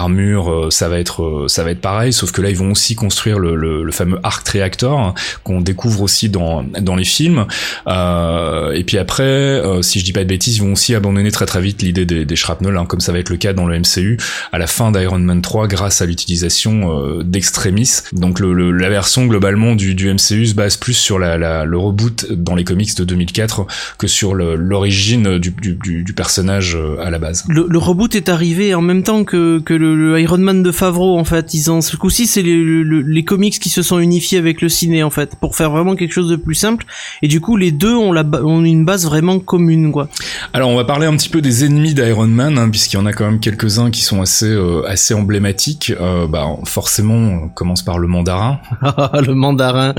l'armure, 0.00 0.50
euh, 0.50 0.70
ça 0.70 0.88
va 0.88 0.98
être 0.98 1.22
euh, 1.22 1.48
ça 1.48 1.62
va 1.64 1.70
être 1.72 1.80
pareil, 1.80 2.12
sauf 2.12 2.32
que 2.32 2.40
là 2.42 2.48
ils 2.50 2.56
vont 2.56 2.70
aussi 2.72 2.94
construire 2.94 3.38
le, 3.38 3.54
le, 3.54 3.82
le 3.82 3.92
fameux 3.92 4.18
arc 4.22 4.48
reactor 4.48 4.98
hein, 4.98 5.14
qu'on 5.44 5.60
découvre 5.60 6.00
aussi 6.02 6.28
dans 6.30 6.62
dans 6.80 6.96
les 6.96 7.04
films. 7.04 7.44
Euh, 7.86 8.72
et 8.72 8.84
puis 8.84 8.98
après, 8.98 9.22
euh, 9.24 9.82
si 9.82 10.00
je 10.00 10.04
dis 10.04 10.12
pas 10.12 10.20
de 10.20 10.28
bêtises, 10.28 10.56
ils 10.56 10.62
vont 10.62 10.72
aussi 10.72 10.94
abandonner 10.94 11.30
très 11.30 11.46
très 11.46 11.60
vite 11.60 11.82
l'idée 11.82 12.06
des, 12.06 12.24
des 12.24 12.36
shrapnel, 12.36 12.76
hein, 12.76 12.86
comme 12.86 13.00
ça 13.00 13.12
va 13.12 13.18
être 13.18 13.28
le 13.30 13.36
cas 13.36 13.52
dans 13.52 13.66
le 13.66 13.78
MCU 13.78 14.18
à 14.52 14.58
la 14.58 14.66
fin 14.66 14.90
d'Iron 14.92 15.18
Man 15.18 15.42
3 15.42 15.68
grâce 15.68 16.00
à 16.02 16.06
l'utilisation 16.06 16.98
euh, 16.98 17.22
d'Extremis. 17.22 17.90
Donc 18.12 18.40
le, 18.40 18.70
la 18.72 18.88
version 18.88 19.26
globalement 19.26 19.74
du, 19.74 19.94
du 19.94 20.12
MCU 20.12 20.46
se 20.46 20.54
base 20.54 20.76
plus 20.76 20.94
sur 20.94 21.18
la, 21.18 21.36
la- 21.38 21.64
le 21.64 21.78
reboot 21.78 22.26
dans 22.32 22.54
les 22.54 22.64
comics 22.64 22.96
de 22.96 23.04
2004 23.04 23.66
que 23.98 24.06
sur 24.06 24.34
l'origine 24.34 25.38
du, 25.38 25.50
du, 25.50 25.74
du, 26.04 26.12
personnage 26.14 26.76
euh, 26.76 26.96
à 27.00 27.10
la 27.10 27.18
base. 27.18 27.44
Le, 27.48 27.66
le 27.68 27.78
reboot 27.78 28.14
est 28.14 28.28
arrivé 28.28 28.74
en 28.74 28.80
même 28.82 29.02
temps 29.02 29.24
que, 29.24 29.58
que 29.60 29.74
le, 29.74 29.89
le 29.94 30.20
Iron 30.20 30.38
Man 30.38 30.62
de 30.62 30.72
Favreau 30.72 31.18
en 31.18 31.24
fait. 31.24 31.54
Ils 31.54 31.70
ont 31.70 31.80
ce 31.80 31.96
coup-ci 31.96 32.26
c'est 32.26 32.42
les, 32.42 32.56
le- 32.56 33.00
les 33.02 33.24
comics 33.24 33.58
qui 33.58 33.68
se 33.68 33.82
sont 33.82 33.98
unifiés 33.98 34.38
avec 34.38 34.60
le 34.60 34.68
ciné 34.68 35.02
en 35.02 35.10
fait 35.10 35.36
pour 35.36 35.56
faire 35.56 35.70
vraiment 35.70 35.96
quelque 35.96 36.12
chose 36.12 36.28
de 36.28 36.36
plus 36.36 36.54
simple. 36.54 36.84
Et 37.22 37.28
du 37.28 37.40
coup 37.40 37.56
les 37.56 37.70
deux 37.72 37.94
ont, 37.94 38.12
la, 38.12 38.24
une 38.44 38.84
base 38.84 39.04
vraiment 39.06 39.38
commune 39.38 39.92
quoi. 39.92 40.08
Alors 40.52 40.70
on 40.70 40.76
va 40.76 40.84
parler 40.84 41.06
un 41.06 41.16
petit 41.16 41.28
peu 41.28 41.40
des 41.40 41.64
ennemis 41.64 41.94
d'Iron 41.94 42.26
Man, 42.26 42.58
hein, 42.58 42.68
puisqu'il 42.70 42.96
y 42.96 43.00
en 43.00 43.06
a 43.06 43.12
quand 43.12 43.24
même 43.24 43.40
quelques-uns 43.40 43.90
qui 43.90 44.02
sont 44.02 44.20
assez 44.20 44.46
euh, 44.46 44.82
assez 44.86 45.14
emblématiques. 45.14 45.92
Euh, 46.00 46.26
bah 46.26 46.46
forcément, 46.64 47.14
on 47.44 47.48
commence 47.48 47.82
par 47.82 47.98
le 47.98 48.06
mandarin. 48.08 48.58
le 49.26 49.34
mandarin, 49.34 49.94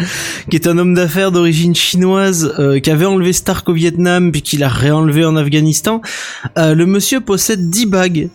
qui 0.50 0.56
est 0.56 0.68
un 0.68 0.78
homme 0.78 0.94
d'affaires 0.94 1.32
d'origine 1.32 1.76
chinoise, 1.76 2.54
euh, 2.60 2.80
qui 2.80 2.90
avait 2.92 3.06
enlevé 3.06 3.34
Stark 3.34 3.68
au 3.70 3.74
Vietnam, 3.74 4.32
puis 4.32 4.42
qu'il 4.42 4.64
a 4.64 4.70
réenlevé 4.70 5.26
en 5.26 5.36
Afghanistan. 5.36 6.02
Le 6.58 6.86
monsieur 6.86 7.22
possède 7.22 7.70
10 7.70 7.86
bagues, 7.88 8.30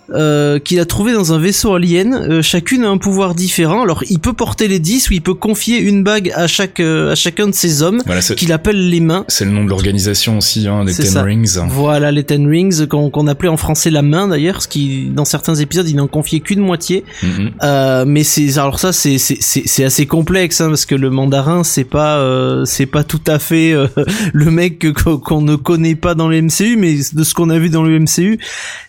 qu'il 0.65 0.81
a 0.81 0.85
trouvées 0.87 1.13
dans 1.13 1.33
un 1.33 1.39
vaisseau 1.47 1.75
alien. 1.75 2.13
euh, 2.15 2.43
chacune 2.43 2.83
a 2.85 2.89
un 2.89 2.99
pouvoir 2.99 3.35
différent. 3.37 3.83
Alors, 3.83 4.03
il 4.11 4.19
peut 4.19 4.33
porter 4.33 4.67
les 4.69 4.81
10 4.81 5.11
ou 5.11 5.13
il 5.13 5.23
peut 5.23 5.35
confier 5.35 5.79
une 5.79 6.03
bague 6.03 6.33
à 6.35 6.47
chaque 6.49 6.81
euh, 6.81 7.13
à 7.13 7.15
chacun 7.15 7.47
de 7.47 7.55
ses 7.55 7.83
hommes 7.83 8.03
Voilà, 8.05 8.21
qu'il 8.21 8.53
appelle 8.53 8.89
les 8.91 9.01
mains. 9.01 9.25
c'est 9.29 9.45
le 9.45 9.53
nom 9.53 9.65
de 9.65 9.69
l'organisation 9.71 10.39
aussi, 10.39 10.67
hein, 10.67 10.85
C'est 10.89 11.05
Ten 11.05 11.13
ça. 11.13 11.23
Rings. 11.23 11.59
Voilà 11.69 12.11
les 12.11 12.25
Ten 12.25 12.49
Rings 12.49 12.87
qu'on 12.89 13.27
appelait 13.29 13.49
en 13.49 13.57
français 13.57 13.91
la 13.91 14.03
main 14.03 14.27
d'ailleurs, 14.29 14.61
ce 14.63 14.69
qui 14.69 15.09
dans 15.15 15.25
certains 15.25 15.55
épisodes 15.55 15.89
il 15.89 15.97
n'en 15.97 16.09
confiait 16.09 16.41
qu'une 16.41 16.61
moitié. 16.61 17.05
Mhm. 17.23 17.51
Euh, 17.63 18.05
mais 18.07 18.25
c'est 18.25 18.59
alors 18.59 18.79
ça 18.81 18.93
c'est 18.93 19.19
c'est 19.19 19.39
c'est 19.41 19.85
assez 19.85 20.07
complexe 20.07 20.61
hein, 20.61 20.69
parce 20.69 20.87
que 20.87 20.95
le 20.97 21.11
mandarin 21.11 21.63
c'est 21.63 21.85
pas 21.85 22.19
euh, 22.19 22.65
c'est 22.65 22.87
pas 22.87 23.05
tout 23.05 23.21
à 23.27 23.39
fait 23.39 23.73
euh, 23.73 23.87
le 24.33 24.51
mec 24.51 24.85
qu'on 24.93 25.41
ne 25.43 25.55
connaît 25.57 25.95
pas 25.95 26.15
dans 26.15 26.29
le 26.29 26.43
MCU, 26.43 26.77
mais 26.77 26.97
de 27.13 27.25
ce 27.25 27.35
qu'on 27.35 27.51
a 27.51 27.59
vu 27.59 27.69
dans 27.71 27.83
le 27.85 27.99
MCU, 28.01 28.39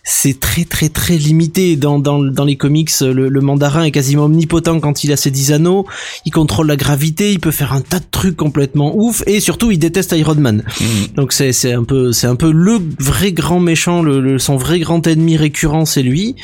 c'est 0.02 0.40
très 0.40 0.64
très 0.64 0.88
très 0.88 1.14
limité 1.16 1.76
dans 1.76 1.98
dans 1.98 2.18
dans 2.18 2.44
les 2.48 2.56
comics. 2.56 2.90
Le, 3.00 3.28
le 3.28 3.40
mandarin 3.40 3.84
est 3.84 3.92
quasiment 3.92 4.24
omnipotent 4.24 4.80
quand 4.80 5.04
il 5.04 5.12
a 5.12 5.16
ses 5.16 5.30
10 5.30 5.52
anneaux. 5.52 5.86
Il 6.26 6.32
contrôle 6.32 6.66
la 6.66 6.76
gravité, 6.76 7.30
il 7.32 7.38
peut 7.40 7.52
faire 7.52 7.72
un 7.72 7.80
tas 7.80 8.00
de 8.00 8.04
trucs 8.10 8.36
complètement 8.36 8.92
ouf 8.96 9.22
et 9.26 9.38
surtout 9.40 9.70
il 9.70 9.78
déteste 9.78 10.12
Iron 10.18 10.34
Man. 10.34 10.64
Mhm. 10.80 10.86
Donc 11.16 11.32
c'est 11.32 11.52
c'est 11.52 11.72
un 11.72 11.84
peu 11.84 12.10
c'est 12.12 12.26
un 12.26 12.34
peu 12.36 12.50
le 12.50 12.78
vrai 12.98 13.30
grand 13.32 13.60
méchant, 13.60 14.02
le, 14.02 14.20
le- 14.20 14.38
son 14.40 14.56
vrai 14.56 14.80
grand 14.80 15.06
ennemi 15.06 15.36
récurrent 15.36 15.84
c'est 15.84 16.02
lui. 16.02 16.34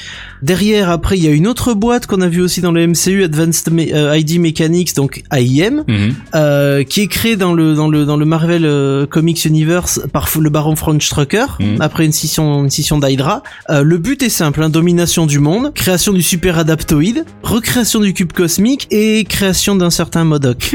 Derrière 0.43 0.91
après 0.91 1.17
il 1.19 1.25
y 1.25 1.29
a 1.29 1.31
une 1.33 1.47
autre 1.47 1.75
boîte 1.75 2.07
qu'on 2.07 2.21
a 2.21 2.29
vu 2.29 2.43
aussi 2.43 2.61
dans 2.61 2.73
le 2.73 2.87
MCU 2.87 3.25
Advanced 3.25 3.73
Me- 3.73 3.93
euh, 3.95 4.17
ID 4.17 4.39
Mechanics 4.39 4.95
donc 4.95 5.23
AIM 5.33 5.85
Mhm. 5.89 6.15
euh, 6.35 6.83
qui 6.85 7.01
est 7.03 7.07
créé 7.07 7.37
dans 7.37 7.55
le 7.55 7.75
dans 7.75 7.89
le 7.89 8.05
dans 8.05 8.17
le 8.17 8.25
Marvel 8.25 8.65
euh, 8.65 9.07
Comics 9.07 9.45
Universe 9.45 10.01
par 10.13 10.29
le 10.39 10.51
Baron 10.51 10.75
von 10.75 10.99
Strucker 11.01 11.47
Mhm. 11.61 11.77
après 11.81 12.05
une 12.05 12.13
scission 12.13 12.65
une 12.65 12.71
scission 12.71 12.99
d'Hydra. 12.99 13.43
Euh, 13.71 13.83
le 13.83 13.99
but 13.99 14.23
est 14.23 14.29
simple 14.29 14.63
hein, 14.63 14.69
domination 14.69 15.27
du 15.27 15.39
monde, 15.39 15.73
création 15.85 16.14
du 16.14 16.22
super 16.22 16.59
adaptoïde, 16.59 17.26
recréation 17.43 18.01
du 18.01 18.14
cube 18.14 18.32
cosmique 18.32 18.87
et 18.91 19.22
création 19.24 19.76
d'un 19.76 19.91
certain 19.91 20.24
Modoc. 20.24 20.74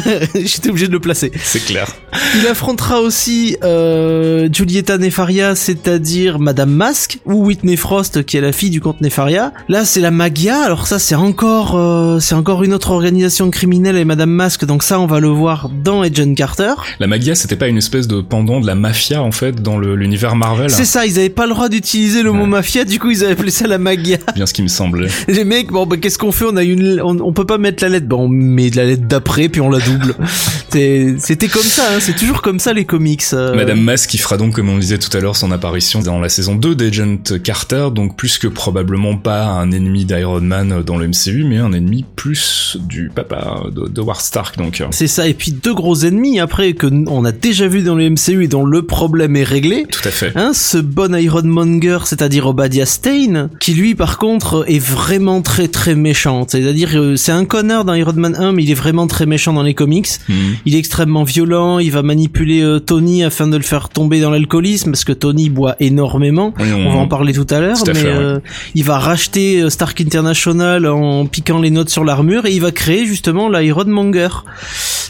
J'étais 0.36 0.68
obligé 0.68 0.86
de 0.86 0.92
le 0.92 1.00
placer. 1.00 1.32
C'est 1.42 1.64
clair. 1.64 1.88
Il 2.36 2.46
affrontera 2.46 3.00
aussi 3.00 3.56
euh, 3.64 4.48
Giulietta 4.52 4.96
Nefaria, 4.96 5.56
c'est-à-dire 5.56 6.38
Madame 6.38 6.70
Mask, 6.70 7.18
ou 7.26 7.46
Whitney 7.46 7.74
Frost, 7.74 8.24
qui 8.24 8.36
est 8.36 8.40
la 8.40 8.52
fille 8.52 8.70
du 8.70 8.80
comte 8.80 9.00
Nefaria. 9.00 9.52
Là, 9.68 9.84
c'est 9.84 10.00
la 10.00 10.12
Magia. 10.12 10.62
Alors 10.62 10.86
ça, 10.86 11.00
c'est 11.00 11.16
encore, 11.16 11.74
euh, 11.74 12.20
c'est 12.20 12.36
encore 12.36 12.62
une 12.62 12.74
autre 12.74 12.92
organisation 12.92 13.50
criminelle 13.50 13.96
et 13.96 14.04
Madame 14.04 14.30
Mask. 14.30 14.64
Donc 14.66 14.84
ça, 14.84 15.00
on 15.00 15.06
va 15.06 15.18
le 15.18 15.30
voir 15.30 15.68
dans 15.82 16.02
Agent 16.02 16.34
Carter. 16.34 16.74
La 17.00 17.08
Magia, 17.08 17.34
c'était 17.34 17.56
pas 17.56 17.66
une 17.66 17.78
espèce 17.78 18.06
de 18.06 18.20
pendant 18.20 18.60
de 18.60 18.68
la 18.68 18.76
mafia 18.76 19.20
en 19.20 19.32
fait 19.32 19.60
dans 19.60 19.80
l'univers 19.80 20.36
Marvel. 20.36 20.70
C'est 20.70 20.84
ça. 20.84 21.06
Ils 21.06 21.18
avaient 21.18 21.28
pas 21.28 21.48
le 21.48 21.54
droit 21.54 21.68
d'utiliser 21.68 22.22
le 22.22 22.30
mot 22.30 22.46
mafia. 22.46 22.84
Du 22.84 23.00
coup, 23.00 23.10
ils 23.10 23.24
avaient 23.24 23.32
appelé 23.32 23.50
ça 23.50 23.66
la 23.66 23.78
Magia. 23.78 24.18
Bien 24.34 24.46
ce 24.46 24.52
qui 24.54 24.62
me 24.62 24.68
semblait. 24.68 25.08
Les 25.28 25.44
mecs, 25.44 25.68
bon, 25.72 25.86
bah, 25.86 25.96
qu'est-ce 25.96 26.18
qu'on 26.18 26.32
fait? 26.32 26.44
On 26.46 26.56
a 26.56 26.62
une, 26.62 27.00
on, 27.02 27.18
on 27.20 27.32
peut 27.32 27.46
pas 27.46 27.58
mettre 27.58 27.82
la 27.82 27.88
lettre. 27.90 28.06
Bon, 28.06 28.24
on 28.24 28.28
met 28.28 28.70
de 28.70 28.76
la 28.76 28.84
lettre 28.84 29.04
d'après, 29.06 29.48
puis 29.48 29.60
on 29.60 29.70
la 29.70 29.78
double. 29.80 30.14
C'était 30.70 31.48
comme 31.48 31.62
ça. 31.62 31.82
Hein, 31.94 31.98
c'est 32.00 32.16
toujours 32.16 32.42
comme 32.42 32.58
ça 32.58 32.72
les 32.72 32.84
comics. 32.84 33.22
euh. 33.32 33.54
Madame 33.54 33.80
Mask 33.80 34.10
qui 34.10 34.18
fera 34.18 34.36
donc, 34.36 34.54
comme 34.54 34.68
on 34.68 34.74
le 34.74 34.80
disait 34.80 34.98
tout 34.98 35.14
à 35.16 35.20
l'heure, 35.20 35.36
son 35.36 35.50
apparition 35.50 36.00
dans 36.00 36.20
la 36.20 36.28
saison 36.28 36.54
2 36.54 36.74
d'Agent 36.74 37.18
Carter, 37.42 37.88
donc 37.94 38.16
plus 38.16 38.38
que 38.38 38.46
probablement 38.46 39.16
pas 39.16 39.46
un 39.46 39.70
ennemi 39.70 40.04
d'Iron 40.04 40.40
Man 40.40 40.82
dans 40.84 40.96
le 40.98 41.08
MCU, 41.08 41.44
mais 41.44 41.58
un 41.58 41.72
ennemi 41.72 42.04
plus 42.16 42.76
du 42.86 43.10
papa 43.14 43.62
de, 43.74 43.88
de 43.88 44.00
War 44.00 44.20
Stark, 44.20 44.58
donc. 44.58 44.82
C'est 44.90 45.06
ça, 45.06 45.26
et 45.26 45.34
puis 45.34 45.52
deux 45.52 45.74
gros 45.74 45.96
ennemis 46.04 46.38
après 46.40 46.72
que 46.74 46.86
on 47.08 47.24
a 47.24 47.32
déjà 47.32 47.66
vu 47.66 47.82
dans 47.82 47.94
le 47.94 48.10
MCU 48.10 48.44
et 48.44 48.48
dont 48.48 48.64
le 48.64 48.82
problème 48.82 49.36
est 49.36 49.44
réglé. 49.44 49.86
Tout 49.90 50.06
à 50.06 50.10
fait. 50.10 50.32
Hein, 50.36 50.52
ce 50.54 50.78
bon 50.78 51.14
Ironmonger, 51.14 51.98
c'est-à-dire 52.04 52.46
Obadiah 52.46 52.86
Stane, 52.86 53.48
qui 53.60 53.74
lui 53.74 53.94
par 53.94 54.17
contre 54.18 54.64
est 54.68 54.78
vraiment 54.78 55.40
très 55.40 55.68
très 55.68 55.94
méchant. 55.94 56.44
C'est-à-dire 56.46 56.90
euh, 56.96 57.16
c'est 57.16 57.32
un 57.32 57.44
connard 57.44 57.84
dans 57.84 57.94
Iron 57.94 58.12
Man 58.14 58.34
1, 58.38 58.52
mais 58.52 58.64
il 58.64 58.70
est 58.70 58.74
vraiment 58.74 59.06
très 59.06 59.24
méchant 59.24 59.52
dans 59.54 59.62
les 59.62 59.74
comics. 59.74 60.08
Mhm. 60.28 60.36
Il 60.66 60.74
est 60.74 60.78
extrêmement 60.78 61.24
violent, 61.24 61.78
il 61.78 61.90
va 61.92 62.02
manipuler 62.02 62.60
euh, 62.62 62.78
Tony 62.80 63.24
afin 63.24 63.46
de 63.46 63.56
le 63.56 63.62
faire 63.62 63.88
tomber 63.88 64.20
dans 64.20 64.30
l'alcoolisme, 64.30 64.90
parce 64.90 65.04
que 65.04 65.12
Tony 65.12 65.48
boit 65.48 65.76
énormément. 65.80 66.52
Oui, 66.60 66.66
On 66.72 66.90
va 66.92 66.98
en 66.98 67.08
parler 67.08 67.32
tout 67.32 67.46
à 67.50 67.60
l'heure, 67.60 67.76
mais 67.86 67.94
fait, 67.94 68.08
ouais. 68.08 68.14
euh, 68.14 68.38
il 68.74 68.84
va 68.84 68.98
racheter 68.98 69.62
euh, 69.62 69.70
Stark 69.70 70.00
International 70.00 70.86
en 70.86 71.24
piquant 71.26 71.60
les 71.60 71.70
notes 71.70 71.88
sur 71.90 72.04
l'armure 72.04 72.44
et 72.46 72.52
il 72.52 72.60
va 72.60 72.72
créer 72.72 73.06
justement 73.06 73.48
l'Ironmonger. 73.48 74.28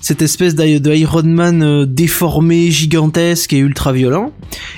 Cette 0.00 0.22
espèce 0.22 0.54
d'I- 0.54 0.80
de 0.80 0.94
Iron 0.94 1.22
Man 1.24 1.62
euh, 1.62 1.86
déformé, 1.86 2.70
gigantesque 2.70 3.52
et 3.52 3.58
ultra 3.58 3.92
violent. 3.92 4.32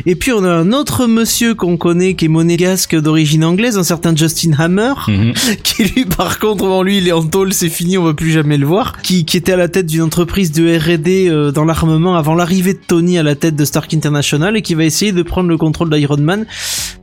Et 0.06 0.14
puis 0.14 0.32
on 0.32 0.44
a 0.44 0.50
un 0.50 0.72
autre 0.72 1.06
monsieur 1.06 1.54
qu'on 1.54 1.76
connaît 1.76 2.14
qui 2.14 2.24
est 2.26 2.28
monégasque 2.28 2.96
d'origine 3.00 3.44
anglaise, 3.44 3.76
un 3.78 3.82
certain 3.82 4.12
Justin 4.20 4.52
Hammer, 4.58 4.92
Mhm. 5.08 5.32
qui 5.64 5.84
lui 5.84 6.04
par 6.04 6.38
contre, 6.38 6.64
bon 6.64 6.82
lui 6.82 6.98
il 6.98 7.08
est 7.08 7.12
en 7.12 7.22
tôle, 7.24 7.52
c'est 7.52 7.68
fini, 7.68 7.98
on 7.98 8.04
va 8.04 8.14
plus 8.14 8.30
jamais 8.30 8.56
le 8.58 8.66
voir, 8.66 9.00
qui, 9.02 9.24
qui 9.24 9.36
était 9.36 9.52
à 9.52 9.56
la 9.56 9.68
tête 9.68 9.86
d'une 9.86 10.02
entreprise 10.02 10.52
de 10.52 10.76
R&D 10.78 11.28
euh, 11.28 11.50
dans 11.50 11.64
l'armement 11.64 12.14
avant 12.16 12.34
l'arrivée 12.34 12.74
de 12.74 12.80
Tony 12.86 13.18
à 13.18 13.22
la 13.22 13.34
tête 13.34 13.56
de 13.56 13.64
Stark 13.64 13.92
International 13.94 14.56
et 14.56 14.62
qui 14.62 14.74
va 14.74 14.84
essayer 14.84 15.12
de 15.12 15.22
prendre 15.22 15.48
le 15.48 15.56
contrôle 15.56 15.90
d'Iron 15.90 16.18
Man 16.18 16.46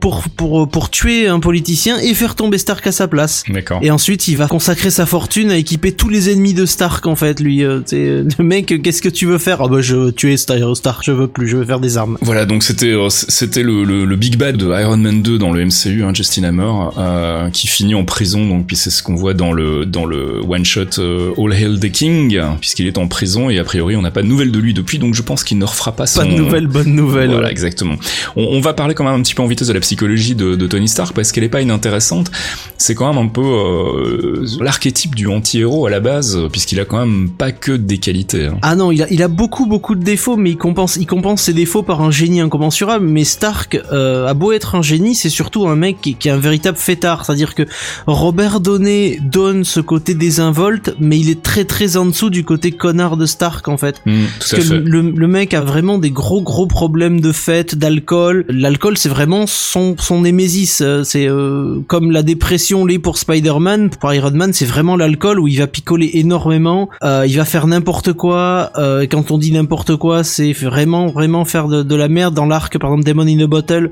pour, 0.00 0.24
pour, 0.36 0.68
pour 0.68 0.90
tuer 0.90 1.26
un 1.28 1.40
politicien 1.40 1.98
et 1.98 2.14
faire 2.14 2.34
tomber 2.36 2.58
Stark 2.58 2.86
à 2.86 2.92
sa 2.92 3.08
place. 3.08 3.42
D'accord. 3.48 3.80
Et 3.82 3.90
ensuite, 3.90 4.28
il 4.28 4.36
va 4.36 4.46
consacrer 4.46 4.90
sa 4.90 5.06
fortune 5.06 5.50
à 5.50 5.56
équiper 5.56 5.92
tous 5.92 6.08
les 6.08 6.30
ennemis 6.30 6.54
de 6.54 6.66
Stark, 6.66 7.04
en 7.06 7.16
fait, 7.16 7.40
lui. 7.40 7.64
euh, 7.64 7.80
tu 7.80 7.96
sais, 7.96 8.22
le 8.38 8.44
mec, 8.44 8.80
qu'est-ce 8.82 9.02
que 9.02 9.08
tu 9.08 9.26
veux 9.26 9.38
faire? 9.38 9.60
Ah 9.60 9.68
bah, 9.68 9.80
je 9.80 9.96
veux 9.96 10.12
tuer 10.12 10.36
Star- 10.36 10.76
Stark, 10.76 11.02
je 11.04 11.12
veux 11.12 11.26
plus, 11.26 11.48
je 11.48 11.56
veux 11.56 11.64
faire 11.64 11.80
des 11.80 11.96
armes. 11.96 12.16
Voilà, 12.22 12.46
donc 12.46 12.62
c'était 12.62 12.92
euh, 12.92 13.08
c'était 13.10 13.62
le, 13.62 13.82
le, 13.84 14.04
le 14.04 14.16
big 14.16 14.36
bad 14.36 14.56
de 14.56 14.66
Iron 14.80 14.96
Man 14.98 15.22
2 15.22 15.38
dans 15.38 15.50
le 15.52 15.64
MCU, 15.64 16.04
hein, 16.04 16.12
Justin 16.14 16.44
Hammer, 16.44 16.70
euh, 17.08 17.50
qui 17.50 17.66
finit 17.66 17.94
en 17.94 18.04
prison. 18.04 18.46
Donc 18.46 18.66
puis 18.66 18.76
c'est 18.76 18.90
ce 18.90 19.02
qu'on 19.02 19.14
voit 19.14 19.34
dans 19.34 19.52
le 19.52 19.86
dans 19.86 20.04
le 20.06 20.40
one 20.46 20.64
shot 20.64 20.98
euh, 20.98 21.32
All 21.38 21.52
Hail 21.52 21.78
the 21.80 21.90
King, 21.90 22.40
puisqu'il 22.60 22.86
est 22.86 22.98
en 22.98 23.08
prison 23.08 23.50
et 23.50 23.58
a 23.58 23.64
priori 23.64 23.96
on 23.96 24.02
n'a 24.02 24.10
pas 24.10 24.22
de 24.22 24.26
nouvelles 24.26 24.52
de 24.52 24.58
lui 24.58 24.74
depuis. 24.74 24.98
Donc 24.98 25.14
je 25.14 25.22
pense 25.22 25.44
qu'il 25.44 25.58
ne 25.58 25.64
refera 25.64 25.92
pas 25.92 26.06
son 26.06 26.20
Pas 26.20 26.26
de 26.26 26.32
nouvelles, 26.32 26.66
bonnes 26.66 26.94
nouvelles. 26.94 27.30
Voilà, 27.30 27.46
ouais. 27.46 27.52
exactement. 27.52 27.96
On, 28.36 28.44
on 28.44 28.60
va 28.60 28.74
parler 28.74 28.94
quand 28.94 29.04
même 29.04 29.14
un 29.14 29.22
petit 29.22 29.34
peu 29.34 29.42
en 29.42 29.46
vitesse 29.46 29.68
de 29.68 29.72
la 29.72 29.80
psychologie 29.80 30.34
de, 30.34 30.54
de 30.54 30.66
Tony 30.66 30.88
Stark 30.88 31.14
parce 31.14 31.32
qu'elle 31.32 31.44
est 31.44 31.48
pas 31.48 31.62
inintéressante. 31.62 32.30
C'est 32.76 32.94
quand 32.94 33.12
même 33.12 33.22
un 33.22 33.28
peu 33.28 33.42
euh, 33.42 34.46
l'archétype 34.60 35.14
du 35.14 35.26
anti-héros 35.26 35.86
à 35.86 35.90
la 35.90 36.00
base, 36.00 36.38
puisqu'il 36.52 36.80
a 36.80 36.84
quand 36.84 36.98
même 36.98 37.28
pas 37.30 37.52
que 37.52 37.72
des 37.72 37.98
qualités. 37.98 38.46
hein. 38.46 38.58
Ah 38.62 38.76
non, 38.76 38.92
il 38.92 39.02
a, 39.02 39.06
il 39.10 39.22
a 39.22 39.28
beaucoup 39.28 39.66
beaucoup 39.66 39.94
de 39.94 40.04
défauts, 40.04 40.36
mais 40.36 40.50
il 40.50 40.56
compense, 40.56 40.96
il 40.96 41.06
compense 41.06 41.42
ses 41.42 41.52
défauts 41.52 41.82
par 41.82 42.02
un 42.02 42.10
génie 42.10 42.40
incommensurable. 42.40 43.06
Mais 43.06 43.24
Stark 43.24 43.78
a 43.90 44.34
beau 44.34 44.52
être 44.52 44.74
un 44.74 44.82
génie, 44.82 45.14
c'est 45.14 45.28
surtout 45.30 45.66
un 45.68 45.76
mec 45.76 46.00
qui, 46.00 46.14
qui 46.14 46.28
est 46.28 46.32
un 46.32 46.38
véritable 46.38 46.76
C'est-à-dire 47.24 47.54
que 47.54 47.62
Robert 48.06 48.60
Downey 48.60 49.18
donne 49.22 49.64
ce 49.64 49.80
côté 49.80 50.14
désinvolte, 50.14 50.94
mais 51.00 51.18
il 51.18 51.30
est 51.30 51.42
très 51.42 51.64
très 51.64 51.96
en 51.96 52.06
dessous 52.06 52.30
du 52.30 52.44
côté 52.44 52.72
connard 52.72 53.16
de 53.16 53.26
Stark 53.26 53.68
en 53.68 53.76
fait. 53.76 54.00
Mm, 54.06 54.24
tout 54.24 54.28
Parce 54.38 54.52
que 54.52 54.60
fait. 54.60 54.78
le, 54.78 55.00
le 55.10 55.26
mec 55.26 55.54
a 55.54 55.60
vraiment 55.60 55.98
des 55.98 56.10
gros 56.10 56.42
gros 56.42 56.66
problèmes 56.66 57.20
de 57.20 57.32
fête, 57.32 57.74
d'alcool. 57.74 58.44
L'alcool 58.48 58.96
c'est 58.98 59.08
vraiment 59.08 59.46
son 59.46 59.94
son 59.98 60.22
némésis. 60.22 60.80
Euh, 60.80 61.02
C'est 61.04 61.28
euh, 61.28 61.80
comme 61.86 62.10
la 62.10 62.22
dépression 62.22 62.84
l'est 62.84 62.98
pour 62.98 63.18
Spider-Man, 63.18 63.90
pour 63.90 64.12
Iron 64.12 64.30
Man, 64.32 64.52
c'est 64.52 64.64
vraiment 64.66 64.96
l'alcool 64.96 65.40
où 65.40 65.48
il 65.48 65.58
va 65.58 65.66
picoler 65.66 66.10
énormément. 66.14 66.88
Euh, 67.02 67.24
il 67.26 67.36
va 67.36 67.44
faire 67.44 67.66
n'importe 67.66 68.12
quoi. 68.12 68.70
Euh, 68.76 69.00
et 69.02 69.08
quand 69.08 69.30
on 69.30 69.38
dit 69.38 69.52
n'importe 69.52 69.96
quoi, 69.96 70.24
c'est 70.24 70.52
vraiment 70.52 71.06
vraiment 71.06 71.44
faire 71.44 71.68
de, 71.68 71.82
de 71.82 71.94
la 71.94 72.08
merde. 72.08 72.34
Dans 72.34 72.46
l'arc 72.46 72.78
par 72.78 72.90
exemple 72.90 73.06
Demon 73.08 73.26
in 73.26 73.40
a 73.40 73.46
Bottle, 73.46 73.90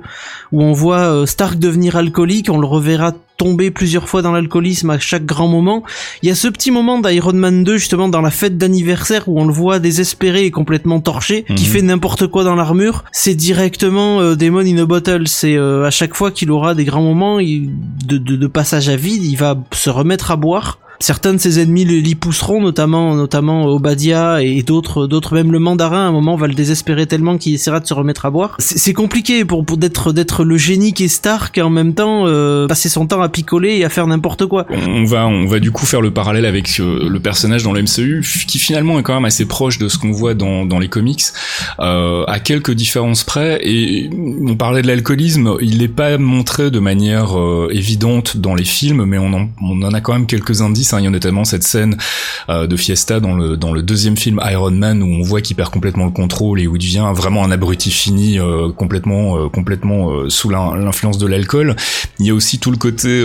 où 0.53 0.63
on 0.63 0.73
voit 0.73 1.27
Stark 1.27 1.59
devenir 1.59 1.97
alcoolique, 1.97 2.49
on 2.51 2.59
le 2.59 2.67
reverra 2.67 2.96
tomber 3.37 3.71
plusieurs 3.71 4.09
fois 4.09 4.23
dans 4.23 4.33
l'alcoolisme 4.33 4.89
à 4.91 4.99
chaque 4.99 5.27
grand 5.27 5.47
moment. 5.49 5.83
Il 6.23 6.29
y 6.29 6.33
a 6.33 6.35
ce 6.35 6.49
petit 6.49 6.71
moment 6.71 6.99
d'Iron 6.99 7.35
Man 7.35 7.65
2 7.65 7.77
justement 7.77 8.09
dans 8.09 8.23
la 8.23 8.31
fête 8.31 8.57
d'anniversaire 8.57 9.29
où 9.29 9.39
on 9.39 9.45
le 9.45 9.53
voit 9.53 9.79
désespéré 9.79 10.45
et 10.47 10.51
complètement 10.51 11.01
torché, 11.01 11.45
qui 11.55 11.65
Mhm. 11.67 11.71
fait 11.71 11.83
n'importe 11.83 12.27
quoi 12.29 12.45
dans 12.45 12.55
l'armure. 12.55 13.05
C'est 13.13 13.35
directement 13.35 14.21
euh, 14.21 14.37
Demon 14.37 14.61
in 14.61 14.79
a 14.79 14.87
Bottle. 14.87 15.29
C'est 15.29 15.57
euh, 15.57 15.85
à 15.85 15.91
chaque 15.91 16.15
fois 16.15 16.31
qu'il 16.31 16.51
aura 16.51 16.75
des 16.75 16.85
grands 16.85 17.03
moments 17.03 17.39
il- 17.39 17.71
de, 18.07 18.17
de, 18.19 18.37
de 18.37 18.47
passage 18.47 18.89
à 18.89 18.97
vide, 18.97 19.23
il 19.25 19.37
va 19.37 19.57
se 19.73 19.91
remettre 19.91 20.31
à 20.31 20.37
boire. 20.37 20.79
Certains 21.01 21.35
de 21.35 21.39
ses 21.39 21.61
ennemis 21.61 21.85
l'y 21.85 22.15
pousseront, 22.15 22.61
notamment 22.61 23.15
notamment 23.15 23.67
Obadiah 23.67 24.43
et 24.43 24.63
d'autres 24.63 25.07
d'autres 25.07 25.35
même 25.35 25.53
le 25.53 25.59
mandarin 25.59 26.07
à 26.07 26.09
un 26.09 26.13
moment 26.13 26.37
va 26.37 26.47
le 26.47 26.55
désespérer 26.55 27.07
tellement 27.07 27.39
qu'il 27.39 27.55
essaiera 27.55 27.81
de 27.81 27.87
se 27.87 27.95
remettre 27.95 28.27
à 28.27 28.31
boire. 28.31 28.57
C'est 28.59 28.79
c'est 28.79 28.93
compliqué 28.93 29.45
pour 29.45 29.65
pour 29.65 29.77
d'être 29.77 30.13
d'être 30.13 30.45
le 30.45 30.57
génie 30.57 30.93
qui 30.93 31.05
est 31.05 31.09
Stark 31.09 31.59
et 31.59 31.63
en 31.63 31.71
même 31.71 31.95
temps 31.95 32.27
euh, 32.27 32.67
passer 32.67 32.89
son 32.89 33.07
temps 33.07 33.21
à 33.21 33.29
picoler 33.29 33.77
et 33.77 33.85
à 33.85 33.89
faire 33.89 34.07
n'importe 34.07 34.47
quoi. 34.47 34.67
On 34.71 35.05
va, 35.05 35.27
on 35.27 35.47
va 35.47 35.61
du 35.61 35.71
coup 35.71 35.87
faire 35.87 36.01
le 36.01 36.11
parallèle 36.11 36.45
avec 36.45 36.81
euh, 36.81 37.09
le 37.09 37.21
personnage 37.21 37.63
dans 37.63 37.73
le 37.73 37.83
MCU, 37.83 38.25
qui 38.47 38.59
finalement 38.59 38.99
est 38.99 39.03
quand 39.03 39.15
même 39.15 39.25
assez 39.25 39.47
proche 39.47 39.79
de 39.79 39.89
ce 39.89 39.99
qu'on 39.99 40.13
voit 40.13 40.35
dans, 40.35 40.65
dans 40.65 40.79
les 40.79 40.89
comics, 40.89 41.23
euh, 41.81 42.25
à 42.27 42.41
quelques 42.41 42.73
différences 42.73 43.25
près. 43.25 43.61
Et 43.63 44.11
on 44.47 44.57
parlait 44.57 44.83
de 44.83 44.87
l'alcoolisme, 44.87 45.57
il 45.61 45.79
n'est 45.79 45.89
pas 45.89 46.19
montré 46.19 46.71
de 46.71 46.79
manière 46.79 47.39
euh, 47.39 47.69
évidente 47.73 48.37
dans 48.37 48.55
les 48.55 48.65
films, 48.65 49.05
mais 49.05 49.19
on 49.19 49.33
en, 49.33 49.49
on 49.61 49.83
en 49.83 49.93
a 49.93 50.01
quand 50.01 50.13
même 50.13 50.27
quelques 50.27 50.63
indices 50.63 50.86
Hein. 50.93 51.01
Il 51.01 51.05
y 51.05 51.07
a 51.07 51.11
notamment 51.11 51.45
cette 51.45 51.63
scène 51.63 51.97
euh, 52.49 52.67
de 52.67 52.77
Fiesta 52.77 53.21
dans 53.21 53.35
le 53.35 53.57
dans 53.57 53.73
le 53.73 53.83
deuxième 53.83 54.17
film 54.17 54.41
Iron 54.51 54.71
Man 54.71 55.03
où 55.03 55.07
on 55.07 55.23
voit 55.23 55.41
qu'il 55.41 55.57
perd 55.57 55.71
complètement 55.71 56.05
le 56.05 56.11
contrôle 56.11 56.61
et 56.61 56.67
où 56.67 56.77
il 56.77 56.79
devient 56.79 57.11
vraiment 57.15 57.45
un 57.45 57.51
abruti 57.51 57.91
fini, 57.91 58.39
euh, 58.39 58.71
complètement 58.71 59.37
euh, 59.39 59.49
complètement 59.49 60.11
euh, 60.11 60.29
sous 60.29 60.51
l'influence 60.51 61.19
de 61.19 61.27
l'alcool. 61.27 61.77
Il 62.19 62.27
y 62.27 62.31
a 62.31 62.35
aussi 62.35 62.59
tout 62.59 62.71
le 62.71 62.77
côté 62.77 63.25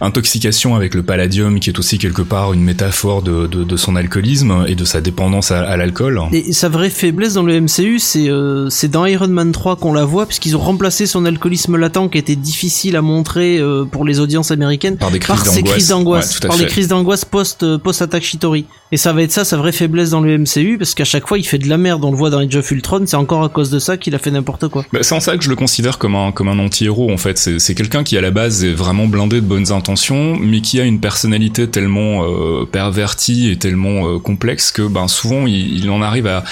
intoxication 0.00 0.74
avec 0.74 0.94
le 0.94 1.02
palladium 1.02 1.58
qui 1.58 1.70
est 1.70 1.78
aussi 1.78 1.98
quelque 1.98 2.22
part 2.22 2.52
une 2.52 2.62
métaphore 2.62 3.22
de, 3.22 3.46
de, 3.46 3.64
de 3.64 3.76
son 3.76 3.96
alcoolisme 3.96 4.64
et 4.68 4.74
de 4.74 4.84
sa 4.84 5.00
dépendance 5.00 5.50
à, 5.50 5.62
à 5.62 5.76
l'alcool. 5.76 6.20
Et 6.32 6.52
sa 6.52 6.68
vraie 6.68 6.90
faiblesse 6.90 7.34
dans 7.34 7.42
le 7.42 7.60
MCU, 7.60 7.98
c'est 7.98 8.28
c'est 8.68 8.90
dans 8.90 9.06
Iron 9.06 9.28
Man 9.28 9.52
3 9.52 9.76
qu'on 9.76 9.92
la 9.92 10.04
voit 10.04 10.26
puisqu'ils 10.26 10.56
ont 10.56 10.60
remplacé 10.60 11.06
son 11.06 11.24
alcoolisme 11.24 11.76
latent 11.76 12.10
qui 12.10 12.18
était 12.18 12.36
difficile 12.36 12.96
à 12.96 13.02
montrer 13.02 13.60
pour 13.90 14.04
les 14.04 14.20
audiences 14.20 14.50
américaines 14.50 14.96
par 14.96 15.10
des 15.10 15.18
crises 15.18 15.88
d'angoisse, 15.88 16.40
par 16.40 16.56
les 16.64 16.70
crises 16.70 16.88
d'angoisse 16.88 17.24
post 17.24 17.76
post 17.78 18.02
attaque 18.02 18.22
Shitori. 18.22 18.66
Et 18.92 18.96
ça 18.96 19.12
va 19.12 19.22
être 19.22 19.32
ça 19.32 19.44
sa 19.44 19.56
vraie 19.56 19.72
faiblesse 19.72 20.10
dans 20.10 20.20
le 20.20 20.38
MCU 20.38 20.78
parce 20.78 20.94
qu'à 20.94 21.04
chaque 21.04 21.26
fois 21.26 21.38
il 21.38 21.44
fait 21.44 21.58
de 21.58 21.68
la 21.68 21.78
merde, 21.78 22.04
on 22.04 22.10
le 22.10 22.16
voit 22.16 22.30
dans 22.30 22.38
Age 22.38 22.56
of 22.56 22.70
Ultron, 22.70 23.04
c'est 23.06 23.16
encore 23.16 23.42
à 23.42 23.48
cause 23.48 23.70
de 23.70 23.78
ça 23.78 23.96
qu'il 23.96 24.14
a 24.14 24.18
fait 24.18 24.30
n'importe 24.30 24.68
quoi. 24.68 24.84
Bah, 24.92 25.00
c'est 25.02 25.14
en 25.14 25.20
ça 25.20 25.36
que 25.36 25.44
je 25.44 25.50
le 25.50 25.56
considère 25.56 25.98
comme 25.98 26.14
un 26.14 26.32
comme 26.32 26.48
un 26.48 26.58
anti-héros 26.58 27.10
en 27.10 27.16
fait. 27.16 27.38
C'est 27.38 27.58
c'est 27.58 27.74
quelqu'un 27.74 28.04
qui 28.04 28.16
à 28.16 28.20
la 28.20 28.30
base 28.30 28.64
est 28.64 28.72
vraiment 28.72 29.06
blindé 29.06 29.36
de 29.36 29.46
bonnes 29.46 29.72
intentions, 29.72 30.36
mais 30.38 30.60
qui 30.60 30.80
a 30.80 30.84
une 30.84 31.00
personnalité 31.00 31.68
tellement 31.68 32.24
euh, 32.24 32.66
pervertie 32.66 33.50
et 33.50 33.56
tellement 33.56 34.08
euh, 34.08 34.18
complexe 34.18 34.70
que 34.70 34.82
ben 34.82 35.08
souvent 35.08 35.46
il, 35.46 35.78
il 35.78 35.90
en 35.90 36.02
arrive 36.02 36.26
à 36.26 36.44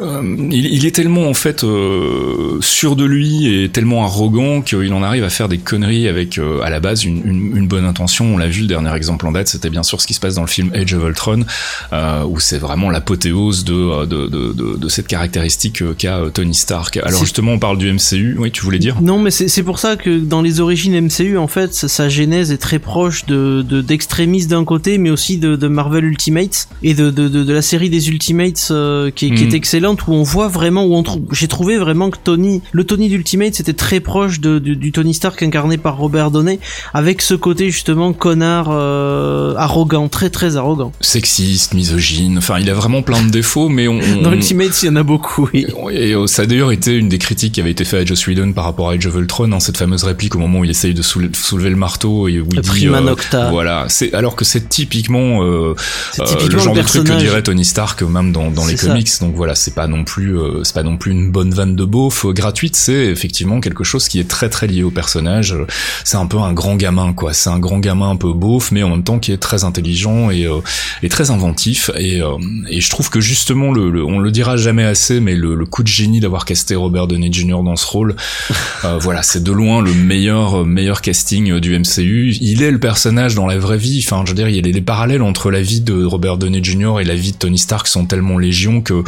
euh, 0.00 0.22
il, 0.50 0.66
il, 0.66 0.86
est 0.86 0.94
tellement 0.94 1.28
en 1.28 1.34
fait 1.34 1.62
euh, 1.62 2.58
sûr 2.60 2.96
de 2.96 3.04
lui 3.04 3.46
et 3.46 3.68
tellement 3.68 4.04
arrogant 4.04 4.60
qu'il 4.60 4.92
en 4.92 5.04
arrive 5.04 5.22
à 5.22 5.30
faire 5.30 5.48
des 5.48 5.58
conneries 5.58 6.08
avec 6.08 6.38
euh, 6.38 6.60
à 6.62 6.70
la 6.70 6.80
base 6.80 7.04
une, 7.04 7.18
une, 7.24 7.56
une, 7.56 7.68
bonne 7.68 7.84
intention. 7.84 8.24
On 8.34 8.36
l'a 8.36 8.48
vu, 8.48 8.62
le 8.62 8.66
dernier 8.66 8.92
exemple 8.96 9.23
en 9.26 9.32
date, 9.32 9.48
c'était 9.48 9.70
bien 9.70 9.82
sûr 9.82 10.00
ce 10.00 10.06
qui 10.06 10.14
se 10.14 10.20
passe 10.20 10.34
dans 10.34 10.42
le 10.42 10.48
film 10.48 10.70
Age 10.74 10.94
of 10.94 11.04
Ultron, 11.04 11.44
euh, 11.92 12.24
où 12.24 12.40
c'est 12.40 12.58
vraiment 12.58 12.90
l'apothéose 12.90 13.64
de 13.64 14.06
de, 14.06 14.26
de, 14.26 14.52
de, 14.52 14.76
de, 14.76 14.88
cette 14.88 15.06
caractéristique 15.06 15.82
qu'a 15.96 16.20
Tony 16.32 16.54
Stark. 16.54 16.96
Alors 16.98 17.20
justement, 17.20 17.52
on 17.52 17.58
parle 17.58 17.78
du 17.78 17.92
MCU. 17.92 18.36
Oui, 18.38 18.50
tu 18.50 18.62
voulais 18.62 18.78
dire? 18.78 19.00
Non, 19.00 19.18
mais 19.18 19.30
c'est 19.30 19.62
pour 19.62 19.78
ça 19.78 19.96
que 19.96 20.18
dans 20.18 20.42
les 20.42 20.60
origines 20.60 20.98
MCU, 21.00 21.36
en 21.38 21.48
fait, 21.48 21.74
sa 21.74 22.08
genèse 22.08 22.52
est 22.52 22.58
très 22.58 22.78
proche 22.78 23.26
de 23.26 23.62
d'extrémistes 23.62 24.50
d'un 24.50 24.64
côté, 24.64 24.98
mais 24.98 25.10
aussi 25.10 25.38
de, 25.38 25.64
Marvel 25.64 26.04
Ultimates 26.04 26.68
et 26.82 26.94
de, 26.94 27.10
de, 27.10 27.28
de, 27.28 27.52
la 27.52 27.62
série 27.62 27.90
des 27.90 28.08
Ultimates 28.10 28.72
qui, 29.14 29.32
qui 29.32 29.44
est 29.44 29.46
hmm. 29.46 29.54
excellente 29.54 30.06
où 30.06 30.12
on 30.12 30.22
voit 30.22 30.48
vraiment 30.48 30.84
où 30.84 30.94
on 30.94 31.04
j'ai 31.32 31.48
trouvé 31.48 31.76
vraiment 31.76 32.10
que 32.10 32.18
Tony 32.22 32.62
le 32.72 32.84
Tony 32.84 33.08
d'Ultimate 33.08 33.54
c'était 33.54 33.72
très 33.72 34.00
proche 34.00 34.40
de, 34.40 34.58
du, 34.58 34.92
Tony 34.92 35.14
Stark 35.14 35.42
incarné 35.42 35.76
par 35.76 35.96
Robert 35.96 36.30
Downey 36.30 36.58
avec 36.92 37.22
ce 37.22 37.34
côté 37.34 37.70
justement 37.70 38.12
connard 38.12 38.68
euh, 38.70 39.13
arrogant 39.56 40.08
très 40.08 40.30
très 40.30 40.56
arrogant. 40.56 40.92
Sexiste 41.00 41.74
misogyne 41.74 42.38
enfin 42.38 42.58
il 42.58 42.68
a 42.70 42.74
vraiment 42.74 43.02
plein 43.02 43.22
de 43.22 43.30
défauts 43.30 43.68
mais 43.68 43.88
on, 43.88 43.98
dans 44.22 44.32
Ultimate 44.32 44.82
il 44.82 44.86
y 44.86 44.88
en 44.88 44.96
a 44.96 45.02
beaucoup 45.02 45.48
oui. 45.52 45.66
et, 45.92 46.14
ça 46.26 46.42
a 46.42 46.46
d'ailleurs 46.46 46.72
été 46.72 46.92
une 46.92 47.08
des 47.08 47.18
critiques 47.18 47.54
qui 47.54 47.60
avait 47.60 47.70
été 47.70 47.84
faite 47.84 48.02
à 48.02 48.04
Joss 48.04 48.26
Whedon 48.26 48.52
par 48.52 48.64
rapport 48.64 48.90
à 48.90 48.94
Age 48.94 49.06
of 49.06 49.14
Ultron 49.14 49.48
dans 49.48 49.56
hein, 49.56 49.60
cette 49.60 49.76
fameuse 49.76 50.04
réplique 50.04 50.34
au 50.34 50.38
moment 50.38 50.60
où 50.60 50.64
il 50.64 50.70
essaye 50.70 50.94
de 50.94 51.02
soulever, 51.02 51.70
le 51.70 51.76
marteau 51.76 52.28
et 52.28 52.40
où 52.40 52.48
il 52.52 52.60
dit 52.60 52.88
euh, 52.88 53.14
voilà 53.50 53.86
c'est 53.88 54.12
alors 54.14 54.36
que 54.36 54.44
c'est 54.44 54.68
typiquement, 54.68 55.42
euh, 55.42 55.74
euh 56.20 56.48
le 56.50 56.58
genre 56.58 56.74
de 56.74 56.82
truc 56.82 57.04
que 57.04 57.18
dirait 57.18 57.42
Tony 57.42 57.64
Stark 57.64 58.02
même 58.02 58.32
dans, 58.32 58.50
dans 58.50 58.66
les 58.66 58.76
comics. 58.76 59.08
Donc 59.20 59.34
voilà 59.34 59.54
c'est 59.54 59.74
pas 59.74 59.86
non 59.86 60.04
plus 60.04 60.38
euh, 60.38 60.62
c'est 60.64 60.74
pas 60.74 60.82
non 60.82 60.96
plus 60.96 61.12
une 61.12 61.30
bonne 61.30 61.52
vanne 61.52 61.76
de 61.76 61.84
beauf 61.84 62.26
gratuite 62.26 62.76
c'est 62.76 63.06
effectivement 63.06 63.60
quelque 63.60 63.84
chose 63.84 64.08
qui 64.08 64.18
est 64.18 64.28
très 64.28 64.48
très 64.48 64.66
lié 64.66 64.82
au 64.82 64.90
personnage. 64.90 65.56
C'est 66.04 66.16
un 66.16 66.26
peu 66.26 66.38
un 66.38 66.52
grand 66.52 66.76
gamin 66.76 67.12
quoi. 67.12 67.32
C'est 67.32 67.50
un 67.50 67.58
grand 67.58 67.78
gamin 67.78 68.10
un 68.10 68.16
peu 68.16 68.32
beauf 68.32 68.72
mais 68.72 68.82
en 68.82 68.90
même 68.90 69.03
temps 69.04 69.18
qui 69.18 69.32
est 69.32 69.38
très 69.38 69.64
intelligent 69.64 70.30
et, 70.30 70.46
euh, 70.46 70.60
et 71.02 71.08
très 71.08 71.30
inventif 71.30 71.90
et, 71.96 72.20
euh, 72.20 72.36
et 72.68 72.80
je 72.80 72.90
trouve 72.90 73.10
que 73.10 73.20
justement 73.20 73.72
le, 73.72 74.04
on 74.04 74.18
le 74.18 74.30
dira 74.30 74.56
jamais 74.56 74.84
assez 74.84 75.20
mais 75.20 75.34
le, 75.34 75.54
le 75.54 75.66
coup 75.66 75.82
de 75.82 75.88
génie 75.88 76.20
d'avoir 76.20 76.44
casté 76.44 76.74
Robert 76.74 77.06
Downey 77.06 77.32
Jr 77.32 77.62
dans 77.64 77.76
ce 77.76 77.86
rôle 77.86 78.16
voilà 79.00 79.22
c'est 79.22 79.42
de 79.42 79.52
loin 79.52 79.82
le 79.82 79.92
meilleur 79.92 80.64
meilleur 80.64 81.00
casting 81.00 81.58
du 81.60 81.78
MCU 81.78 82.36
il 82.40 82.62
est 82.62 82.70
le 82.70 82.80
personnage 82.80 83.34
dans 83.34 83.46
la 83.46 83.58
vraie 83.58 83.78
vie 83.78 84.02
enfin 84.04 84.22
je 84.24 84.30
veux 84.30 84.36
dire 84.36 84.48
il 84.48 84.56
y 84.56 84.58
a 84.58 84.62
des, 84.62 84.80
parallèles 84.80 85.22
entre 85.22 85.50
la 85.50 85.62
vie 85.62 85.80
de 85.80 86.04
Robert 86.04 86.36
Downey 86.36 86.62
Jr 86.62 87.00
et 87.00 87.04
la 87.04 87.14
vie 87.14 87.32
de 87.32 87.36
Tony 87.36 87.58
Stark 87.58 87.86
sont 87.86 88.06
tellement 88.06 88.38
légion 88.38 88.80
que 88.80 89.02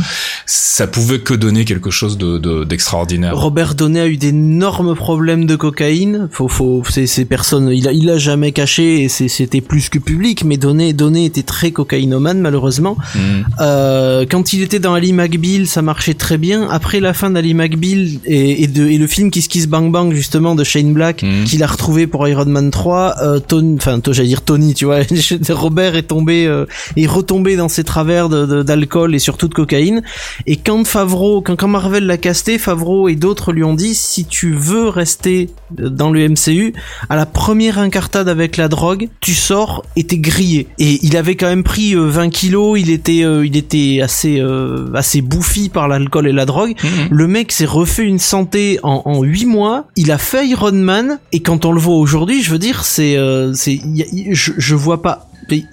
ça 0.47 0.87
pouvait 0.87 1.21
que 1.21 1.35
donner 1.35 1.65
quelque 1.65 1.91
chose 1.91 2.17
de 2.19 2.37
d'extraordinaire. 2.65 3.37
Robert 3.37 3.75
Downey 3.75 4.01
a 4.01 4.07
eu 4.07 4.17
d'énormes 4.17 4.95
problèmes 4.95 5.47
de 5.47 5.57
cocaïne. 5.57 6.29
Faut, 6.31 6.49
faut, 6.49 6.83
ces, 6.85 7.25
personnes, 7.25 7.71
il 7.71 7.89
a, 7.89 7.93
il 7.93 8.11
a 8.11 8.19
jamais 8.19 8.53
caché 8.53 9.03
et 9.03 9.09
c'était 9.09 9.61
plus 9.61 9.86
que 9.91 9.99
public. 9.99 10.45
Mais 10.45 10.57
Downey, 10.57 10.93
Downey 10.93 11.25
était 11.25 11.43
très 11.43 11.71
cocaïnomane 11.71 12.41
malheureusement. 12.41 12.97
Mm. 13.15 13.19
Euh, 13.61 14.27
quand 14.31 14.53
il 14.53 14.63
était 14.63 14.79
dans 14.79 14.95
Ali 14.95 15.13
McBeal, 15.13 15.67
ça 15.67 15.83
marchait 15.83 16.15
très 16.15 16.39
bien. 16.39 16.69
Après 16.71 17.01
la 17.01 17.15
fin 17.15 17.31
d'Ali 17.31 17.55
McBeal 17.55 18.09
et, 18.25 18.63
et, 18.63 18.67
de, 18.67 18.87
et 18.87 18.99
le 18.99 19.07
film 19.07 19.31
Kiss 19.31 19.49
Kiss 19.49 19.67
Bang 19.67 19.91
Bang 19.91 20.13
justement 20.13 20.55
de 20.55 20.65
Shane 20.65 20.93
Black, 20.93 21.23
mm. 21.23 21.45
qu'il 21.45 21.63
a 21.63 21.67
retrouvé 21.67 22.07
pour 22.07 22.27
Iron 22.29 22.47
Man 22.47 22.71
3, 22.71 23.15
euh, 23.23 23.41
Tony, 23.41 23.77
enfin 23.77 24.01
j'allais 24.11 24.29
dire 24.29 24.43
Tony, 24.43 24.75
tu 24.75 24.85
vois, 24.85 25.01
Robert 25.51 25.97
est 25.97 26.05
tombé, 26.05 26.47
euh, 26.47 26.67
est 26.97 27.07
retombé 27.07 27.57
dans 27.57 27.69
ses 27.69 27.85
travers 27.85 28.29
d'alcool 28.29 29.15
et 29.15 29.19
surtout 29.19 29.49
de 29.49 29.55
cocaïne. 29.55 30.03
Et 30.47 30.57
quand 30.57 30.85
Favreau, 30.87 31.41
quand, 31.41 31.57
quand 31.57 31.69
Marvel 31.69 32.07
l'a 32.07 32.19
casté, 32.19 32.59
Favreau 32.59 33.09
et 33.09 33.17
d'autres 33.17 33.53
lui 33.53 33.65
ont 33.65 33.75
dit 33.75 33.95
si 33.95 34.25
tu 34.25 34.53
veux 34.53 34.89
rester 34.89 35.51
dans 35.71 36.11
le 36.11 36.29
MCU, 36.29 36.75
à 37.09 37.17
la 37.17 37.27
première 37.27 37.79
incartade 37.79 38.29
avec 38.29 38.57
la 38.57 38.69
drogue, 38.69 39.09
tu 39.21 39.35
sors 39.35 39.66
t'es 40.07 40.19
grillé. 40.19 40.69
Et 40.79 40.99
il 41.03 41.17
avait 41.17 41.37
quand 41.37 41.47
même 41.47 41.63
pris 41.63 41.95
20 41.95 42.27
euh, 42.27 42.29
kilos, 42.31 42.81
il 42.81 42.91
était, 42.91 43.25
euh, 43.25 43.47
il 43.47 43.57
était 43.57 44.01
assez, 44.03 44.39
euh, 44.41 44.93
assez 44.95 45.21
bouffi 45.21 45.69
par 45.69 45.89
l'alcool 45.89 46.29
et 46.29 46.33
la 46.33 46.47
drogue. 46.47 46.75
Mhm. 46.83 47.09
Le 47.11 47.27
mec 47.27 47.53
s'est 47.53 47.67
refait 47.67 48.05
une 48.05 48.19
santé 48.19 48.79
en, 48.83 49.03
en 49.05 49.23
8 49.23 49.47
mois, 49.47 49.85
il 49.97 50.11
a 50.11 50.19
fait 50.19 50.47
Iron 50.47 50.73
Man, 50.73 51.19
et 51.33 51.41
quand 51.41 51.65
on 51.65 51.73
le 51.73 51.81
voit 51.81 51.97
aujourd'hui, 51.97 52.43
je 52.43 52.51
veux 52.51 52.59
dire, 52.59 52.85
c'est, 52.85 53.17
c'est, 53.55 53.81
je, 54.33 54.53
je 54.57 54.75
vois 54.75 55.03
pas 55.03 55.29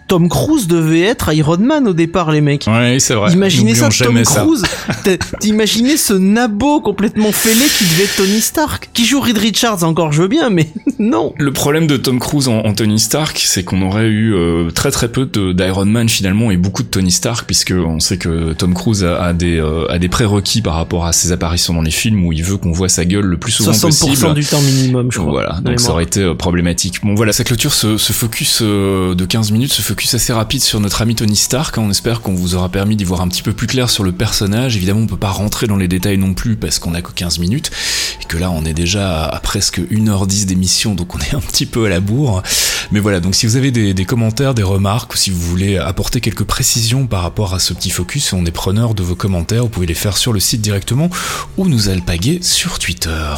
Tom 0.08 0.30
Cruise 0.30 0.68
devait 0.68 1.02
être 1.02 1.34
Iron 1.34 1.58
Man 1.58 1.88
au 1.88 1.94
départ, 1.94 2.32
les 2.32 2.42
mecs. 2.42 2.66
Ouais, 2.68 2.98
c'est 3.00 3.16
vrai. 3.16 3.34
Imaginez 3.34 3.74
ça, 3.74 3.90
Tom 3.90 4.22
Cruise. 4.22 4.64
T'imaginais 5.40 5.98
ce 5.98 6.14
nabo 6.14 6.82
complètement 6.82 7.32
fêlé 7.32 7.66
qui 7.78 7.86
devait 7.86 8.04
être 8.04 8.18
Tony 8.18 8.42
Stark. 8.42 8.90
Qui 8.94 9.06
joue 9.06 9.20
Reed 9.20 9.38
Richards 9.38 9.84
encore, 9.84 10.12
je 10.12 10.22
veux 10.22 10.28
bien, 10.28 10.50
mais 10.50 10.70
non. 11.00 11.34
Le 11.38 11.52
problème 11.52 11.88
de 11.88 11.98
Tom 11.98 12.20
Cruise 12.20 12.48
en, 12.48 12.74
Tony 12.74 13.00
Stark, 13.00 13.42
c'est 13.44 13.64
qu'on 13.64 13.82
aurait 13.82 14.08
eu 14.08 14.36
euh, 14.36 14.70
très 14.70 14.92
très 14.92 15.08
peu 15.08 15.26
d'Iron 15.26 15.86
Man 15.86 16.10
finalement 16.10 16.52
et 16.52 16.58
beaucoup 16.58 16.84
de 16.84 16.90
Tony 16.90 17.12
Stark, 17.12 17.46
puisque 17.46 17.74
on 17.76 18.00
sait 18.00 18.18
que 18.18 18.54
Tom 18.54 18.74
Cruise 18.74 19.04
a, 19.04 19.34
des, 19.34 19.58
euh, 19.58 19.90
a 19.90 19.98
des 19.98 20.10
prérequis 20.10 20.62
par 20.62 20.76
rapport 20.76 21.06
à 21.06 21.14
ses 21.14 21.32
apparitions 21.32 21.74
dans 21.74 21.82
les 21.82 21.92
films 21.92 22.24
où 22.26 22.34
il 22.34 22.44
veut 22.44 22.58
qu'on 22.58 22.72
voit 22.72 22.90
sa 22.90 23.06
gueule 23.06 23.26
le 23.26 23.38
plus 23.38 23.52
souvent 23.52 23.72
60% 23.72 23.82
possible. 23.82 24.34
du 24.36 24.46
temps 24.46 24.62
minimum, 24.62 25.12
je 25.12 25.18
crois. 25.20 25.32
Voilà, 25.32 25.60
donc 25.62 25.80
ça 25.80 25.92
aurait 25.92 26.04
été 26.04 26.22
euh, 26.22 26.36
problématique. 26.36 27.00
Bon 27.04 27.16
voilà, 27.16 27.34
sa 27.34 27.44
clôture 27.44 27.74
ce, 27.74 27.98
ce 27.98 28.14
focus 28.14 28.62
de 28.62 29.26
15 29.26 29.52
minutes 29.52 29.63
ce 29.72 29.82
focus 29.82 30.14
assez 30.14 30.34
rapide 30.34 30.62
sur 30.62 30.80
notre 30.80 31.02
ami 31.02 31.16
Tony 31.16 31.36
Stark. 31.36 31.78
On 31.78 31.90
espère 31.90 32.22
qu'on 32.22 32.34
vous 32.34 32.56
aura 32.56 32.70
permis 32.70 32.96
d'y 32.96 33.04
voir 33.04 33.22
un 33.22 33.28
petit 33.28 33.42
peu 33.42 33.54
plus 33.54 33.68
clair 33.68 33.90
sur 33.90 34.04
le 34.04 34.12
personnage. 34.12 34.76
Évidemment, 34.76 35.02
on 35.02 35.08
peut 35.08 35.16
pas 35.16 35.30
rentrer 35.30 35.68
dans 35.68 35.78
les 35.78 35.88
détails 35.88 36.18
non 36.18 36.34
plus 36.34 36.56
parce 36.56 36.80
qu'on 36.80 36.94
a 36.94 37.02
que 37.02 37.12
15 37.12 37.40
minutes 37.40 37.72
et 38.22 38.26
que 38.26 38.38
là, 38.38 38.52
on 38.52 38.66
est 38.66 38.74
déjà 38.74 39.26
à, 39.26 39.40
presque 39.40 39.80
1h10 39.80 40.46
d'émission, 40.46 40.96
donc 40.96 41.16
on 41.16 41.20
est 41.20 41.34
un 41.36 41.40
petit 41.40 41.66
peu 41.66 41.86
à 41.86 41.90
la 41.90 42.00
bourre. 42.00 42.42
Mais 42.92 43.00
voilà, 43.00 43.20
donc 43.20 43.36
si 43.36 43.46
vous 43.46 43.56
avez 43.56 43.72
des, 43.72 44.06
commentaires, 44.06 44.54
des 44.54 44.64
remarques 44.64 45.14
ou 45.14 45.18
si 45.18 45.30
vous 45.30 45.40
voulez 45.40 45.78
apporter 45.78 46.20
quelques 46.20 46.44
précisions 46.44 47.08
par 47.08 47.22
rapport 47.22 47.54
à 47.54 47.60
ce 47.60 47.74
petit 47.74 47.90
focus, 47.90 48.34
on 48.34 48.46
est 48.46 48.52
preneur 48.52 48.94
de 48.96 49.04
vos 49.04 49.16
commentaires. 49.16 49.64
Vous 49.64 49.70
pouvez 49.70 49.88
les 49.88 49.94
faire 49.94 50.18
sur 50.18 50.34
le 50.34 50.40
site 50.40 50.62
directement 50.62 51.10
ou 51.58 51.68
nous 51.68 51.90
alpaguer 51.90 52.40
sur 52.42 52.80
Twitter. 52.80 53.36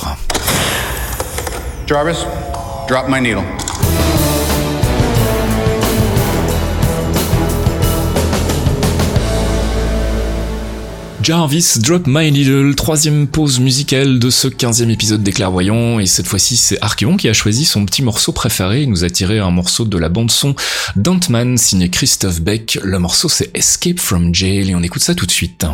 Jarvis 11.26 11.80
Drop 11.80 12.04
My 12.06 12.32
Needle, 12.32 12.76
troisième 12.76 13.26
pause 13.26 13.60
musicale 13.60 14.20
de 14.20 14.30
ce 14.30 14.48
quinzième 14.48 14.92
épisode 14.92 15.24
des 15.24 15.32
Clairvoyants, 15.32 16.00
et 16.00 16.06
cette 16.06 16.28
fois-ci 16.28 16.56
c'est 16.56 16.80
Archeon 16.84 17.18
qui 17.18 17.28
a 17.28 17.34
choisi 17.34 17.66
son 17.66 17.84
petit 17.84 18.04
morceau 18.04 18.32
préféré, 18.32 18.84
il 18.84 18.92
nous 18.92 19.04
a 19.04 19.10
tiré 19.10 19.40
un 19.40 19.50
morceau 19.50 19.86
de 19.86 19.98
la 19.98 20.08
bande 20.08 20.30
son 20.30 20.54
d'Ant-Man 20.96 21.58
signé 21.58 21.90
Christophe 21.90 22.42
Beck, 22.42 22.78
le 22.84 23.00
morceau 23.00 23.28
c'est 23.28 23.50
Escape 23.58 23.98
from 23.98 24.36
Jail, 24.36 24.70
et 24.70 24.76
on 24.76 24.84
écoute 24.84 25.02
ça 25.02 25.16
tout 25.16 25.26
de 25.26 25.32
suite. 25.32 25.66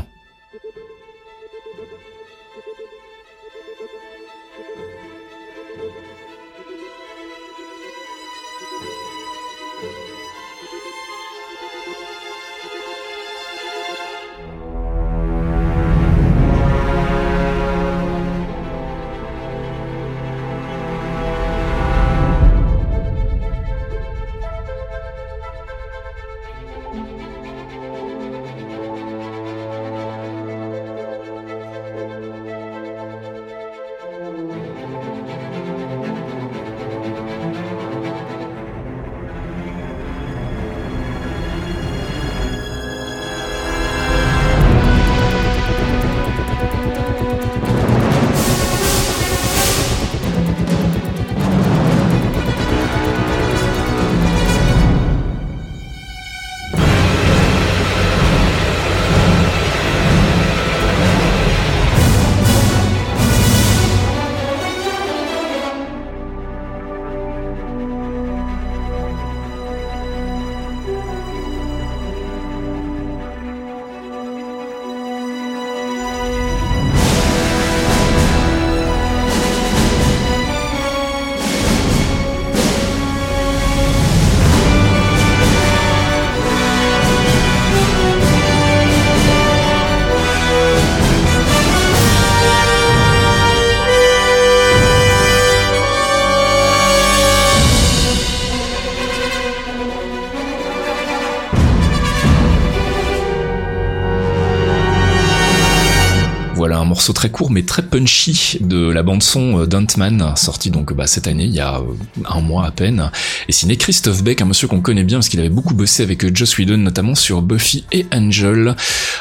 Morceau 107.01 107.13
très 107.13 107.32
court 107.32 107.49
mais 107.49 107.63
très 107.63 107.82
punchy 107.82 108.59
de 108.61 108.87
la 108.91 109.01
bande 109.01 109.23
son 109.23 109.61
euh, 109.61 109.65
d'Huntman, 109.65 110.36
sorti 110.36 110.69
donc 110.69 110.93
bah, 110.93 111.07
cette 111.07 111.25
année, 111.25 111.45
il 111.45 111.51
y 111.51 111.59
a 111.59 111.79
euh, 111.79 111.83
un 112.29 112.41
mois 112.41 112.67
à 112.67 112.69
peine, 112.69 113.09
et 113.49 113.51
signé 113.51 113.75
Christophe 113.75 114.21
Beck, 114.21 114.39
un 114.43 114.45
monsieur 114.45 114.67
qu'on 114.67 114.82
connaît 114.82 115.03
bien 115.03 115.17
parce 115.17 115.28
qu'il 115.28 115.39
avait 115.39 115.49
beaucoup 115.49 115.73
bossé 115.73 116.03
avec 116.03 116.23
euh, 116.23 116.29
Joss 116.32 116.59
Whedon, 116.59 116.78
notamment 116.78 117.15
sur 117.15 117.41
Buffy 117.41 117.86
et 117.91 118.05
Angel. 118.13 118.75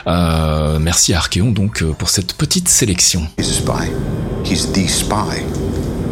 Merci 0.06 1.14
à 1.14 1.16
Archeon 1.16 1.52
donc 1.52 1.82
pour 1.82 2.10
cette 2.10 2.34
petite 2.34 2.68
sélection. 2.68 3.26
He's 3.38 3.46
the 4.72 4.86
spy. 4.86 5.42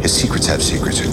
His 0.03 0.09
secrets 0.09 0.49
have 0.49 0.63
secrets. 0.63 1.03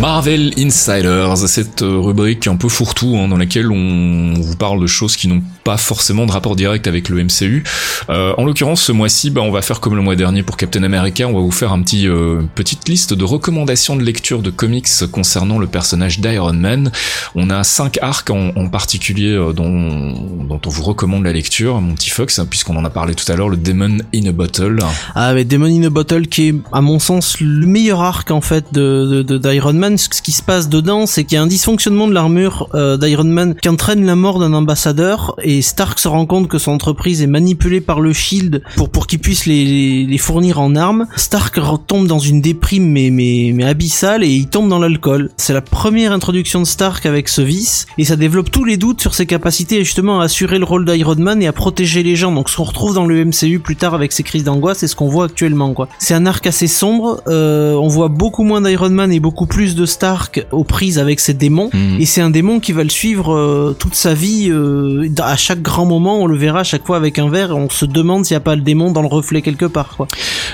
Marvel 0.00 0.52
Insiders, 0.56 1.36
cette 1.46 1.82
euh, 1.82 1.98
rubrique 1.98 2.46
un 2.46 2.56
peu 2.56 2.70
fourre-tout 2.70 3.18
hein, 3.18 3.28
dans 3.28 3.36
laquelle 3.36 3.70
on 3.70 4.32
vous 4.32 4.56
parle 4.56 4.80
de 4.80 4.86
choses 4.86 5.14
qui 5.14 5.28
n'ont 5.28 5.42
pas 5.62 5.76
forcément 5.76 6.24
de 6.24 6.32
rapport 6.32 6.56
direct 6.56 6.86
avec 6.86 7.10
le 7.10 7.22
MCU. 7.22 7.64
Euh, 8.08 8.32
en 8.38 8.46
l'occurrence, 8.46 8.80
ce 8.80 8.92
mois-ci, 8.92 9.30
bah, 9.30 9.42
on 9.42 9.50
va 9.50 9.60
faire 9.60 9.78
comme 9.80 9.94
le 9.96 10.00
mois 10.00 10.16
dernier 10.16 10.42
pour 10.42 10.56
Captain 10.56 10.82
America, 10.84 11.28
on 11.28 11.34
va 11.34 11.40
vous 11.40 11.50
faire 11.50 11.72
un 11.72 11.82
petit 11.82 12.08
euh, 12.08 12.40
petite 12.54 12.88
liste 12.88 13.12
de 13.12 13.24
recommandations 13.24 13.94
de 13.94 14.02
lecture 14.02 14.40
de 14.40 14.48
comics 14.48 14.88
concernant 15.12 15.58
le 15.58 15.66
personnage 15.66 16.18
d'Iron 16.20 16.54
Man. 16.54 16.90
On 17.34 17.50
a 17.50 17.62
cinq 17.62 17.98
arcs 18.00 18.30
en, 18.30 18.68
particulier 18.68 19.32
euh, 19.32 19.52
dont, 19.52 20.12
dont 20.48 20.60
on 20.64 20.70
vous 20.70 20.82
recommande 20.82 21.24
la 21.24 21.32
lecture, 21.32 21.78
mon 21.82 21.94
petit 21.94 22.10
Fox, 22.10 22.40
puisqu'on 22.48 22.76
en 22.76 22.86
a 22.86 22.90
parlé 22.90 23.14
tout 23.14 23.30
à 23.30 23.36
l'heure, 23.36 23.50
le 23.50 23.58
Demon 23.58 23.98
in 24.14 24.26
a 24.26 24.32
Bottle. 24.32 24.78
Ah, 25.14 25.34
mais 25.34 25.44
Demon 25.44 25.66
in 25.66 25.82
a 25.82 25.90
Bottle 25.90 26.26
qui 26.26 26.48
est, 26.48 26.54
à 26.72 26.80
mon 26.80 26.98
sens, 26.98 27.38
le 27.40 27.66
meilleur 27.66 28.00
arc 28.00 28.30
en 28.30 28.40
fait 28.40 28.72
de- 28.72 29.22
d'Iron 29.22 29.74
Man. 29.74 29.89
Ce 29.98 30.22
qui 30.22 30.32
se 30.32 30.42
passe 30.42 30.68
dedans, 30.68 31.06
c'est 31.06 31.24
qu'il 31.24 31.36
y 31.36 31.38
a 31.38 31.42
un 31.42 31.46
dysfonctionnement 31.46 32.08
de 32.08 32.14
l'armure 32.14 32.68
euh, 32.74 32.96
d'Iron 32.96 33.24
Man 33.24 33.54
qui 33.54 33.68
entraîne 33.68 34.04
la 34.04 34.16
mort 34.16 34.38
d'un 34.38 34.52
ambassadeur 34.52 35.36
et 35.42 35.62
Stark 35.62 35.98
se 35.98 36.08
rend 36.08 36.26
compte 36.26 36.48
que 36.48 36.58
son 36.58 36.72
entreprise 36.72 37.22
est 37.22 37.26
manipulée 37.26 37.80
par 37.80 38.00
le 38.00 38.12
Shield 38.12 38.62
pour 38.76 38.90
pour 38.90 39.06
qu'il 39.06 39.18
puisse 39.18 39.46
les, 39.46 40.04
les 40.06 40.18
fournir 40.18 40.60
en 40.60 40.76
armes. 40.76 41.06
Stark 41.16 41.56
retombe 41.56 42.06
dans 42.06 42.18
une 42.18 42.40
déprime 42.40 42.86
mais 42.86 43.10
mais 43.10 43.52
mais 43.54 43.64
abyssale 43.64 44.24
et 44.24 44.28
il 44.28 44.48
tombe 44.48 44.68
dans 44.68 44.78
l'alcool. 44.78 45.30
C'est 45.36 45.52
la 45.52 45.62
première 45.62 46.12
introduction 46.12 46.60
de 46.60 46.66
Stark 46.66 47.06
avec 47.06 47.28
ce 47.28 47.42
vice 47.42 47.86
et 47.98 48.04
ça 48.04 48.16
développe 48.16 48.50
tous 48.50 48.64
les 48.64 48.76
doutes 48.76 49.00
sur 49.00 49.14
ses 49.14 49.26
capacités 49.26 49.78
justement 49.84 50.20
à 50.20 50.24
assurer 50.24 50.58
le 50.58 50.64
rôle 50.64 50.84
d'Iron 50.84 51.16
Man 51.16 51.42
et 51.42 51.46
à 51.46 51.52
protéger 51.52 52.02
les 52.02 52.16
gens. 52.16 52.32
Donc 52.32 52.50
ce 52.50 52.56
qu'on 52.56 52.64
retrouve 52.64 52.94
dans 52.94 53.06
le 53.06 53.24
MCU 53.24 53.60
plus 53.60 53.76
tard 53.76 53.94
avec 53.94 54.12
ses 54.12 54.22
crises 54.22 54.44
d'angoisse, 54.44 54.78
c'est 54.78 54.88
ce 54.88 54.96
qu'on 54.96 55.08
voit 55.08 55.26
actuellement 55.26 55.72
quoi. 55.72 55.88
C'est 55.98 56.14
un 56.14 56.26
arc 56.26 56.46
assez 56.46 56.66
sombre, 56.66 57.22
euh, 57.28 57.74
on 57.74 57.88
voit 57.88 58.08
beaucoup 58.08 58.42
moins 58.42 58.60
d'Iron 58.60 58.90
Man 58.90 59.12
et 59.12 59.20
beaucoup 59.20 59.46
plus 59.46 59.74
de 59.74 59.79
Stark 59.86 60.46
aux 60.52 60.64
prises 60.64 60.98
avec 60.98 61.20
ses 61.20 61.34
démons 61.34 61.70
Mhm. 61.72 62.00
et 62.00 62.06
c'est 62.06 62.20
un 62.20 62.30
démon 62.30 62.60
qui 62.60 62.72
va 62.72 62.82
le 62.84 62.90
suivre 62.90 63.34
euh, 63.34 63.76
toute 63.78 63.94
sa 63.94 64.14
vie 64.14 64.48
euh, 64.50 65.08
à 65.22 65.36
chaque 65.36 65.62
grand 65.62 65.84
moment, 65.86 66.20
on 66.20 66.26
le 66.26 66.36
verra 66.36 66.60
à 66.60 66.64
chaque 66.64 66.86
fois 66.86 66.96
avec 66.96 67.18
un 67.18 67.28
verre, 67.28 67.50
et 67.50 67.54
on 67.54 67.68
se 67.70 67.84
demande 67.84 68.24
s'il 68.24 68.34
n'y 68.34 68.38
a 68.38 68.40
pas 68.40 68.54
le 68.56 68.62
démon 68.62 68.92
dans 68.92 69.02
le 69.02 69.08
reflet 69.08 69.42
quelque 69.42 69.64
part 69.66 69.96
quoi. 69.96 70.06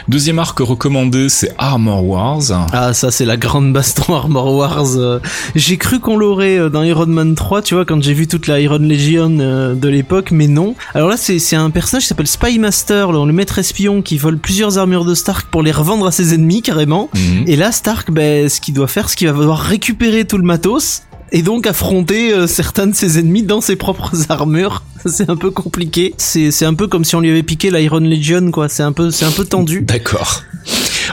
Deuxième 0.08 0.38
arc 0.38 0.58
recommandé, 0.58 1.28
c'est 1.28 1.52
Armor 1.58 2.04
Wars. 2.04 2.42
Ah 2.72 2.94
ça 2.94 3.10
c'est 3.10 3.24
la 3.24 3.36
grande 3.36 3.72
baston 3.72 4.14
Armor 4.14 4.54
Wars. 4.54 4.96
euh. 4.96 5.18
J'ai 5.54 5.76
cru 5.76 6.00
qu'on 6.00 6.16
l'aurait 6.16 6.70
dans 6.70 6.82
Iron 6.82 7.06
Man 7.06 7.34
3, 7.34 7.62
tu 7.62 7.74
vois, 7.74 7.84
quand 7.84 8.02
j'ai 8.02 8.14
vu 8.14 8.26
toute 8.26 8.46
la 8.46 8.60
Iron 8.60 8.78
Legion 8.78 9.30
de 9.30 9.88
l'époque, 9.88 10.30
mais 10.30 10.46
non. 10.46 10.74
Alors 10.94 11.08
là 11.08 11.16
c'est 11.16 11.56
un 11.56 11.70
personnage 11.70 12.02
qui 12.04 12.08
s'appelle 12.08 12.26
Spy 12.26 12.58
Master, 12.58 13.12
le 13.12 13.26
le 13.26 13.32
maître 13.32 13.58
espion 13.58 14.02
qui 14.02 14.18
vole 14.18 14.38
plusieurs 14.38 14.78
armures 14.78 15.04
de 15.04 15.14
Stark 15.14 15.48
pour 15.50 15.62
les 15.64 15.72
revendre 15.72 16.06
à 16.06 16.12
ses 16.12 16.32
ennemis 16.34 16.62
carrément. 16.62 17.08
Mhm. 17.14 17.44
Et 17.48 17.56
là 17.56 17.72
Stark, 17.72 18.12
ben 18.12 18.48
ce 18.48 18.60
qu'il 18.60 18.72
doit 18.74 18.86
faire, 18.86 19.08
c'est 19.16 19.24
qu'il 19.24 19.28
va 19.28 19.38
devoir 19.40 19.60
récupérer 19.60 20.26
tout 20.26 20.36
le 20.36 20.44
matos. 20.44 21.02
Et 21.32 21.42
donc 21.42 21.66
affronter 21.66 22.32
euh, 22.32 22.46
certains 22.46 22.86
de 22.86 22.94
ses 22.94 23.18
ennemis 23.18 23.42
dans 23.42 23.60
ses 23.60 23.74
propres 23.74 24.12
armures, 24.28 24.84
c'est 25.06 25.28
un 25.28 25.36
peu 25.36 25.50
compliqué. 25.50 26.14
C'est 26.18 26.50
c'est 26.50 26.66
un 26.66 26.74
peu 26.74 26.86
comme 26.86 27.04
si 27.04 27.16
on 27.16 27.20
lui 27.20 27.30
avait 27.30 27.42
piqué 27.42 27.70
l'Iron 27.70 27.98
Legion 27.98 28.50
quoi. 28.52 28.68
C'est 28.68 28.84
un 28.84 28.92
peu 28.92 29.10
c'est 29.10 29.24
un 29.24 29.32
peu 29.32 29.44
tendu. 29.44 29.80
D'accord. 29.80 30.42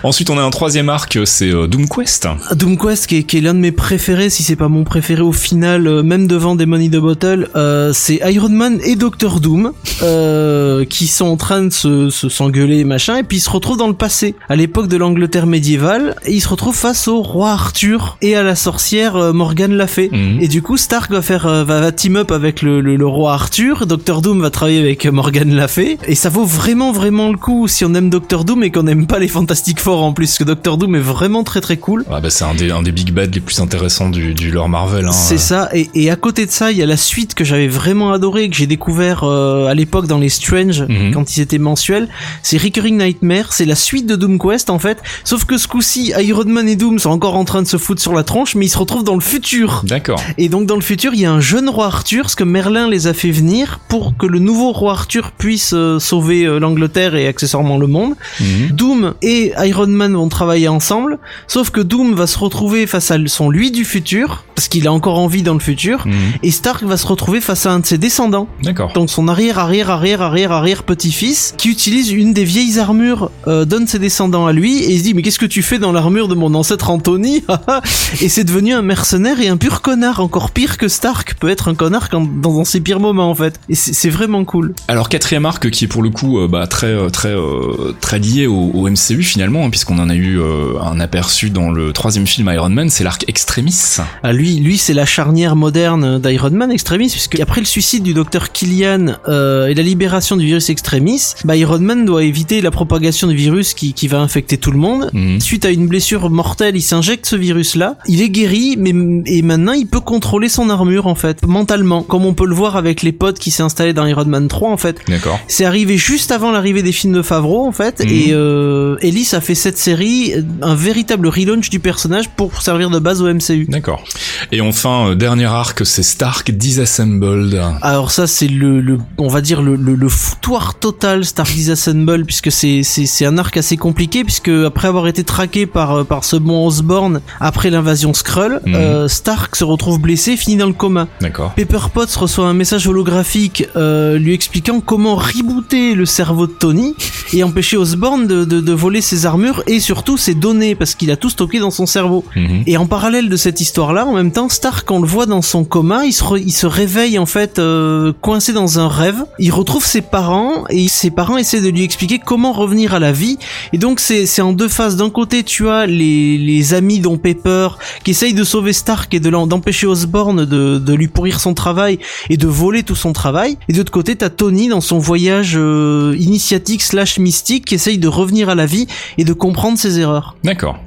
Ensuite, 0.03 0.29
on 0.29 0.37
a 0.37 0.41
un 0.41 0.49
troisième 0.49 0.89
arc, 0.89 1.19
c'est 1.25 1.49
euh, 1.51 1.67
Doom 1.67 1.87
Quest. 1.87 2.27
Doom 2.55 2.77
Quest 2.77 3.07
qui 3.07 3.17
est, 3.17 3.23
qui 3.23 3.37
est 3.37 3.41
l'un 3.41 3.53
de 3.53 3.59
mes 3.59 3.71
préférés, 3.71 4.29
si 4.29 4.43
c'est 4.43 4.55
pas 4.55 4.67
mon 4.69 4.83
préféré 4.83 5.21
au 5.21 5.31
final, 5.31 5.87
euh, 5.87 6.03
même 6.03 6.27
devant 6.27 6.55
Demon 6.55 6.77
in 6.77 6.87
the 6.89 6.97
Bottle, 6.97 7.49
euh, 7.55 7.91
c'est 7.93 8.19
Iron 8.31 8.49
Man 8.49 8.79
et 8.83 8.95
Doctor 8.95 9.39
Doom 9.39 9.71
euh, 10.01 10.85
qui 10.85 11.07
sont 11.07 11.25
en 11.25 11.37
train 11.37 11.63
de 11.63 11.69
se 11.71 12.09
se- 12.09 12.29
s'engueuler 12.29 12.79
et 12.79 12.83
machin, 12.83 13.17
et 13.17 13.23
puis 13.23 13.37
ils 13.37 13.41
se 13.41 13.49
retrouvent 13.49 13.77
dans 13.77 13.87
le 13.87 13.93
passé, 13.93 14.35
à 14.49 14.55
l'époque 14.55 14.87
de 14.87 14.97
l'Angleterre 14.97 15.47
médiévale, 15.47 16.15
et 16.25 16.33
ils 16.33 16.41
se 16.41 16.47
retrouvent 16.49 16.75
face 16.75 17.07
au 17.07 17.21
roi 17.21 17.51
Arthur 17.51 18.17
et 18.21 18.35
à 18.35 18.43
la 18.43 18.55
sorcière 18.55 19.15
euh, 19.15 19.33
Morgane 19.33 19.73
la 19.73 19.87
Fée. 19.87 20.09
Mhm. 20.11 20.39
Et 20.41 20.47
du 20.47 20.61
coup, 20.61 20.77
Stark 20.77 21.11
va 21.11 21.21
faire 21.21 21.47
va, 21.47 21.63
va 21.63 21.91
team 21.91 22.15
up 22.17 22.31
avec 22.31 22.61
le, 22.61 22.81
le, 22.81 22.95
le 22.95 23.07
roi 23.07 23.33
Arthur, 23.33 23.85
Doctor 23.87 24.21
Doom 24.21 24.41
va 24.41 24.49
travailler 24.49 24.79
avec 24.79 25.05
Morgane 25.05 25.53
la 25.55 25.67
Fée, 25.67 25.97
et 26.07 26.15
ça 26.15 26.29
vaut 26.29 26.45
vraiment 26.45 26.91
vraiment 26.91 27.29
le 27.31 27.37
coup 27.37 27.67
si 27.67 27.85
on 27.85 27.93
aime 27.93 28.09
Doctor 28.09 28.43
Doom 28.45 28.63
et 28.63 28.71
qu'on 28.71 28.83
n'aime 28.83 29.07
pas 29.07 29.19
les 29.19 29.27
Fantastic 29.27 29.79
Four 29.84 30.01
en 30.01 30.14
plus, 30.14 30.27
parce 30.27 30.38
que 30.38 30.43
Doctor 30.45 30.77
Doom 30.77 30.95
est 30.95 30.99
vraiment 30.99 31.43
très 31.43 31.60
très 31.60 31.76
cool. 31.76 32.05
Ah 32.10 32.22
bah, 32.22 32.30
c'est 32.30 32.45
un 32.45 32.55
des, 32.55 32.72
un 32.72 32.81
des 32.81 32.93
big 32.93 33.11
bad 33.11 33.35
les 33.35 33.41
plus 33.41 33.60
intéressants 33.60 34.10
du, 34.10 34.34
du 34.34 34.49
lore 34.49 34.69
Marvel. 34.69 35.05
Hein. 35.07 35.11
C'est 35.11 35.38
ça, 35.38 35.68
et, 35.73 35.89
et 35.93 36.10
à 36.10 36.15
côté 36.15 36.45
de 36.45 36.51
ça, 36.51 36.72
il 36.72 36.77
y 36.77 36.81
a 36.81 36.85
la 36.85 36.95
suite 36.95 37.34
que 37.34 37.43
j'avais 37.43 37.68
vraiment 37.68 38.14
adoré, 38.14 38.49
que 38.49 38.55
j'ai 38.55 38.65
découvert 38.65 39.26
euh, 39.26 39.68
à 39.68 39.73
l'époque 39.73 40.07
dans 40.07 40.19
les 40.19 40.30
Strange, 40.30 40.85
Mhm. 40.88 41.11
quand 41.14 41.35
ils 41.35 41.41
étaient 41.41 41.57
mensuels. 41.57 42.07
C'est 42.43 42.55
Recurring 42.57 42.97
Nightmare, 42.97 43.51
c'est 43.51 43.65
la 43.65 43.76
suite 43.76 44.05
de 44.07 44.15
Doom 44.15 44.39
Quest 44.39 44.69
en 44.69 44.80
fait, 44.80 44.99
sauf 45.26 45.43
que 45.43 45.57
ce 45.57 45.68
coup-ci, 45.68 46.14
Iron 46.18 46.45
Man 46.45 46.69
et 46.69 46.77
Doom 46.77 46.97
sont 46.99 47.10
encore 47.10 47.35
en 47.35 47.43
train 47.43 47.61
de 47.61 47.68
se 47.68 47.76
foutre 47.76 48.01
sur 48.01 48.14
la 48.14 48.23
tronche, 48.23 48.55
mais 48.55 48.68
ils 48.68 48.69
se 48.69 48.77
retrouvent 48.77 49.03
dans 49.03 49.15
le 49.15 49.22
futur. 49.22 49.81
D'accord. 49.85 50.22
Et 50.38 50.47
donc 50.47 50.65
dans 50.65 50.76
le 50.76 50.81
futur, 50.81 51.14
il 51.14 51.19
y 51.19 51.26
a 51.26 51.31
un 51.34 51.41
jeune 51.41 51.68
roi 51.68 51.88
Arthur, 51.88 52.30
ce 52.30 52.38
que 52.38 52.45
Merlin 52.45 52.89
les 52.89 53.07
a 53.07 53.14
fait 53.14 53.31
venir 53.31 53.81
pour 53.89 54.15
que 54.15 54.26
le 54.27 54.39
nouveau 54.39 54.72
roi 54.72 54.93
Arthur 54.93 55.31
puisse 55.38 55.73
euh, 55.73 55.99
sauver 55.99 56.45
euh, 56.45 56.57
l'Angleterre 56.60 57.15
et 57.15 57.27
accessoirement 57.27 57.77
le 57.77 57.88
monde. 57.88 58.14
Mhm. 58.39 58.69
Doom 58.72 59.14
et 59.22 59.51
Iron 59.65 59.72
Man 59.87 60.13
vont 60.13 60.29
travailler 60.29 60.67
ensemble, 60.67 61.19
sauf 61.47 61.69
que 61.69 61.81
Doom 61.81 62.13
va 62.13 62.27
se 62.27 62.37
retrouver 62.39 62.87
face 62.87 63.11
à 63.11 63.17
son 63.27 63.49
lui 63.49 63.71
du 63.71 63.85
futur, 63.85 64.45
parce 64.55 64.67
qu'il 64.67 64.87
a 64.87 64.93
encore 64.93 65.19
envie 65.19 65.43
dans 65.43 65.53
le 65.53 65.59
futur, 65.59 66.05
Mhm. 66.07 66.13
et 66.43 66.51
Stark 66.51 66.83
va 66.83 66.97
se 66.97 67.07
retrouver 67.07 67.41
face 67.41 67.65
à 67.65 67.71
un 67.73 67.79
de 67.79 67.85
ses 67.85 67.97
descendants. 67.97 68.47
D'accord. 68.63 68.93
Donc 68.93 69.09
son 69.09 69.27
arrière 69.27 69.59
arrière 69.59 69.89
arrière 69.89 70.21
arrière 70.21 70.51
arrière 70.51 70.83
petit-fils 70.83 71.53
qui 71.57 71.69
utilise 71.69 72.11
une 72.11 72.33
des 72.33 72.43
vieilles 72.43 72.79
armures 72.79 73.29
euh, 73.47 73.65
donne 73.65 73.87
ses 73.87 73.99
descendants 73.99 74.45
à 74.47 74.53
lui 74.53 74.79
et 74.79 74.91
il 74.93 74.99
se 74.99 75.03
dit 75.03 75.13
mais 75.13 75.21
qu'est-ce 75.21 75.39
que 75.39 75.45
tu 75.45 75.61
fais 75.61 75.79
dans 75.79 75.91
l'armure 75.91 76.27
de 76.27 76.35
mon 76.35 76.53
ancêtre 76.55 76.89
Anthony 76.89 77.43
et 78.21 78.29
c'est 78.29 78.43
devenu 78.43 78.73
un 78.73 78.81
mercenaire 78.81 79.39
et 79.41 79.47
un 79.47 79.57
pur 79.57 79.81
connard 79.81 80.19
encore 80.19 80.51
pire 80.51 80.77
que 80.77 80.87
Stark 80.87 81.35
peut 81.39 81.49
être 81.49 81.67
un 81.67 81.75
connard 81.75 82.09
quand, 82.09 82.21
dans, 82.21 82.53
dans 82.53 82.65
ses 82.65 82.79
pires 82.81 82.99
moments 82.99 83.29
en 83.29 83.35
fait 83.35 83.59
et 83.69 83.75
c'est 83.75 84.09
vraiment 84.09 84.43
cool 84.45 84.73
Alors 84.87 85.09
quatrième 85.09 85.45
arc 85.45 85.69
qui 85.69 85.85
est 85.85 85.87
pour 85.87 86.03
le 86.03 86.09
coup 86.09 86.39
euh, 86.39 86.47
bah, 86.47 86.67
très 86.67 86.87
euh, 86.87 87.09
très 87.09 87.29
euh, 87.33 87.93
très 88.01 88.19
lié 88.19 88.47
au, 88.47 88.71
au 88.73 88.89
MCU 88.89 89.23
finalement 89.23 89.62
hein, 89.64 89.69
puisqu'on 89.69 89.99
en 89.99 90.10
a 90.10 90.15
eu 90.15 90.40
euh, 90.40 90.80
un 90.81 90.99
aperçu 90.99 91.49
dans 91.49 91.72
le 91.72 91.94
troisième 91.94 92.27
film 92.27 92.49
Iron 92.53 92.69
Man, 92.69 92.90
c'est 92.90 93.03
l'arc 93.03 93.26
Extremis. 93.27 93.98
Ah, 94.23 94.34
lui, 94.34 94.56
lui 94.60 94.77
c'est 94.77 94.94
la 94.94 95.06
charnière 95.06 95.56
moderne 95.56 96.19
d'Iron 96.19 96.52
Man 96.52 96.72
Extremis, 96.72 97.10
puisque 97.10 97.40
après 97.40 97.61
le 97.61 97.65
suicide 97.65 98.03
du 98.03 98.14
docteur 98.14 98.52
Killian 98.52 99.15
euh, 99.27 99.68
et 99.68 99.73
la 99.73 99.84
libération 99.84 100.35
du 100.38 100.45
virus 100.45 100.69
Extremis, 100.69 101.22
bah, 101.45 101.56
Iron 101.56 101.80
Man 101.80 102.06
doit 102.06 102.23
éviter 102.23 102.61
la 102.61 102.72
propagation 102.72 103.27
du 103.27 103.35
virus 103.35 103.73
qui, 103.73 103.94
qui 103.94 104.07
va 104.07 104.19
infecter 104.19 104.57
tout 104.57 104.72
le 104.72 104.77
monde. 104.77 105.10
Mhm. 105.14 105.40
Suite 105.41 105.65
à 105.65 105.69
une 105.72 105.88
blessure 105.88 106.30
mortelle, 106.30 106.76
il 106.76 106.81
s'injecte 106.81 107.26
ce 107.26 107.35
virus-là. 107.35 107.98
Il 108.07 108.22
est 108.22 108.30
guéri, 108.30 108.76
mais 108.77 108.94
et 109.26 109.41
maintenant 109.41 109.73
il 109.73 109.88
peut 109.88 109.99
contrôler 109.99 110.49
son 110.49 110.69
armure 110.69 111.07
en 111.07 111.15
fait, 111.15 111.45
mentalement, 111.45 112.03
comme 112.03 112.26
on 112.26 112.34
peut 112.34 112.45
le 112.48 112.56
voir 112.56 112.76
avec 112.76 113.02
les 113.03 113.11
potes 113.11 113.40
qui 113.40 113.52
s'est 113.52 113.64
installé 113.64 113.94
dans 113.94 114.06
Iron 114.06 114.26
Man 114.26 114.48
3 114.48 114.69
en 114.69 114.77
fait. 114.77 114.98
D'accord. 115.07 115.40
C'est 115.48 115.65
arrivé 115.65 115.98
juste 115.98 116.31
avant 116.31 116.52
l'arrivée 116.52 116.84
des 116.84 116.91
films 116.91 117.14
de 117.14 117.22
Favreau 117.22 117.65
en 117.65 117.72
fait, 117.72 118.02
Mhm. 118.03 118.10
et 118.10 118.27
euh, 118.31 118.95
Ellis 119.02 119.30
a 119.34 119.41
fait 119.41 119.52
cette 119.55 119.77
série, 119.77 120.34
un 120.61 120.75
véritable 120.75 121.27
relaunch 121.27 121.69
du 121.69 121.80
personnage 121.80 122.30
pour 122.30 122.61
servir 122.61 122.89
de 122.89 122.99
base 122.99 123.21
au 123.21 123.31
MCU. 123.34 123.65
D'accord. 123.69 124.03
Et 124.51 124.61
enfin, 124.61 125.09
euh, 125.09 125.15
dernier 125.15 125.45
arc, 125.45 125.85
c'est 125.85 126.03
Stark 126.03 126.51
Disassembled. 126.51 127.61
Alors 127.81 128.11
ça 128.11 128.27
c'est 128.27 128.47
le, 128.47 128.81
le 128.81 128.97
on 129.17 129.27
va 129.27 129.41
dire 129.41 129.61
le, 129.61 129.75
le, 129.75 129.95
le 129.95 130.09
foutoir 130.09 130.75
total 130.75 131.25
Stark 131.25 131.51
Disassemble 131.53 132.25
puisque 132.25 132.51
c'est 132.51 132.84
c'est 132.84 133.05
c'est 133.05 133.25
un 133.25 133.38
arc 133.38 133.55
assez 133.57 133.77
compliqué 133.77 134.23
puisque 134.23 134.49
après 134.49 134.88
avoir 134.88 135.07
été 135.07 135.23
traqué 135.23 135.65
par 135.65 135.91
euh, 135.99 136.03
par 136.03 136.23
ce 136.23 136.35
bon 136.35 136.65
Osborn 136.67 137.21
après 137.39 137.69
l'invasion 137.69 138.13
Skrull, 138.13 138.59
Mhm. 138.65 138.75
euh, 138.75 139.07
Stark 139.07 139.55
se 139.55 139.63
retrouve 139.63 139.99
blessé, 139.99 140.38
finit 140.38 140.57
dans 140.57 140.67
le 140.67 140.73
coma. 140.73 141.07
D'accord. 141.21 141.53
Pepper 141.55 141.80
Potts 141.93 142.13
reçoit 142.15 142.45
un 142.47 142.53
message 142.53 142.88
holographique 142.88 143.65
euh, 143.75 144.17
lui 144.17 144.34
expliquant 144.34 144.80
comment 144.80 145.15
rebooter 145.15 145.95
le 145.95 146.05
cerveau 146.05 146.47
de 146.47 146.51
Tony 146.51 146.95
et 147.34 147.43
empêcher 147.43 147.77
Osborn 147.77 148.27
de, 148.27 148.45
de, 148.45 148.61
de 148.61 148.71
voler 148.73 149.01
ses 149.01 149.25
armes 149.25 149.32
armure 149.34 149.64
et 149.68 149.80
surtout 149.80 150.18
ses 150.18 150.35
données 150.35 150.76
parce 150.76 150.93
qu'il 150.95 151.10
a 151.11 151.15
tout 151.18 151.30
stocké 151.30 151.60
dans 151.60 151.72
son 151.72 151.85
cerveau. 151.88 152.23
Mhm. 152.35 152.64
Et 152.68 152.77
en 152.77 152.85
parallèle 152.85 153.30
de 153.30 153.35
cette 153.35 153.60
histoire-là, 153.61 154.05
en 154.05 154.14
même 154.14 154.31
temps, 154.31 154.47
Stark, 154.49 154.89
on 154.91 154.99
le 154.99 155.07
voit 155.07 155.26
dans 155.26 155.41
son 155.41 155.64
coma, 155.64 156.05
il 156.05 156.14
se, 156.14 156.23
re- 156.23 156.43
il 156.43 156.51
se 156.51 156.68
réveille 156.68 157.18
en 157.18 157.26
fait 157.26 157.57
euh, 157.57 158.14
coincé 158.22 158.53
dans 158.53 158.80
un 158.80 158.88
rêve. 158.88 159.23
Il 159.39 159.51
retrouve 159.51 159.85
ses 159.85 160.01
parents 160.01 160.65
et 160.69 160.88
ses 160.88 161.10
parents 161.11 161.38
essaient 161.38 161.61
de 161.61 161.69
lui 161.69 161.84
expliquer 161.84 162.19
comment 162.19 162.53
revenir 162.53 162.93
à 162.93 162.99
la 162.99 163.11
vie. 163.11 163.38
Et 163.73 163.77
donc 163.80 163.99
c'est 163.99 164.41
en 164.41 164.53
deux 164.53 164.68
phases. 164.68 164.95
D'un 164.97 165.10
côté, 165.10 165.43
tu 165.43 165.68
as 165.69 165.85
les, 165.88 166.38
les 166.38 166.73
amis 166.73 166.99
dont 166.99 167.18
Pepper 167.18 167.69
qui 168.03 168.11
essayent 168.11 168.34
de 168.35 168.43
sauver 168.43 168.73
Stark 168.73 169.14
et 169.14 169.19
de 169.19 169.30
d'empêcher 169.47 169.88
Osborn 169.88 170.45
de, 170.45 170.77
de 170.77 170.93
lui 170.93 171.07
pourrir 171.07 171.39
son 171.39 171.53
travail 171.55 171.97
et 172.30 172.38
de 172.38 172.47
voler 172.47 172.84
tout 172.84 172.95
son 172.95 173.11
travail. 173.14 173.57
Et 173.68 173.73
de 173.73 173.80
l'autre 173.80 173.91
côté, 173.91 174.15
t'as 174.15 174.30
Tony 174.30 174.68
dans 174.68 174.81
son 174.81 174.99
voyage 174.99 175.53
euh, 175.57 176.15
initiatique 176.19 176.84
slash 176.84 177.18
mystique 177.18 177.65
qui 177.65 177.76
essaye 177.76 177.97
de 177.97 178.07
revenir 178.07 178.49
à 178.49 178.55
la 178.55 178.68
vie 178.68 178.85
et 179.18 179.22
de 179.23 179.33
comprendre 179.33 179.77
ses 179.77 179.99
erreurs. 179.99 180.35
D'accord. 180.43 180.79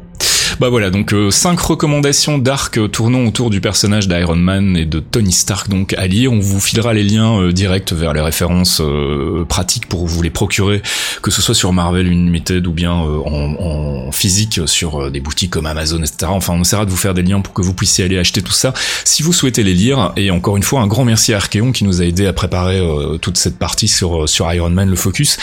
Bah 0.59 0.71
voilà, 0.71 0.91
donc 0.91 1.13
euh, 1.13 1.31
cinq 1.31 1.61
recommandations 1.61 2.39
d'arc 2.39 2.79
euh, 2.79 2.89
tournant 2.89 3.25
autour 3.27 3.51
du 3.51 3.61
personnage 3.61 4.09
d'Iron 4.09 4.37
Man 4.37 4.75
et 4.75 4.87
de 4.87 5.01
Tony 5.01 5.33
Stark 5.33 5.69
donc 5.69 5.95
lire. 6.09 6.33
On 6.33 6.41
vous 6.41 6.61
filera 6.61 6.95
les 6.95 7.03
liens 7.03 7.39
euh, 7.39 7.53
directs 7.53 7.93
vers 7.93 8.15
les 8.15 8.23
références 8.23 8.81
euh, 8.81 9.45
pratiques 9.47 9.87
pour 9.87 10.07
vous 10.07 10.23
les 10.23 10.31
procurer, 10.31 10.81
que 11.21 11.31
ce 11.31 11.43
soit 11.43 11.55
sur 11.55 11.75
Marvel 11.75 12.07
Unlimited 12.07 12.67
ou 12.67 12.73
bien 12.73 12.93
euh, 12.93 13.19
en, 13.27 14.07
en 14.07 14.13
physique 14.13 14.61
sur 14.67 15.03
euh, 15.03 15.11
des 15.11 15.21
boutiques 15.21 15.51
comme 15.51 15.67
Amazon, 15.67 15.99
etc. 15.99 16.29
Enfin, 16.29 16.55
on 16.55 16.63
essaiera 16.63 16.87
de 16.87 16.91
vous 16.91 16.97
faire 16.97 17.13
des 17.13 17.23
liens 17.23 17.41
pour 17.41 17.53
que 17.53 17.63
vous 17.63 17.75
puissiez 17.75 18.05
aller 18.05 18.19
acheter 18.19 18.41
tout 18.41 18.53
ça 18.53 18.73
si 19.05 19.23
vous 19.23 19.33
souhaitez 19.33 19.63
les 19.63 19.75
lire. 19.75 20.13
Et 20.17 20.31
encore 20.31 20.57
une 20.57 20.63
fois, 20.63 20.81
un 20.81 20.87
grand 20.87 21.05
merci 21.05 21.35
à 21.35 21.37
Archeon 21.37 21.73
qui 21.73 21.85
nous 21.85 22.01
a 22.01 22.05
aidé 22.05 22.27
à 22.27 22.33
préparer 22.33 22.79
euh, 22.79 23.19
toute 23.19 23.37
cette 23.37 23.59
partie 23.59 23.89
sur, 23.89 24.23
euh, 24.23 24.27
sur 24.27 24.53
Iron 24.53 24.71
Man, 24.71 24.89
le 24.89 24.97
focus 24.97 25.37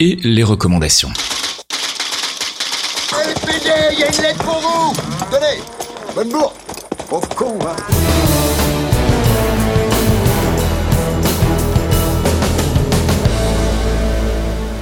et 0.00 0.18
les 0.22 0.44
recommandations. 0.44 1.10
Il 3.98 4.02
y 4.02 4.04
a 4.04 4.14
une 4.14 4.22
lettre 4.22 4.44
pour 4.44 4.60
vous. 4.60 4.92
Tenez. 5.28 5.60
Bonne 6.14 6.28
bourre. 6.28 6.54
Pauvre 7.08 7.28
con, 7.34 7.58
hein 7.66 8.67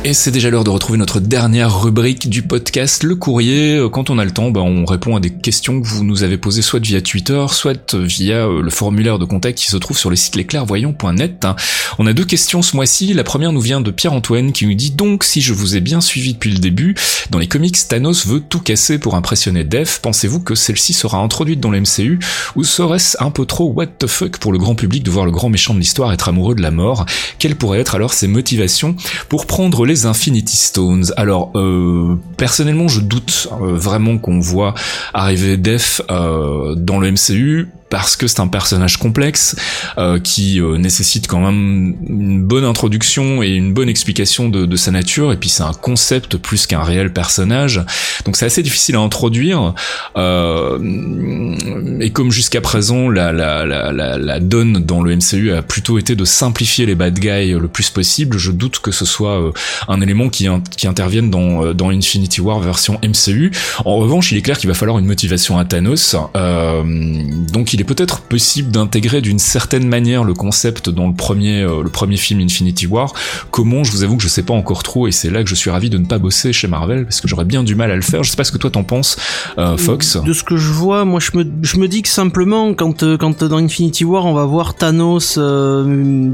Et 0.07 0.15
c'est 0.15 0.31
déjà 0.31 0.51
l'heure 0.51 0.63
de 0.63 0.71
retrouver 0.71 0.99
notre 0.99 1.19
dernière 1.19 1.81
rubrique 1.83 2.31
du 2.31 2.43
podcast, 2.43 3.03
le 3.03 3.17
courrier. 3.17 3.75
Euh, 3.75 3.89
Quand 3.89 4.09
on 4.09 4.21
a 4.21 4.25
le 4.25 4.31
temps, 4.31 4.53
bah, 4.53 4.61
on 4.61 4.85
répond 4.85 5.17
à 5.17 5.21
des 5.21 5.31
questions 5.31 5.81
que 5.81 5.87
vous 5.89 6.05
nous 6.05 6.23
avez 6.23 6.39
posées 6.39 6.63
soit 6.63 6.79
via 6.79 7.01
Twitter, 7.01 7.45
soit 7.51 7.97
via 7.97 8.47
euh, 8.47 8.63
le 8.63 8.71
formulaire 8.71 9.19
de 9.19 9.25
contact 9.25 9.59
qui 9.59 9.67
se 9.67 9.77
trouve 9.77 9.99
sur 9.99 10.09
le 10.09 10.15
site 10.15 10.37
lesclairvoyants.net. 10.37 11.49
On 11.99 12.07
a 12.07 12.13
deux 12.13 12.25
questions 12.25 12.63
ce 12.63 12.77
mois-ci. 12.77 13.15
La 13.15 13.25
première 13.25 13.51
nous 13.51 13.61
vient 13.61 13.81
de 13.81 13.91
Pierre-Antoine 13.91 14.53
qui 14.53 14.69
nous 14.69 14.75
dit 14.75 14.93
donc 14.93 15.25
si 15.25 15.41
je 15.41 15.53
vous 15.53 15.75
ai 15.75 15.81
bien 15.81 16.01
suivi 16.01 16.35
depuis 16.35 16.53
le 16.53 16.61
début, 16.61 16.95
dans 17.31 17.41
les 17.41 17.49
comics, 17.49 17.77
Thanos 17.89 18.29
veut 18.29 18.39
tout 18.39 18.61
casser 18.61 19.01
pour 19.01 19.17
impressionner 19.17 19.65
Def. 19.65 19.99
Pensez-vous 19.99 20.39
que 20.39 20.55
celle-ci 20.55 20.93
sera 20.93 21.19
introduite 21.19 21.59
dans 21.59 21.71
le 21.73 21.81
MCU 21.81 22.21
ou 22.55 22.63
serait-ce 22.63 23.17
un 23.19 23.33
peu 23.33 23.45
trop 23.45 23.73
what 23.73 23.87
the 23.87 24.07
fuck 24.07 24.39
pour 24.39 24.53
le 24.53 24.59
grand 24.59 24.77
public 24.77 25.03
de 25.03 25.11
voir 25.11 25.25
le 25.25 25.33
grand 25.33 25.49
méchant 25.49 25.75
de 25.75 25.81
l'histoire 25.81 26.13
être 26.13 26.29
amoureux 26.29 26.55
de 26.55 26.63
la 26.63 26.71
mort? 26.71 27.07
Quelles 27.41 27.57
pourraient 27.57 27.81
être 27.81 27.97
alors 27.97 28.13
ses 28.13 28.29
motivations 28.29 28.95
pour 29.29 29.47
prendre 29.47 29.85
les 29.85 29.96
Infinity 30.05 30.57
Stones. 30.57 31.05
Alors 31.17 31.53
euh, 31.55 32.19
personnellement, 32.37 32.89
je 32.89 33.01
doute 33.01 33.49
euh, 33.53 33.75
vraiment 33.75 34.19
qu'on 34.19 34.41
voit 34.41 34.75
arriver 35.15 35.57
Def 35.57 36.03
euh, 36.11 36.75
dans 36.75 36.99
le 36.99 37.11
MCU 37.11 37.69
parce 37.89 38.17
que 38.17 38.27
c'est 38.27 38.41
un 38.41 38.49
personnage 38.49 38.97
complexe 38.99 39.57
euh, 39.99 40.19
qui 40.19 40.61
euh, 40.61 40.77
nécessite 40.77 41.27
quand 41.27 41.41
même 41.41 41.97
une 42.09 42.43
bonne 42.43 42.65
introduction 42.65 43.43
et 43.43 43.49
une 43.49 43.73
bonne 43.75 43.89
explication 43.89 44.49
de, 44.49 44.67
de 44.67 44.77
sa 44.77 44.91
nature. 44.91 45.33
Et 45.33 45.37
puis 45.37 45.49
c'est 45.49 45.63
un 45.63 45.73
concept 45.73 46.37
plus 46.37 46.67
qu'un 46.67 46.83
réel 46.83 47.13
personnage. 47.13 47.85
Donc 48.25 48.37
c'est 48.37 48.47
assez 48.47 48.63
difficile 48.63 48.97
à 48.97 49.01
introduire. 49.01 49.75
Euh, 50.17 50.79
et 52.01 52.11
comme 52.11 52.31
jusqu'à 52.31 52.61
présent 52.61 53.09
la, 53.09 53.33
la, 53.33 53.65
la, 53.65 53.93
la, 53.93 54.41
donne 54.41 54.85
dans 54.85 55.03
le 55.03 55.17
MCU 55.17 55.53
a 55.53 55.63
plutôt 55.63 55.99
été 55.99 56.15
de 56.15 56.25
simplifier 56.25 56.87
les 56.87 56.95
bad 56.95 57.19
guys 57.19 57.53
le 57.53 57.69
plus 57.69 57.91
possible 57.91 58.39
je 58.39 58.51
doute 58.51 58.81
que 58.81 58.91
ce 58.91 59.05
soit 59.05 59.41
euh, 59.41 59.53
un 59.89 60.01
élément 60.01 60.29
qui, 60.29 60.49
qui 60.77 60.87
intervienne 60.87 61.31
dans, 61.31 61.65
euh, 61.65 61.75
dans 61.75 61.91
Infinity 61.91 62.41
War 62.41 62.61
version 62.61 62.99
MCU 63.03 63.51
en 63.85 63.97
revanche 63.97 64.33
il 64.33 64.39
est 64.39 64.43
clair 64.43 64.59
qu'il 64.59 64.69
va 64.69 64.75
falloir 64.75 64.99
une 64.99 65.07
motivation 65.07 65.59
à 65.59 65.65
Thanos. 65.65 66.17
Euh, 66.37 66.83
donc 67.53 67.73
il 67.77 67.83
est 67.83 67.85
peut-être 67.85 68.23
possible 68.23 68.71
d'intégrer 68.71 69.21
d'une 69.21 69.39
certaine 69.39 69.87
manière 69.87 70.25
le 70.25 70.33
concept 70.33 70.89
dans 70.89 71.09
le 71.09 71.13
premier 71.13 71.61
euh, 71.61 71.83
le 71.83 71.91
premier 71.91 72.17
film 72.17 72.41
Infinity 72.41 72.87
War. 72.87 73.13
Comment 73.51 73.85
Je 73.85 73.93
vous 73.93 74.03
avoue 74.03 74.17
que 74.17 74.23
je 74.23 74.29
sais 74.29 74.43
pas 74.43 74.55
encore 74.55 74.83
trop 74.83 75.07
et 75.07 75.13
c'est 75.13 75.29
là 75.29 75.43
que 75.43 75.51
je 75.51 75.55
suis 75.55 75.69
ravi 75.69 75.91
de 75.91 75.99
ne 75.99 76.07
pas 76.07 76.17
bosser 76.17 76.55
chez 76.55 76.69
Marvel 76.69 77.05
parce 77.05 77.21
que 77.21 77.29
j'aurais 77.29 77.45
bien 77.45 77.63
du 77.63 77.75
mal 77.75 77.91
à 77.91 77.97
le 77.97 78.01
faire. 78.01 78.23
Je 78.23 78.31
sais 78.31 78.37
pas 78.37 78.45
ce 78.45 78.53
que 78.53 78.57
toi 78.57 78.71
t'en 78.71 78.83
penses, 78.83 79.19
euh, 79.59 79.77
Fox. 79.77 80.17
De 80.17 80.33
ce 80.33 80.43
que 80.43 80.57
je 80.57 80.73
vois, 80.73 81.05
moi 81.05 81.21
je 81.21 81.37
me, 81.37 81.45
je 81.61 81.77
me 81.77 81.87
dis 81.87 82.01
que 82.01 82.09
simplement 82.09 82.73
quand, 82.73 83.03
euh, 83.03 83.19
quand 83.19 83.45
dans 83.45 83.59
Infinity 83.59 84.07
War 84.07 84.25
on 84.25 84.33
va 84.33 84.47
voir 84.47 84.75
Thanos 84.75 85.37
euh, 85.37 86.31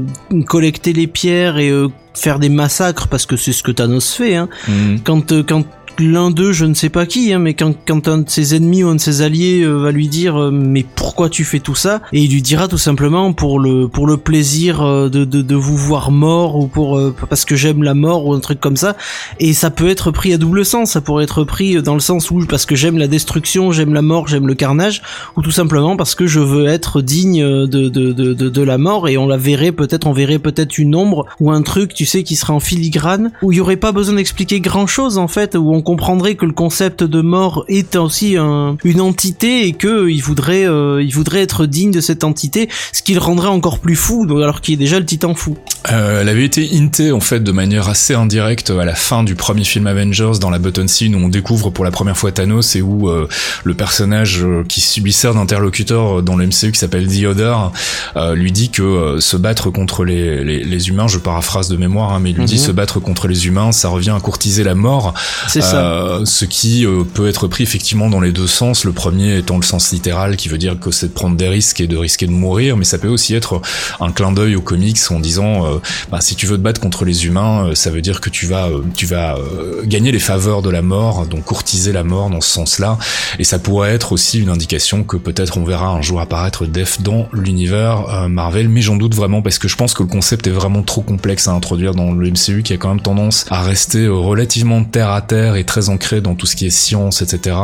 collecter 0.47 0.93
les 0.93 1.07
pierres 1.07 1.57
et 1.57 1.69
euh, 1.69 1.89
faire 2.13 2.39
des 2.39 2.49
massacres 2.49 3.07
parce 3.07 3.25
que 3.25 3.35
c'est 3.35 3.53
ce 3.53 3.63
que 3.63 3.71
Thanos 3.71 4.13
fait. 4.13 4.35
Hein. 4.35 4.49
Mhm. 4.67 4.99
Quand, 5.03 5.31
euh, 5.31 5.43
quand 5.43 5.65
l'un 5.99 6.31
d'eux, 6.31 6.51
je 6.51 6.65
ne 6.65 6.73
sais 6.73 6.89
pas 6.89 7.05
qui, 7.05 7.33
hein, 7.33 7.39
mais 7.39 7.53
quand, 7.53 7.73
quand 7.85 8.07
un 8.07 8.19
de 8.19 8.29
ses 8.29 8.55
ennemis 8.55 8.83
ou 8.83 8.89
un 8.89 8.95
de 8.95 8.99
ses 9.01 9.21
alliés 9.21 9.61
euh, 9.61 9.73
va 9.73 9.91
lui 9.91 10.07
dire 10.07 10.35
euh, 10.39 10.51
mais 10.51 10.85
pourquoi 10.95 11.29
tu 11.29 11.43
fais 11.43 11.59
tout 11.59 11.75
ça? 11.75 12.01
Et 12.11 12.21
il 12.21 12.31
lui 12.31 12.41
dira 12.41 12.67
tout 12.67 12.77
simplement 12.77 13.33
pour 13.33 13.59
le 13.59 13.87
pour 13.87 14.07
le 14.07 14.17
plaisir 14.17 14.81
euh, 14.81 15.09
de, 15.09 15.25
de, 15.25 15.41
de 15.41 15.55
vous 15.55 15.77
voir 15.77 16.11
mort 16.11 16.55
ou 16.57 16.67
pour 16.67 16.97
euh, 16.97 17.15
parce 17.29 17.45
que 17.45 17.55
j'aime 17.55 17.83
la 17.83 17.93
mort 17.93 18.25
ou 18.25 18.33
un 18.33 18.39
truc 18.39 18.59
comme 18.59 18.77
ça 18.77 18.95
et 19.39 19.53
ça 19.53 19.69
peut 19.69 19.89
être 19.89 20.11
pris 20.11 20.33
à 20.33 20.37
double 20.37 20.65
sens. 20.65 20.91
Ça 20.91 21.01
pourrait 21.01 21.23
être 21.23 21.43
pris 21.43 21.81
dans 21.81 21.93
le 21.93 21.99
sens 21.99 22.31
où 22.31 22.45
parce 22.47 22.65
que 22.65 22.75
j'aime 22.75 22.97
la 22.97 23.07
destruction 23.07 23.71
j'aime 23.71 23.93
la 23.93 24.01
mort 24.01 24.27
j'aime 24.27 24.47
le 24.47 24.55
carnage 24.55 25.01
ou 25.37 25.41
tout 25.41 25.51
simplement 25.51 25.95
parce 25.95 26.15
que 26.15 26.27
je 26.27 26.39
veux 26.39 26.67
être 26.67 27.01
digne 27.01 27.41
de 27.43 27.65
de, 27.65 27.89
de, 27.89 28.33
de, 28.33 28.49
de 28.49 28.61
la 28.61 28.77
mort 28.77 29.07
et 29.07 29.17
on 29.17 29.27
la 29.27 29.37
verrait 29.37 29.71
peut-être 29.71 30.07
on 30.07 30.13
verrait 30.13 30.39
peut-être 30.39 30.77
une 30.77 30.95
ombre 30.95 31.25
ou 31.39 31.51
un 31.51 31.61
truc 31.61 31.93
tu 31.93 32.05
sais 32.05 32.23
qui 32.23 32.35
serait 32.35 32.53
en 32.53 32.59
filigrane 32.59 33.31
où 33.41 33.51
il 33.51 33.57
y 33.57 33.61
aurait 33.61 33.77
pas 33.77 33.91
besoin 33.91 34.15
d'expliquer 34.15 34.59
grand 34.59 34.87
chose 34.87 35.17
en 35.17 35.27
fait 35.27 35.55
où 35.55 35.73
comprendrait 35.83 36.35
que 36.35 36.45
le 36.45 36.51
concept 36.53 37.03
de 37.03 37.21
mort 37.21 37.65
est 37.67 37.95
aussi 37.95 38.37
un- 38.37 38.77
une 38.83 39.01
entité 39.01 39.67
et 39.67 39.73
que 39.73 40.09
il 40.09 40.21
voudrait 40.23 40.65
euh, 40.67 41.01
il 41.03 41.13
voudrait 41.13 41.41
être 41.41 41.65
digne 41.67 41.91
de 41.91 42.01
cette 42.01 42.23
entité 42.23 42.69
ce 42.91 43.01
qui 43.03 43.13
le 43.13 43.19
rendrait 43.19 43.49
encore 43.49 43.79
plus 43.79 43.95
fou 43.95 44.25
alors 44.29 44.61
qu'il 44.61 44.73
est 44.73 44.77
déjà 44.77 44.99
le 44.99 45.05
titan 45.05 45.35
fou 45.35 45.57
Euh, 45.91 46.21
elle 46.21 46.29
avait 46.29 46.45
été 46.45 46.69
hintée 46.73 47.11
en 47.11 47.19
fait 47.19 47.41
de 47.41 47.51
manière 47.51 47.89
assez 47.89 48.13
indirecte 48.15 48.69
à 48.71 48.85
la 48.85 48.95
fin 48.95 49.23
du 49.23 49.35
premier 49.35 49.65
film 49.65 49.85
Avengers 49.87 50.33
dans 50.39 50.49
la 50.49 50.57
button 50.59 50.87
scene 50.87 51.13
où 51.15 51.19
on 51.19 51.27
découvre 51.29 51.69
pour 51.69 51.83
la 51.85 51.91
première 51.91 52.17
fois 52.17 52.31
Thanos 52.31 52.75
et 52.77 52.81
où 52.81 53.09
euh, 53.09 53.27
le 53.65 53.73
personnage 53.73 54.43
euh, 54.43 54.63
qui 54.67 54.79
sert 55.11 55.33
d'interlocuteur 55.33 56.23
dans 56.23 56.35
le 56.37 56.47
MCU 56.47 56.71
qui 56.71 56.79
s'appelle 56.79 57.07
Theodore 57.07 57.71
euh, 58.15 58.33
lui 58.35 58.51
dit 58.51 58.69
que 58.69 58.81
euh, 58.81 59.19
se 59.19 59.35
battre 59.37 59.69
contre 59.69 60.05
les, 60.05 60.43
les, 60.43 60.63
les 60.63 60.89
humains, 60.89 61.07
je 61.07 61.17
paraphrase 61.17 61.67
de 61.67 61.75
mémoire, 61.77 62.13
hein, 62.13 62.19
mais 62.21 62.31
il 62.31 62.37
lui 62.37 62.45
dit 62.45 62.53
Mhm. 62.55 62.59
se 62.59 62.71
battre 62.71 62.99
contre 62.99 63.27
les 63.27 63.47
humains, 63.47 63.71
ça 63.71 63.89
revient 63.89 64.13
à 64.15 64.19
courtiser 64.19 64.63
la 64.63 64.75
mort. 64.75 65.13
c'est 65.47 65.61
Euh, 65.73 66.25
ce 66.25 66.45
qui 66.45 66.85
euh, 66.85 67.03
peut 67.03 67.27
être 67.27 67.47
pris 67.47 67.63
effectivement 67.63 68.09
dans 68.09 68.19
les 68.19 68.31
deux 68.31 68.47
sens. 68.47 68.85
Le 68.85 68.91
premier 68.91 69.37
étant 69.37 69.57
le 69.57 69.63
sens 69.63 69.91
littéral 69.91 70.35
qui 70.35 70.49
veut 70.49 70.57
dire 70.57 70.79
que 70.79 70.91
c'est 70.91 71.07
de 71.07 71.13
prendre 71.13 71.35
des 71.35 71.47
risques 71.47 71.81
et 71.81 71.87
de 71.87 71.97
risquer 71.97 72.27
de 72.27 72.31
mourir, 72.31 72.77
mais 72.77 72.85
ça 72.85 72.97
peut 72.97 73.07
aussi 73.07 73.33
être 73.33 73.61
un 73.99 74.11
clin 74.11 74.31
d'œil 74.31 74.55
aux 74.55 74.61
comics 74.61 74.99
en 75.09 75.19
disant 75.19 75.65
euh, 75.65 75.79
bah, 76.11 76.21
si 76.21 76.35
tu 76.35 76.45
veux 76.45 76.57
te 76.57 76.61
battre 76.61 76.79
contre 76.79 77.05
les 77.05 77.25
humains, 77.25 77.71
ça 77.73 77.89
veut 77.89 78.01
dire 78.01 78.21
que 78.21 78.29
tu 78.29 78.45
vas 78.45 78.69
tu 78.95 79.05
vas 79.05 79.37
gagner 79.83 80.11
les 80.11 80.19
faveurs 80.19 80.61
de 80.61 80.69
la 80.69 80.81
mort, 80.81 81.25
donc 81.25 81.43
courtiser 81.43 81.91
la 81.91 82.03
mort 82.03 82.29
dans 82.29 82.41
ce 82.41 82.49
sens-là. 82.49 82.97
Et 83.39 83.43
ça 83.43 83.59
pourrait 83.59 83.93
être 83.93 84.11
aussi 84.11 84.39
une 84.39 84.49
indication 84.49 85.03
que 85.03 85.17
peut-être 85.17 85.57
on 85.57 85.63
verra 85.63 85.87
un 85.87 86.01
jour 86.01 86.19
apparaître 86.21 86.65
Def 86.65 87.01
dans 87.01 87.27
l'univers 87.33 88.27
Marvel, 88.29 88.69
mais 88.69 88.81
j'en 88.81 88.95
doute 88.95 89.15
vraiment 89.15 89.41
parce 89.41 89.59
que 89.59 89.67
je 89.67 89.75
pense 89.75 89.93
que 89.93 90.03
le 90.03 90.09
concept 90.09 90.47
est 90.47 90.51
vraiment 90.51 90.83
trop 90.83 91.01
complexe 91.01 91.47
à 91.47 91.51
introduire 91.51 91.93
dans 91.93 92.11
le 92.11 92.29
MCU 92.29 92.63
qui 92.63 92.73
a 92.73 92.77
quand 92.77 92.89
même 92.89 93.01
tendance 93.01 93.45
à 93.49 93.61
rester 93.61 94.07
relativement 94.07 94.83
terre 94.83 95.11
à 95.11 95.21
terre 95.21 95.55
et 95.55 95.62
très 95.63 95.89
ancré 95.89 96.21
dans 96.21 96.35
tout 96.35 96.45
ce 96.45 96.55
qui 96.55 96.65
est 96.65 96.69
science, 96.69 97.21
etc. 97.21 97.55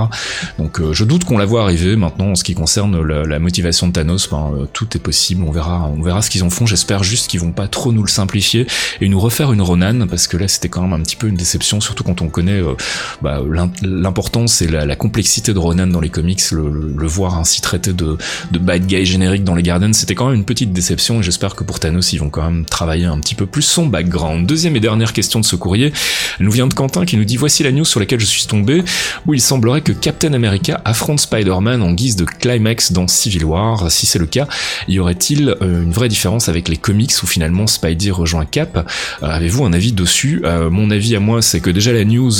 Donc 0.57 0.79
euh, 0.79 0.93
je 0.93 1.03
doute 1.03 1.23
qu'on 1.23 1.37
la 1.37 1.45
voit 1.45 1.63
arriver 1.63 1.95
maintenant 1.95 2.27
en 2.31 2.35
ce 2.35 2.43
qui 2.43 2.53
concerne 2.53 3.01
la, 3.01 3.39
motivation 3.39 3.87
de 3.87 3.93
Thanos. 3.93 4.29
Ben, 4.29 4.51
euh, 4.53 4.65
tout 4.71 4.87
est 4.95 4.99
possible, 4.99 5.43
on 5.47 5.51
verra, 5.51 5.89
on 5.95 6.01
verra 6.01 6.21
ce 6.21 6.29
qu'ils 6.29 6.43
en 6.43 6.49
font. 6.49 6.65
J'espère 6.65 7.03
juste 7.03 7.27
qu'ils 7.29 7.39
vont 7.39 7.51
pas 7.51 7.67
trop 7.67 7.91
nous 7.91 8.03
le 8.03 8.09
simplifier 8.09 8.67
et 9.01 9.09
nous 9.09 9.19
refaire 9.19 9.51
une 9.53 9.61
Ronan 9.61 10.07
parce 10.07 10.27
que 10.27 10.37
là 10.37 10.47
c'était 10.47 10.69
quand 10.69 10.81
même 10.81 10.93
un 10.93 11.01
petit 11.01 11.15
peu 11.15 11.27
une 11.27 11.35
déception, 11.35 11.79
surtout 11.81 12.03
quand 12.03 12.21
on 12.21 12.27
connaît 12.29 12.61
euh, 12.61 12.73
bah, 13.21 13.41
l'im- 13.49 13.71
l'importance 13.81 14.61
et 14.61 14.67
la, 14.67 14.95
complexité 14.95 15.53
de 15.53 15.59
Ronan 15.59 15.87
dans 15.87 16.01
les 16.01 16.09
comics, 16.09 16.41
le, 16.51 16.69
le- 16.69 16.93
le 16.97 17.07
voir 17.07 17.37
ainsi 17.37 17.61
traité 17.61 17.93
de, 17.93 18.17
de 18.51 18.59
bad 18.59 18.85
guy 18.85 19.05
générique 19.05 19.43
dans 19.43 19.55
les 19.55 19.63
Garden, 19.63 19.93
c'était 19.93 20.15
quand 20.15 20.27
même 20.27 20.35
une 20.35 20.45
petite 20.45 20.73
déception 20.73 21.19
et 21.19 21.23
j'espère 21.23 21.55
que 21.55 21.63
pour 21.63 21.79
Thanos 21.79 22.11
ils 22.13 22.17
vont 22.19 22.29
quand 22.29 22.43
même 22.43 22.65
travailler 22.65 23.05
un 23.05 23.19
petit 23.19 23.35
peu 23.35 23.45
plus 23.45 23.61
son 23.61 23.85
background. 23.87 24.45
Deuxième 24.47 24.75
et 24.75 24.79
dernière 24.79 25.13
question 25.13 25.39
de 25.39 25.45
ce 25.45 25.55
courrier 25.55 25.91
nous 26.39 26.51
vient 26.51 26.67
de 26.67 26.73
Quentin 26.73 27.05
qui 27.05 27.17
nous 27.17 27.25
dit 27.25 27.37
voici 27.37 27.63
la 27.63 27.71
news 27.71 27.85
sur 27.89 27.99
laquelle 27.99 28.19
je 28.19 28.25
suis 28.25 28.45
tombé 28.45 28.83
où 29.25 29.33
il 29.33 29.41
semblerait 29.41 29.81
que 29.81 29.91
Captain 29.91 30.33
America 30.33 30.81
affronte 30.85 31.19
Spider-Man 31.19 31.81
en 31.81 31.91
guise 31.91 32.15
de 32.15 32.25
climax 32.25 32.91
dans 32.91 33.07
Civil 33.07 33.45
War. 33.45 33.91
Si 33.91 34.05
c'est 34.05 34.19
le 34.19 34.25
cas, 34.25 34.47
y 34.87 34.99
aurait-il 34.99 35.49
euh, 35.61 35.83
une 35.83 35.91
vraie 35.91 36.09
différence 36.09 36.49
avec 36.49 36.69
les 36.69 36.77
comics 36.77 37.11
où 37.23 37.27
finalement 37.27 37.67
Spidey 37.67 38.11
rejoint 38.11 38.45
Cap? 38.45 38.89
Avez-vous 39.21 39.65
un 39.65 39.73
avis 39.73 39.91
dessus? 39.91 40.43
Mon 40.71 40.91
avis 40.91 41.15
à 41.15 41.19
moi, 41.19 41.41
c'est 41.41 41.59
que 41.59 41.69
déjà 41.69 41.91
la 41.91 42.05
news 42.05 42.31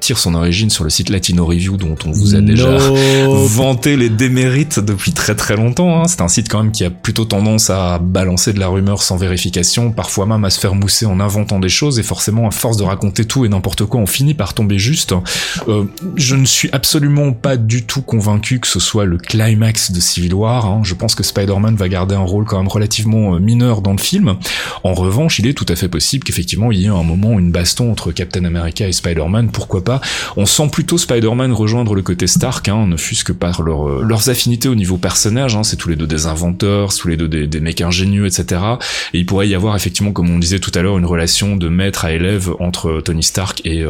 tire 0.00 0.18
son 0.18 0.34
origine 0.34 0.70
sur 0.70 0.84
le 0.84 0.90
site 0.90 1.10
Latino 1.10 1.44
Review, 1.44 1.76
dont 1.76 1.96
on 2.04 2.10
vous 2.10 2.34
a 2.34 2.40
déjà 2.40 2.78
vanté 3.26 3.96
les 3.96 4.08
démérites 4.08 4.78
depuis 4.78 5.12
très 5.12 5.34
très 5.34 5.56
longtemps. 5.56 6.00
Hein. 6.00 6.08
C'est 6.08 6.20
un 6.20 6.28
site 6.28 6.48
quand 6.48 6.62
même 6.62 6.72
qui 6.72 6.84
a 6.84 6.90
plutôt 6.90 7.24
tendance 7.24 7.70
à 7.70 7.98
balancer 7.98 8.52
de 8.52 8.60
la 8.60 8.68
rumeur 8.68 9.02
sans 9.02 9.16
vérification, 9.16 9.90
parfois 9.90 10.26
même 10.26 10.44
à 10.44 10.50
se 10.50 10.60
faire 10.60 10.74
mousser 10.74 11.06
en 11.06 11.20
inventant 11.20 11.58
des 11.58 11.68
choses, 11.68 11.98
et 11.98 12.02
forcément 12.02 12.46
à 12.46 12.50
force 12.50 12.76
de 12.76 12.84
raconter 12.84 13.24
tout 13.24 13.44
et 13.44 13.48
n'importe 13.48 13.84
quoi, 13.84 14.00
on 14.00 14.06
finit 14.06 14.34
par 14.34 14.54
tomber 14.54 14.75
juste. 14.78 15.14
Euh, 15.68 15.84
je 16.16 16.36
ne 16.36 16.44
suis 16.44 16.68
absolument 16.72 17.32
pas 17.32 17.56
du 17.56 17.84
tout 17.84 18.02
convaincu 18.02 18.60
que 18.60 18.66
ce 18.66 18.80
soit 18.80 19.04
le 19.04 19.18
climax 19.18 19.92
de 19.92 20.00
Civil 20.00 20.34
War. 20.34 20.66
Hein. 20.66 20.80
Je 20.84 20.94
pense 20.94 21.14
que 21.14 21.22
Spider-Man 21.22 21.76
va 21.76 21.88
garder 21.88 22.14
un 22.14 22.20
rôle 22.20 22.44
quand 22.44 22.58
même 22.58 22.68
relativement 22.68 23.34
euh, 23.34 23.38
mineur 23.38 23.82
dans 23.82 23.92
le 23.92 23.98
film. 23.98 24.36
En 24.84 24.94
revanche, 24.94 25.38
il 25.38 25.46
est 25.46 25.54
tout 25.54 25.66
à 25.68 25.76
fait 25.76 25.88
possible 25.88 26.24
qu'effectivement 26.24 26.72
il 26.72 26.80
y 26.80 26.84
ait 26.84 26.88
un 26.88 27.02
moment 27.02 27.38
une 27.38 27.50
baston 27.50 27.90
entre 27.90 28.12
Captain 28.12 28.44
America 28.44 28.86
et 28.86 28.92
Spider-Man. 28.92 29.50
Pourquoi 29.50 29.84
pas? 29.84 30.00
On 30.36 30.46
sent 30.46 30.68
plutôt 30.72 30.98
Spider-Man 30.98 31.52
rejoindre 31.52 31.94
le 31.94 32.02
côté 32.02 32.26
Stark, 32.26 32.68
hein, 32.68 32.86
ne 32.86 32.96
fût-ce 32.96 33.24
que 33.24 33.32
par 33.32 33.62
euh, 33.62 34.02
leurs 34.04 34.28
affinités 34.28 34.68
au 34.68 34.74
niveau 34.74 34.96
personnage. 34.96 35.56
Hein. 35.56 35.62
C'est 35.62 35.76
tous 35.76 35.88
les 35.88 35.96
deux 35.96 36.06
des 36.06 36.26
inventeurs, 36.26 36.94
tous 36.94 37.08
les 37.08 37.16
deux 37.16 37.28
des, 37.28 37.60
mecs 37.60 37.80
ingénieux, 37.80 38.26
etc. 38.26 38.60
Et 39.12 39.18
il 39.20 39.26
pourrait 39.26 39.48
y 39.48 39.54
avoir 39.54 39.76
effectivement, 39.76 40.12
comme 40.12 40.30
on 40.30 40.38
disait 40.38 40.58
tout 40.58 40.72
à 40.74 40.82
l'heure, 40.82 40.98
une 40.98 41.06
relation 41.06 41.56
de 41.56 41.68
maître 41.68 42.04
à 42.04 42.12
élève 42.12 42.50
entre 42.60 43.00
Tony 43.04 43.22
Stark 43.22 43.62
et 43.64 43.84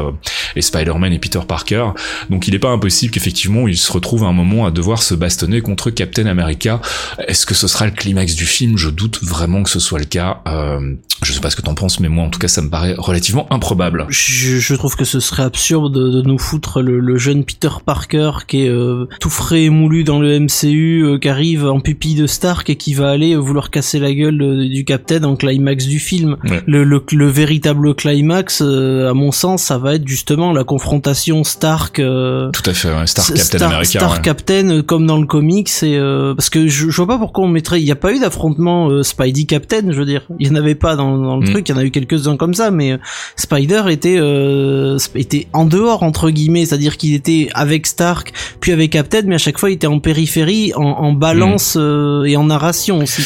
Spider-Man 0.59 0.76
et 0.81 1.19
Peter 1.19 1.41
Parker. 1.47 1.89
Donc 2.31 2.49
il 2.49 2.53
n'est 2.53 2.59
pas 2.59 2.71
impossible 2.71 3.13
qu'effectivement 3.13 3.69
il 3.69 3.77
se 3.77 3.91
retrouve 3.93 4.25
à 4.25 4.27
un 4.27 4.33
moment 4.33 4.67
à 4.67 4.71
devoir 4.71 5.03
se 5.03 5.15
bastonner 5.15 5.61
contre 5.61 5.91
Captain 5.91 6.27
America. 6.27 6.81
Est-ce 7.27 7.47
que 7.47 7.55
ce 7.55 7.69
sera 7.69 7.87
le 7.87 7.93
climax 7.93 8.35
du 8.35 8.47
film? 8.47 8.77
Je 8.77 8.89
doute 8.89 9.23
vraiment 9.23 9.63
que 9.63 9.71
ce 9.71 9.81
soit 9.81 9.99
le 9.99 10.05
cas. 10.05 10.41
Euh, 10.47 10.95
je 11.27 11.33
sais 11.33 11.41
pas 11.41 11.51
ce 11.51 11.57
que 11.57 11.63
t'en 11.63 11.75
penses, 11.75 11.99
mais 11.99 12.09
moi 12.09 12.25
en 12.25 12.31
tout 12.31 12.39
cas 12.39 12.47
ça 12.47 12.63
me 12.63 12.71
paraît 12.71 12.95
relativement 12.97 13.53
improbable. 13.53 14.07
Je, 14.09 14.59
je 14.59 14.75
trouve 14.75 14.95
que 14.97 15.05
ce 15.05 15.19
serait 15.19 15.43
absurde 15.43 15.93
de, 15.93 16.09
de 16.09 16.23
nous 16.23 16.39
foutre 16.39 16.83
le, 16.83 17.01
le, 17.01 17.17
jeune 17.17 17.45
Peter 17.45 17.71
Parker 17.85 18.31
qui 18.47 18.65
est 18.65 18.69
euh, 18.69 19.09
tout 19.21 19.31
frais 19.31 19.65
et 19.65 19.71
moulu 19.71 20.05
dans 20.05 20.21
le 20.21 20.39
MCU, 20.39 21.03
euh, 21.03 21.19
qui 21.19 21.29
arrive 21.29 21.67
en 21.67 21.81
pupille 21.81 22.15
de 22.15 22.27
Stark 22.27 22.71
et 22.71 22.77
qui 22.77 22.95
va 22.95 23.11
aller 23.11 23.35
vouloir 23.35 23.71
casser 23.71 23.99
la 23.99 24.13
gueule 24.13 24.41
euh, 24.41 24.69
du 24.69 24.85
Captain 24.85 25.25
en 25.25 25.35
climax 25.35 25.87
du 25.87 25.99
film. 25.99 26.37
Le, 26.67 26.85
le, 26.85 27.05
le, 27.11 27.27
véritable 27.27 27.95
climax, 27.95 28.61
à 28.61 29.15
mon 29.15 29.33
sens, 29.33 29.63
ça 29.63 29.79
va 29.79 29.95
être 29.95 30.07
justement 30.07 30.53
la 30.53 30.63
confrontation 30.63 31.43
Stark. 31.43 31.97
Tout 31.97 32.03
à 32.03 32.75
fait, 32.75 32.93
ouais. 32.93 33.07
Stark 33.07 33.29
Captain 33.29 33.59
Star, 33.59 33.69
America. 33.73 33.99
Stark 33.99 34.25
Captain 34.25 34.83
comme 34.83 35.07
dans 35.07 35.19
le 35.19 35.27
comics, 35.27 35.71
et 35.83 35.99
parce 36.37 36.51
que 36.51 36.69
je, 36.69 36.91
je, 36.91 36.97
vois 36.97 37.09
pas 37.09 37.19
pourquoi 37.19 37.45
on 37.45 37.49
mettrait. 37.49 37.81
Il 37.81 37.85
n'y 37.85 37.93
a 37.93 37.97
pas 37.97 38.13
eu 38.13 38.21
d'affrontement 38.21 39.03
Spidey 39.03 39.45
Captain, 39.45 39.91
je 39.91 39.99
veux 39.99 40.05
dire. 40.05 40.23
Il 40.39 40.49
n'y 40.49 40.57
en 40.57 40.61
avait 40.61 40.75
pas 40.75 40.95
dans 40.95 41.16
dans, 41.17 41.37
le 41.37 41.47
mm. 41.47 41.51
truc. 41.51 41.69
Il 41.69 41.73
y 41.73 41.75
en 41.75 41.79
a 41.79 41.85
eu 41.85 41.91
quelques-uns 41.91 42.37
comme 42.37 42.55
ça, 42.55 42.71
mais 42.71 42.93
euh, 42.93 42.99
Spider 43.37 43.85
était 43.89 44.17
euh, 44.19 44.99
était 45.15 45.49
en 45.53 45.65
dehors 45.65 46.03
entre 46.03 46.31
guillemets, 46.31 46.67
c'est-à-dire 46.67 46.97
qu'il 46.97 47.15
était 47.15 47.49
avec 47.55 47.87
Stark, 47.87 48.33
puis 48.61 48.73
avec 48.73 48.91
Captain, 48.93 49.23
mais 49.27 49.37
à 49.37 49.39
chaque 49.39 49.59
fois 49.59 49.71
il 49.71 49.75
était 49.75 49.87
en 49.87 49.99
périphérie, 49.99 50.73
en, 50.75 50.83
en 50.83 51.13
balance 51.13 51.77
mm. 51.77 51.81
euh, 51.81 52.25
et 52.25 52.37
en 52.37 52.45
narration 52.45 52.99
aussi. 52.99 53.23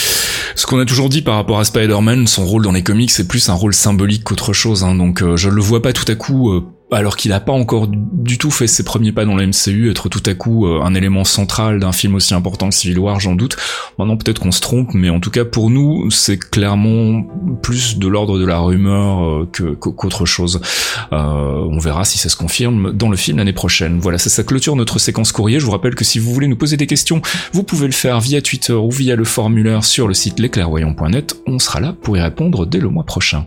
Ce 0.54 0.66
qu'on 0.66 0.80
a 0.80 0.84
toujours 0.84 1.08
dit 1.08 1.22
par 1.22 1.36
rapport 1.36 1.60
à 1.60 1.64
Spider-Man, 1.64 2.26
son 2.26 2.44
rôle 2.44 2.64
dans 2.64 2.72
les 2.72 2.82
comics, 2.82 3.10
c'est 3.10 3.28
plus 3.28 3.48
un 3.48 3.54
rôle 3.54 3.74
symbolique 3.74 4.24
qu'autre 4.24 4.52
chose. 4.52 4.84
Hein, 4.84 4.94
donc 4.94 5.22
je 5.36 5.48
le 5.48 5.60
vois 5.60 5.80
pas 5.80 5.92
tout 5.92 6.10
à 6.10 6.14
coup 6.14 6.60
alors 6.90 7.16
qu'il 7.16 7.30
n'a 7.30 7.40
pas 7.40 7.52
encore 7.52 7.88
du 7.88 8.38
tout 8.38 8.50
fait 8.50 8.66
ses 8.66 8.82
premiers 8.82 9.12
pas 9.12 9.24
dans 9.24 9.36
la 9.36 9.46
MCU, 9.46 9.90
être 9.90 10.08
tout 10.08 10.22
à 10.26 10.34
coup 10.34 10.66
euh, 10.66 10.82
un 10.82 10.94
élément 10.94 11.24
central 11.24 11.80
d'un 11.80 11.92
film 11.92 12.14
aussi 12.14 12.34
important 12.34 12.68
que 12.68 12.74
Civil 12.74 12.98
War, 12.98 13.20
j'en 13.20 13.34
doute. 13.34 13.56
Maintenant 13.98 14.16
peut-être 14.16 14.40
qu'on 14.40 14.52
se 14.52 14.60
trompe, 14.60 14.94
mais 14.94 15.10
en 15.10 15.20
tout 15.20 15.30
cas 15.30 15.44
pour 15.44 15.70
nous, 15.70 16.10
c'est 16.10 16.38
clairement 16.38 17.22
plus 17.62 17.98
de 17.98 18.08
l'ordre 18.08 18.38
de 18.38 18.44
la 18.44 18.58
rumeur 18.58 19.24
euh, 19.24 19.76
qu'autre 19.78 20.26
chose. 20.26 20.60
Euh, 21.12 21.16
on 21.70 21.78
verra 21.78 22.04
si 22.04 22.18
ça 22.18 22.28
se 22.28 22.36
confirme 22.36 22.92
dans 22.92 23.08
le 23.08 23.16
film 23.16 23.38
l'année 23.38 23.52
prochaine. 23.52 23.98
Voilà, 24.00 24.18
c'est 24.18 24.30
ça 24.30 24.42
clôture 24.42 24.76
notre 24.76 24.98
séquence 24.98 25.32
courrier. 25.32 25.60
Je 25.60 25.66
vous 25.66 25.72
rappelle 25.72 25.94
que 25.94 26.04
si 26.04 26.18
vous 26.18 26.32
voulez 26.32 26.48
nous 26.48 26.56
poser 26.56 26.76
des 26.76 26.86
questions, 26.86 27.22
vous 27.52 27.62
pouvez 27.62 27.86
le 27.86 27.92
faire 27.92 28.20
via 28.20 28.42
Twitter 28.42 28.72
ou 28.72 28.90
via 28.90 29.16
le 29.16 29.24
formulaire 29.24 29.84
sur 29.84 30.08
le 30.08 30.14
site 30.14 30.38
lesclairvoyants.net. 30.38 31.36
On 31.46 31.58
sera 31.58 31.80
là 31.80 31.94
pour 32.00 32.16
y 32.16 32.20
répondre 32.20 32.66
dès 32.66 32.78
le 32.78 32.88
mois 32.88 33.04
prochain. 33.04 33.44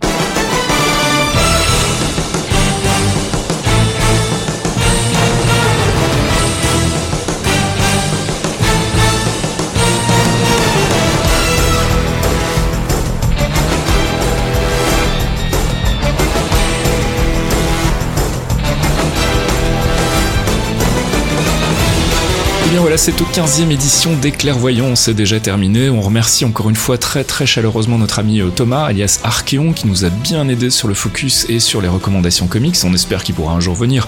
Voilà, 22.93 23.05
c'est 23.05 23.21
au 23.21 23.25
15e 23.25 23.71
édition 23.71 24.15
des 24.15 24.29
Clairvoyants, 24.29 24.95
c'est 24.95 25.15
déjà 25.15 25.39
terminé. 25.39 25.89
On 25.89 25.99
remercie 25.99 26.45
encore 26.45 26.69
une 26.69 26.75
fois 26.75 26.99
très 26.99 27.23
très 27.23 27.47
chaleureusement 27.47 27.97
notre 27.97 28.19
ami 28.19 28.39
euh, 28.39 28.49
Thomas, 28.49 28.85
alias 28.85 29.19
Archeon, 29.23 29.73
qui 29.73 29.87
nous 29.87 30.05
a 30.05 30.09
bien 30.09 30.47
aidé 30.47 30.69
sur 30.69 30.87
le 30.87 30.93
focus 30.93 31.47
et 31.49 31.59
sur 31.59 31.81
les 31.81 31.87
recommandations 31.87 32.45
comics. 32.45 32.75
On 32.83 32.93
espère 32.93 33.23
qu'il 33.23 33.33
pourra 33.33 33.55
un 33.55 33.59
jour 33.59 33.73
venir 33.73 34.05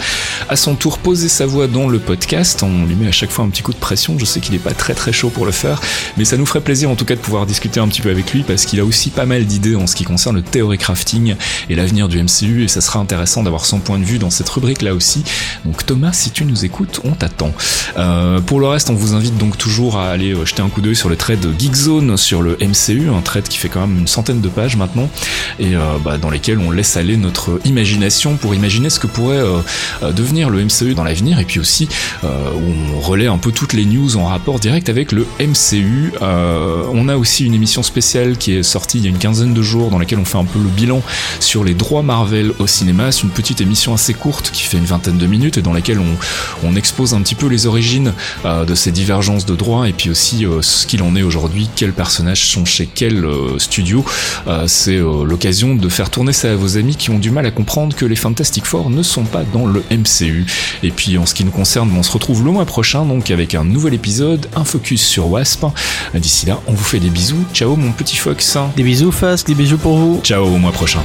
à 0.49 0.55
son 0.55 0.75
tour 0.75 0.99
poser 0.99 1.29
sa 1.29 1.47
voix 1.47 1.65
dans 1.65 1.87
le 1.87 1.97
podcast. 1.97 2.61
On 2.61 2.85
lui 2.85 2.93
met 2.93 3.07
à 3.07 3.11
chaque 3.11 3.31
fois 3.31 3.43
un 3.43 3.49
petit 3.49 3.63
coup 3.63 3.73
de 3.73 3.79
pression. 3.79 4.19
Je 4.19 4.25
sais 4.25 4.39
qu'il 4.39 4.53
n'est 4.53 4.59
pas 4.59 4.75
très 4.75 4.93
très 4.93 5.11
chaud 5.11 5.31
pour 5.31 5.47
le 5.47 5.51
faire, 5.51 5.81
mais 6.17 6.23
ça 6.23 6.37
nous 6.37 6.45
ferait 6.45 6.61
plaisir 6.61 6.91
en 6.91 6.95
tout 6.95 7.05
cas 7.05 7.15
de 7.15 7.21
pouvoir 7.21 7.47
discuter 7.47 7.79
un 7.79 7.87
petit 7.87 8.01
peu 8.01 8.11
avec 8.11 8.31
lui 8.33 8.43
parce 8.43 8.65
qu'il 8.65 8.79
a 8.79 8.85
aussi 8.85 9.09
pas 9.09 9.25
mal 9.25 9.45
d'idées 9.45 9.75
en 9.75 9.87
ce 9.87 9.95
qui 9.95 10.03
concerne 10.03 10.35
le 10.35 10.43
théorie 10.43 10.77
crafting 10.77 11.33
et 11.71 11.75
l'avenir 11.75 12.07
du 12.07 12.21
MCU 12.21 12.63
et 12.63 12.67
ça 12.67 12.81
sera 12.81 12.99
intéressant 12.99 13.41
d'avoir 13.41 13.65
son 13.65 13.79
point 13.79 13.97
de 13.97 14.05
vue 14.05 14.19
dans 14.19 14.29
cette 14.29 14.49
rubrique 14.49 14.83
là 14.83 14.93
aussi. 14.93 15.23
Donc 15.65 15.87
Thomas, 15.87 16.13
si 16.13 16.29
tu 16.29 16.45
nous 16.45 16.65
écoutes, 16.65 17.01
on 17.03 17.13
t'attend. 17.13 17.51
Euh, 17.97 18.41
pour 18.41 18.59
le 18.59 18.74
on 18.89 18.93
vous 18.93 19.13
invite 19.13 19.37
donc 19.37 19.57
toujours 19.57 19.97
à 19.97 20.09
aller 20.09 20.33
euh, 20.33 20.45
jeter 20.45 20.61
un 20.61 20.67
coup 20.67 20.81
d'œil 20.81 20.95
sur 20.95 21.07
le 21.07 21.15
trade 21.15 21.47
Geekzone 21.57 22.17
sur 22.17 22.41
le 22.41 22.57
MCU, 22.59 23.09
un 23.09 23.21
trade 23.21 23.47
qui 23.47 23.57
fait 23.57 23.69
quand 23.69 23.81
même 23.81 23.99
une 23.99 24.07
centaine 24.07 24.41
de 24.41 24.49
pages 24.49 24.75
maintenant, 24.75 25.09
et 25.59 25.75
euh, 25.75 25.79
bah, 26.03 26.17
dans 26.17 26.29
lesquels 26.29 26.59
on 26.59 26.71
laisse 26.71 26.97
aller 26.97 27.15
notre 27.15 27.61
imagination 27.63 28.35
pour 28.35 28.53
imaginer 28.53 28.89
ce 28.89 28.99
que 28.99 29.07
pourrait 29.07 29.37
euh, 29.37 30.11
devenir 30.11 30.49
le 30.49 30.63
MCU 30.63 30.93
dans 30.93 31.05
l'avenir, 31.05 31.39
et 31.39 31.45
puis 31.45 31.59
aussi 31.59 31.87
on 32.23 32.99
relaie 32.99 33.27
un 33.27 33.37
peu 33.37 33.51
toutes 33.51 33.73
les 33.73 33.85
news 33.85 34.17
en 34.17 34.25
rapport 34.25 34.59
direct 34.59 34.89
avec 34.89 35.11
le 35.11 35.25
MCU. 35.39 36.13
on 36.21 37.07
a 37.07 37.15
aussi 37.15 37.45
une 37.45 37.53
émission 37.53 37.83
spéciale 37.83 38.37
qui 38.37 38.53
est 38.53 38.63
sortie 38.63 38.97
il 38.97 39.03
y 39.03 39.07
a 39.07 39.09
une 39.09 39.17
quinzaine 39.17 39.53
de 39.53 39.61
jours, 39.61 39.89
dans 39.89 39.99
laquelle 39.99 40.19
on 40.19 40.25
fait 40.25 40.37
un 40.37 40.45
peu 40.45 40.59
le 40.59 40.69
bilan 40.69 41.01
sur 41.39 41.63
les 41.63 41.73
droits 41.73 42.03
Marvel 42.03 42.51
au 42.59 42.67
cinéma. 42.67 43.11
C'est 43.11 43.23
une 43.23 43.29
petite 43.29 43.61
émission 43.61 43.93
assez 43.93 44.13
courte 44.13 44.51
qui 44.51 44.63
fait 44.63 44.77
une 44.77 44.85
vingtaine 44.85 45.17
de 45.17 45.27
minutes 45.27 45.57
et 45.57 45.61
dans 45.61 45.73
laquelle 45.73 45.99
on, 45.99 46.75
expose 46.75 47.13
un 47.13 47.21
petit 47.21 47.35
peu 47.35 47.47
les 47.47 47.67
origines 47.67 48.11
de 48.65 48.75
ces 48.75 48.91
divergences 48.91 49.45
de 49.45 49.55
droits 49.55 49.87
et 49.87 49.93
puis 49.93 50.09
aussi 50.09 50.45
euh, 50.45 50.61
ce 50.61 50.85
qu'il 50.85 51.01
en 51.03 51.15
est 51.15 51.23
aujourd'hui, 51.23 51.69
quels 51.75 51.93
personnages 51.93 52.45
sont 52.47 52.65
chez 52.65 52.87
quel 52.87 53.23
euh, 53.25 53.59
studio. 53.59 54.03
c'est 54.67 54.97
l'occasion 54.97 55.75
de 55.75 55.89
faire 55.89 56.09
tourner 56.09 56.33
ça 56.33 56.51
à 56.51 56.55
vos 56.55 56.77
amis 56.77 56.95
qui 56.95 57.09
ont 57.09 57.19
du 57.19 57.31
mal 57.31 57.45
à 57.45 57.51
comprendre 57.51 57.95
que 57.95 58.05
les 58.05 58.15
Fantastic 58.15 58.65
Four 58.65 58.89
ne 58.89 59.03
sont 59.03 59.23
pas 59.23 59.43
dans 59.53 59.65
le 59.65 59.83
MCU. 59.91 60.45
Et 60.83 60.91
puis 60.91 61.17
en 61.17 61.25
ce 61.25 61.33
qui 61.33 61.43
nous 61.43 61.51
concerne, 61.51 61.91
on 61.95 62.03
se 62.03 62.11
retrouve 62.11 62.43
le 62.43 62.51
mois 62.51 62.65
prochain 62.65 63.05
donc 63.05 63.31
avec 63.31 63.55
un 63.55 63.63
nouvel 63.63 63.93
épisode, 63.93 64.47
un 64.55 64.63
focus 64.63 65.05
sur 65.05 65.27
Wasp. 65.27 65.65
D'ici 66.13 66.45
là, 66.45 66.59
on 66.67 66.73
vous 66.73 66.83
fait 66.83 66.99
des 66.99 67.09
bisous. 67.09 67.43
Ciao 67.53 67.75
mon 67.75 67.91
petit 67.91 68.17
Fox. 68.17 68.57
Des 68.75 68.83
bisous 68.83 69.11
Fasque, 69.11 69.47
des 69.47 69.55
bisous 69.55 69.77
pour 69.77 69.97
vous. 69.97 70.21
Ciao 70.23 70.45
au 70.45 70.57
mois 70.57 70.71
prochain. 70.71 71.01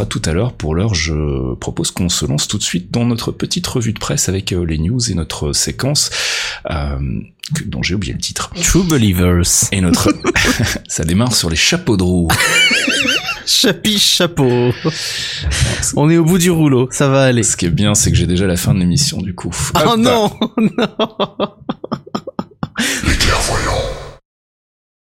Sera 0.00 0.06
tout 0.08 0.22
à 0.24 0.32
l'heure. 0.32 0.52
Pour 0.54 0.74
l'heure, 0.74 0.94
je 0.94 1.54
propose 1.56 1.90
qu'on 1.90 2.08
se 2.08 2.24
lance 2.24 2.48
tout 2.48 2.56
de 2.58 2.62
suite 2.62 2.90
dans 2.90 3.04
notre 3.04 3.32
petite 3.32 3.66
revue 3.66 3.92
de 3.92 3.98
presse 3.98 4.28
avec 4.30 4.52
euh, 4.52 4.64
les 4.64 4.78
news 4.78 5.10
et 5.10 5.14
notre 5.14 5.52
séquence. 5.52 6.10
Euh, 6.70 6.98
que- 7.54 7.64
dont 7.64 7.82
j'ai 7.82 7.94
oublié 7.94 8.12
le 8.14 8.18
titre. 8.18 8.50
True 8.62 8.84
Believers. 8.84 9.42
Et 9.72 9.80
notre, 9.82 10.10
ça 10.88 11.04
démarre 11.04 11.34
sur 11.34 11.50
les 11.50 11.56
chapeaux 11.56 11.96
de 11.98 12.02
roue. 12.02 12.28
Chapiche 13.44 14.16
chapeau. 14.16 14.72
On 15.96 16.08
est 16.08 16.16
au 16.16 16.24
bout 16.24 16.38
du 16.38 16.50
rouleau, 16.50 16.88
ça 16.92 17.08
va 17.08 17.24
aller. 17.24 17.42
Ce 17.42 17.56
qui 17.56 17.66
est 17.66 17.70
bien, 17.70 17.94
c'est 17.94 18.10
que 18.10 18.16
j'ai 18.16 18.26
déjà 18.28 18.46
la 18.46 18.56
fin 18.56 18.72
de 18.72 18.78
l'émission 18.78 19.18
du 19.18 19.34
coup. 19.34 19.50
Oh 19.74 19.78
Hop. 19.84 19.98
non, 19.98 20.30
non. 20.78 20.88